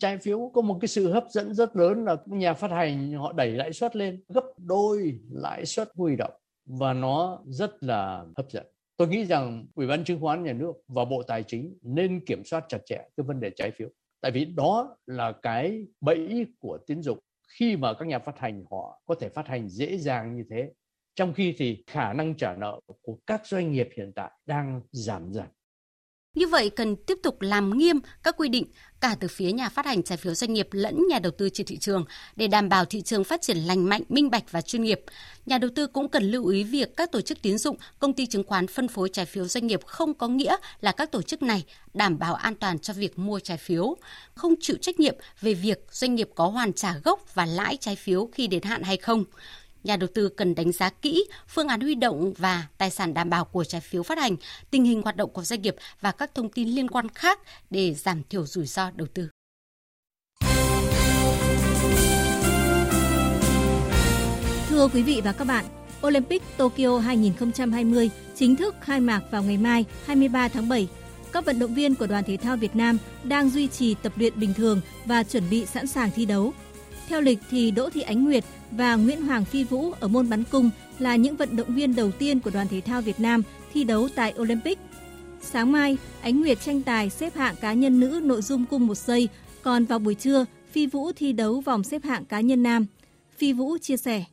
Trái 0.00 0.18
phiếu 0.18 0.50
có 0.54 0.62
một 0.62 0.78
cái 0.80 0.88
sự 0.88 1.12
hấp 1.12 1.24
dẫn 1.30 1.54
rất 1.54 1.76
lớn 1.76 2.04
là 2.04 2.16
nhà 2.26 2.54
phát 2.54 2.70
hành 2.70 3.12
họ 3.12 3.32
đẩy 3.32 3.50
lãi 3.50 3.72
suất 3.72 3.96
lên 3.96 4.22
gấp 4.28 4.44
đôi 4.56 5.20
lãi 5.30 5.66
suất 5.66 5.88
huy 5.96 6.16
động 6.16 6.32
và 6.66 6.92
nó 6.92 7.38
rất 7.46 7.82
là 7.82 8.24
hấp 8.36 8.50
dẫn. 8.50 8.66
Tôi 8.96 9.08
nghĩ 9.08 9.24
rằng 9.24 9.66
Ủy 9.74 9.86
ban 9.86 10.04
chứng 10.04 10.20
khoán 10.20 10.44
nhà 10.44 10.52
nước 10.52 10.72
và 10.88 11.04
Bộ 11.04 11.22
Tài 11.22 11.42
chính 11.42 11.78
nên 11.82 12.24
kiểm 12.24 12.44
soát 12.44 12.64
chặt 12.68 12.78
chẽ 12.86 12.96
cái 12.96 13.24
vấn 13.26 13.40
đề 13.40 13.50
trái 13.56 13.70
phiếu. 13.70 13.88
Tại 14.20 14.32
vì 14.32 14.44
đó 14.44 14.96
là 15.06 15.32
cái 15.32 15.86
bẫy 16.00 16.46
của 16.58 16.78
tín 16.86 17.02
dụng 17.02 17.18
khi 17.48 17.76
mà 17.76 17.94
các 17.94 18.08
nhà 18.08 18.18
phát 18.18 18.38
hành 18.38 18.64
họ 18.70 19.00
có 19.06 19.14
thể 19.14 19.28
phát 19.28 19.46
hành 19.48 19.68
dễ 19.68 19.98
dàng 19.98 20.36
như 20.36 20.44
thế 20.50 20.72
trong 21.16 21.34
khi 21.34 21.54
thì 21.58 21.84
khả 21.86 22.12
năng 22.12 22.36
trả 22.36 22.54
nợ 22.56 22.80
của 23.02 23.18
các 23.26 23.46
doanh 23.46 23.72
nghiệp 23.72 23.88
hiện 23.96 24.12
tại 24.16 24.30
đang 24.46 24.80
giảm 24.92 25.32
dần. 25.32 25.46
Như 26.34 26.46
vậy 26.46 26.70
cần 26.70 26.96
tiếp 26.96 27.18
tục 27.22 27.40
làm 27.40 27.78
nghiêm 27.78 27.96
các 28.22 28.34
quy 28.38 28.48
định 28.48 28.64
cả 29.00 29.16
từ 29.20 29.28
phía 29.28 29.52
nhà 29.52 29.68
phát 29.68 29.86
hành 29.86 30.02
trái 30.02 30.18
phiếu 30.18 30.34
doanh 30.34 30.52
nghiệp 30.52 30.68
lẫn 30.72 31.08
nhà 31.08 31.18
đầu 31.18 31.32
tư 31.38 31.48
trên 31.48 31.66
thị 31.66 31.78
trường 31.78 32.04
để 32.36 32.46
đảm 32.46 32.68
bảo 32.68 32.84
thị 32.84 33.02
trường 33.02 33.24
phát 33.24 33.42
triển 33.42 33.56
lành 33.56 33.84
mạnh, 33.84 34.02
minh 34.08 34.30
bạch 34.30 34.52
và 34.52 34.60
chuyên 34.60 34.82
nghiệp. 34.82 35.00
Nhà 35.46 35.58
đầu 35.58 35.70
tư 35.74 35.86
cũng 35.86 36.08
cần 36.08 36.30
lưu 36.30 36.46
ý 36.46 36.64
việc 36.64 36.96
các 36.96 37.12
tổ 37.12 37.20
chức 37.20 37.42
tín 37.42 37.58
dụng, 37.58 37.76
công 37.98 38.12
ty 38.12 38.26
chứng 38.26 38.44
khoán 38.44 38.66
phân 38.66 38.88
phối 38.88 39.08
trái 39.08 39.26
phiếu 39.26 39.44
doanh 39.44 39.66
nghiệp 39.66 39.80
không 39.86 40.14
có 40.14 40.28
nghĩa 40.28 40.56
là 40.80 40.92
các 40.92 41.12
tổ 41.12 41.22
chức 41.22 41.42
này 41.42 41.64
đảm 41.94 42.18
bảo 42.18 42.34
an 42.34 42.54
toàn 42.54 42.78
cho 42.78 42.94
việc 42.94 43.18
mua 43.18 43.40
trái 43.40 43.56
phiếu, 43.56 43.96
không 44.34 44.54
chịu 44.60 44.76
trách 44.80 45.00
nhiệm 45.00 45.14
về 45.40 45.54
việc 45.54 45.86
doanh 45.90 46.14
nghiệp 46.14 46.28
có 46.34 46.46
hoàn 46.46 46.72
trả 46.72 46.94
gốc 47.04 47.34
và 47.34 47.46
lãi 47.46 47.76
trái 47.76 47.96
phiếu 47.96 48.28
khi 48.32 48.46
đến 48.46 48.62
hạn 48.62 48.82
hay 48.82 48.96
không 48.96 49.24
nhà 49.84 49.96
đầu 49.96 50.08
tư 50.14 50.28
cần 50.28 50.54
đánh 50.54 50.72
giá 50.72 50.90
kỹ 50.90 51.24
phương 51.48 51.68
án 51.68 51.80
huy 51.80 51.94
động 51.94 52.32
và 52.38 52.66
tài 52.78 52.90
sản 52.90 53.14
đảm 53.14 53.30
bảo 53.30 53.44
của 53.44 53.64
trái 53.64 53.80
phiếu 53.80 54.02
phát 54.02 54.18
hành, 54.18 54.36
tình 54.70 54.84
hình 54.84 55.02
hoạt 55.02 55.16
động 55.16 55.30
của 55.30 55.42
doanh 55.42 55.62
nghiệp 55.62 55.76
và 56.00 56.12
các 56.12 56.34
thông 56.34 56.48
tin 56.48 56.68
liên 56.68 56.88
quan 56.88 57.08
khác 57.08 57.40
để 57.70 57.94
giảm 57.94 58.22
thiểu 58.30 58.46
rủi 58.46 58.66
ro 58.66 58.90
đầu 58.90 59.08
tư. 59.14 59.28
Thưa 64.68 64.88
quý 64.88 65.02
vị 65.02 65.20
và 65.24 65.32
các 65.32 65.44
bạn, 65.44 65.64
Olympic 66.06 66.42
Tokyo 66.56 66.98
2020 66.98 68.10
chính 68.34 68.56
thức 68.56 68.74
khai 68.80 69.00
mạc 69.00 69.20
vào 69.30 69.42
ngày 69.42 69.58
mai 69.58 69.84
23 70.06 70.48
tháng 70.48 70.68
7. 70.68 70.88
Các 71.32 71.44
vận 71.44 71.58
động 71.58 71.74
viên 71.74 71.94
của 71.94 72.06
đoàn 72.06 72.24
thể 72.24 72.36
thao 72.36 72.56
Việt 72.56 72.76
Nam 72.76 72.98
đang 73.24 73.50
duy 73.50 73.68
trì 73.68 73.94
tập 73.94 74.12
luyện 74.16 74.40
bình 74.40 74.54
thường 74.54 74.80
và 75.04 75.22
chuẩn 75.22 75.50
bị 75.50 75.66
sẵn 75.66 75.86
sàng 75.86 76.10
thi 76.14 76.26
đấu. 76.26 76.52
Theo 77.08 77.20
lịch 77.20 77.38
thì 77.50 77.70
Đỗ 77.70 77.90
Thị 77.90 78.00
Ánh 78.00 78.24
Nguyệt 78.24 78.44
và 78.70 78.94
Nguyễn 78.94 79.22
Hoàng 79.22 79.44
Phi 79.44 79.64
Vũ 79.64 79.92
ở 80.00 80.08
môn 80.08 80.30
bắn 80.30 80.44
cung 80.44 80.70
là 80.98 81.16
những 81.16 81.36
vận 81.36 81.56
động 81.56 81.74
viên 81.74 81.96
đầu 81.96 82.10
tiên 82.10 82.40
của 82.40 82.50
đoàn 82.50 82.68
thể 82.68 82.80
thao 82.80 83.02
Việt 83.02 83.20
Nam 83.20 83.42
thi 83.72 83.84
đấu 83.84 84.08
tại 84.14 84.34
Olympic. 84.40 84.78
Sáng 85.40 85.72
mai, 85.72 85.96
Ánh 86.22 86.40
Nguyệt 86.40 86.60
tranh 86.60 86.82
tài 86.82 87.10
xếp 87.10 87.36
hạng 87.36 87.56
cá 87.56 87.72
nhân 87.72 88.00
nữ 88.00 88.20
nội 88.24 88.42
dung 88.42 88.64
cung 88.64 88.86
một 88.86 88.98
giây, 88.98 89.28
còn 89.62 89.84
vào 89.84 89.98
buổi 89.98 90.14
trưa, 90.14 90.44
Phi 90.72 90.86
Vũ 90.86 91.12
thi 91.16 91.32
đấu 91.32 91.60
vòng 91.60 91.84
xếp 91.84 92.04
hạng 92.04 92.24
cá 92.24 92.40
nhân 92.40 92.62
nam. 92.62 92.86
Phi 93.38 93.52
Vũ 93.52 93.78
chia 93.78 93.96
sẻ. 93.96 94.24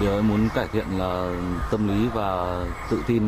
Điều 0.00 0.12
em 0.12 0.28
muốn 0.28 0.48
cải 0.54 0.68
thiện 0.72 0.84
là 0.98 1.40
tâm 1.70 1.88
lý 1.88 2.08
và 2.14 2.64
tự 2.90 3.02
tin 3.06 3.22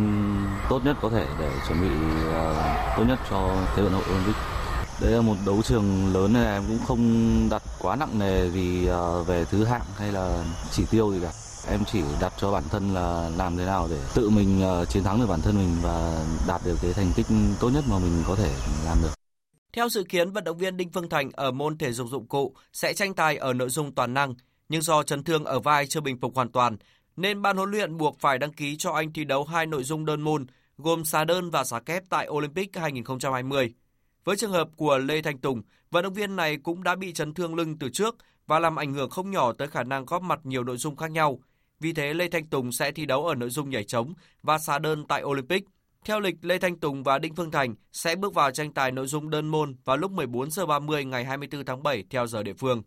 tốt 0.68 0.80
nhất 0.84 0.96
có 1.02 1.10
thể 1.10 1.26
để 1.38 1.50
chuẩn 1.68 1.80
bị 1.80 1.88
ờ, 2.32 2.74
tốt 2.96 3.04
nhất 3.08 3.18
cho 3.30 3.66
Thế 3.76 3.82
vận 3.82 3.92
hội 3.92 4.02
Olympic. 4.10 4.36
Đây 5.00 5.10
là 5.10 5.20
một 5.20 5.36
đấu 5.46 5.62
trường 5.62 6.14
lớn 6.14 6.32
nên 6.32 6.44
em 6.44 6.62
cũng 6.68 6.78
không 6.86 7.02
đặt 7.50 7.62
quá 7.78 7.96
nặng 7.96 8.18
nề 8.18 8.48
vì 8.48 8.86
ờ, 8.86 9.22
về 9.22 9.44
thứ 9.44 9.64
hạng 9.64 9.84
hay 9.98 10.12
là 10.12 10.44
chỉ 10.72 10.84
tiêu 10.90 11.12
gì 11.12 11.18
cả. 11.22 11.32
Em 11.68 11.80
chỉ 11.92 12.02
đặt 12.20 12.32
cho 12.38 12.52
bản 12.52 12.62
thân 12.70 12.94
là 12.94 13.30
làm 13.36 13.56
thế 13.56 13.64
nào 13.64 13.88
để 13.90 13.98
tự 14.14 14.30
mình 14.30 14.62
ờ, 14.62 14.84
chiến 14.84 15.02
thắng 15.02 15.20
được 15.20 15.26
bản 15.28 15.40
thân 15.40 15.56
mình 15.56 15.76
và 15.82 16.24
đạt 16.48 16.60
được 16.64 16.76
cái 16.82 16.92
thành 16.92 17.12
tích 17.16 17.26
tốt 17.60 17.70
nhất 17.74 17.84
mà 17.90 17.98
mình 17.98 18.22
có 18.26 18.34
thể 18.34 18.50
làm 18.84 18.98
được. 19.02 19.10
Theo 19.72 19.88
dự 19.88 20.04
kiến, 20.08 20.30
vận 20.30 20.44
động 20.44 20.58
viên 20.58 20.76
Đinh 20.76 20.90
Phương 20.92 21.08
Thành 21.08 21.30
ở 21.32 21.50
môn 21.50 21.78
thể 21.78 21.92
dục 21.92 22.08
dụng 22.10 22.28
cụ 22.28 22.54
sẽ 22.72 22.92
tranh 22.92 23.14
tài 23.14 23.36
ở 23.36 23.52
nội 23.52 23.68
dung 23.68 23.94
toàn 23.94 24.14
năng, 24.14 24.34
nhưng 24.68 24.82
do 24.82 25.02
chấn 25.02 25.24
thương 25.24 25.44
ở 25.44 25.60
vai 25.60 25.86
chưa 25.86 26.00
bình 26.00 26.20
phục 26.20 26.34
hoàn 26.34 26.52
toàn, 26.52 26.76
nên 27.16 27.42
ban 27.42 27.56
huấn 27.56 27.70
luyện 27.70 27.96
buộc 27.96 28.20
phải 28.20 28.38
đăng 28.38 28.52
ký 28.52 28.76
cho 28.76 28.92
anh 28.92 29.12
thi 29.12 29.24
đấu 29.24 29.44
hai 29.44 29.66
nội 29.66 29.84
dung 29.84 30.04
đơn 30.04 30.20
môn, 30.20 30.46
gồm 30.78 31.04
xà 31.04 31.24
đơn 31.24 31.50
và 31.50 31.64
xà 31.64 31.80
kép 31.80 32.02
tại 32.08 32.28
Olympic 32.28 32.76
2020. 32.76 33.74
Với 34.26 34.36
trường 34.36 34.52
hợp 34.52 34.68
của 34.76 34.98
Lê 34.98 35.22
Thanh 35.22 35.38
Tùng, 35.38 35.62
vận 35.90 36.04
động 36.04 36.14
viên 36.14 36.36
này 36.36 36.56
cũng 36.56 36.82
đã 36.82 36.96
bị 36.96 37.12
chấn 37.12 37.34
thương 37.34 37.54
lưng 37.54 37.78
từ 37.78 37.88
trước 37.88 38.16
và 38.46 38.58
làm 38.58 38.76
ảnh 38.76 38.92
hưởng 38.92 39.10
không 39.10 39.30
nhỏ 39.30 39.52
tới 39.52 39.68
khả 39.68 39.84
năng 39.84 40.06
góp 40.06 40.22
mặt 40.22 40.40
nhiều 40.44 40.64
nội 40.64 40.76
dung 40.76 40.96
khác 40.96 41.10
nhau. 41.10 41.40
Vì 41.80 41.92
thế, 41.92 42.14
Lê 42.14 42.28
Thanh 42.28 42.46
Tùng 42.46 42.72
sẽ 42.72 42.92
thi 42.92 43.06
đấu 43.06 43.26
ở 43.26 43.34
nội 43.34 43.50
dung 43.50 43.70
nhảy 43.70 43.84
trống 43.84 44.14
và 44.42 44.58
xà 44.58 44.78
đơn 44.78 45.04
tại 45.08 45.22
Olympic. 45.24 45.64
Theo 46.04 46.20
lịch, 46.20 46.34
Lê 46.42 46.58
Thanh 46.58 46.78
Tùng 46.78 47.02
và 47.02 47.18
Đinh 47.18 47.34
Phương 47.34 47.50
Thành 47.50 47.74
sẽ 47.92 48.16
bước 48.16 48.34
vào 48.34 48.50
tranh 48.50 48.72
tài 48.72 48.92
nội 48.92 49.06
dung 49.06 49.30
đơn 49.30 49.48
môn 49.48 49.76
vào 49.84 49.96
lúc 49.96 50.10
14 50.10 50.50
giờ 50.50 50.66
30 50.66 51.04
ngày 51.04 51.24
24 51.24 51.64
tháng 51.64 51.82
7 51.82 52.04
theo 52.10 52.26
giờ 52.26 52.42
địa 52.42 52.54
phương. 52.54 52.82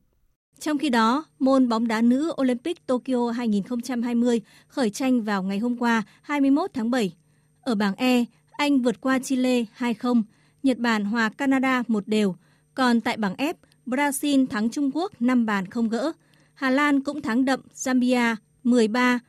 Trong 0.60 0.78
khi 0.78 0.90
đó, 0.90 1.26
môn 1.40 1.70
bóng 1.70 1.88
đá 1.88 2.02
nữ 2.02 2.34
Olympic 2.42 2.88
Tokyo 2.88 3.32
2020 3.32 4.42
khởi 4.68 4.90
tranh 4.90 5.22
vào 5.22 5.44
ngày 5.44 5.60
hôm 5.60 5.78
qua 5.78 6.04
21 6.22 6.72
tháng 6.74 6.92
7. 6.92 7.14
Ở 7.62 7.76
bảng 7.76 7.96
E, 7.96 8.26
Anh 8.52 8.82
vượt 8.82 9.02
qua 9.02 9.20
Chile 9.20 9.66
2-0, 9.78 10.22
Nhật 10.64 10.78
Bản 10.78 11.06
hòa 11.06 11.30
Canada 11.30 11.84
một 11.88 12.08
đều, 12.08 12.36
còn 12.76 13.02
tại 13.02 13.18
bảng 13.18 13.36
F, 13.36 13.54
Brazil 13.86 14.48
thắng 14.48 14.70
Trung 14.70 14.92
Quốc 14.94 15.22
5 15.22 15.46
bàn 15.46 15.66
không 15.66 15.90
gỡ. 15.90 16.12
Hà 16.54 16.70
Lan 16.70 17.04
cũng 17.04 17.22
thắng 17.22 17.46
đậm 17.46 17.62
Zambia 17.74 18.36
13. 18.64 19.20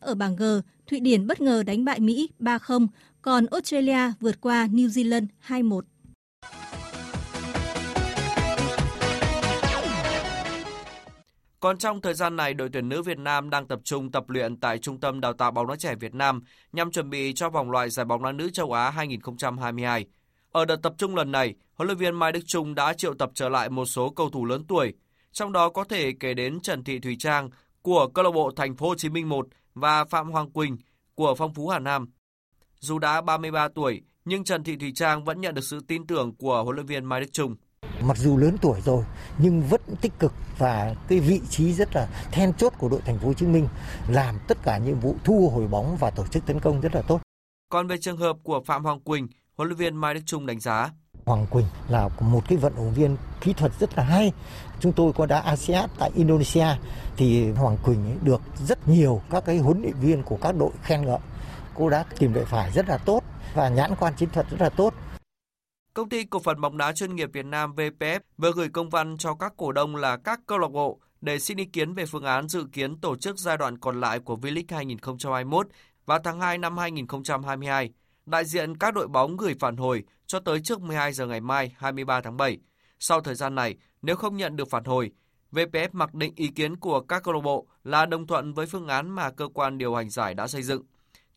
Ở 0.00 0.14
bảng 0.14 0.36
G, 0.36 0.42
Thụy 0.86 1.00
Điển 1.00 1.26
bất 1.26 1.40
ngờ 1.40 1.62
đánh 1.62 1.84
bại 1.84 2.00
Mỹ 2.00 2.28
3-0, 2.38 2.86
còn 3.22 3.46
Australia 3.46 4.12
vượt 4.20 4.40
qua 4.40 4.66
New 4.66 4.86
Zealand 4.86 5.26
2-1. 5.46 5.80
Còn 11.60 11.78
trong 11.78 12.00
thời 12.00 12.14
gian 12.14 12.36
này, 12.36 12.54
đội 12.54 12.68
tuyển 12.72 12.88
nữ 12.88 13.02
Việt 13.02 13.18
Nam 13.18 13.50
đang 13.50 13.66
tập 13.66 13.80
trung 13.84 14.12
tập 14.12 14.30
luyện 14.30 14.56
tại 14.56 14.78
Trung 14.78 15.00
tâm 15.00 15.20
Đào 15.20 15.32
tạo 15.32 15.50
bóng 15.50 15.66
đá 15.66 15.76
trẻ 15.76 15.94
Việt 15.94 16.14
Nam 16.14 16.42
nhằm 16.72 16.90
chuẩn 16.90 17.10
bị 17.10 17.32
cho 17.32 17.50
vòng 17.50 17.70
loại 17.70 17.90
giải 17.90 18.06
bóng 18.06 18.22
đá 18.22 18.32
nữ 18.32 18.50
châu 18.50 18.72
Á 18.72 18.90
2022. 18.90 20.06
Ở 20.52 20.64
đợt 20.64 20.76
tập 20.82 20.94
trung 20.98 21.16
lần 21.16 21.32
này, 21.32 21.54
huấn 21.74 21.86
luyện 21.86 21.98
viên 21.98 22.14
Mai 22.14 22.32
Đức 22.32 22.40
Trung 22.46 22.74
đã 22.74 22.92
triệu 22.92 23.14
tập 23.14 23.30
trở 23.34 23.48
lại 23.48 23.70
một 23.70 23.84
số 23.84 24.10
cầu 24.10 24.30
thủ 24.30 24.44
lớn 24.44 24.64
tuổi, 24.68 24.94
trong 25.32 25.52
đó 25.52 25.68
có 25.68 25.84
thể 25.84 26.12
kể 26.20 26.34
đến 26.34 26.60
Trần 26.60 26.84
Thị 26.84 26.98
Thùy 26.98 27.16
Trang 27.18 27.50
của 27.82 28.08
câu 28.14 28.24
lạc 28.24 28.30
bộ 28.30 28.50
Thành 28.56 28.76
phố 28.76 28.88
Hồ 28.88 28.94
Chí 28.94 29.08
Minh 29.08 29.28
1 29.28 29.46
và 29.74 30.04
Phạm 30.04 30.30
Hoàng 30.30 30.50
Quỳnh 30.50 30.76
của 31.14 31.34
Phong 31.34 31.54
Phú 31.54 31.68
Hà 31.68 31.78
Nam. 31.78 32.08
Dù 32.80 32.98
đã 32.98 33.20
33 33.20 33.68
tuổi, 33.74 34.02
nhưng 34.24 34.44
Trần 34.44 34.64
Thị 34.64 34.76
Thùy 34.76 34.92
Trang 34.94 35.24
vẫn 35.24 35.40
nhận 35.40 35.54
được 35.54 35.64
sự 35.64 35.80
tin 35.88 36.06
tưởng 36.06 36.34
của 36.36 36.64
huấn 36.64 36.76
luyện 36.76 36.86
viên 36.86 37.04
Mai 37.04 37.20
Đức 37.20 37.32
Trung. 37.32 37.56
Mặc 38.02 38.16
dù 38.16 38.36
lớn 38.36 38.56
tuổi 38.62 38.80
rồi 38.80 39.04
nhưng 39.38 39.62
vẫn 39.62 39.80
tích 40.00 40.12
cực 40.18 40.32
và 40.58 40.94
cái 41.08 41.20
vị 41.20 41.40
trí 41.50 41.72
rất 41.72 41.96
là 41.96 42.08
then 42.32 42.54
chốt 42.54 42.72
của 42.78 42.88
đội 42.88 43.00
Thành 43.00 43.18
phố 43.18 43.26
Hồ 43.26 43.34
Chí 43.34 43.46
Minh 43.46 43.68
làm 44.08 44.34
tất 44.48 44.58
cả 44.62 44.78
nhiệm 44.78 45.00
vụ 45.00 45.16
thu 45.24 45.50
hồi 45.54 45.66
bóng 45.66 45.96
và 46.00 46.10
tổ 46.10 46.26
chức 46.26 46.46
tấn 46.46 46.60
công 46.60 46.80
rất 46.80 46.94
là 46.94 47.02
tốt. 47.02 47.20
Còn 47.68 47.86
về 47.86 47.96
trường 47.98 48.16
hợp 48.16 48.36
của 48.42 48.60
Phạm 48.66 48.84
Hoàng 48.84 49.00
Quỳnh, 49.00 49.28
huấn 49.60 49.68
luyện 49.68 49.78
viên 49.78 49.96
Mai 49.96 50.14
Đức 50.14 50.20
Trung 50.26 50.46
đánh 50.46 50.60
giá 50.60 50.90
Hoàng 51.26 51.46
Quỳnh 51.50 51.66
là 51.88 52.08
một 52.20 52.42
cái 52.48 52.58
vận 52.58 52.72
động 52.76 52.94
viên 52.94 53.16
kỹ 53.40 53.52
thuật 53.52 53.72
rất 53.80 53.98
là 53.98 54.04
hay. 54.04 54.32
Chúng 54.80 54.92
tôi 54.92 55.12
có 55.12 55.26
đá 55.26 55.40
ASEAN 55.40 55.90
tại 55.98 56.10
Indonesia 56.14 56.66
thì 57.16 57.50
Hoàng 57.50 57.76
Quỳnh 57.84 58.18
được 58.22 58.40
rất 58.66 58.88
nhiều 58.88 59.22
các 59.30 59.44
cái 59.44 59.58
huấn 59.58 59.82
luyện 59.82 59.94
viên 60.00 60.22
của 60.22 60.38
các 60.42 60.56
đội 60.56 60.70
khen 60.82 61.02
ngợi. 61.02 61.18
Cô 61.74 61.90
đã 61.90 62.04
tìm 62.18 62.32
đội 62.32 62.44
phải 62.44 62.72
rất 62.72 62.88
là 62.88 62.98
tốt 62.98 63.22
và 63.54 63.68
nhãn 63.68 63.94
quan 64.00 64.14
chiến 64.16 64.28
thuật 64.30 64.50
rất 64.50 64.60
là 64.60 64.68
tốt. 64.68 64.94
Công 65.94 66.08
ty 66.08 66.24
cổ 66.24 66.38
phần 66.38 66.60
bóng 66.60 66.76
đá 66.76 66.92
chuyên 66.92 67.16
nghiệp 67.16 67.30
Việt 67.32 67.46
Nam 67.46 67.74
VPF 67.74 68.20
vừa 68.38 68.52
gửi 68.52 68.68
công 68.68 68.90
văn 68.90 69.16
cho 69.18 69.34
các 69.34 69.52
cổ 69.56 69.72
đông 69.72 69.96
là 69.96 70.16
các 70.16 70.40
câu 70.46 70.58
lạc 70.58 70.70
bộ 70.70 71.00
để 71.20 71.38
xin 71.38 71.56
ý 71.56 71.64
kiến 71.64 71.94
về 71.94 72.06
phương 72.06 72.24
án 72.24 72.48
dự 72.48 72.66
kiến 72.72 73.00
tổ 73.00 73.16
chức 73.16 73.38
giai 73.38 73.56
đoạn 73.56 73.78
còn 73.78 74.00
lại 74.00 74.18
của 74.18 74.36
V-League 74.36 74.76
2021 74.76 75.66
vào 76.06 76.18
tháng 76.24 76.40
2 76.40 76.58
năm 76.58 76.78
2022. 76.78 77.90
Đại 78.26 78.44
diện 78.44 78.76
các 78.76 78.94
đội 78.94 79.08
bóng 79.08 79.36
gửi 79.36 79.54
phản 79.60 79.76
hồi 79.76 80.04
cho 80.26 80.40
tới 80.40 80.60
trước 80.60 80.80
12 80.80 81.12
giờ 81.12 81.26
ngày 81.26 81.40
mai 81.40 81.74
23 81.76 82.20
tháng 82.20 82.36
7. 82.36 82.58
Sau 82.98 83.20
thời 83.20 83.34
gian 83.34 83.54
này, 83.54 83.76
nếu 84.02 84.16
không 84.16 84.36
nhận 84.36 84.56
được 84.56 84.70
phản 84.70 84.84
hồi, 84.84 85.10
VPF 85.52 85.88
mặc 85.92 86.14
định 86.14 86.32
ý 86.36 86.48
kiến 86.48 86.76
của 86.76 87.00
các 87.00 87.22
câu 87.22 87.34
lạc 87.34 87.40
bộ 87.40 87.66
là 87.84 88.06
đồng 88.06 88.26
thuận 88.26 88.52
với 88.52 88.66
phương 88.66 88.88
án 88.88 89.10
mà 89.10 89.30
cơ 89.30 89.48
quan 89.54 89.78
điều 89.78 89.94
hành 89.94 90.10
giải 90.10 90.34
đã 90.34 90.46
xây 90.46 90.62
dựng. 90.62 90.82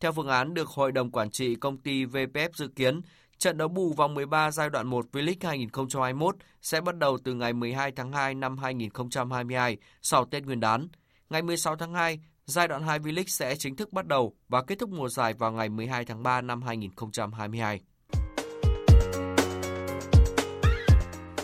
Theo 0.00 0.12
phương 0.12 0.28
án 0.28 0.54
được 0.54 0.68
Hội 0.68 0.92
đồng 0.92 1.10
Quản 1.10 1.30
trị 1.30 1.54
công 1.54 1.78
ty 1.78 2.04
VPF 2.04 2.48
dự 2.54 2.68
kiến, 2.68 3.00
trận 3.38 3.58
đấu 3.58 3.68
bù 3.68 3.92
vòng 3.92 4.14
13 4.14 4.50
giai 4.50 4.70
đoạn 4.70 4.86
1 4.86 5.06
V-League 5.12 5.48
2021 5.48 6.36
sẽ 6.62 6.80
bắt 6.80 6.98
đầu 6.98 7.18
từ 7.24 7.34
ngày 7.34 7.52
12 7.52 7.92
tháng 7.92 8.12
2 8.12 8.34
năm 8.34 8.58
2022 8.58 9.76
sau 10.02 10.24
Tết 10.24 10.44
Nguyên 10.44 10.60
đán. 10.60 10.88
Ngày 11.30 11.42
16 11.42 11.76
tháng 11.76 11.94
2, 11.94 12.20
giai 12.46 12.68
đoạn 12.68 12.82
2 12.82 12.98
V-League 12.98 13.24
sẽ 13.26 13.56
chính 13.56 13.76
thức 13.76 13.92
bắt 13.92 14.06
đầu 14.06 14.34
và 14.48 14.62
kết 14.62 14.78
thúc 14.78 14.90
mùa 14.90 15.08
giải 15.08 15.34
vào 15.34 15.52
ngày 15.52 15.68
12 15.68 16.04
tháng 16.04 16.22
3 16.22 16.40
năm 16.40 16.62
2022. 16.62 17.80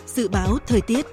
Dự 0.05 0.27
báo 0.27 0.57
thời 0.67 0.81
tiết 0.81 1.05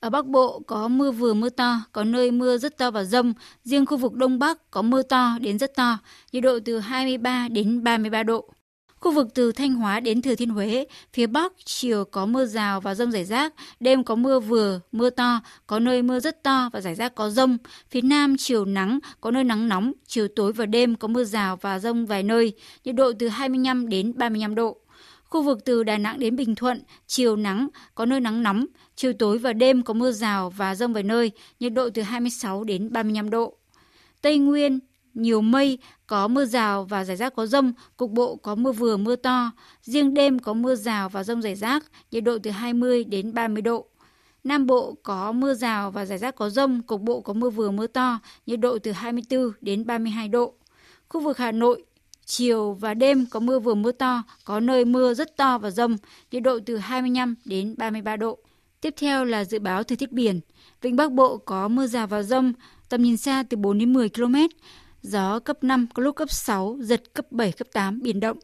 Ở 0.00 0.10
Bắc 0.10 0.26
Bộ 0.26 0.62
có 0.66 0.88
mưa 0.88 1.10
vừa 1.10 1.34
mưa 1.34 1.48
to, 1.48 1.80
có 1.92 2.04
nơi 2.04 2.30
mưa 2.30 2.58
rất 2.58 2.78
to 2.78 2.90
và 2.90 3.04
rông. 3.04 3.34
Riêng 3.64 3.86
khu 3.86 3.96
vực 3.96 4.12
Đông 4.12 4.38
Bắc 4.38 4.70
có 4.70 4.82
mưa 4.82 5.02
to 5.02 5.38
đến 5.40 5.58
rất 5.58 5.74
to, 5.76 5.98
nhiệt 6.32 6.42
độ 6.42 6.58
từ 6.64 6.78
23 6.78 7.48
đến 7.48 7.84
33 7.84 8.22
độ. 8.22 8.50
Khu 9.00 9.12
vực 9.12 9.28
từ 9.34 9.52
Thanh 9.52 9.74
Hóa 9.74 10.00
đến 10.00 10.22
Thừa 10.22 10.34
Thiên 10.34 10.48
Huế, 10.48 10.86
phía 11.12 11.26
Bắc 11.26 11.52
chiều 11.64 12.04
có 12.04 12.26
mưa 12.26 12.46
rào 12.46 12.80
và 12.80 12.94
rông 12.94 13.12
rải 13.12 13.24
rác, 13.24 13.54
đêm 13.80 14.04
có 14.04 14.14
mưa 14.14 14.40
vừa, 14.40 14.80
mưa 14.92 15.10
to, 15.10 15.40
có 15.66 15.78
nơi 15.78 16.02
mưa 16.02 16.20
rất 16.20 16.42
to 16.42 16.70
và 16.72 16.80
rải 16.80 16.94
rác 16.94 17.14
có 17.14 17.30
rông. 17.30 17.58
Phía 17.90 18.00
Nam 18.00 18.36
chiều 18.38 18.64
nắng, 18.64 18.98
có 19.20 19.30
nơi 19.30 19.44
nắng 19.44 19.68
nóng, 19.68 19.92
chiều 20.06 20.28
tối 20.36 20.52
và 20.52 20.66
đêm 20.66 20.94
có 20.94 21.08
mưa 21.08 21.24
rào 21.24 21.56
và 21.56 21.78
rông 21.78 22.06
vài 22.06 22.22
nơi, 22.22 22.52
nhiệt 22.84 22.94
độ 22.94 23.12
từ 23.18 23.28
25 23.28 23.88
đến 23.88 24.12
35 24.16 24.54
độ. 24.54 24.76
Khu 25.24 25.42
vực 25.42 25.58
từ 25.64 25.82
Đà 25.82 25.98
Nẵng 25.98 26.18
đến 26.18 26.36
Bình 26.36 26.54
Thuận, 26.54 26.82
chiều 27.06 27.36
nắng, 27.36 27.68
có 27.94 28.06
nơi 28.06 28.20
nắng 28.20 28.42
nóng, 28.42 28.66
chiều 28.96 29.12
tối 29.12 29.38
và 29.38 29.52
đêm 29.52 29.82
có 29.82 29.94
mưa 29.94 30.12
rào 30.12 30.50
và 30.50 30.74
rông 30.74 30.92
vài 30.92 31.02
nơi, 31.02 31.32
nhiệt 31.60 31.72
độ 31.72 31.90
từ 31.90 32.02
26 32.02 32.64
đến 32.64 32.92
35 32.92 33.30
độ. 33.30 33.56
Tây 34.22 34.38
Nguyên, 34.38 34.78
nhiều 35.14 35.40
mây, 35.40 35.78
có 36.06 36.28
mưa 36.28 36.44
rào 36.44 36.84
và 36.84 37.04
rải 37.04 37.16
rác 37.16 37.34
có 37.34 37.46
rông, 37.46 37.72
cục 37.96 38.10
bộ 38.10 38.36
có 38.36 38.54
mưa 38.54 38.72
vừa 38.72 38.96
mưa 38.96 39.16
to. 39.16 39.50
Riêng 39.82 40.14
đêm 40.14 40.38
có 40.38 40.54
mưa 40.54 40.74
rào 40.74 41.08
và 41.08 41.24
rông 41.24 41.42
rải 41.42 41.54
rác, 41.54 41.84
nhiệt 42.10 42.24
độ 42.24 42.38
từ 42.42 42.50
20 42.50 43.04
đến 43.04 43.34
30 43.34 43.62
độ. 43.62 43.86
Nam 44.44 44.66
Bộ 44.66 44.94
có 45.02 45.32
mưa 45.32 45.54
rào 45.54 45.90
và 45.90 46.04
rải 46.04 46.18
rác 46.18 46.34
có 46.34 46.50
rông, 46.50 46.82
cục 46.82 47.00
bộ 47.00 47.20
có 47.20 47.32
mưa 47.32 47.50
vừa 47.50 47.70
mưa 47.70 47.86
to, 47.86 48.18
nhiệt 48.46 48.60
độ 48.60 48.78
từ 48.78 48.92
24 48.92 49.52
đến 49.60 49.86
32 49.86 50.28
độ. 50.28 50.54
Khu 51.08 51.20
vực 51.20 51.38
Hà 51.38 51.52
Nội, 51.52 51.84
chiều 52.24 52.72
và 52.72 52.94
đêm 52.94 53.26
có 53.26 53.40
mưa 53.40 53.58
vừa 53.58 53.74
mưa 53.74 53.92
to, 53.92 54.22
có 54.44 54.60
nơi 54.60 54.84
mưa 54.84 55.14
rất 55.14 55.36
to 55.36 55.58
và 55.58 55.70
rông, 55.70 55.96
nhiệt 56.30 56.42
độ 56.42 56.58
từ 56.66 56.76
25 56.76 57.34
đến 57.44 57.74
33 57.78 58.16
độ. 58.16 58.38
Tiếp 58.80 58.94
theo 58.96 59.24
là 59.24 59.44
dự 59.44 59.58
báo 59.58 59.82
thời 59.82 59.96
tiết 59.96 60.12
biển. 60.12 60.40
Vịnh 60.82 60.96
Bắc 60.96 61.12
Bộ 61.12 61.36
có 61.36 61.68
mưa 61.68 61.86
rào 61.86 62.06
và 62.06 62.22
rông, 62.22 62.52
tầm 62.88 63.02
nhìn 63.02 63.16
xa 63.16 63.42
từ 63.50 63.56
4 63.56 63.78
đến 63.78 63.92
10 63.92 64.08
km, 64.08 64.34
gió 65.02 65.38
cấp 65.38 65.64
5, 65.64 65.86
có 65.94 66.02
lúc 66.02 66.16
cấp 66.16 66.30
6, 66.30 66.76
giật 66.80 67.14
cấp 67.14 67.32
7, 67.32 67.52
cấp 67.52 67.68
8, 67.72 68.02
biển 68.02 68.20
động. 68.20 68.38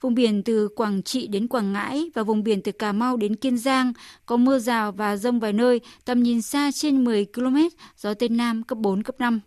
Vùng 0.00 0.14
biển 0.14 0.42
từ 0.42 0.68
Quảng 0.68 1.02
Trị 1.02 1.26
đến 1.26 1.48
Quảng 1.48 1.72
Ngãi 1.72 2.10
và 2.14 2.22
vùng 2.22 2.42
biển 2.42 2.62
từ 2.62 2.72
Cà 2.72 2.92
Mau 2.92 3.16
đến 3.16 3.36
Kiên 3.36 3.58
Giang 3.58 3.92
có 4.26 4.36
mưa 4.36 4.58
rào 4.58 4.92
và 4.92 5.16
rông 5.16 5.40
vài 5.40 5.52
nơi, 5.52 5.80
tầm 6.04 6.22
nhìn 6.22 6.42
xa 6.42 6.70
trên 6.74 7.04
10 7.04 7.26
km, 7.34 7.56
gió 7.96 8.14
Tây 8.14 8.28
Nam 8.28 8.62
cấp 8.62 8.78
4, 8.78 9.02
cấp 9.02 9.16
5. 9.18 9.40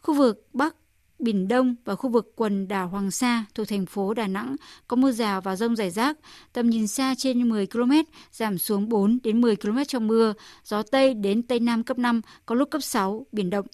Khu 0.00 0.14
vực 0.14 0.48
Bắc, 0.52 0.74
Biển 1.18 1.48
Đông 1.48 1.74
và 1.84 1.94
khu 1.94 2.10
vực 2.10 2.32
quần 2.36 2.68
đảo 2.68 2.88
Hoàng 2.88 3.10
Sa 3.10 3.44
thuộc 3.54 3.68
thành 3.68 3.86
phố 3.86 4.14
Đà 4.14 4.26
Nẵng 4.26 4.56
có 4.88 4.96
mưa 4.96 5.12
rào 5.12 5.40
và 5.40 5.56
rông 5.56 5.76
rải 5.76 5.90
rác, 5.90 6.18
tầm 6.52 6.70
nhìn 6.70 6.86
xa 6.86 7.14
trên 7.18 7.48
10 7.48 7.66
km, 7.66 7.92
giảm 8.32 8.58
xuống 8.58 8.88
4 8.88 9.18
đến 9.22 9.40
10 9.40 9.56
km 9.56 9.78
trong 9.88 10.06
mưa, 10.06 10.34
gió 10.64 10.82
Tây 10.82 11.14
đến 11.14 11.42
Tây 11.42 11.60
Nam 11.60 11.82
cấp 11.82 11.98
5, 11.98 12.20
có 12.46 12.54
lúc 12.54 12.70
cấp 12.70 12.82
6, 12.82 13.26
biển 13.32 13.50
động. 13.50 13.66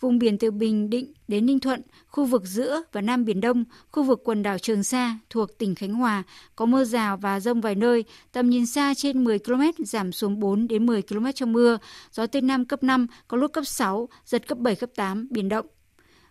Vùng 0.00 0.18
biển 0.18 0.38
từ 0.38 0.50
Bình 0.50 0.90
Định 0.90 1.12
đến 1.28 1.46
Ninh 1.46 1.60
Thuận, 1.60 1.82
khu 2.06 2.24
vực 2.24 2.42
giữa 2.44 2.82
và 2.92 3.00
Nam 3.00 3.24
Biển 3.24 3.40
Đông, 3.40 3.64
khu 3.90 4.02
vực 4.02 4.20
quần 4.24 4.42
đảo 4.42 4.58
Trường 4.58 4.82
Sa 4.82 5.18
thuộc 5.30 5.58
tỉnh 5.58 5.74
Khánh 5.74 5.94
Hòa 5.94 6.22
có 6.56 6.66
mưa 6.66 6.84
rào 6.84 7.16
và 7.16 7.40
rông 7.40 7.60
vài 7.60 7.74
nơi, 7.74 8.04
tầm 8.32 8.50
nhìn 8.50 8.66
xa 8.66 8.94
trên 8.94 9.24
10 9.24 9.38
km 9.38 9.62
giảm 9.78 10.12
xuống 10.12 10.40
4 10.40 10.68
đến 10.68 10.86
10 10.86 11.02
km 11.02 11.26
trong 11.34 11.52
mưa, 11.52 11.78
gió 12.12 12.26
Tây 12.26 12.42
Nam 12.42 12.64
cấp 12.64 12.82
5, 12.82 13.06
có 13.28 13.36
lúc 13.36 13.52
cấp 13.52 13.66
6, 13.66 14.08
giật 14.24 14.48
cấp 14.48 14.58
7, 14.58 14.74
cấp 14.74 14.90
8, 14.96 15.28
biển 15.30 15.48
động. 15.48 15.66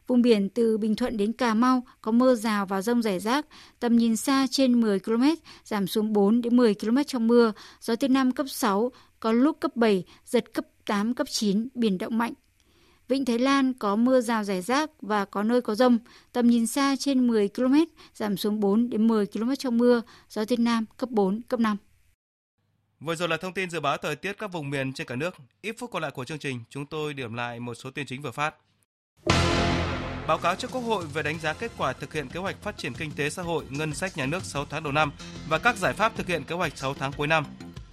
Vùng 0.07 0.21
biển 0.21 0.49
từ 0.49 0.77
Bình 0.77 0.95
Thuận 0.95 1.17
đến 1.17 1.33
Cà 1.33 1.53
Mau 1.53 1.83
có 2.01 2.11
mưa 2.11 2.35
rào 2.35 2.65
và 2.65 2.81
rông 2.81 3.01
rải 3.01 3.19
rác, 3.19 3.45
tầm 3.79 3.97
nhìn 3.97 4.15
xa 4.15 4.47
trên 4.51 4.81
10 4.81 4.99
km, 4.99 5.23
giảm 5.63 5.87
xuống 5.87 6.13
4 6.13 6.41
đến 6.41 6.57
10 6.57 6.73
km 6.73 6.97
trong 7.07 7.27
mưa, 7.27 7.51
gió 7.81 7.95
Tây 7.95 8.09
Nam 8.09 8.31
cấp 8.31 8.45
6, 8.49 8.91
có 9.19 9.31
lúc 9.31 9.59
cấp 9.59 9.75
7, 9.75 10.03
giật 10.25 10.53
cấp 10.53 10.65
8, 10.85 11.13
cấp 11.13 11.27
9, 11.29 11.67
biển 11.75 11.97
động 11.97 12.17
mạnh. 12.17 12.33
Vịnh 13.09 13.25
Thái 13.25 13.39
Lan 13.39 13.73
có 13.73 13.95
mưa 13.95 14.21
rào 14.21 14.43
rải 14.43 14.61
rác 14.61 14.89
và 15.01 15.25
có 15.25 15.43
nơi 15.43 15.61
có 15.61 15.75
rông, 15.75 15.97
tầm 16.31 16.47
nhìn 16.47 16.67
xa 16.67 16.95
trên 16.99 17.27
10 17.27 17.49
km, 17.49 17.75
giảm 18.13 18.37
xuống 18.37 18.59
4 18.59 18.89
đến 18.89 19.07
10 19.07 19.25
km 19.25 19.51
trong 19.59 19.77
mưa, 19.77 20.01
gió 20.29 20.45
Tây 20.45 20.57
Nam 20.57 20.85
cấp 20.97 21.09
4, 21.09 21.41
cấp 21.41 21.59
5. 21.59 21.77
Vừa 22.99 23.15
rồi 23.15 23.29
là 23.29 23.37
thông 23.37 23.53
tin 23.53 23.69
dự 23.69 23.79
báo 23.79 23.97
thời 23.97 24.15
tiết 24.15 24.33
các 24.37 24.51
vùng 24.51 24.69
miền 24.69 24.93
trên 24.93 25.07
cả 25.07 25.15
nước. 25.15 25.35
Ít 25.61 25.75
phút 25.79 25.91
còn 25.91 26.01
lại 26.01 26.11
của 26.11 26.25
chương 26.25 26.39
trình, 26.39 26.59
chúng 26.69 26.85
tôi 26.85 27.13
điểm 27.13 27.33
lại 27.33 27.59
một 27.59 27.73
số 27.73 27.91
tin 27.91 28.05
chính 28.05 28.21
vừa 28.21 28.31
phát. 28.31 28.55
Báo 30.27 30.37
cáo 30.37 30.55
trước 30.55 30.71
Quốc 30.71 30.81
hội 30.81 31.05
về 31.13 31.23
đánh 31.23 31.39
giá 31.39 31.53
kết 31.53 31.71
quả 31.77 31.93
thực 31.93 32.13
hiện 32.13 32.27
kế 32.27 32.39
hoạch 32.39 32.61
phát 32.61 32.77
triển 32.77 32.93
kinh 32.93 33.11
tế 33.11 33.29
xã 33.29 33.41
hội, 33.41 33.65
ngân 33.69 33.93
sách 33.93 34.17
nhà 34.17 34.25
nước 34.25 34.43
6 34.43 34.65
tháng 34.65 34.83
đầu 34.83 34.93
năm 34.93 35.11
và 35.49 35.57
các 35.57 35.77
giải 35.77 35.93
pháp 35.93 36.15
thực 36.15 36.27
hiện 36.27 36.43
kế 36.43 36.55
hoạch 36.55 36.77
6 36.77 36.93
tháng 36.93 37.11
cuối 37.17 37.27
năm. 37.27 37.45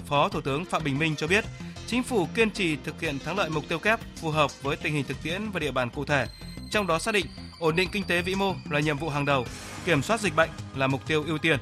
Phó 0.06 0.28
Thủ 0.28 0.40
tướng 0.40 0.64
Phạm 0.64 0.84
Bình 0.84 0.98
Minh 0.98 1.16
cho 1.16 1.26
biết, 1.26 1.44
Chính 1.86 2.02
phủ 2.02 2.28
kiên 2.34 2.50
trì 2.50 2.76
thực 2.76 3.00
hiện 3.00 3.18
thắng 3.18 3.38
lợi 3.38 3.50
mục 3.50 3.68
tiêu 3.68 3.78
kép 3.78 4.00
phù 4.16 4.30
hợp 4.30 4.62
với 4.62 4.76
tình 4.76 4.94
hình 4.94 5.04
thực 5.04 5.22
tiễn 5.22 5.50
và 5.50 5.60
địa 5.60 5.70
bàn 5.70 5.90
cụ 5.90 6.04
thể, 6.04 6.26
trong 6.70 6.86
đó 6.86 6.98
xác 6.98 7.12
định 7.12 7.26
ổn 7.58 7.76
định 7.76 7.88
kinh 7.92 8.04
tế 8.04 8.22
vĩ 8.22 8.34
mô 8.34 8.54
là 8.70 8.80
nhiệm 8.80 8.98
vụ 8.98 9.08
hàng 9.08 9.24
đầu, 9.24 9.46
kiểm 9.84 10.02
soát 10.02 10.20
dịch 10.20 10.36
bệnh 10.36 10.50
là 10.76 10.86
mục 10.86 11.06
tiêu 11.06 11.24
ưu 11.26 11.38
tiên. 11.38 11.58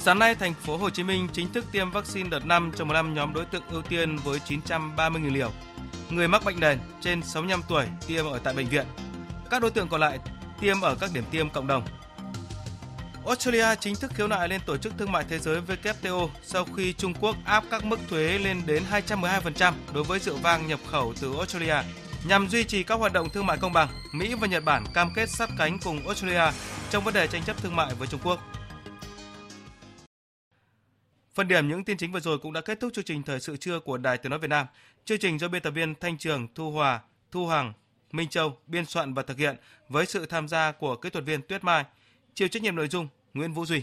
Sáng 0.00 0.18
nay, 0.18 0.34
thành 0.34 0.54
phố 0.54 0.76
Hồ 0.76 0.90
Chí 0.90 1.02
Minh 1.02 1.28
chính 1.32 1.52
thức 1.52 1.64
tiêm 1.72 1.90
vaccine 1.90 2.28
đợt 2.28 2.46
5 2.46 2.72
cho 2.76 2.84
15 2.84 3.14
nhóm 3.14 3.34
đối 3.34 3.44
tượng 3.44 3.62
ưu 3.70 3.82
tiên 3.82 4.16
với 4.16 4.40
930.000 4.48 5.32
liều. 5.32 5.50
Người 6.10 6.28
mắc 6.28 6.44
bệnh 6.44 6.60
nền 6.60 6.78
trên 7.00 7.22
65 7.22 7.62
tuổi 7.68 7.86
tiêm 8.06 8.26
ở 8.26 8.38
tại 8.38 8.54
bệnh 8.54 8.68
viện. 8.68 8.86
Các 9.50 9.62
đối 9.62 9.70
tượng 9.70 9.88
còn 9.88 10.00
lại 10.00 10.18
tiêm 10.60 10.80
ở 10.80 10.94
các 10.94 11.10
điểm 11.14 11.24
tiêm 11.30 11.50
cộng 11.50 11.66
đồng. 11.66 11.82
Australia 13.28 13.74
chính 13.80 13.94
thức 13.94 14.10
khiếu 14.14 14.28
nại 14.28 14.48
lên 14.48 14.60
Tổ 14.66 14.76
chức 14.76 14.92
Thương 14.98 15.12
mại 15.12 15.24
Thế 15.28 15.38
giới 15.38 15.60
WTO 15.60 16.28
sau 16.42 16.64
khi 16.64 16.92
Trung 16.92 17.14
Quốc 17.20 17.36
áp 17.44 17.64
các 17.70 17.84
mức 17.84 17.98
thuế 18.08 18.38
lên 18.38 18.62
đến 18.66 18.82
212% 18.90 19.72
đối 19.94 20.04
với 20.04 20.18
rượu 20.18 20.36
vang 20.36 20.66
nhập 20.66 20.80
khẩu 20.86 21.14
từ 21.20 21.36
Australia. 21.36 21.76
Nhằm 22.28 22.48
duy 22.48 22.64
trì 22.64 22.82
các 22.82 22.94
hoạt 22.94 23.12
động 23.12 23.28
thương 23.30 23.46
mại 23.46 23.58
công 23.58 23.72
bằng, 23.72 23.88
Mỹ 24.14 24.34
và 24.40 24.46
Nhật 24.46 24.64
Bản 24.64 24.84
cam 24.94 25.08
kết 25.14 25.28
sát 25.28 25.48
cánh 25.58 25.78
cùng 25.84 26.06
Australia 26.06 26.52
trong 26.90 27.04
vấn 27.04 27.14
đề 27.14 27.26
tranh 27.26 27.42
chấp 27.42 27.62
thương 27.62 27.76
mại 27.76 27.94
với 27.94 28.08
Trung 28.08 28.20
Quốc. 28.24 28.40
Phần 31.34 31.48
điểm 31.48 31.68
những 31.68 31.84
tin 31.84 31.96
chính 31.96 32.12
vừa 32.12 32.20
rồi 32.20 32.38
cũng 32.38 32.52
đã 32.52 32.60
kết 32.60 32.80
thúc 32.80 32.92
chương 32.94 33.04
trình 33.04 33.22
thời 33.22 33.40
sự 33.40 33.56
trưa 33.56 33.80
của 33.80 33.96
Đài 33.96 34.18
Tiếng 34.18 34.30
nói 34.30 34.38
Việt 34.38 34.50
Nam. 34.50 34.66
Chương 35.04 35.18
trình 35.18 35.38
do 35.38 35.48
biên 35.48 35.62
tập 35.62 35.70
viên 35.70 35.94
Thanh 35.94 36.18
Trường, 36.18 36.48
Thu 36.54 36.70
Hòa, 36.70 37.00
Thu 37.30 37.46
Hằng, 37.46 37.72
Minh 38.12 38.28
Châu 38.28 38.58
biên 38.66 38.86
soạn 38.86 39.14
và 39.14 39.22
thực 39.22 39.38
hiện 39.38 39.56
với 39.88 40.06
sự 40.06 40.26
tham 40.26 40.48
gia 40.48 40.72
của 40.72 40.96
kỹ 40.96 41.10
thuật 41.10 41.24
viên 41.24 41.42
Tuyết 41.42 41.64
Mai, 41.64 41.84
chịu 42.34 42.48
trách 42.48 42.62
nhiệm 42.62 42.76
nội 42.76 42.88
dung 42.88 43.08
Nguyễn 43.34 43.52
Vũ 43.52 43.66
Duy. 43.66 43.82